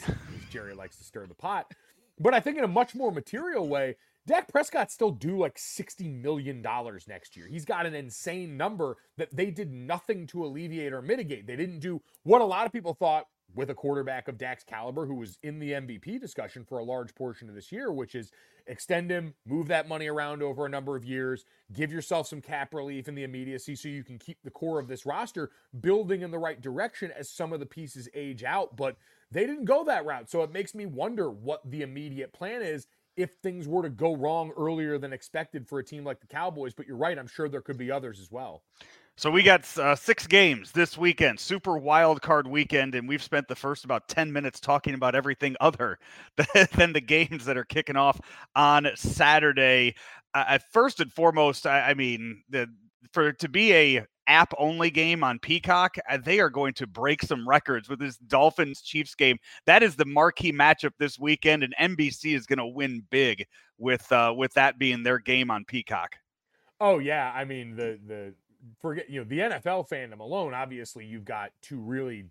Jerry 0.50 0.74
likes 0.74 0.98
to 0.98 1.06
stir 1.06 1.26
the 1.26 1.36
pot. 1.36 1.74
But 2.20 2.34
I 2.34 2.42
think 2.42 2.58
in 2.58 2.66
a 2.66 2.68
much 2.68 2.96
more 2.96 3.14
material 3.14 3.68
way, 3.68 3.96
Dak 4.30 4.48
Prescott 4.48 4.92
still 4.92 5.10
due 5.10 5.40
like 5.40 5.56
$60 5.56 6.22
million 6.22 6.64
next 7.08 7.36
year. 7.36 7.48
He's 7.48 7.66
got 7.66 7.88
an 7.88 7.96
insane 7.96 8.58
number 8.58 8.98
that 9.18 9.36
they 9.36 9.50
did 9.50 9.74
nothing 9.74 10.28
to 10.28 10.46
alleviate 10.46 10.94
or 10.94 11.02
mitigate. 11.02 11.48
They 11.48 11.56
didn't 11.56 11.80
do 11.80 12.00
what 12.22 12.40
a 12.40 12.46
lot 12.46 12.68
of 12.68 12.72
people 12.72 12.94
thought 12.94 13.26
with 13.56 13.72
a 13.72 13.74
quarterback 13.74 14.28
of 14.28 14.38
Dak's 14.38 14.64
caliber 14.64 15.08
who 15.08 15.16
was 15.16 15.40
in 15.42 15.58
the 15.58 15.72
MVP 15.72 16.22
discussion 16.22 16.64
for 16.64 16.78
a 16.78 16.84
large 16.84 17.16
portion 17.16 17.50
of 17.50 17.56
this 17.56 17.72
year, 17.72 17.92
which 17.92 18.14
is 18.14 18.32
extend 18.68 19.10
him, 19.10 19.34
move 19.48 19.68
that 19.70 19.88
money 19.88 20.06
around 20.06 20.44
over 20.44 20.68
a 20.68 20.70
number 20.70 20.96
of 20.96 21.04
years, 21.04 21.44
give 21.74 21.92
yourself 21.92 22.28
some 22.28 22.40
cap 22.40 22.72
relief 22.72 23.08
in 23.08 23.16
the 23.16 23.24
immediacy 23.24 23.76
so 23.76 23.88
you 23.88 24.04
can 24.04 24.20
keep 24.20 24.38
the 24.44 24.52
core 24.52 24.78
of 24.78 24.88
this 24.88 25.08
roster 25.08 25.50
building 25.82 26.22
in 26.22 26.30
the 26.30 26.38
right 26.38 26.62
direction 26.62 27.12
as 27.18 27.32
some 27.32 27.52
of 27.52 27.60
the 27.60 27.66
pieces 27.66 28.08
age 28.14 28.44
out. 28.44 28.78
But 28.78 28.96
they 29.32 29.48
didn't 29.48 29.66
go 29.66 29.84
that 29.86 30.06
route. 30.06 30.30
So 30.30 30.44
it 30.44 30.52
makes 30.52 30.76
me 30.76 30.86
wonder 30.86 31.32
what 31.32 31.62
the 31.68 31.82
immediate 31.82 32.32
plan 32.32 32.62
is 32.62 32.86
if 33.20 33.32
things 33.44 33.68
were 33.68 33.84
to 33.84 33.90
go 33.90 34.16
wrong 34.16 34.52
earlier 34.58 34.98
than 34.98 35.12
expected 35.12 35.68
for 35.68 35.80
a 35.80 35.84
team 35.84 36.06
like 36.06 36.22
the 36.22 36.28
Cowboys. 36.28 36.74
But 36.74 36.88
you're 36.88 36.98
right, 36.98 37.20
I'm 37.20 37.28
sure 37.28 37.50
there 37.50 37.62
could 37.62 37.78
be 37.78 37.92
others 37.92 38.20
as 38.20 38.32
well. 38.32 38.64
So 39.18 39.30
we 39.30 39.44
got 39.44 39.78
uh, 39.78 39.98
six 39.98 40.26
games 40.26 40.72
this 40.72 40.98
weekend, 40.98 41.42
super 41.42 41.78
wild 41.78 42.22
card 42.22 42.48
weekend, 42.48 42.96
and 42.96 43.10
we've 43.10 43.22
spent 43.22 43.50
the 43.50 43.56
first 43.56 43.84
about 43.84 44.08
ten 44.08 44.32
minutes 44.32 44.62
talking 44.62 44.94
about 44.94 45.14
everything 45.14 45.58
other 45.60 46.00
than 46.76 46.94
the 46.94 47.02
games 47.02 47.44
that 47.44 47.58
are 47.58 47.66
kicking 47.66 47.98
off 47.98 48.22
on 48.56 48.88
Saturday. 48.96 49.96
Uh, 50.34 50.58
first 50.72 51.02
and 51.02 51.12
foremost, 51.12 51.68
I, 51.68 51.90
I 51.90 51.94
mean, 51.96 52.44
the, 52.50 52.68
for 53.12 53.34
to 53.34 53.50
be 53.50 53.74
a 53.74 54.06
app 54.30 54.54
only 54.58 54.90
game 54.90 55.24
on 55.24 55.40
Peacock, 55.40 55.98
uh, 56.10 56.18
they 56.18 56.40
are 56.40 56.50
going 56.50 56.74
to 56.76 56.88
break 56.88 57.22
some 57.22 57.48
records 57.48 57.90
with 57.90 58.00
this 58.00 58.18
Dolphins 58.18 58.82
Chiefs 58.82 59.16
game. 59.16 59.38
That 59.66 59.84
is 59.84 59.96
the 59.96 60.06
marquee 60.06 60.54
matchup 60.54 60.94
this 61.00 61.20
weekend, 61.20 61.64
and 61.64 61.76
NBC 61.80 62.36
is 62.36 62.46
going 62.46 62.60
to 62.60 62.68
win 62.68 63.04
big 63.10 63.46
with 63.78 64.10
uh, 64.12 64.34
with 64.38 64.54
that 64.54 64.78
being 64.78 65.04
their 65.04 65.20
game 65.20 65.52
on 65.52 65.66
Peacock. 65.66 66.16
Oh 66.80 67.00
yeah, 67.00 67.32
I 67.36 67.44
mean 67.44 67.76
the 67.76 68.00
the 68.08 68.34
forget 68.82 69.10
you 69.10 69.20
know 69.20 69.26
the 69.28 69.40
NFL 69.40 69.90
fandom 69.90 70.20
alone. 70.20 70.54
Obviously, 70.54 71.06
you've 71.06 71.26
got 71.26 71.52
two 71.62 71.80
really 71.80 72.26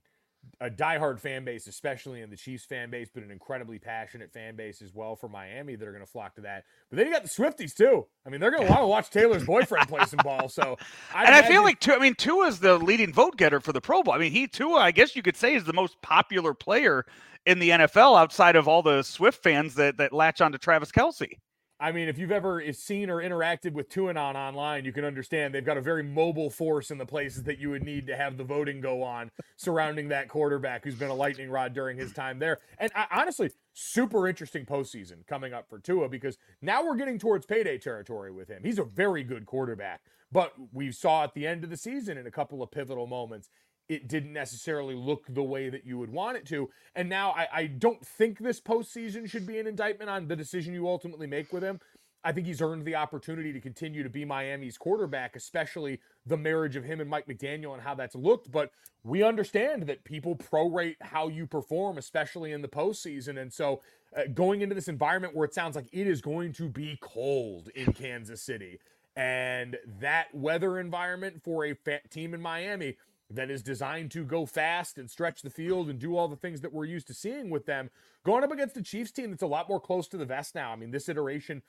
a 0.61 0.71
diehard 0.71 1.21
fan 1.21 1.45
base, 1.45 1.67
especially 1.67 2.23
in 2.23 2.31
the 2.31 2.37
Chiefs 2.37 2.65
fan 2.65 2.91
base, 2.91 3.09
but 3.13 3.23
an 3.23 3.31
incredibly 3.31 3.79
passionate 3.79 4.33
fan 4.33 4.57
base 4.57 4.83
as 4.83 4.95
well 4.95 5.17
for 5.17 5.29
Miami 5.29 5.77
that 5.77 5.87
are 5.87 5.93
going 5.93 6.05
to 6.05 6.11
flock 6.11 6.35
to 6.37 6.43
that. 6.43 6.65
But 6.91 6.97
then 6.97 7.07
you 7.07 7.13
got 7.13 7.23
the 7.23 7.29
Swifties 7.29 7.75
too. 7.75 8.07
I 8.27 8.31
mean, 8.31 8.41
they're 8.41 8.51
going 8.51 8.67
to 8.67 8.69
want 8.69 8.83
to 8.83 8.87
watch 8.87 9.11
Taylor's 9.11 9.45
boyfriend 9.45 9.89
play 9.89 10.05
some 10.07 10.21
ball. 10.23 10.49
So, 10.49 10.77
I 11.15 11.25
and 11.25 11.35
I 11.35 11.43
feel 11.43 11.63
like 11.63 11.81
Tua, 11.81 11.97
I 11.97 11.99
mean, 11.99 12.15
Tua 12.15 12.47
is 12.47 12.61
the 12.61 12.79
leading 12.79 13.13
vote 13.13 13.37
getter 13.37 13.61
for 13.61 13.73
the 13.73 13.81
Pro 13.81 14.03
Bowl. 14.03 14.15
I 14.15 14.19
mean, 14.19 14.33
he 14.33 14.47
Tua, 14.47 14.79
I 14.79 14.91
guess 14.91 15.17
you 15.17 15.23
could 15.23 15.37
say, 15.37 15.55
is 15.55 15.65
the 15.65 15.73
most 15.73 16.01
popular 16.03 16.55
player 16.55 17.05
in 17.47 17.59
the 17.59 17.71
NFL 17.71 18.19
outside 18.19 18.57
of 18.57 18.69
all 18.69 18.83
the 18.83 19.03
Swift 19.03 19.43
fans 19.43 19.75
that 19.75 19.97
that 19.99 20.13
latch 20.13 20.41
onto 20.41 20.59
Travis 20.59 20.93
Kelce. 20.93 21.39
I 21.81 21.93
mean, 21.93 22.09
if 22.09 22.19
you've 22.19 22.33
ever 22.33 22.61
seen 22.73 23.09
or 23.09 23.23
interacted 23.23 23.73
with 23.73 23.89
Tuanon 23.89 24.35
online, 24.35 24.85
you 24.85 24.93
can 24.93 25.05
understand 25.05 25.55
they've 25.55 25.65
got 25.65 25.77
a 25.77 25.81
very 25.81 26.03
mobile 26.03 26.51
force 26.51 26.91
in 26.91 26.99
the 26.99 27.07
places 27.07 27.45
that 27.45 27.59
you 27.59 27.71
would 27.71 27.85
need 27.85 28.09
to 28.09 28.17
have 28.17 28.37
the 28.37 28.43
voting 28.43 28.81
go 28.81 29.05
on 29.05 29.31
surrounding 29.57 30.09
that 30.09 30.29
quarterback 30.29 30.83
who's 30.83 30.97
been 30.97 31.11
a 31.11 31.15
lightning 31.15 31.51
rod 31.51 31.75
during 31.75 31.97
his 31.97 32.13
time 32.13 32.41
there. 32.41 32.59
And 32.79 32.91
I, 32.97 33.07
honestly, 33.13 33.53
super 33.75 34.27
interesting 34.27 34.67
postseason 34.67 35.25
coming 35.29 35.53
up 35.53 35.69
for 35.69 35.79
Tua 35.79 36.09
because 36.09 36.37
now 36.61 36.85
we're 36.85 36.97
getting 36.97 37.17
towards 37.17 37.47
payday 37.47 37.79
territory 37.79 38.33
with 38.33 38.49
him. 38.49 38.65
He's 38.65 38.81
a 38.81 38.85
very 38.85 39.23
good 39.23 39.47
quarterback, 39.47 40.01
but 40.33 40.55
we 40.73 40.91
saw 40.91 41.23
at 41.23 41.35
the 41.35 41.47
end 41.47 41.63
of 41.63 41.71
the 41.71 41.77
season 41.77 42.19
in 42.19 42.27
a 42.27 42.33
couple 42.33 42.61
of 42.61 42.73
pivotal 42.73 43.07
moments 43.07 43.51
it 43.89 44.09
didn't 44.09 44.33
necessarily 44.33 44.95
look 44.95 45.25
the 45.29 45.43
way 45.43 45.71
that 45.71 45.87
you 45.87 45.99
would 45.99 46.11
want 46.11 46.37
it 46.37 46.47
to. 46.47 46.71
And 46.95 47.09
now 47.09 47.31
I, 47.31 47.49
I, 47.53 47.67
don't 47.67 48.05
think 48.05 48.39
this 48.39 48.61
postseason 48.61 49.29
should 49.29 49.47
be 49.47 49.59
an 49.59 49.67
indictment 49.67 50.11
on 50.11 50.29
the 50.29 50.37
decision 50.37 50.75
you 50.75 50.87
ultimately 50.87 51.27
make 51.27 51.53
with 51.53 51.63
him. 51.63 51.81
I 52.25 52.33
think 52.33 52.47
he's 52.47 52.61
earned 52.61 52.85
the 52.85 52.97
opportunity 52.97 53.53
to 53.53 53.61
continue 53.61 54.03
to 54.03 54.09
be 54.11 54.25
Miami's 54.25 54.77
quarterback, 54.77 55.37
especially 55.37 56.01
the 56.27 56.37
marriage 56.37 56.77
of 56.77 56.85
him 56.85 57.01
and 57.01 57.09
Mike 57.09 57.27
McDaniel 57.27 57.73
and 57.73 57.83
how 57.83 57.95
that's 57.95 58.17
looked. 58.17 58.51
But 58.51 58.73
we 59.05 59.23
understand 59.23 59.85
that 59.85 60.05
people 60.05 60.35
prorate 60.35 60.97
how 61.01 61.29
you 61.29 61.47
perform, 61.47 61.97
especially 61.97 62.53
in 62.53 62.61
the 62.61 62.69
postseason. 62.69 63.41
And 63.41 63.53
so 63.53 63.81
uh, 64.17 64.23
going 64.35 64.63
into 64.63 64.75
this 64.75 64.89
environment 64.89 65.35
where 65.35 65.45
it 65.45 65.55
sounds 65.55 65.77
like 65.77 65.89
it 65.93 66.07
is 66.07 66.21
going 66.21 66.53
to 66.55 66.69
be 66.69 66.99
cold 67.01 67.71
in 67.75 67.93
Kansas 67.93 68.43
City, 68.43 68.81
and 69.17 69.77
that 70.01 70.33
weather 70.35 70.79
environment 70.79 71.43
for 71.43 71.65
a 71.65 71.75
team 72.11 72.35
in 72.35 72.41
Miami 72.41 72.97
that 73.31 73.51
is 73.51 73.63
designed 73.63 74.11
to 74.11 74.25
go 74.25 74.47
fast 74.47 74.97
and 74.99 75.11
stretch 75.11 75.43
the 75.43 75.51
field 75.51 75.91
and 75.91 75.99
do 75.99 76.17
all 76.17 76.29
the 76.29 76.37
things 76.37 76.61
that 76.63 76.73
we're 76.73 76.87
used 76.87 77.07
to 77.09 77.15
seeing 77.15 77.51
with 77.51 77.67
them. 77.67 77.91
Going 78.25 78.43
up 78.43 78.53
against 78.53 78.75
the 78.75 78.83
Chiefs 78.83 79.11
team 79.11 79.31
that's 79.31 79.43
a 79.43 79.47
lot 79.47 79.69
more 79.69 79.81
close 79.81 80.09
to 80.09 80.17
the 80.17 80.25
vest 80.25 80.55
now. 80.55 80.73
I 80.73 80.77
mean, 80.77 80.91
this 80.91 81.09
iteration 81.09 81.63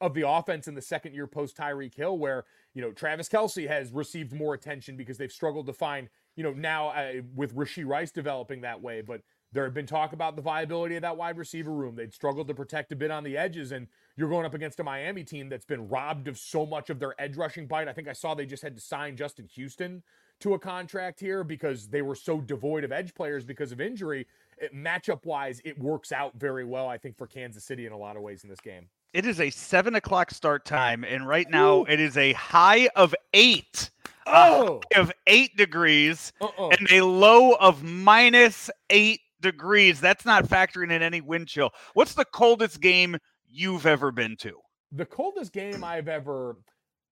of 0.00 0.12
the 0.12 0.28
offense 0.28 0.68
in 0.68 0.74
the 0.74 0.82
second 0.82 1.14
year 1.14 1.26
post 1.26 1.56
Tyreek 1.56 1.94
Hill, 1.94 2.18
where, 2.18 2.44
you 2.74 2.82
know, 2.82 2.92
Travis 2.92 3.28
Kelce 3.30 3.66
has 3.66 3.92
received 3.92 4.32
more 4.32 4.52
attention 4.52 4.96
because 4.96 5.16
they've 5.16 5.32
struggled 5.32 5.66
to 5.66 5.72
find, 5.72 6.08
you 6.36 6.42
know, 6.42 6.52
now 6.52 6.88
uh, 6.88 7.22
with 7.34 7.56
Rashee 7.56 7.86
Rice 7.86 8.10
developing 8.10 8.60
that 8.60 8.82
way. 8.82 9.00
But 9.00 9.22
there 9.52 9.64
had 9.64 9.72
been 9.72 9.86
talk 9.86 10.12
about 10.12 10.36
the 10.36 10.42
viability 10.42 10.96
of 10.96 11.02
that 11.02 11.16
wide 11.16 11.38
receiver 11.38 11.70
room. 11.70 11.96
They'd 11.96 12.12
struggled 12.12 12.48
to 12.48 12.54
protect 12.54 12.92
a 12.92 12.96
bit 12.96 13.10
on 13.10 13.24
the 13.24 13.38
edges, 13.38 13.72
and 13.72 13.86
you're 14.18 14.28
going 14.28 14.44
up 14.44 14.52
against 14.52 14.80
a 14.80 14.84
Miami 14.84 15.24
team 15.24 15.48
that's 15.48 15.64
been 15.64 15.88
robbed 15.88 16.28
of 16.28 16.36
so 16.36 16.66
much 16.66 16.90
of 16.90 16.98
their 16.98 17.14
edge 17.18 17.38
rushing 17.38 17.66
bite. 17.66 17.88
I 17.88 17.94
think 17.94 18.06
I 18.06 18.12
saw 18.12 18.34
they 18.34 18.44
just 18.44 18.62
had 18.62 18.76
to 18.76 18.82
sign 18.82 19.16
Justin 19.16 19.46
Houston 19.54 20.02
to 20.40 20.54
a 20.54 20.58
contract 20.58 21.18
here 21.20 21.44
because 21.44 21.88
they 21.88 22.02
were 22.02 22.14
so 22.14 22.40
devoid 22.40 22.84
of 22.84 22.92
edge 22.92 23.14
players 23.14 23.44
because 23.44 23.72
of 23.72 23.80
injury. 23.80 24.26
It, 24.58 24.74
matchup 24.74 25.24
wise, 25.24 25.60
it 25.64 25.78
works 25.78 26.12
out 26.12 26.32
very 26.36 26.64
well, 26.64 26.88
I 26.88 26.98
think, 26.98 27.16
for 27.16 27.26
Kansas 27.26 27.64
City 27.64 27.86
in 27.86 27.92
a 27.92 27.98
lot 27.98 28.16
of 28.16 28.22
ways 28.22 28.44
in 28.44 28.50
this 28.50 28.60
game. 28.60 28.88
It 29.12 29.24
is 29.26 29.40
a 29.40 29.50
seven 29.50 29.94
o'clock 29.94 30.30
start 30.30 30.64
time, 30.64 31.04
and 31.04 31.26
right 31.26 31.48
now 31.48 31.78
Ooh. 31.80 31.86
it 31.88 32.00
is 32.00 32.16
a 32.16 32.32
high 32.34 32.88
of 32.96 33.14
eight. 33.32 33.90
Oh, 34.26 34.80
of 34.96 35.12
eight 35.28 35.56
degrees 35.56 36.32
Uh-oh. 36.40 36.70
and 36.70 36.90
a 36.90 37.02
low 37.02 37.52
of 37.52 37.84
minus 37.84 38.68
eight 38.90 39.20
degrees. 39.40 40.00
That's 40.00 40.24
not 40.24 40.46
factoring 40.46 40.90
in 40.90 41.00
any 41.00 41.20
wind 41.20 41.46
chill. 41.46 41.70
What's 41.94 42.14
the 42.14 42.24
coldest 42.24 42.80
game 42.80 43.16
you've 43.48 43.86
ever 43.86 44.10
been 44.10 44.36
to? 44.38 44.58
The 44.90 45.06
coldest 45.06 45.52
game 45.52 45.84
I've 45.84 46.08
ever 46.08 46.56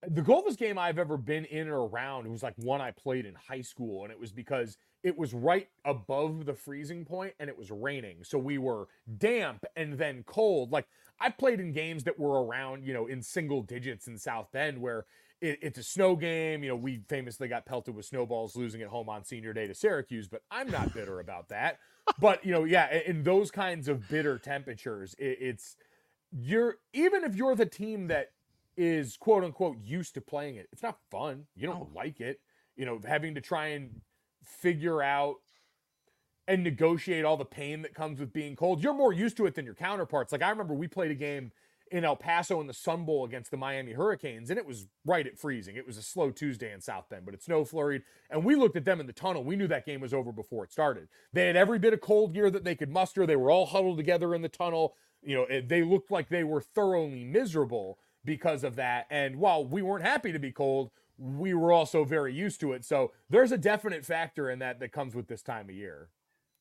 the 0.08 0.22
coldest 0.22 0.58
game 0.58 0.78
I've 0.78 0.98
ever 0.98 1.16
been 1.16 1.44
in 1.46 1.68
or 1.68 1.86
around 1.86 2.26
was 2.30 2.42
like 2.42 2.54
one 2.56 2.80
I 2.80 2.90
played 2.90 3.26
in 3.26 3.34
high 3.34 3.62
school, 3.62 4.04
and 4.04 4.12
it 4.12 4.18
was 4.18 4.32
because 4.32 4.76
it 5.04 5.16
was 5.18 5.34
right 5.34 5.68
above 5.84 6.46
the 6.46 6.54
freezing 6.54 7.04
point 7.04 7.34
and 7.38 7.50
it 7.50 7.58
was 7.58 7.70
raining. 7.70 8.24
So 8.24 8.38
we 8.38 8.56
were 8.56 8.88
damp 9.18 9.64
and 9.76 9.98
then 9.98 10.24
cold. 10.26 10.72
Like 10.72 10.86
I 11.20 11.28
played 11.28 11.60
in 11.60 11.72
games 11.72 12.04
that 12.04 12.18
were 12.18 12.42
around, 12.42 12.84
you 12.84 12.94
know, 12.94 13.06
in 13.06 13.22
single 13.22 13.62
digits 13.62 14.06
in 14.06 14.16
South 14.16 14.50
Bend 14.50 14.80
where 14.80 15.04
it, 15.42 15.58
it's 15.60 15.78
a 15.78 15.82
snow 15.82 16.16
game. 16.16 16.62
You 16.62 16.70
know, 16.70 16.76
we 16.76 17.02
famously 17.06 17.48
got 17.48 17.66
pelted 17.66 17.94
with 17.94 18.06
snowballs 18.06 18.56
losing 18.56 18.80
at 18.80 18.88
home 18.88 19.10
on 19.10 19.24
senior 19.24 19.52
day 19.52 19.66
to 19.66 19.74
Syracuse, 19.74 20.26
but 20.26 20.40
I'm 20.50 20.70
not 20.70 20.94
bitter 20.94 21.20
about 21.20 21.50
that. 21.50 21.78
But, 22.18 22.44
you 22.44 22.52
know, 22.52 22.64
yeah, 22.64 23.00
in 23.06 23.22
those 23.24 23.50
kinds 23.50 23.88
of 23.88 24.08
bitter 24.08 24.38
temperatures, 24.38 25.14
it, 25.18 25.38
it's 25.40 25.76
you're 26.32 26.78
even 26.92 27.24
if 27.24 27.36
you're 27.36 27.54
the 27.54 27.66
team 27.66 28.08
that 28.08 28.30
is 28.76 29.16
quote 29.16 29.44
unquote 29.44 29.76
used 29.82 30.14
to 30.14 30.20
playing 30.20 30.56
it, 30.56 30.68
it's 30.72 30.82
not 30.82 30.98
fun. 31.10 31.46
You 31.54 31.66
don't 31.66 31.94
like 31.94 32.20
it. 32.20 32.40
You 32.76 32.86
know, 32.86 33.00
having 33.06 33.34
to 33.36 33.40
try 33.40 33.68
and 33.68 34.00
figure 34.42 35.02
out 35.02 35.36
and 36.46 36.62
negotiate 36.62 37.24
all 37.24 37.36
the 37.36 37.44
pain 37.44 37.82
that 37.82 37.94
comes 37.94 38.20
with 38.20 38.32
being 38.32 38.56
cold. 38.56 38.82
You're 38.82 38.94
more 38.94 39.12
used 39.12 39.36
to 39.38 39.46
it 39.46 39.54
than 39.54 39.64
your 39.64 39.74
counterparts. 39.74 40.32
Like 40.32 40.42
I 40.42 40.50
remember 40.50 40.74
we 40.74 40.88
played 40.88 41.10
a 41.10 41.14
game 41.14 41.52
in 41.90 42.04
El 42.04 42.16
Paso 42.16 42.60
in 42.60 42.66
the 42.66 42.74
Sun 42.74 43.04
Bowl 43.04 43.24
against 43.24 43.50
the 43.50 43.56
Miami 43.56 43.92
Hurricanes, 43.92 44.50
and 44.50 44.58
it 44.58 44.66
was 44.66 44.86
right 45.04 45.26
at 45.26 45.38
freezing. 45.38 45.76
It 45.76 45.86
was 45.86 45.96
a 45.96 46.02
slow 46.02 46.30
Tuesday 46.30 46.72
in 46.72 46.80
South 46.80 47.08
Bend, 47.08 47.24
but 47.24 47.34
it 47.34 47.42
snow 47.42 47.64
flurried. 47.64 48.02
And 48.30 48.44
we 48.44 48.56
looked 48.56 48.76
at 48.76 48.84
them 48.84 49.00
in 49.00 49.06
the 49.06 49.12
tunnel. 49.12 49.44
We 49.44 49.56
knew 49.56 49.68
that 49.68 49.86
game 49.86 50.00
was 50.00 50.14
over 50.14 50.32
before 50.32 50.64
it 50.64 50.72
started. 50.72 51.08
They 51.32 51.46
had 51.46 51.56
every 51.56 51.78
bit 51.78 51.92
of 51.92 52.00
cold 52.00 52.34
gear 52.34 52.50
that 52.50 52.64
they 52.64 52.74
could 52.74 52.90
muster. 52.90 53.26
They 53.26 53.36
were 53.36 53.50
all 53.50 53.66
huddled 53.66 53.98
together 53.98 54.34
in 54.34 54.42
the 54.42 54.48
tunnel. 54.48 54.94
You 55.22 55.36
know, 55.36 55.60
they 55.60 55.82
looked 55.82 56.10
like 56.10 56.28
they 56.28 56.44
were 56.44 56.60
thoroughly 56.60 57.24
miserable 57.24 57.98
because 58.24 58.64
of 58.64 58.76
that. 58.76 59.06
And 59.10 59.36
while 59.36 59.64
we 59.64 59.82
weren't 59.82 60.04
happy 60.04 60.32
to 60.32 60.38
be 60.38 60.52
cold, 60.52 60.90
we 61.18 61.54
were 61.54 61.72
also 61.72 62.04
very 62.04 62.34
used 62.34 62.60
to 62.60 62.72
it. 62.72 62.84
So 62.84 63.12
there's 63.30 63.52
a 63.52 63.58
definite 63.58 64.04
factor 64.04 64.50
in 64.50 64.58
that 64.60 64.80
that 64.80 64.92
comes 64.92 65.14
with 65.14 65.28
this 65.28 65.42
time 65.42 65.68
of 65.68 65.74
year. 65.74 66.10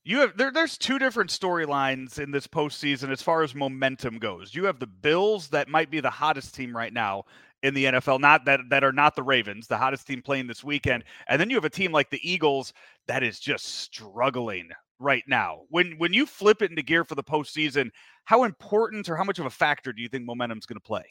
You 0.06 0.20
have 0.20 0.36
there, 0.36 0.52
there's 0.52 0.78
two 0.78 1.00
different 1.00 1.30
storylines 1.30 2.20
in 2.20 2.32
this 2.32 2.46
postseason 2.46 3.10
as 3.10 3.22
far 3.22 3.42
as 3.42 3.56
momentum 3.56 4.20
goes. 4.20 4.54
You 4.54 4.66
have 4.66 4.80
the 4.80 4.88
Bills 4.88 5.48
that 5.50 5.70
might 5.70 5.90
be 5.90 6.02
the 6.02 6.10
hottest 6.10 6.54
team 6.54 6.76
right 6.76 6.92
now 6.92 7.24
in 7.64 7.74
the 7.74 7.86
NFL, 7.86 8.20
not 8.20 8.44
that 8.46 8.60
that 8.70 8.84
are 8.84 8.92
not 8.92 9.16
the 9.16 9.24
Ravens, 9.24 9.68
the 9.68 9.78
hottest 9.78 10.06
team 10.06 10.22
playing 10.22 10.48
this 10.48 10.64
weekend. 10.64 11.06
And 11.30 11.40
then 11.40 11.50
you 11.50 11.56
have 11.56 11.64
a 11.64 11.70
team 11.70 11.94
like 11.94 12.10
the 12.10 12.30
Eagles 12.30 12.74
that 13.08 13.24
is 13.24 13.40
just 13.40 13.66
struggling 13.80 14.70
right 15.00 15.24
now. 15.26 15.62
When 15.70 15.94
when 15.98 16.14
you 16.14 16.26
flip 16.26 16.62
it 16.62 16.70
into 16.70 16.84
gear 16.84 17.06
for 17.06 17.16
the 17.16 17.24
postseason, 17.24 17.90
how 18.26 18.44
important 18.44 19.08
or 19.08 19.16
how 19.16 19.24
much 19.24 19.40
of 19.40 19.46
a 19.46 19.50
factor 19.50 19.94
do 19.94 20.02
you 20.02 20.10
think 20.10 20.26
momentum's 20.26 20.66
going 20.66 20.80
to 20.80 20.86
play? 20.86 21.06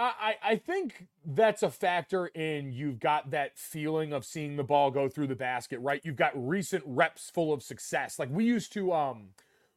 I, 0.00 0.36
I 0.42 0.56
think 0.56 1.08
that's 1.26 1.62
a 1.62 1.70
factor 1.70 2.28
in 2.28 2.72
you've 2.72 3.00
got 3.00 3.32
that 3.32 3.58
feeling 3.58 4.12
of 4.12 4.24
seeing 4.24 4.56
the 4.56 4.62
ball 4.62 4.92
go 4.92 5.08
through 5.08 5.26
the 5.26 5.34
basket, 5.34 5.80
right? 5.80 6.00
You've 6.04 6.16
got 6.16 6.32
recent 6.34 6.84
reps 6.86 7.30
full 7.30 7.52
of 7.52 7.62
success. 7.62 8.18
Like 8.18 8.28
we 8.30 8.44
used 8.44 8.72
to, 8.74 8.92
um, 8.92 9.30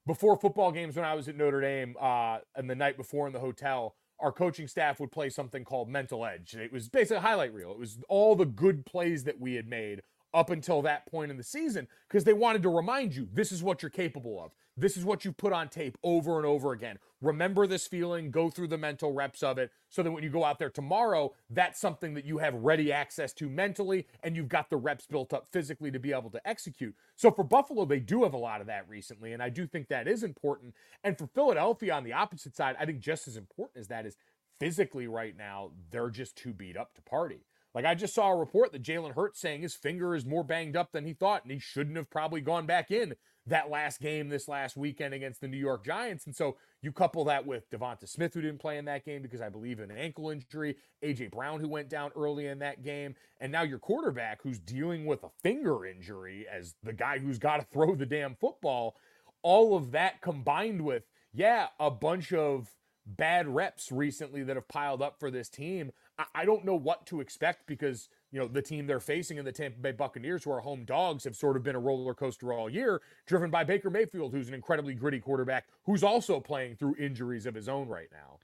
before 0.06 0.38
football 0.38 0.72
games 0.72 0.96
when 0.96 1.06
I 1.06 1.16
was 1.16 1.28
at 1.28 1.36
Notre 1.36 1.62
Dame, 1.62 1.96
uh, 2.00 2.40
and 2.56 2.70
the 2.70 2.76
night 2.76 2.98
before 2.98 3.26
in 3.26 3.34
the 3.34 3.40
hotel, 3.40 3.96
our 4.20 4.32
coaching 4.32 4.68
staff 4.68 5.00
would 5.00 5.12
play 5.12 5.30
something 5.30 5.64
called 5.66 5.90
Mental 5.90 6.24
Edge. 6.24 6.54
It 6.54 6.72
was 6.72 6.88
basically 6.88 7.18
a 7.18 7.22
highlight 7.22 7.54
reel. 7.54 7.72
It 7.72 7.80
was 7.80 7.98
all 8.08 8.36
the 8.36 8.46
good 8.46 8.86
plays 8.86 9.24
that 9.24 9.40
we 9.40 9.56
had 9.56 9.68
made 9.68 10.04
up 10.34 10.50
until 10.50 10.82
that 10.84 11.06
point 11.08 11.32
in 11.32 11.38
the 11.38 11.44
season 11.44 11.88
because 12.08 12.24
they 12.24 12.34
wanted 12.34 12.62
to 12.64 12.70
remind 12.70 13.16
you 13.16 13.28
this 13.34 13.52
is 13.52 13.64
what 13.64 13.82
you're 13.82 13.90
capable 13.90 14.42
of. 14.44 14.52
This 14.82 14.98
is 14.98 15.06
what 15.06 15.24
you 15.24 15.32
put 15.32 15.54
on 15.54 15.70
tape 15.70 15.96
over 16.04 16.38
and 16.38 16.46
over 16.46 16.72
again. 16.72 16.98
Remember 17.22 17.68
this 17.68 17.86
feeling, 17.86 18.32
go 18.32 18.50
through 18.50 18.70
the 18.70 18.80
mental 18.80 19.14
reps 19.14 19.44
of 19.44 19.60
it 19.60 19.70
so 19.90 20.02
that 20.02 20.10
when 20.10 20.24
you 20.24 20.32
go 20.32 20.44
out 20.44 20.58
there 20.58 20.72
tomorrow, 20.72 21.36
that's 21.52 21.80
something 21.80 22.16
that 22.16 22.26
you 22.26 22.40
have 22.40 22.56
ready 22.56 22.92
access 22.92 23.32
to 23.34 23.48
mentally 23.48 24.08
and 24.24 24.36
you've 24.36 24.50
got 24.50 24.72
the 24.72 24.78
reps 24.78 25.06
built 25.06 25.34
up 25.34 25.50
physically 25.52 25.92
to 25.92 26.00
be 26.00 26.12
able 26.12 26.32
to 26.32 26.48
execute. 26.50 26.96
So 27.16 27.30
for 27.30 27.44
Buffalo, 27.44 27.86
they 27.86 28.00
do 28.00 28.24
have 28.24 28.34
a 28.34 28.38
lot 28.38 28.60
of 28.60 28.66
that 28.68 28.90
recently, 28.90 29.34
and 29.34 29.44
I 29.44 29.50
do 29.50 29.68
think 29.68 29.88
that 29.90 30.08
is 30.08 30.24
important. 30.24 30.74
And 31.04 31.16
for 31.16 31.28
Philadelphia 31.28 31.94
on 31.94 32.04
the 32.04 32.14
opposite 32.14 32.56
side, 32.56 32.76
I 32.80 32.88
think 32.88 33.02
just 33.02 33.28
as 33.28 33.38
important 33.38 33.82
as 33.82 33.88
that 33.90 34.08
is 34.08 34.18
physically 34.60 35.06
right 35.06 35.38
now, 35.38 35.74
they're 35.92 36.10
just 36.10 36.36
too 36.36 36.54
beat 36.54 36.76
up 36.76 36.96
to 36.96 37.04
party. 37.04 37.46
Like 37.76 37.86
I 37.86 37.94
just 37.94 38.16
saw 38.16 38.32
a 38.32 38.36
report 38.36 38.72
that 38.72 38.84
Jalen 38.84 39.14
Hurts 39.14 39.40
saying 39.40 39.62
his 39.62 39.76
finger 39.76 40.16
is 40.16 40.26
more 40.26 40.44
banged 40.44 40.76
up 40.76 40.92
than 40.92 41.06
he 41.06 41.14
thought, 41.14 41.44
and 41.44 41.52
he 41.52 41.60
shouldn't 41.60 41.98
have 41.98 42.10
probably 42.10 42.42
gone 42.42 42.66
back 42.66 42.90
in 42.90 43.16
that 43.48 43.70
last 43.70 44.00
game 44.00 44.30
this 44.30 44.48
last 44.48 44.78
weekend 44.78 45.14
against 45.14 45.42
the 45.42 45.48
New 45.48 45.58
York 45.58 45.84
Giants. 45.84 46.26
And 46.26 46.36
so 46.36 46.58
you 46.82 46.92
couple 46.92 47.24
that 47.26 47.46
with 47.46 47.70
DeVonta 47.72 48.08
Smith, 48.08 48.34
who 48.34 48.42
didn't 48.42 48.60
play 48.60 48.78
in 48.78 48.86
that 48.86 49.04
game 49.06 49.22
because 49.22 49.42
I 49.42 49.50
believe 49.50 49.80
in 49.80 49.90
an 49.90 49.98
ankle 49.98 50.30
injury, 50.30 50.78
AJ 51.04 51.32
Brown, 51.32 51.60
who 51.60 51.68
went 51.68 51.90
down 51.90 52.12
early 52.16 52.48
in 52.48 52.60
that 52.60 52.84
game, 52.84 53.16
and 53.40 53.52
now 53.52 53.64
your 53.64 53.80
quarterback, 53.80 54.42
who's 54.44 54.60
dealing 54.60 55.06
with 55.06 55.24
a 55.24 55.30
finger 55.42 55.86
injury 55.86 56.46
as 56.52 56.76
the 56.84 56.94
guy 56.94 57.20
who's 57.20 57.40
got 57.40 57.58
to 57.58 57.66
throw 57.72 57.96
the 57.96 58.06
damn 58.06 58.36
football. 58.36 58.96
All 59.44 59.76
of 59.76 59.92
that 59.92 60.22
combined 60.22 60.82
with, 60.82 61.04
yeah, 61.34 61.68
a 61.80 61.90
bunch 61.90 62.32
of 62.32 62.70
bad 63.06 63.48
reps 63.48 63.92
recently 63.92 64.44
that 64.44 64.56
have 64.56 64.68
piled 64.68 65.02
up 65.02 65.20
for 65.20 65.32
this 65.32 65.50
team. 65.50 65.92
I, 66.36 66.46
don't 66.46 66.66
know 66.66 66.76
what 66.76 67.08
to 67.08 67.20
expect 67.20 67.66
because 67.66 68.10
you 68.32 68.40
know 68.40 68.48
the 68.48 68.62
team 68.62 68.88
they're 68.88 69.00
facing 69.00 69.38
in 69.38 69.46
the 69.46 69.52
Tampa 69.52 69.80
Bay 69.80 69.92
Buccaneers, 69.92 70.44
who 70.44 70.52
are 70.52 70.62
home 70.62 70.86
dogs, 70.86 71.24
have 71.26 71.36
sort 71.36 71.58
of 71.58 71.64
been 71.64 71.76
a 71.76 71.80
roller 71.80 72.14
coaster 72.14 72.54
all 72.54 72.70
year, 72.70 73.02
driven 73.26 73.50
by 73.50 73.64
Baker 73.64 73.90
Mayfield, 73.90 74.34
who's 74.34 74.48
an 74.48 74.54
incredibly 74.54 74.94
gritty 74.94 75.20
quarterback, 75.20 75.66
who's 75.84 76.04
also 76.04 76.40
playing 76.40 76.76
through 76.76 76.96
injuries 76.98 77.46
of 77.46 77.54
his 77.54 77.68
own 77.68 77.88
right 77.88 78.10
now. 78.12 78.40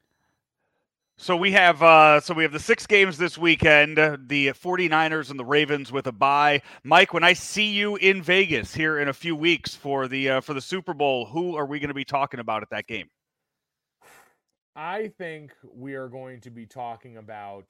So 1.20 1.36
we 1.36 1.52
have 1.54 1.82
uh 1.82 2.20
so 2.20 2.36
we 2.36 2.44
have 2.44 2.52
the 2.52 2.60
six 2.60 2.86
games 2.86 3.18
this 3.18 3.38
weekend, 3.38 3.98
the 3.98 4.50
49ers 4.50 5.32
and 5.32 5.40
the 5.40 5.46
Ravens 5.46 5.92
with 5.92 6.06
a 6.06 6.12
bye. 6.12 6.62
Mike, 6.84 7.12
when 7.12 7.24
I 7.24 7.34
see 7.34 7.72
you 7.72 7.96
in 7.96 8.22
Vegas 8.22 8.76
here 8.76 9.00
in 9.00 9.08
a 9.08 9.14
few 9.14 9.36
weeks 9.36 9.74
for 9.74 10.08
the 10.08 10.30
uh, 10.30 10.42
for 10.42 10.54
the 10.54 10.62
Super 10.62 10.94
Bowl, 10.94 11.26
who 11.26 11.56
are 11.56 11.66
we 11.66 11.80
going 11.80 11.88
to 11.88 11.96
be 11.96 12.06
talking 12.06 12.40
about 12.40 12.62
at 12.62 12.70
that 12.70 12.86
game? 12.86 13.10
I 14.76 15.08
think 15.18 15.54
we 15.74 15.96
are 15.96 16.08
going 16.08 16.40
to 16.42 16.52
be 16.52 16.68
talking 16.68 17.18
about 17.18 17.66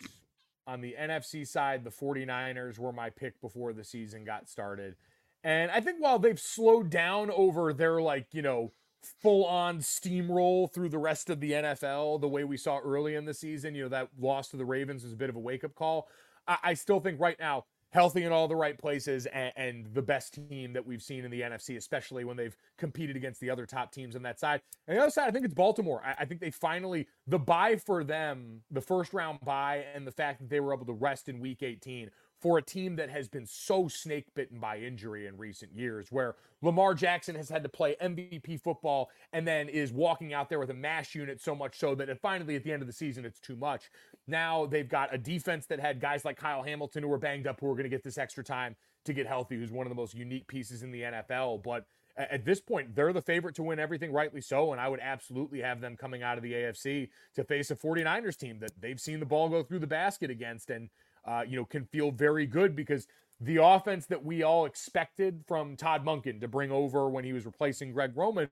on 0.68 0.82
the 0.82 0.96
NFC 1.00 1.48
side, 1.48 1.84
the 1.84 1.90
49ers 1.90 2.78
were 2.78 2.92
my 2.92 3.10
pick 3.10 3.40
before 3.42 3.74
the 3.74 3.84
season 3.84 4.26
got 4.26 4.50
started. 4.50 4.96
And 5.44 5.72
I 5.72 5.80
think 5.80 5.98
while 6.00 6.20
they've 6.20 6.40
slowed 6.40 6.90
down 6.90 7.32
over 7.32 7.74
their, 7.74 8.02
like, 8.02 8.28
you 8.34 8.42
know, 8.42 8.74
full 9.22 9.46
on 9.46 9.80
steamroll 9.80 10.72
through 10.72 10.90
the 10.90 10.98
rest 10.98 11.30
of 11.30 11.40
the 11.40 11.52
NFL, 11.54 12.20
the 12.20 12.28
way 12.28 12.44
we 12.44 12.58
saw 12.58 12.80
early 12.80 13.16
in 13.16 13.26
the 13.26 13.34
season, 13.34 13.74
you 13.74 13.84
know, 13.84 13.90
that 13.90 14.10
loss 14.20 14.50
to 14.50 14.58
the 14.58 14.66
Ravens 14.66 15.04
was 15.04 15.14
a 15.14 15.18
bit 15.18 15.30
of 15.30 15.36
a 15.36 15.40
wake 15.40 15.64
up 15.64 15.74
call. 15.74 16.08
I, 16.48 16.58
I 16.64 16.74
still 16.74 17.00
think 17.00 17.20
right 17.20 17.40
now 17.40 17.66
healthy 17.92 18.24
in 18.24 18.32
all 18.32 18.48
the 18.48 18.56
right 18.56 18.78
places 18.78 19.26
and, 19.28 19.52
and, 19.56 19.88
the 19.94 20.02
best 20.02 20.38
team 20.50 20.74
that 20.74 20.86
we've 20.86 21.02
seen 21.02 21.24
in 21.24 21.32
the 21.32 21.42
NFC, 21.42 21.78
especially 21.78 22.26
when 22.26 22.36
they've 22.36 22.56
competed 22.78 23.16
against 23.16 23.40
the 23.40 23.50
other 23.50 23.66
top 23.66 23.92
teams 23.92 24.16
on 24.16 24.22
that 24.24 24.40
side. 24.40 24.62
And 24.88 24.98
the 24.98 25.02
other 25.02 25.12
side, 25.12 25.28
I 25.28 25.32
think 25.32 25.46
it's 25.46 25.54
Baltimore. 25.54 26.02
I, 26.06 26.16
I 26.20 26.26
think 26.26 26.42
they 26.42 26.52
finally, 26.52 27.08
the 27.28 27.40
bye 27.40 27.78
for 27.78 28.04
them, 28.04 28.62
the 28.70 28.82
first 28.82 29.14
round 29.14 29.40
bye, 29.42 29.86
and 29.96 30.06
the 30.06 30.12
fact 30.12 30.40
that 30.40 30.50
they 30.50 30.60
were 30.60 30.74
able 30.74 30.86
to 30.86 30.94
rest 30.94 31.30
in 31.30 31.40
week 31.40 31.64
18 31.64 32.10
for 32.40 32.58
a 32.58 32.62
team 32.62 32.96
that 32.98 33.10
has 33.10 33.28
been 33.28 33.46
so 33.46 33.88
snake 33.88 34.28
bitten 34.36 34.60
by 34.60 34.78
injury 34.78 35.26
in 35.28 35.38
recent 35.38 35.74
years, 35.74 36.12
where 36.12 36.36
Lamar 36.62 36.94
Jackson 36.94 37.36
has 37.36 37.50
had 37.50 37.64
to 37.64 37.70
play 37.70 37.96
MVP 38.02 38.62
football 38.62 39.10
and 39.34 39.48
then 39.48 39.70
is 39.70 39.92
walking 39.92 40.34
out 40.34 40.50
there 40.50 40.60
with 40.60 40.70
a 40.70 40.76
mash 40.76 41.16
unit 41.16 41.42
so 41.42 41.56
much 41.56 41.78
so 41.80 41.96
that 41.96 42.10
finally 42.22 42.56
at 42.56 42.64
the 42.64 42.72
end 42.72 42.82
of 42.82 42.88
the 42.88 42.94
season 42.94 43.26
it's 43.26 43.40
too 43.40 43.56
much. 43.56 43.90
Now 44.28 44.66
they've 44.66 44.88
got 44.88 45.14
a 45.14 45.18
defense 45.18 45.66
that 45.68 45.80
had 45.80 46.00
guys 46.00 46.26
like 46.26 46.38
Kyle 46.38 46.64
Hamilton 46.64 47.04
who 47.04 47.10
were 47.10 47.18
banged 47.18 47.48
up 47.48 47.60
who 47.60 47.70
are 47.70 47.74
going 47.74 47.84
to 47.84 47.90
get 47.90 48.04
this 48.04 48.18
extra 48.18 48.44
time 48.44 48.76
to 49.06 49.14
get 49.14 49.26
healthy, 49.26 49.56
who's 49.56 49.72
one 49.72 49.88
of 49.88 49.90
the 49.90 49.96
most 49.96 50.14
unique 50.14 50.48
pieces 50.48 50.84
in 50.84 50.92
the 50.92 51.02
NFL. 51.02 51.64
But 51.64 51.86
at 52.18 52.46
this 52.46 52.60
point, 52.60 52.96
they're 52.96 53.14
the 53.14 53.22
favorite 53.22 53.56
to 53.56 53.64
win 53.64 53.80
everything, 53.80 54.12
rightly 54.12 54.42
so. 54.42 54.72
And 54.72 54.82
I 54.82 54.88
would 54.88 55.00
absolutely 55.00 55.62
have 55.62 55.82
them 55.82 55.96
coming 55.96 56.24
out 56.24 56.38
of 56.38 56.44
the 56.44 56.54
AFC 56.54 57.10
to 57.36 57.44
face 57.44 57.72
a 57.72 57.76
49ers 57.76 58.38
team 58.38 58.60
that 58.60 58.72
they've 58.80 59.00
seen 59.00 59.20
the 59.20 59.26
ball 59.26 59.50
go 59.50 59.64
through 59.64 59.80
the 59.80 59.88
basket 59.88 60.30
against. 60.30 60.70
And 60.70 60.90
uh, 61.28 61.44
you 61.48 61.58
know, 61.58 61.66
can 61.66 61.86
feel 61.86 62.12
very 62.12 62.46
good 62.46 62.76
because 62.76 63.08
the 63.40 63.58
offense 63.62 64.06
that 64.08 64.24
we 64.24 64.44
all 64.44 64.66
expected 64.66 65.44
from 65.48 65.76
Todd 65.76 66.04
Monken 66.04 66.42
to 66.42 66.48
bring 66.48 66.72
over 66.72 67.10
when 67.10 67.24
he 67.24 67.34
was 67.34 67.46
replacing 67.46 67.94
Greg 67.94 68.14
Roman 68.16 68.50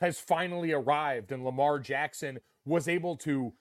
has 0.00 0.20
finally 0.20 0.72
arrived, 0.72 1.32
and 1.32 1.44
Lamar 1.44 1.78
Jackson 1.80 2.38
was 2.64 2.86
able 2.86 3.16
to 3.16 3.52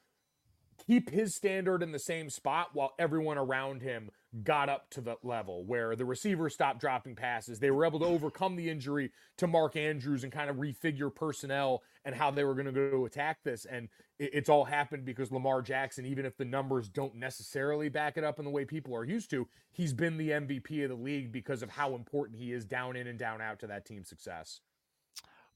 keep 0.86 1.10
his 1.10 1.34
standard 1.34 1.82
in 1.82 1.92
the 1.92 2.00
same 2.00 2.30
spot 2.30 2.70
while 2.74 2.94
everyone 3.00 3.38
around 3.38 3.82
him 3.82 4.12
got 4.44 4.70
up 4.70 4.90
to 4.92 5.02
the 5.02 5.16
level 5.24 5.64
where 5.66 5.96
the 5.96 6.06
receivers 6.06 6.54
stopped 6.54 6.80
dropping 6.80 7.16
passes. 7.16 7.60
They 7.60 7.72
were 7.72 7.86
able 7.86 8.00
to 8.00 8.06
overcome 8.06 8.56
the 8.56 8.70
injury 8.70 9.12
to 9.38 9.48
Mark 9.48 9.76
Andrews 9.76 10.24
and 10.24 10.32
kind 10.32 10.50
of 10.50 10.58
refigure 10.58 11.14
personnel 11.14 11.84
and 12.06 12.16
how 12.16 12.32
they 12.32 12.44
were 12.44 12.54
going 12.54 12.66
to 12.66 12.72
go 12.72 12.90
to 12.92 13.06
attack 13.06 13.40
this. 13.44 13.66
And 13.66 13.90
it's 14.20 14.50
all 14.50 14.66
happened 14.66 15.06
because 15.06 15.32
Lamar 15.32 15.62
Jackson, 15.62 16.06
even 16.06 16.26
if 16.26 16.38
the 16.38 16.46
numbers 16.46 16.90
don't 16.90 17.16
necessarily 17.16 17.90
back 17.90 18.18
it 18.18 18.24
up 18.24 18.40
in 18.40 18.46
the 18.46 18.52
way 18.52 18.66
people 18.66 18.96
are 18.96 19.06
used 19.06 19.30
to, 19.32 19.48
he's 19.72 19.94
been 19.94 20.18
the 20.18 20.30
MVP 20.30 20.84
of 20.84 20.90
the 20.90 20.96
league 20.96 21.32
because 21.32 21.64
of 21.64 21.70
how 21.70 21.96
important 21.96 22.40
he 22.40 22.52
is 22.52 22.66
down 22.66 22.96
in 22.96 23.08
and 23.08 23.20
down 23.20 23.42
out 23.42 23.60
to 23.60 23.68
that 23.68 23.86
team's 23.86 24.10
success. 24.10 24.62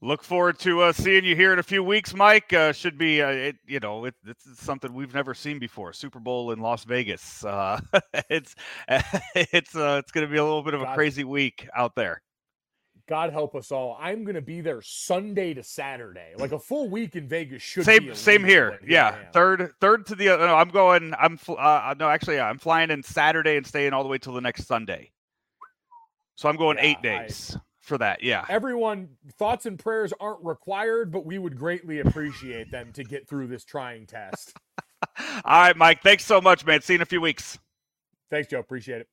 Look 0.02 0.22
forward 0.22 0.58
to 0.58 0.82
uh, 0.82 0.92
seeing 0.92 1.24
you 1.24 1.34
here 1.34 1.52
in 1.52 1.58
a 1.58 1.62
few 1.62 1.82
weeks, 1.82 2.12
Mike. 2.12 2.52
Uh, 2.52 2.72
should 2.72 2.98
be, 2.98 3.22
uh, 3.22 3.28
it, 3.28 3.56
you 3.66 3.80
know, 3.80 4.04
it, 4.04 4.14
it's 4.26 4.60
something 4.60 4.92
we've 4.92 5.14
never 5.14 5.32
seen 5.32 5.58
before. 5.58 5.92
Super 5.92 6.18
Bowl 6.18 6.50
in 6.50 6.58
Las 6.58 6.84
Vegas. 6.84 7.44
Uh, 7.44 7.80
it's 8.28 8.54
it's 9.34 9.74
uh, 9.74 10.00
it's 10.02 10.12
going 10.12 10.26
to 10.26 10.30
be 10.30 10.38
a 10.38 10.44
little 10.44 10.62
bit 10.62 10.74
of 10.74 10.82
a 10.82 10.94
crazy 10.94 11.24
week 11.24 11.68
out 11.74 11.94
there. 11.94 12.20
God 13.08 13.32
help 13.32 13.56
us 13.56 13.72
all. 13.72 13.96
I'm 14.00 14.22
going 14.24 14.36
to 14.36 14.42
be 14.42 14.60
there 14.60 14.80
Sunday 14.80 15.54
to 15.54 15.62
Saturday, 15.62 16.34
like 16.38 16.52
a 16.52 16.58
full 16.58 16.88
week 16.88 17.16
in 17.16 17.28
Vegas. 17.28 17.60
Should 17.60 17.84
same 17.84 18.14
same 18.14 18.44
here. 18.44 18.78
Yeah, 18.86 19.16
third 19.32 19.72
third 19.80 20.06
to 20.06 20.14
the. 20.14 20.26
No, 20.26 20.54
I'm 20.54 20.68
going. 20.68 21.12
I'm 21.18 21.38
uh, 21.48 21.94
no, 21.98 22.08
actually, 22.08 22.36
yeah, 22.36 22.48
I'm 22.48 22.58
flying 22.58 22.90
in 22.90 23.02
Saturday 23.02 23.56
and 23.56 23.66
staying 23.66 23.92
all 23.92 24.02
the 24.02 24.08
way 24.08 24.18
till 24.18 24.32
the 24.32 24.40
next 24.40 24.66
Sunday. 24.66 25.10
So 26.36 26.48
I'm 26.48 26.56
going 26.56 26.78
yeah, 26.78 26.84
eight 26.84 27.02
days. 27.02 27.56
I, 27.56 27.60
for 27.82 27.98
that. 27.98 28.22
Yeah. 28.22 28.44
Everyone, 28.48 29.10
thoughts 29.38 29.66
and 29.66 29.78
prayers 29.78 30.12
aren't 30.18 30.42
required, 30.44 31.10
but 31.10 31.26
we 31.26 31.38
would 31.38 31.58
greatly 31.58 32.00
appreciate 32.00 32.70
them 32.70 32.92
to 32.92 33.04
get 33.04 33.28
through 33.28 33.48
this 33.48 33.64
trying 33.64 34.06
test. 34.06 34.56
All 35.44 35.62
right, 35.62 35.76
Mike. 35.76 36.02
Thanks 36.02 36.24
so 36.24 36.40
much, 36.40 36.64
man. 36.64 36.80
See 36.80 36.94
you 36.94 36.98
in 36.98 37.02
a 37.02 37.06
few 37.06 37.20
weeks. 37.20 37.58
Thanks, 38.30 38.48
Joe. 38.48 38.60
Appreciate 38.60 39.02
it. 39.02 39.08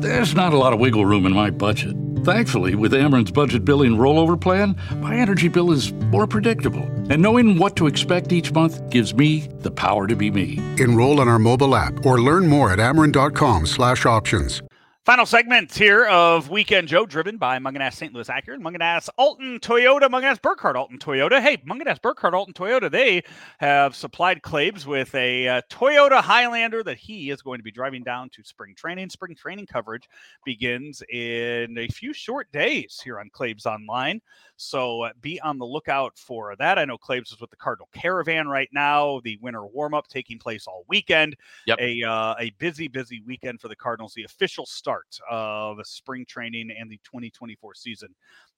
There's 0.00 0.34
not 0.34 0.52
a 0.52 0.58
lot 0.58 0.72
of 0.72 0.78
wiggle 0.78 1.04
room 1.04 1.26
in 1.26 1.32
my 1.32 1.50
budget. 1.50 1.96
Thankfully, 2.24 2.76
with 2.76 2.94
Ameren's 2.94 3.32
budget 3.32 3.64
billing 3.64 3.96
rollover 3.96 4.40
plan, 4.40 4.76
my 4.96 5.16
energy 5.16 5.48
bill 5.48 5.72
is 5.72 5.92
more 5.92 6.26
predictable. 6.26 6.84
And 7.10 7.20
knowing 7.20 7.58
what 7.58 7.74
to 7.76 7.86
expect 7.88 8.32
each 8.32 8.52
month 8.52 8.90
gives 8.90 9.12
me 9.14 9.48
the 9.60 9.70
power 9.70 10.06
to 10.06 10.14
be 10.14 10.30
me. 10.30 10.58
Enroll 10.78 11.20
in 11.20 11.28
our 11.28 11.38
mobile 11.38 11.74
app 11.74 12.06
or 12.06 12.20
learn 12.20 12.46
more 12.46 12.70
at 12.70 12.78
Ameren.com 12.78 13.66
slash 13.66 14.06
options. 14.06 14.62
Final 15.08 15.24
segment 15.24 15.74
here 15.74 16.04
of 16.04 16.50
Weekend 16.50 16.86
Joe, 16.86 17.06
driven 17.06 17.38
by 17.38 17.58
Mungenast 17.58 17.94
St. 17.94 18.12
Louis 18.12 18.28
Acura, 18.28 18.58
Mungenast 18.58 19.08
Alton 19.16 19.58
Toyota, 19.58 20.02
Mungenast 20.02 20.42
Burkard 20.42 20.76
Alton 20.76 20.98
Toyota. 20.98 21.40
Hey, 21.40 21.56
Mungenast 21.66 22.02
Burkard 22.02 22.34
Alton 22.34 22.52
Toyota, 22.52 22.90
they 22.90 23.22
have 23.58 23.96
supplied 23.96 24.42
Claves 24.42 24.86
with 24.86 25.14
a 25.14 25.48
uh, 25.48 25.62
Toyota 25.70 26.20
Highlander 26.20 26.82
that 26.82 26.98
he 26.98 27.30
is 27.30 27.40
going 27.40 27.58
to 27.58 27.62
be 27.62 27.70
driving 27.70 28.02
down 28.02 28.28
to 28.34 28.44
spring 28.44 28.74
training. 28.74 29.08
Spring 29.08 29.34
training 29.34 29.64
coverage 29.64 30.06
begins 30.44 31.02
in 31.10 31.78
a 31.78 31.88
few 31.88 32.12
short 32.12 32.52
days 32.52 33.00
here 33.02 33.18
on 33.18 33.30
Claves 33.32 33.64
Online. 33.64 34.20
So 34.58 35.02
uh, 35.02 35.10
be 35.20 35.40
on 35.40 35.56
the 35.58 35.64
lookout 35.64 36.18
for 36.18 36.54
that. 36.58 36.78
I 36.78 36.84
know 36.84 36.98
Claves 36.98 37.32
is 37.32 37.40
with 37.40 37.50
the 37.50 37.56
Cardinal 37.56 37.88
Caravan 37.94 38.48
right 38.48 38.68
now. 38.72 39.20
The 39.22 39.38
winter 39.40 39.64
warm 39.64 39.94
up 39.94 40.08
taking 40.08 40.38
place 40.38 40.66
all 40.66 40.84
weekend. 40.88 41.36
Yep. 41.66 41.78
A 41.80 42.02
uh, 42.02 42.34
a 42.38 42.50
busy, 42.58 42.88
busy 42.88 43.22
weekend 43.24 43.60
for 43.60 43.68
the 43.68 43.76
Cardinals. 43.76 44.14
The 44.14 44.24
official 44.24 44.66
start 44.66 45.18
of 45.30 45.78
spring 45.84 46.26
training 46.26 46.70
and 46.78 46.90
the 46.90 46.98
2024 47.04 47.74
season 47.74 48.14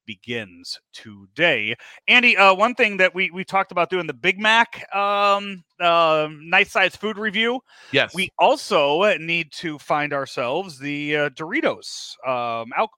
begins 0.06 0.80
today. 0.94 1.76
Andy, 2.08 2.36
uh, 2.36 2.54
one 2.54 2.74
thing 2.74 2.96
that 2.96 3.14
we 3.14 3.30
we 3.30 3.44
talked 3.44 3.70
about 3.70 3.90
doing 3.90 4.06
the 4.06 4.14
Big 4.14 4.40
Mac 4.40 4.92
um, 4.96 5.62
uh, 5.80 6.28
nice 6.40 6.72
size 6.72 6.96
food 6.96 7.18
review. 7.18 7.60
Yes. 7.92 8.14
We 8.14 8.30
also 8.38 9.16
need 9.18 9.52
to 9.52 9.78
find 9.78 10.14
ourselves 10.14 10.78
the 10.78 11.16
uh, 11.16 11.28
Doritos 11.30 12.16
um, 12.26 12.72
al- 12.76 12.90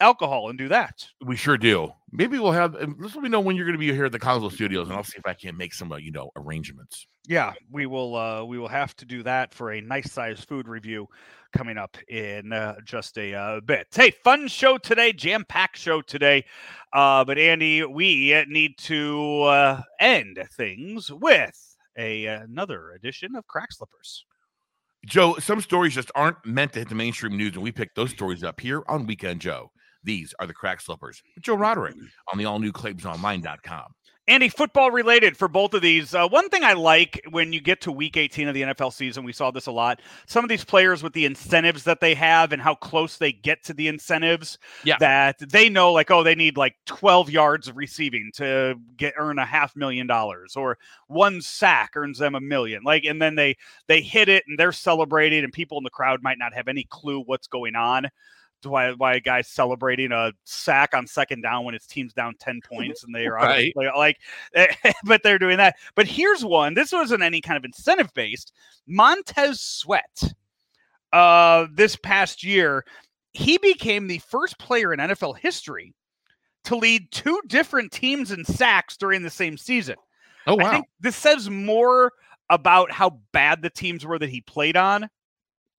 alcohol 0.00 0.48
and 0.48 0.58
do 0.58 0.68
that. 0.68 1.06
We 1.24 1.36
sure 1.36 1.58
do. 1.58 1.92
Maybe 2.12 2.38
we'll 2.38 2.52
have. 2.52 2.74
Let's 2.98 3.14
let 3.14 3.22
me 3.22 3.28
know 3.28 3.40
when 3.40 3.54
you're 3.54 3.66
going 3.66 3.76
to 3.76 3.78
be 3.78 3.92
here 3.92 4.06
at 4.06 4.12
the 4.12 4.18
Console 4.18 4.50
Studios, 4.50 4.88
and 4.88 4.96
I'll 4.96 5.04
see 5.04 5.18
if 5.18 5.26
I 5.26 5.34
can 5.34 5.56
make 5.56 5.72
some, 5.72 5.92
uh, 5.92 5.96
you 5.96 6.10
know, 6.10 6.30
arrangements. 6.34 7.06
Yeah, 7.28 7.52
we 7.70 7.86
will. 7.86 8.16
Uh, 8.16 8.44
we 8.44 8.58
will 8.58 8.68
have 8.68 8.96
to 8.96 9.04
do 9.04 9.22
that 9.22 9.54
for 9.54 9.72
a 9.72 9.80
nice 9.80 10.10
size 10.10 10.40
food 10.40 10.66
review 10.66 11.06
coming 11.52 11.78
up 11.78 11.96
in 12.08 12.52
uh, 12.52 12.76
just 12.84 13.16
a 13.16 13.34
uh, 13.34 13.60
bit. 13.60 13.86
Hey, 13.92 14.10
fun 14.10 14.48
show 14.48 14.76
today, 14.76 15.12
jam 15.12 15.44
packed 15.48 15.76
show 15.76 16.02
today. 16.02 16.44
Uh, 16.92 17.24
but 17.24 17.38
Andy, 17.38 17.84
we 17.84 18.42
need 18.48 18.76
to 18.78 19.42
uh, 19.42 19.82
end 20.00 20.42
things 20.56 21.12
with 21.12 21.76
a 21.96 22.26
another 22.26 22.90
edition 22.90 23.36
of 23.36 23.46
Crack 23.46 23.70
Slippers. 23.70 24.24
Joe, 25.06 25.36
some 25.38 25.60
stories 25.60 25.94
just 25.94 26.10
aren't 26.14 26.44
meant 26.44 26.72
to 26.72 26.80
hit 26.80 26.88
the 26.88 26.94
mainstream 26.94 27.36
news, 27.36 27.54
and 27.54 27.62
we 27.62 27.72
pick 27.72 27.94
those 27.94 28.10
stories 28.10 28.42
up 28.42 28.60
here 28.60 28.82
on 28.88 29.06
Weekend 29.06 29.40
Joe. 29.40 29.70
These 30.02 30.34
are 30.38 30.46
the 30.46 30.54
crack 30.54 30.80
slippers 30.80 31.22
with 31.34 31.44
Joe 31.44 31.54
Roderick 31.54 31.96
on 32.32 32.38
the 32.38 32.44
all 32.44 32.58
new 32.58 32.72
ClaimsOnline.com. 32.72 33.94
Andy, 34.30 34.48
football 34.48 34.92
related 34.92 35.36
for 35.36 35.48
both 35.48 35.74
of 35.74 35.82
these. 35.82 36.14
Uh, 36.14 36.28
one 36.28 36.48
thing 36.50 36.62
I 36.62 36.74
like 36.74 37.20
when 37.30 37.52
you 37.52 37.60
get 37.60 37.80
to 37.80 37.90
week 37.90 38.16
18 38.16 38.46
of 38.46 38.54
the 38.54 38.62
NFL 38.62 38.92
season, 38.92 39.24
we 39.24 39.32
saw 39.32 39.50
this 39.50 39.66
a 39.66 39.72
lot. 39.72 40.00
Some 40.26 40.44
of 40.44 40.48
these 40.48 40.64
players 40.64 41.02
with 41.02 41.14
the 41.14 41.24
incentives 41.24 41.82
that 41.82 42.00
they 42.00 42.14
have 42.14 42.52
and 42.52 42.62
how 42.62 42.76
close 42.76 43.16
they 43.16 43.32
get 43.32 43.64
to 43.64 43.74
the 43.74 43.88
incentives, 43.88 44.58
yeah. 44.84 44.98
that 45.00 45.40
they 45.50 45.68
know, 45.68 45.92
like, 45.92 46.12
oh, 46.12 46.22
they 46.22 46.36
need 46.36 46.56
like 46.56 46.76
12 46.86 47.28
yards 47.28 47.66
of 47.66 47.76
receiving 47.76 48.30
to 48.36 48.76
get 48.96 49.14
earn 49.16 49.40
a 49.40 49.44
half 49.44 49.74
million 49.74 50.06
dollars, 50.06 50.54
or 50.54 50.78
one 51.08 51.42
sack 51.42 51.90
earns 51.96 52.18
them 52.18 52.36
a 52.36 52.40
million. 52.40 52.84
Like, 52.84 53.04
and 53.04 53.20
then 53.20 53.34
they 53.34 53.56
they 53.88 54.00
hit 54.00 54.28
it 54.28 54.44
and 54.46 54.56
they're 54.56 54.70
celebrating, 54.70 55.42
and 55.42 55.52
people 55.52 55.76
in 55.78 55.82
the 55.82 55.90
crowd 55.90 56.22
might 56.22 56.38
not 56.38 56.54
have 56.54 56.68
any 56.68 56.86
clue 56.88 57.20
what's 57.26 57.48
going 57.48 57.74
on 57.74 58.08
why 58.64 58.92
why 58.92 59.14
a 59.14 59.20
guy's 59.20 59.48
celebrating 59.48 60.12
a 60.12 60.32
sack 60.44 60.94
on 60.94 61.06
second 61.06 61.42
down 61.42 61.64
when 61.64 61.74
his 61.74 61.86
team's 61.86 62.12
down 62.12 62.34
10 62.38 62.60
points 62.70 63.04
and 63.04 63.14
they 63.14 63.26
are 63.26 63.34
right. 63.34 63.74
like 63.96 64.18
but 65.04 65.22
they're 65.22 65.38
doing 65.38 65.56
that. 65.58 65.76
But 65.94 66.06
here's 66.06 66.44
one 66.44 66.74
this 66.74 66.92
wasn't 66.92 67.22
any 67.22 67.40
kind 67.40 67.56
of 67.56 67.64
incentive 67.64 68.12
based 68.14 68.52
montez 68.86 69.60
sweat 69.60 70.32
uh 71.12 71.66
this 71.74 71.96
past 71.96 72.44
year 72.44 72.84
he 73.32 73.58
became 73.58 74.06
the 74.06 74.18
first 74.18 74.58
player 74.58 74.92
in 74.92 75.00
nfl 75.00 75.36
history 75.36 75.94
to 76.64 76.76
lead 76.76 77.10
two 77.10 77.40
different 77.46 77.92
teams 77.92 78.30
in 78.30 78.44
sacks 78.44 78.96
during 78.96 79.22
the 79.22 79.30
same 79.30 79.56
season. 79.56 79.96
Oh 80.46 80.56
wow. 80.56 80.82
this 81.00 81.16
says 81.16 81.50
more 81.50 82.12
about 82.48 82.90
how 82.90 83.20
bad 83.32 83.62
the 83.62 83.70
teams 83.70 84.04
were 84.04 84.18
that 84.18 84.30
he 84.30 84.40
played 84.40 84.76
on 84.76 85.08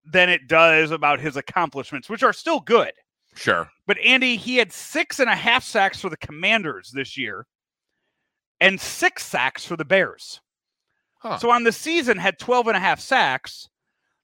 than 0.06 0.30
it 0.30 0.48
does 0.48 0.92
about 0.92 1.20
his 1.20 1.38
accomplishments, 1.38 2.10
which 2.10 2.24
are 2.24 2.34
still 2.34 2.60
good. 2.60 2.92
Sure. 3.36 3.70
But 3.88 3.98
Andy, 4.00 4.36
he 4.36 4.58
had 4.58 4.72
six 4.74 5.20
and 5.20 5.30
a 5.30 5.36
half 5.36 5.64
sacks 5.64 6.02
for 6.02 6.10
the 6.10 6.18
Commanders 6.18 6.92
this 6.92 7.18
year 7.18 7.46
and 8.60 8.80
six 8.80 9.26
sacks 9.26 9.66
for 9.66 9.76
the 9.76 9.86
Bears. 9.86 10.42
Huh. 11.20 11.38
So 11.38 11.52
on 11.52 11.64
the 11.64 11.72
season 11.72 12.18
had 12.18 12.40
12 12.40 12.68
and 12.68 12.78
a 12.78 12.80
half 12.80 13.00
sacks 13.00 13.70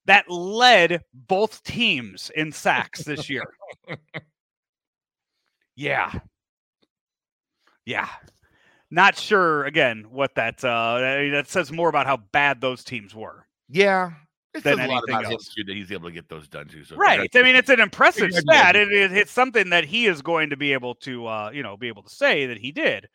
that 0.05 0.29
led 0.29 1.03
both 1.13 1.63
teams 1.63 2.31
in 2.35 2.51
sacks 2.51 3.03
this 3.03 3.29
year. 3.29 3.43
yeah. 5.75 6.11
Yeah. 7.85 8.07
Not 8.89 9.17
sure 9.17 9.65
again 9.65 10.05
what 10.09 10.35
that 10.35 10.63
uh 10.63 10.99
that 11.31 11.45
says 11.47 11.71
more 11.71 11.89
about 11.89 12.07
how 12.07 12.17
bad 12.17 12.61
those 12.61 12.83
teams 12.83 13.13
were. 13.13 13.45
Yeah, 13.69 14.11
it 14.57 14.63
than 14.63 14.79
anything 14.79 15.15
else. 15.15 15.53
that 15.55 15.75
he's 15.75 15.91
able 15.91 16.09
to 16.09 16.13
get 16.13 16.29
those 16.29 16.47
done 16.47 16.67
too. 16.67 16.83
So 16.83 16.95
right. 16.95 17.29
I 17.33 17.41
mean, 17.41 17.55
it's 17.55 17.69
an 17.69 17.79
impressive 17.79 18.33
stat. 18.33 18.75
It, 18.75 18.91
it, 18.91 19.11
it's 19.11 19.31
something 19.31 19.69
that 19.69 19.85
he 19.85 20.07
is 20.07 20.21
going 20.21 20.49
to 20.49 20.57
be 20.57 20.73
able 20.73 20.95
to, 20.95 21.27
uh, 21.27 21.51
you 21.53 21.63
know, 21.63 21.77
be 21.77 21.87
able 21.87 22.03
to 22.03 22.09
say 22.09 22.45
that 22.47 22.57
he 22.57 22.71
did. 22.71 23.07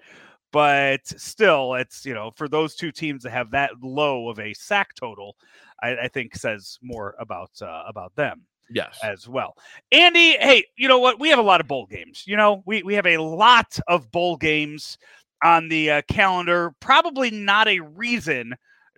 But 0.52 1.01
still, 1.06 1.74
it's 1.74 2.05
you 2.05 2.12
know, 2.12 2.31
for 2.36 2.47
those 2.47 2.74
two 2.74 2.93
teams 2.93 3.23
to 3.23 3.31
have 3.31 3.51
that 3.52 3.70
low 3.82 4.28
of 4.28 4.39
a 4.39 4.52
sack 4.52 4.94
total, 4.94 5.36
I, 5.82 5.97
I 5.97 6.09
think 6.09 6.36
says 6.36 6.78
more 6.82 7.14
about 7.19 7.51
uh, 7.62 7.85
about 7.86 8.14
them. 8.16 8.43
Yes, 8.70 8.98
as 9.02 9.28
well. 9.28 9.56
Andy, 9.90 10.32
hey, 10.39 10.64
you 10.77 10.89
know 10.89 10.98
what? 10.98 11.19
We 11.19 11.28
have 11.31 11.39
a 11.39 11.43
lot 11.43 11.60
of 11.60 11.69
bowl 11.69 11.86
games. 11.86 12.24
You 12.27 12.36
know, 12.36 12.62
we 12.66 12.82
we 12.82 12.94
have 12.94 13.06
a 13.06 13.16
lot 13.19 13.78
of 13.89 14.10
bowl 14.10 14.36
games 14.36 14.98
on 15.43 15.69
the 15.69 15.90
uh, 15.90 16.02
calendar. 16.09 16.74
Probably 16.81 17.31
not 17.31 17.66
a 17.66 17.81
reason 17.81 18.55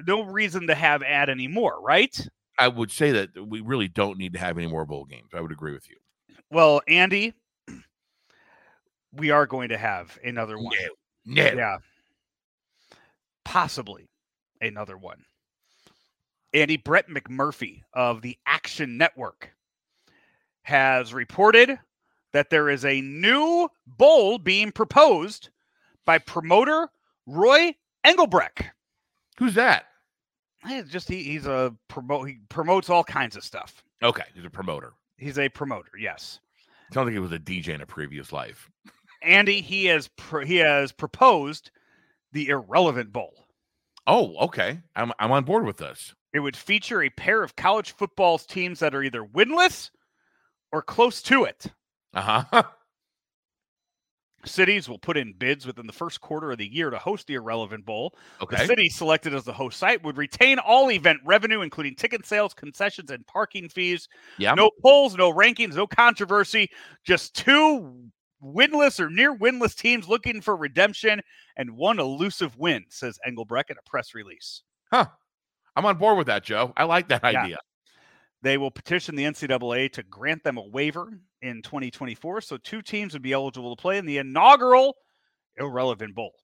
no 0.07 0.23
reason 0.23 0.67
to 0.67 0.75
have 0.75 1.03
add 1.03 1.29
anymore, 1.31 1.81
right? 1.83 2.17
I 2.59 2.69
would 2.69 2.91
say 2.91 3.13
that 3.13 3.31
we 3.49 3.61
really 3.61 3.89
don't 3.89 4.19
need 4.19 4.33
to 4.35 4.39
have 4.39 4.59
any 4.59 4.67
more 4.67 4.85
bowl 4.85 5.05
games. 5.05 5.31
I 5.35 5.41
would 5.41 5.53
agree 5.53 5.73
with 5.73 5.89
you. 5.91 5.97
Well, 6.51 6.83
Andy, 6.87 7.35
we 9.13 9.31
are 9.31 9.47
going 9.47 9.71
to 9.71 9.79
have 9.79 10.19
another 10.25 10.57
one. 10.57 10.75
No, 11.27 11.43
no. 11.45 11.57
Yeah. 11.57 11.79
Possibly 13.45 14.09
another 14.61 14.97
one. 14.97 15.25
Andy 16.53 16.77
Brett 16.77 17.09
McMurphy 17.09 17.83
of 17.93 18.23
the 18.23 18.39
Action 18.47 18.97
Network 18.97 19.51
has 20.63 21.13
reported 21.13 21.79
that 22.33 22.51
there 22.51 22.69
is 22.69 22.85
a 22.85 23.01
new 23.01 23.69
bowl 23.87 24.39
being 24.39 24.71
proposed 24.71 25.51
by 26.05 26.19
promoter 26.19 26.89
Roy 27.27 27.75
Engelbrecht. 28.05 28.63
Who's 29.39 29.55
that? 29.55 29.87
It's 30.67 30.91
just 30.91 31.09
he, 31.09 31.23
he's 31.23 31.47
a 31.47 31.75
promote. 31.89 32.29
He 32.29 32.39
promotes 32.49 32.89
all 32.89 33.05
kinds 33.05 33.37
of 33.37 33.45
stuff. 33.45 33.83
Okay, 34.03 34.25
he's 34.35 34.45
a 34.45 34.51
promoter. 34.51 34.93
He's 35.17 35.39
a 35.39 35.49
promoter. 35.49 35.91
Yes. 35.99 36.41
Sounds 36.93 37.07
like 37.07 37.13
he 37.13 37.19
was 37.19 37.33
a 37.33 37.39
DJ 37.39 37.69
in 37.69 37.81
a 37.81 37.87
previous 37.87 38.33
life. 38.33 38.71
Andy, 39.23 39.61
he 39.61 39.87
has 39.87 40.09
pro- 40.17 40.45
he 40.45 40.57
has 40.57 40.93
proposed 40.93 41.71
the 42.33 42.49
irrelevant 42.49 43.13
bowl. 43.13 43.47
Oh, 44.07 44.37
okay. 44.45 44.81
I'm 44.97 45.13
I'm 45.19 45.33
on 45.33 45.45
board 45.45 45.65
with 45.65 45.79
this. 45.79 46.15
It 46.33 46.41
would 46.41 46.57
feature 46.57 47.03
a 47.03 47.11
pair 47.11 47.43
of 47.43 47.57
college 47.57 47.93
football's 47.93 48.45
teams 48.45 48.81
that 48.81 48.95
are 48.95 49.03
either 49.03 49.25
winless 49.25 49.91
or 50.73 50.83
close 50.83 51.23
to 51.23 51.45
it. 51.45 51.67
Uh 52.13 52.45
huh. 52.45 52.63
Cities 54.45 54.89
will 54.89 54.99
put 54.99 55.17
in 55.17 55.33
bids 55.33 55.67
within 55.67 55.87
the 55.87 55.93
first 55.93 56.21
quarter 56.21 56.51
of 56.53 56.59
the 56.59 56.67
year 56.67 56.91
to 56.91 56.99
host 56.99 57.27
the 57.27 57.35
Irrelevant 57.35 57.85
Bowl. 57.87 58.15
Okay. 58.43 58.57
The 58.57 58.67
city 58.67 58.89
selected 58.89 59.35
as 59.35 59.45
the 59.45 59.53
host 59.53 59.79
site 59.79 60.03
would 60.05 60.17
retain 60.17 60.59
all 60.59 60.91
event 60.91 61.21
revenue, 61.25 61.63
including 61.63 61.95
ticket 61.95 62.27
sales, 62.27 62.55
concessions, 62.55 63.11
and 63.11 63.27
parking 63.27 63.69
fees. 63.69 64.09
Yeah. 64.39 64.55
No 64.55 64.71
polls, 64.83 65.17
no 65.17 65.33
rankings, 65.33 65.75
no 65.75 65.87
controversy. 65.87 66.69
Just 67.05 67.35
two 67.35 68.11
winless 68.43 69.01
or 69.01 69.09
near 69.09 69.35
winless 69.37 69.75
teams 69.75 70.09
looking 70.09 70.41
for 70.41 70.57
redemption 70.57 71.21
and 71.57 71.71
one 71.77 71.99
elusive 71.99 72.57
win, 72.59 72.85
says 72.91 73.19
Engelbrecht 73.27 73.71
in 73.71 73.77
a 73.79 73.89
press 73.89 74.15
release. 74.15 74.63
Huh. 74.93 75.07
I'm 75.77 75.87
on 75.87 75.97
board 75.97 76.19
with 76.19 76.27
that, 76.27 76.45
Joe. 76.45 76.73
I 76.77 76.85
like 76.85 77.09
that 77.09 77.23
Yeah. 77.25 77.43
idea. 77.43 77.59
They 78.45 78.59
will 78.59 78.71
petition 78.71 79.17
the 79.17 79.25
NCAA 79.25 79.91
to 79.93 80.03
grant 80.03 80.45
them 80.45 80.59
a 80.59 80.63
waiver 80.63 81.19
in 81.41 81.63
2024, 81.63 82.43
so 82.43 82.59
two 82.59 82.83
teams 82.83 83.15
would 83.15 83.23
be 83.23 83.33
eligible 83.33 83.75
to 83.75 83.81
play 83.81 83.97
in 83.97 84.05
the 84.05 84.19
inaugural 84.19 84.97
Irrelevant 85.57 86.15
Bowl. 86.15 86.35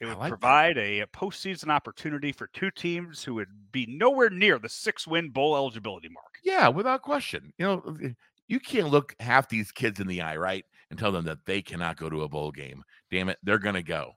It 0.00 0.04
would 0.04 0.18
like 0.18 0.30
that. 0.30 0.38
provide 0.38 0.76
a 0.76 1.06
postseason 1.06 1.70
opportunity 1.70 2.30
for 2.30 2.48
two 2.48 2.70
teams 2.70 3.24
who 3.24 3.32
would 3.36 3.48
be 3.72 3.86
nowhere 3.88 4.28
near 4.28 4.58
the 4.58 4.68
six-win 4.68 5.30
bowl 5.30 5.56
eligibility 5.56 6.10
mark. 6.10 6.34
Yeah, 6.44 6.68
without 6.68 7.00
question. 7.00 7.54
You 7.56 7.64
know, 7.64 7.82
uh, 7.86 8.08
you 8.46 8.60
can't 8.60 8.90
look 8.90 9.14
half 9.18 9.48
these 9.48 9.72
kids 9.72 9.98
in 9.98 10.06
the 10.06 10.20
eye, 10.20 10.36
right? 10.36 10.66
And 10.90 10.98
tell 10.98 11.10
them 11.10 11.24
that 11.24 11.46
they 11.46 11.62
cannot 11.62 11.96
go 11.96 12.10
to 12.10 12.24
a 12.24 12.28
bowl 12.28 12.52
game. 12.52 12.84
Damn 13.10 13.30
it, 13.30 13.38
they're 13.42 13.58
gonna 13.58 13.82
go. 13.82 14.12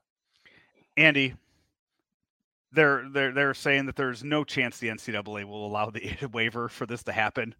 Andy, 0.98 1.36
they're 2.72 3.08
they're 3.12 3.32
they're 3.32 3.54
saying 3.54 3.86
that 3.86 3.96
there's 3.96 4.24
no 4.24 4.44
chance 4.44 4.78
the 4.78 4.88
NCAA 4.88 5.44
will 5.44 5.66
allow 5.66 5.90
the 5.90 6.16
waiver 6.32 6.68
for 6.68 6.86
this 6.86 7.02
to 7.04 7.12
happen. 7.12 7.54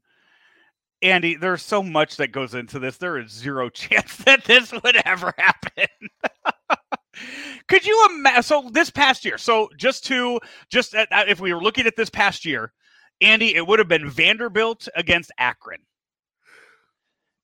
Andy, 1.03 1.35
there's 1.35 1.63
so 1.63 1.83
much 1.83 2.17
that 2.17 2.33
goes 2.33 2.55
into 2.55 2.79
this. 2.79 2.99
There 2.99 3.19
is 3.19 3.31
zero 3.31 3.69
chance 3.71 4.17
that 4.19 4.45
this 4.45 4.73
would 4.73 4.97
ever 5.05 5.33
happen. 5.39 5.87
Could 7.69 7.87
you 7.87 8.09
imagine? 8.11 8.43
So 8.43 8.69
this 8.73 8.91
past 8.91 9.25
year, 9.25 9.39
so 9.39 9.69
just 9.77 10.05
to 10.07 10.41
just 10.71 10.95
uh, 10.95 11.07
uh, 11.11 11.25
if 11.29 11.41
we 11.41 11.53
were 11.53 11.63
looking 11.63 11.87
at 11.87 11.97
this 11.97 12.11
past 12.11 12.45
year, 12.45 12.73
Andy, 13.21 13.55
it 13.55 13.67
would 13.67 13.79
have 13.79 13.89
been 13.89 14.09
Vanderbilt 14.09 14.89
against 14.95 15.33
Akron. 15.39 15.81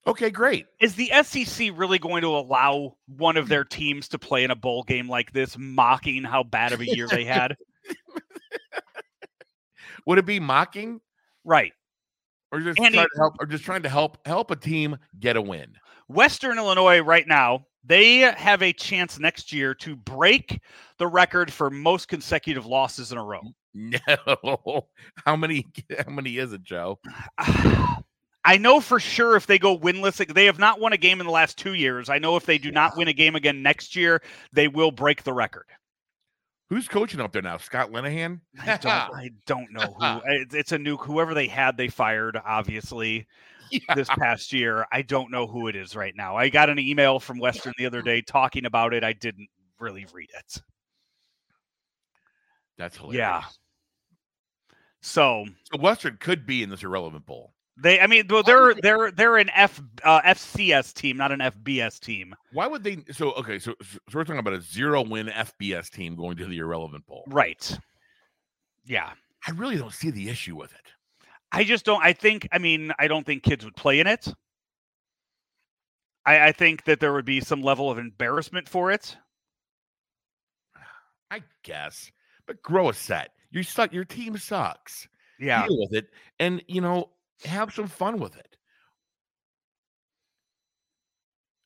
Okay, 0.07 0.31
great. 0.31 0.67
Is 0.81 0.95
the 0.95 1.11
SEC 1.25 1.71
really 1.75 1.99
going 1.99 2.23
to 2.23 2.29
allow 2.29 2.97
one 3.09 3.37
of 3.37 3.49
their 3.49 3.65
teams 3.65 4.07
to 4.09 4.19
play 4.19 4.45
in 4.45 4.53
a 4.53 4.57
bowl 4.57 4.85
game 4.85 5.09
like 5.09 5.33
this, 5.33 5.57
mocking 5.59 6.23
how 6.23 6.45
bad 6.45 6.73
of 6.73 6.81
a 6.81 6.87
year 6.87 7.09
they 7.09 7.25
had? 7.25 7.57
Would 10.07 10.19
it 10.19 10.27
be 10.27 10.39
mocking 10.39 11.01
Right. 11.45 11.73
or 12.53 12.61
just 12.61 12.79
Andy- 12.79 12.99
trying 12.99 13.09
to 13.09 13.17
help 13.19 13.35
or 13.41 13.47
just 13.47 13.65
trying 13.65 13.83
to 13.83 13.89
help 13.89 14.19
help 14.27 14.51
a 14.53 14.57
team 14.57 14.97
get 15.19 15.37
a 15.37 15.43
win? 15.43 15.75
Western 16.09 16.59
Illinois 16.59 17.01
right 17.01 17.27
now, 17.27 17.67
they 17.85 18.19
have 18.19 18.63
a 18.63 18.73
chance 18.73 19.19
next 19.19 19.53
year 19.53 19.75
to 19.75 19.97
break 19.97 20.61
the 20.99 21.07
record 21.09 21.53
for 21.53 21.69
most 21.71 22.07
consecutive 22.07 22.65
losses 22.67 23.11
in 23.13 23.19
a 23.19 23.25
row. 23.25 23.41
No. 23.79 24.87
How 25.27 25.37
many 25.37 25.67
how 26.07 26.11
many 26.11 26.39
is 26.39 26.55
it, 26.55 26.63
Joe? 26.63 26.99
I 28.47 28.59
know 28.59 28.81
for 28.81 29.01
sure 29.01 29.37
if 29.37 29.47
they 29.47 29.59
go 29.59 29.77
winless, 29.77 30.25
they 30.33 30.47
have 30.47 30.61
not 30.61 30.79
won 30.79 30.93
a 30.93 30.97
game 30.97 31.21
in 31.21 31.27
the 31.27 31.33
last 31.33 31.59
two 31.59 31.75
years. 31.75 32.09
I 32.09 32.19
know 32.19 32.37
if 32.37 32.47
they 32.47 32.59
do 32.59 32.71
not 32.71 32.97
win 32.97 33.09
a 33.09 33.13
game 33.13 33.35
again 33.35 33.61
next 33.61 33.97
year, 33.97 34.23
they 34.53 34.69
will 34.69 34.93
break 34.93 35.25
the 35.25 35.33
record. 35.33 35.67
Who's 36.69 36.87
coaching 36.87 37.21
up 37.21 37.33
there 37.33 37.43
now? 37.43 37.59
Scott 37.59 37.91
Linehan? 37.91 38.41
I 38.61 38.77
don't, 38.77 38.87
I 38.93 39.31
don't 39.47 39.73
know 39.73 39.97
who. 39.99 40.21
It's, 40.57 40.71
a 40.73 40.79
new 40.79 40.97
whoever 40.97 41.35
they 41.35 41.49
had, 41.49 41.77
they 41.77 41.89
fired. 41.89 42.41
Obviously, 42.45 43.27
this 43.95 44.09
past 44.09 44.53
year. 44.53 44.87
I 44.93 45.03
don't 45.03 45.31
know 45.31 45.47
who 45.47 45.69
it 45.69 45.77
is 45.77 45.97
right 45.97 46.15
now. 46.17 46.37
I 46.37 46.49
got 46.49 46.71
an 46.71 46.79
email 46.79 47.19
from 47.19 47.39
Western 47.39 47.73
the 47.79 47.87
other 47.87 48.03
day 48.03 48.23
talking 48.23 48.65
about 48.65 48.95
it. 48.95 49.03
I 49.03 49.13
didn't 49.13 49.49
really 49.81 50.07
read 50.13 50.31
it. 50.39 50.63
That's 52.79 52.97
hilarious. 52.97 53.19
Yeah. 53.19 53.43
So 55.01 55.47
So 55.73 55.81
Western 55.81 56.17
could 56.21 56.47
be 56.47 56.63
in 56.63 56.71
this 56.71 56.83
irrelevant 56.83 57.27
bowl. 57.27 57.55
They, 57.79 58.01
I 58.01 58.07
mean, 58.07 58.27
well, 58.31 58.43
they're 58.43 58.75
they're 58.75 59.11
they're 59.11 59.37
an 59.37 59.51
F 59.55 59.83
uh, 60.03 60.23
FCS 60.23 60.95
team, 60.95 61.17
not 61.19 61.31
an 61.31 61.41
FBS 61.41 62.01
team. 62.01 62.35
Why 62.53 62.67
would 62.67 62.83
they? 62.83 63.05
So 63.13 63.33
okay, 63.33 63.59
so, 63.59 63.75
so 63.83 63.99
we're 64.15 64.25
talking 64.25 64.39
about 64.39 64.55
a 64.55 64.63
zero 64.63 65.03
win 65.03 65.27
FBS 65.27 65.91
team 65.91 66.17
going 66.17 66.39
to 66.39 66.47
the 66.47 66.59
irrelevant 66.59 67.07
bowl. 67.07 67.25
Right. 67.29 67.79
Yeah. 68.87 69.11
I 69.47 69.51
really 69.53 69.77
don't 69.77 69.93
see 69.93 70.11
the 70.11 70.29
issue 70.29 70.57
with 70.57 70.73
it. 70.73 70.93
I 71.53 71.65
just 71.65 71.85
don't. 71.85 72.03
I 72.03 72.13
think. 72.13 72.49
I 72.51 72.59
mean, 72.59 72.93
I 72.99 73.09
don't 73.09 73.25
think 73.25 73.43
kids 73.43 73.65
would 73.65 73.77
play 73.77 74.01
in 74.01 74.07
it. 74.07 74.27
I, 76.25 76.49
I 76.49 76.53
think 76.53 76.85
that 76.85 76.99
there 76.99 77.13
would 77.13 77.25
be 77.25 77.41
some 77.41 77.63
level 77.63 77.91
of 77.91 77.99
embarrassment 77.99 78.69
for 78.69 78.91
it. 78.91 79.17
I 81.31 81.43
guess, 81.63 82.11
but 82.47 82.63
grow 82.63 82.89
a 82.89 82.95
set. 82.95 83.31
You 83.51 83.63
suck. 83.63 83.93
Your 83.93 84.05
team 84.05 84.37
sucks. 84.37 85.09
Yeah. 85.39 85.67
Deal 85.67 85.79
with 85.79 85.93
it, 85.93 86.09
and 86.41 86.63
you 86.67 86.81
know, 86.81 87.11
have 87.45 87.73
some 87.73 87.89
fun 87.89 88.19
with 88.19 88.37
it. 88.37 88.57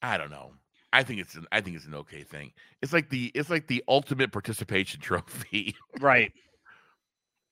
I 0.02 0.18
don't 0.18 0.30
know. 0.30 0.52
I 0.92 1.02
think 1.02 1.20
it's 1.20 1.34
an. 1.34 1.46
I 1.52 1.60
think 1.60 1.76
it's 1.76 1.86
an 1.86 1.94
okay 1.94 2.24
thing. 2.24 2.52
It's 2.82 2.92
like 2.92 3.10
the. 3.10 3.30
It's 3.34 3.50
like 3.50 3.66
the 3.66 3.84
ultimate 3.86 4.32
participation 4.32 5.00
trophy. 5.02 5.76
Right. 6.00 6.32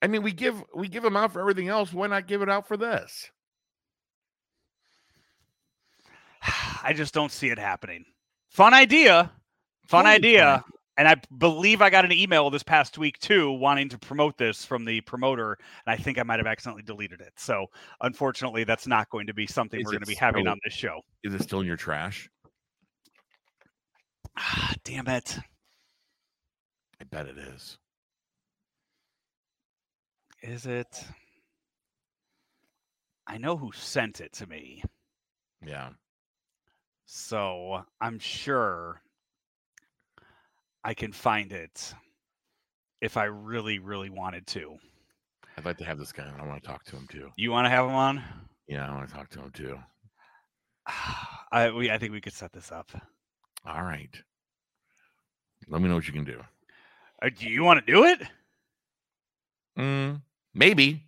I 0.00 0.06
mean, 0.06 0.22
we 0.22 0.32
give 0.32 0.62
we 0.74 0.88
give 0.88 1.02
them 1.02 1.16
out 1.16 1.32
for 1.32 1.40
everything 1.40 1.68
else. 1.68 1.92
Why 1.92 2.06
not 2.06 2.26
give 2.26 2.42
it 2.42 2.48
out 2.48 2.66
for 2.66 2.76
this? 2.76 3.30
I 6.82 6.92
just 6.94 7.14
don't 7.14 7.32
see 7.32 7.48
it 7.48 7.58
happening. 7.58 8.04
Fun 8.48 8.74
idea. 8.74 9.30
Fun 9.86 10.06
idea. 10.06 10.64
And 10.98 11.06
I 11.06 11.14
believe 11.38 11.80
I 11.80 11.90
got 11.90 12.04
an 12.04 12.10
email 12.10 12.50
this 12.50 12.64
past 12.64 12.98
week 12.98 13.20
too, 13.20 13.52
wanting 13.52 13.88
to 13.90 13.98
promote 13.98 14.36
this 14.36 14.64
from 14.64 14.84
the 14.84 15.00
promoter. 15.02 15.56
And 15.86 15.92
I 15.92 15.96
think 15.96 16.18
I 16.18 16.24
might 16.24 16.40
have 16.40 16.46
accidentally 16.48 16.82
deleted 16.82 17.20
it. 17.20 17.34
So 17.36 17.66
unfortunately, 18.00 18.64
that's 18.64 18.88
not 18.88 19.08
going 19.08 19.28
to 19.28 19.34
be 19.34 19.46
something 19.46 19.78
Is 19.78 19.86
we're 19.86 19.92
going 19.92 20.00
to 20.00 20.06
be 20.08 20.16
having 20.16 20.42
still- 20.42 20.52
on 20.52 20.58
this 20.64 20.74
show. 20.74 21.00
Is 21.22 21.34
it 21.34 21.42
still 21.42 21.60
in 21.60 21.66
your 21.68 21.76
trash? 21.76 22.28
Ah, 24.36 24.74
damn 24.84 25.06
it. 25.06 25.38
I 27.00 27.04
bet 27.04 27.26
it 27.26 27.38
is. 27.38 27.78
Is 30.42 30.66
it? 30.66 31.04
I 33.24 33.38
know 33.38 33.56
who 33.56 33.70
sent 33.72 34.20
it 34.20 34.32
to 34.34 34.48
me. 34.48 34.82
Yeah. 35.64 35.90
So 37.06 37.84
I'm 38.00 38.18
sure 38.18 39.00
I 40.88 40.94
can 40.94 41.12
find 41.12 41.52
it 41.52 41.92
if 43.02 43.18
I 43.18 43.24
really, 43.24 43.78
really 43.78 44.08
wanted 44.08 44.46
to. 44.46 44.78
I'd 45.58 45.66
like 45.66 45.76
to 45.76 45.84
have 45.84 45.98
this 45.98 46.12
guy. 46.12 46.24
on. 46.24 46.40
I 46.40 46.46
want 46.46 46.62
to 46.62 46.66
talk 46.66 46.82
to 46.84 46.96
him 46.96 47.06
too. 47.10 47.28
You 47.36 47.50
want 47.50 47.66
to 47.66 47.68
have 47.68 47.84
him 47.84 47.94
on? 47.94 48.22
Yeah, 48.68 48.88
I 48.90 48.94
want 48.94 49.06
to 49.06 49.14
talk 49.14 49.28
to 49.30 49.40
him 49.40 49.50
too. 49.50 49.78
I 51.52 51.68
we 51.72 51.90
I 51.90 51.98
think 51.98 52.12
we 52.12 52.22
could 52.22 52.32
set 52.32 52.54
this 52.54 52.72
up. 52.72 52.90
All 53.66 53.82
right. 53.82 54.08
Let 55.68 55.82
me 55.82 55.88
know 55.90 55.96
what 55.96 56.06
you 56.06 56.14
can 56.14 56.24
do. 56.24 56.40
Uh, 57.22 57.28
do 57.38 57.50
you 57.50 57.62
want 57.64 57.84
to 57.84 57.92
do 57.92 58.04
it? 58.04 58.22
Mm, 59.78 60.22
maybe. 60.54 61.04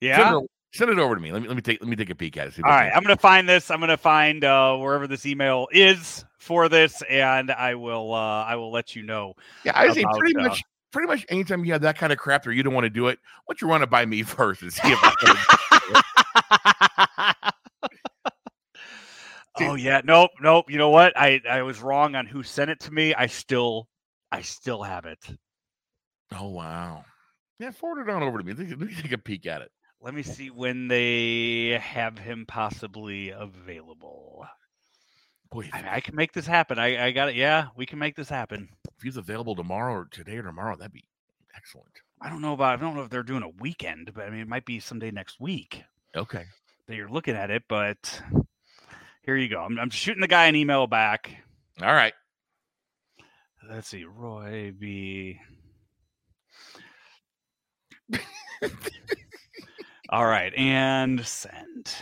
Yeah. 0.00 0.16
Send 0.18 0.28
it, 0.28 0.36
o- 0.36 0.48
send 0.74 0.90
it 0.90 0.98
over 0.98 1.14
to 1.14 1.20
me. 1.20 1.32
Let 1.32 1.42
me 1.42 1.48
let 1.48 1.56
me 1.56 1.62
take 1.62 1.80
let 1.80 1.88
me 1.88 1.96
take 1.96 2.10
a 2.10 2.14
peek 2.14 2.36
at 2.36 2.48
it. 2.48 2.54
All 2.62 2.70
right, 2.70 2.88
can- 2.88 2.96
I'm 2.96 3.02
gonna 3.02 3.16
find 3.16 3.48
this. 3.48 3.70
I'm 3.70 3.80
gonna 3.80 3.96
find 3.96 4.44
uh, 4.44 4.76
wherever 4.76 5.06
this 5.06 5.24
email 5.24 5.68
is 5.72 6.24
for 6.38 6.68
this, 6.68 7.02
and 7.08 7.50
I 7.50 7.74
will 7.74 8.12
uh, 8.12 8.44
I 8.44 8.56
will 8.56 8.72
let 8.72 8.94
you 8.94 9.02
know. 9.02 9.34
Yeah, 9.64 9.72
I 9.74 9.92
say 9.92 10.02
about, 10.02 10.18
pretty 10.18 10.36
uh, 10.36 10.42
much 10.42 10.62
pretty 10.92 11.08
much 11.08 11.26
anytime 11.28 11.64
you 11.64 11.72
have 11.72 11.82
that 11.82 11.96
kind 11.96 12.12
of 12.12 12.18
crap 12.18 12.46
or 12.46 12.52
you 12.52 12.62
don't 12.62 12.74
want 12.74 12.84
to 12.84 12.90
do 12.90 13.08
it, 13.08 13.18
why 13.44 13.52
don't 13.52 13.62
you 13.62 13.68
run 13.68 13.82
it 13.82 13.90
by 13.90 14.04
me 14.04 14.22
first 14.22 14.62
and 14.62 14.72
see 14.72 14.80
if 14.84 14.98
I 15.02 15.14
oh 19.60 19.76
yeah, 19.76 20.00
nope, 20.04 20.32
nope. 20.40 20.70
You 20.70 20.78
know 20.78 20.90
what? 20.90 21.12
I 21.16 21.40
I 21.48 21.62
was 21.62 21.80
wrong 21.80 22.16
on 22.16 22.26
who 22.26 22.42
sent 22.42 22.70
it 22.70 22.80
to 22.80 22.92
me. 22.92 23.14
I 23.14 23.26
still 23.26 23.88
I 24.32 24.42
still 24.42 24.82
have 24.82 25.06
it. 25.06 25.20
Oh 26.32 26.48
wow. 26.48 27.04
Yeah, 27.60 27.70
forward 27.70 28.02
it 28.02 28.10
on 28.10 28.22
over 28.22 28.38
to 28.38 28.44
me- 28.44 28.52
let 28.52 28.80
me 28.80 28.94
take 29.00 29.12
a 29.12 29.18
peek 29.18 29.46
at 29.46 29.62
it. 29.62 29.70
Let 30.00 30.14
me 30.14 30.22
see 30.22 30.50
when 30.50 30.88
they 30.88 31.78
have 31.82 32.18
him 32.18 32.44
possibly 32.46 33.30
available. 33.30 34.44
Boy, 35.50 35.70
I, 35.72 35.96
I 35.96 36.00
can 36.00 36.14
make 36.14 36.32
this 36.32 36.46
happen. 36.46 36.78
I, 36.78 37.06
I 37.06 37.10
got 37.12 37.30
it. 37.30 37.36
Yeah, 37.36 37.68
we 37.76 37.86
can 37.86 37.98
make 37.98 38.14
this 38.16 38.28
happen. 38.28 38.68
if 38.96 39.02
he's 39.02 39.16
available 39.16 39.54
tomorrow 39.56 39.94
or 39.94 40.04
today 40.10 40.36
or 40.36 40.42
tomorrow, 40.42 40.76
that'd 40.76 40.92
be 40.92 41.04
excellent. 41.56 41.88
I 42.20 42.28
don't 42.28 42.42
know 42.42 42.52
about. 42.52 42.78
I 42.78 42.82
don't 42.82 42.94
know 42.94 43.02
if 43.02 43.10
they're 43.10 43.22
doing 43.22 43.42
a 43.42 43.48
weekend, 43.48 44.10
but 44.14 44.24
I 44.26 44.30
mean, 44.30 44.40
it 44.40 44.48
might 44.48 44.66
be 44.66 44.78
someday 44.80 45.10
next 45.10 45.40
week 45.40 45.82
Okay. 46.16 46.44
that 46.86 46.96
you're 46.96 47.08
looking 47.08 47.34
at 47.36 47.50
it. 47.50 47.62
But 47.68 48.20
here 49.22 49.36
you 49.36 49.48
go. 49.48 49.60
I'm, 49.60 49.78
I'm 49.78 49.90
shooting 49.90 50.20
the 50.20 50.28
guy 50.28 50.46
an 50.46 50.56
email 50.56 50.86
back. 50.86 51.30
All 51.82 51.94
right. 51.94 52.12
Let's 53.68 53.88
see, 53.88 54.04
Roy 54.04 54.72
B. 54.78 55.38
All 60.14 60.26
right, 60.26 60.54
and 60.54 61.26
send. 61.26 61.92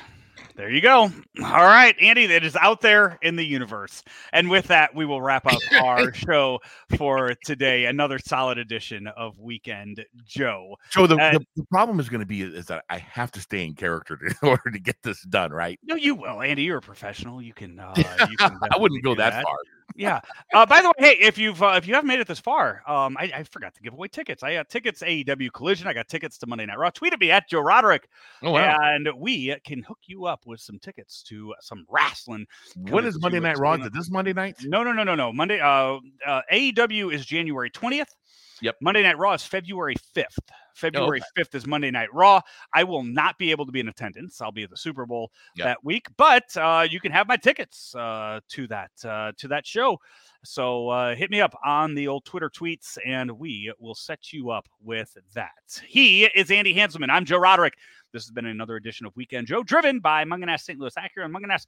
There 0.55 0.68
you 0.68 0.82
go. 0.82 1.10
All 1.43 1.64
right, 1.64 1.97
Andy, 1.98 2.26
that 2.26 2.44
is 2.44 2.55
out 2.56 2.82
there 2.82 3.18
in 3.22 3.36
the 3.36 3.43
universe. 3.43 4.02
And 4.34 4.51
with 4.51 4.66
that, 4.66 4.94
we 4.94 5.06
will 5.06 5.22
wrap 5.22 5.47
up 5.47 5.59
our 5.82 6.12
show 6.12 6.60
for 6.98 7.32
today. 7.43 7.86
Another 7.86 8.18
solid 8.18 8.59
edition 8.59 9.06
of 9.06 9.39
Weekend 9.39 10.05
Joe. 10.26 10.76
So 10.90 11.06
the, 11.06 11.16
And- 11.16 11.39
the, 11.39 11.47
the 11.56 11.64
problem 11.70 12.01
is 12.01 12.10
going 12.10 12.20
to 12.20 12.26
be 12.26 12.43
is 12.43 12.66
that 12.66 12.84
I 12.90 12.98
have 12.98 13.32
to 13.32 13.40
stay 13.40 13.64
in 13.64 13.72
character 13.74 14.18
to, 14.18 14.26
in 14.43 14.47
order 14.47 14.70
to 14.70 14.78
get 14.78 14.97
this 15.02 15.22
done, 15.22 15.51
right? 15.51 15.80
No, 15.82 15.94
you 15.94 16.14
will, 16.14 16.43
Andy. 16.43 16.64
You're 16.64 16.78
a 16.78 16.82
professional. 16.82 17.40
You 17.40 17.55
can. 17.55 17.80
Uh, 17.80 17.94
you 18.30 18.36
can 18.36 18.59
I 18.70 18.76
wouldn't 18.78 19.02
go 19.02 19.14
do 19.14 19.22
that, 19.22 19.43
far. 19.43 19.56
Yeah. 19.95 20.21
Uh, 20.55 20.67
by 20.67 20.81
the 20.81 20.89
way, 20.89 20.95
hey, 20.99 21.17
if 21.21 21.39
you've 21.39 21.63
uh, 21.63 21.75
if 21.77 21.87
you 21.87 21.95
haven't 21.95 22.09
made 22.09 22.21
it 22.21 22.27
this 22.27 22.39
far, 22.39 22.83
um, 22.87 23.17
I, 23.19 23.31
I 23.35 23.43
forgot 23.45 23.75
to 23.75 23.83
give 23.83 23.93
away 23.93 24.09
tickets. 24.09 24.43
I 24.43 24.55
got 24.55 24.69
tickets 24.69 25.03
AEW 25.03 25.53
Collision. 25.53 25.87
I 25.87 25.93
got 25.93 26.09
tickets 26.09 26.39
to 26.39 26.47
Monday 26.47 26.67
Night 26.67 26.79
Raw. 26.79 26.91
Tweet 26.91 27.13
at 27.13 27.21
me 27.21 27.31
at 27.31 27.49
Joe 27.49 27.61
Roderick, 27.61 28.09
Oh 28.43 28.53
wow! 28.53 28.77
and 28.81 29.09
we 29.17 29.55
can 29.65 29.83
hook 29.83 29.99
you 30.07 30.27
up 30.27 30.47
with 30.47 30.61
some 30.61 30.79
tickets 30.79 31.23
to 31.25 31.55
some 31.61 31.87
wrestling. 31.91 32.47
When 32.77 33.05
is 33.05 33.21
Monday 33.21 33.41
Night. 33.41 33.59
Raw? 33.59 33.75
Is 33.75 33.87
it 33.87 33.93
this 33.93 34.11
Monday 34.11 34.33
night? 34.33 34.57
No, 34.65 34.83
no, 34.83 34.93
no, 34.93 35.05
no, 35.05 35.15
no. 35.15 35.33
Monday. 35.33 35.61
Uh, 35.61 35.99
uh, 36.27 36.43
AEW 36.53 37.13
is 37.13 37.27
January 37.27 37.71
twentieth. 37.71 38.15
Yep. 38.62 38.76
Monday 38.80 39.02
Night 39.02 39.18
Raw 39.18 39.32
is 39.34 39.43
February 39.43 39.97
fifth. 40.14 40.39
February 40.74 41.18
okay. 41.18 41.26
fifth 41.36 41.55
is 41.56 41.66
Monday 41.66 41.90
Night 41.90 42.09
Raw. 42.14 42.40
I 42.72 42.84
will 42.84 43.02
not 43.02 43.36
be 43.36 43.51
able 43.51 43.66
to 43.66 43.72
be 43.72 43.80
in 43.80 43.89
attendance. 43.89 44.40
I'll 44.40 44.52
be 44.52 44.62
at 44.62 44.70
the 44.70 44.76
Super 44.76 45.05
Bowl 45.05 45.32
Yep. 45.56 45.64
that 45.64 45.84
week, 45.84 46.06
but 46.16 46.56
uh, 46.56 46.86
you 46.89 47.01
can 47.01 47.10
have 47.10 47.26
my 47.26 47.36
tickets 47.36 47.94
uh, 47.97 48.40
to 48.51 48.68
that 48.68 48.90
uh, 49.05 49.32
to 49.39 49.48
that 49.48 49.66
show. 49.66 49.98
So 50.44 50.89
uh, 50.89 51.14
hit 51.16 51.30
me 51.30 51.40
up 51.40 51.55
on 51.64 51.94
the 51.94 52.06
old 52.06 52.24
Twitter 52.24 52.48
tweets, 52.48 52.98
and 53.05 53.30
we 53.32 53.72
will 53.80 53.94
set 53.94 54.32
you 54.32 54.51
up 54.51 54.68
with 54.80 55.16
that. 55.34 55.51
He 55.86 56.24
is 56.24 56.51
Andy 56.51 56.74
Hanselman. 56.74 57.10
I'm 57.10 57.24
Joe 57.24 57.39
Roderick. 57.39 57.74
This 58.12 58.24
has 58.24 58.30
been 58.30 58.47
another 58.47 58.76
edition 58.76 59.06
of 59.06 59.16
Weekend 59.16 59.48
Joe, 59.48 59.62
driven 59.64 59.98
by 59.98 60.24
Mungenast 60.24 60.60
St. 60.60 60.78
Louis 60.78 60.94
Acura 60.94 61.24
and 61.24 61.34
Mungenast 61.34 61.66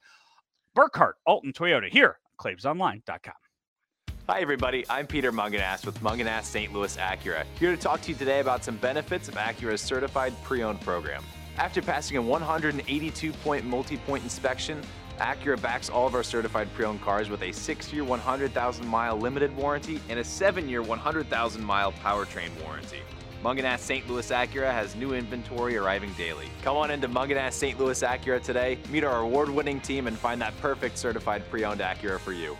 Burkard 0.73 1.15
Alton 1.25 1.53
Toyota 1.53 1.89
here 1.89 2.19
on 2.39 2.55
ClaimsOnline.com. 2.55 3.33
Hi, 4.27 4.39
everybody. 4.41 4.83
I'm 4.89 5.05
Peter 5.05 5.31
Mungenast 5.31 5.85
with 5.85 5.99
Mungenast 6.01 6.45
St. 6.45 6.73
Louis 6.73 6.97
Acura, 6.97 7.45
here 7.59 7.69
to 7.69 7.77
talk 7.77 8.01
to 8.01 8.09
you 8.09 8.17
today 8.17 8.39
about 8.39 8.63
some 8.63 8.75
benefits 8.77 9.27
of 9.27 9.35
Acura's 9.35 9.81
certified 9.81 10.33
pre 10.41 10.63
owned 10.63 10.81
program. 10.81 11.23
After 11.57 11.79
passing 11.79 12.17
a 12.17 12.21
182 12.23 13.31
point 13.31 13.65
multi 13.65 13.97
point 13.97 14.23
inspection, 14.23 14.81
Acura 15.19 15.61
backs 15.61 15.91
all 15.91 16.07
of 16.07 16.15
our 16.15 16.23
certified 16.23 16.73
pre 16.73 16.85
owned 16.85 17.03
cars 17.03 17.29
with 17.29 17.43
a 17.43 17.51
6 17.51 17.93
year, 17.93 18.03
100,000 18.03 18.87
mile 18.87 19.15
limited 19.15 19.55
warranty 19.55 20.01
and 20.09 20.17
a 20.17 20.23
7 20.23 20.67
year, 20.67 20.81
100,000 20.81 21.63
mile 21.63 21.91
powertrain 21.91 22.49
warranty. 22.63 23.01
Mungenast 23.43 23.81
St. 23.81 24.09
Louis 24.09 24.27
Acura 24.31 24.71
has 24.71 24.95
new 24.95 25.13
inventory 25.13 25.77
arriving 25.77 26.11
daily. 26.13 26.47
Come 26.63 26.77
on 26.77 26.89
into 26.89 27.07
Mungenast 27.07 27.53
St. 27.53 27.79
Louis 27.79 28.01
Acura 28.01 28.41
today, 28.41 28.79
meet 28.89 29.03
our 29.03 29.19
award 29.19 29.49
winning 29.49 29.79
team, 29.81 30.07
and 30.07 30.17
find 30.17 30.41
that 30.41 30.59
perfect 30.61 30.97
certified 30.97 31.47
pre 31.51 31.63
owned 31.63 31.81
Acura 31.81 32.19
for 32.19 32.33
you. 32.33 32.57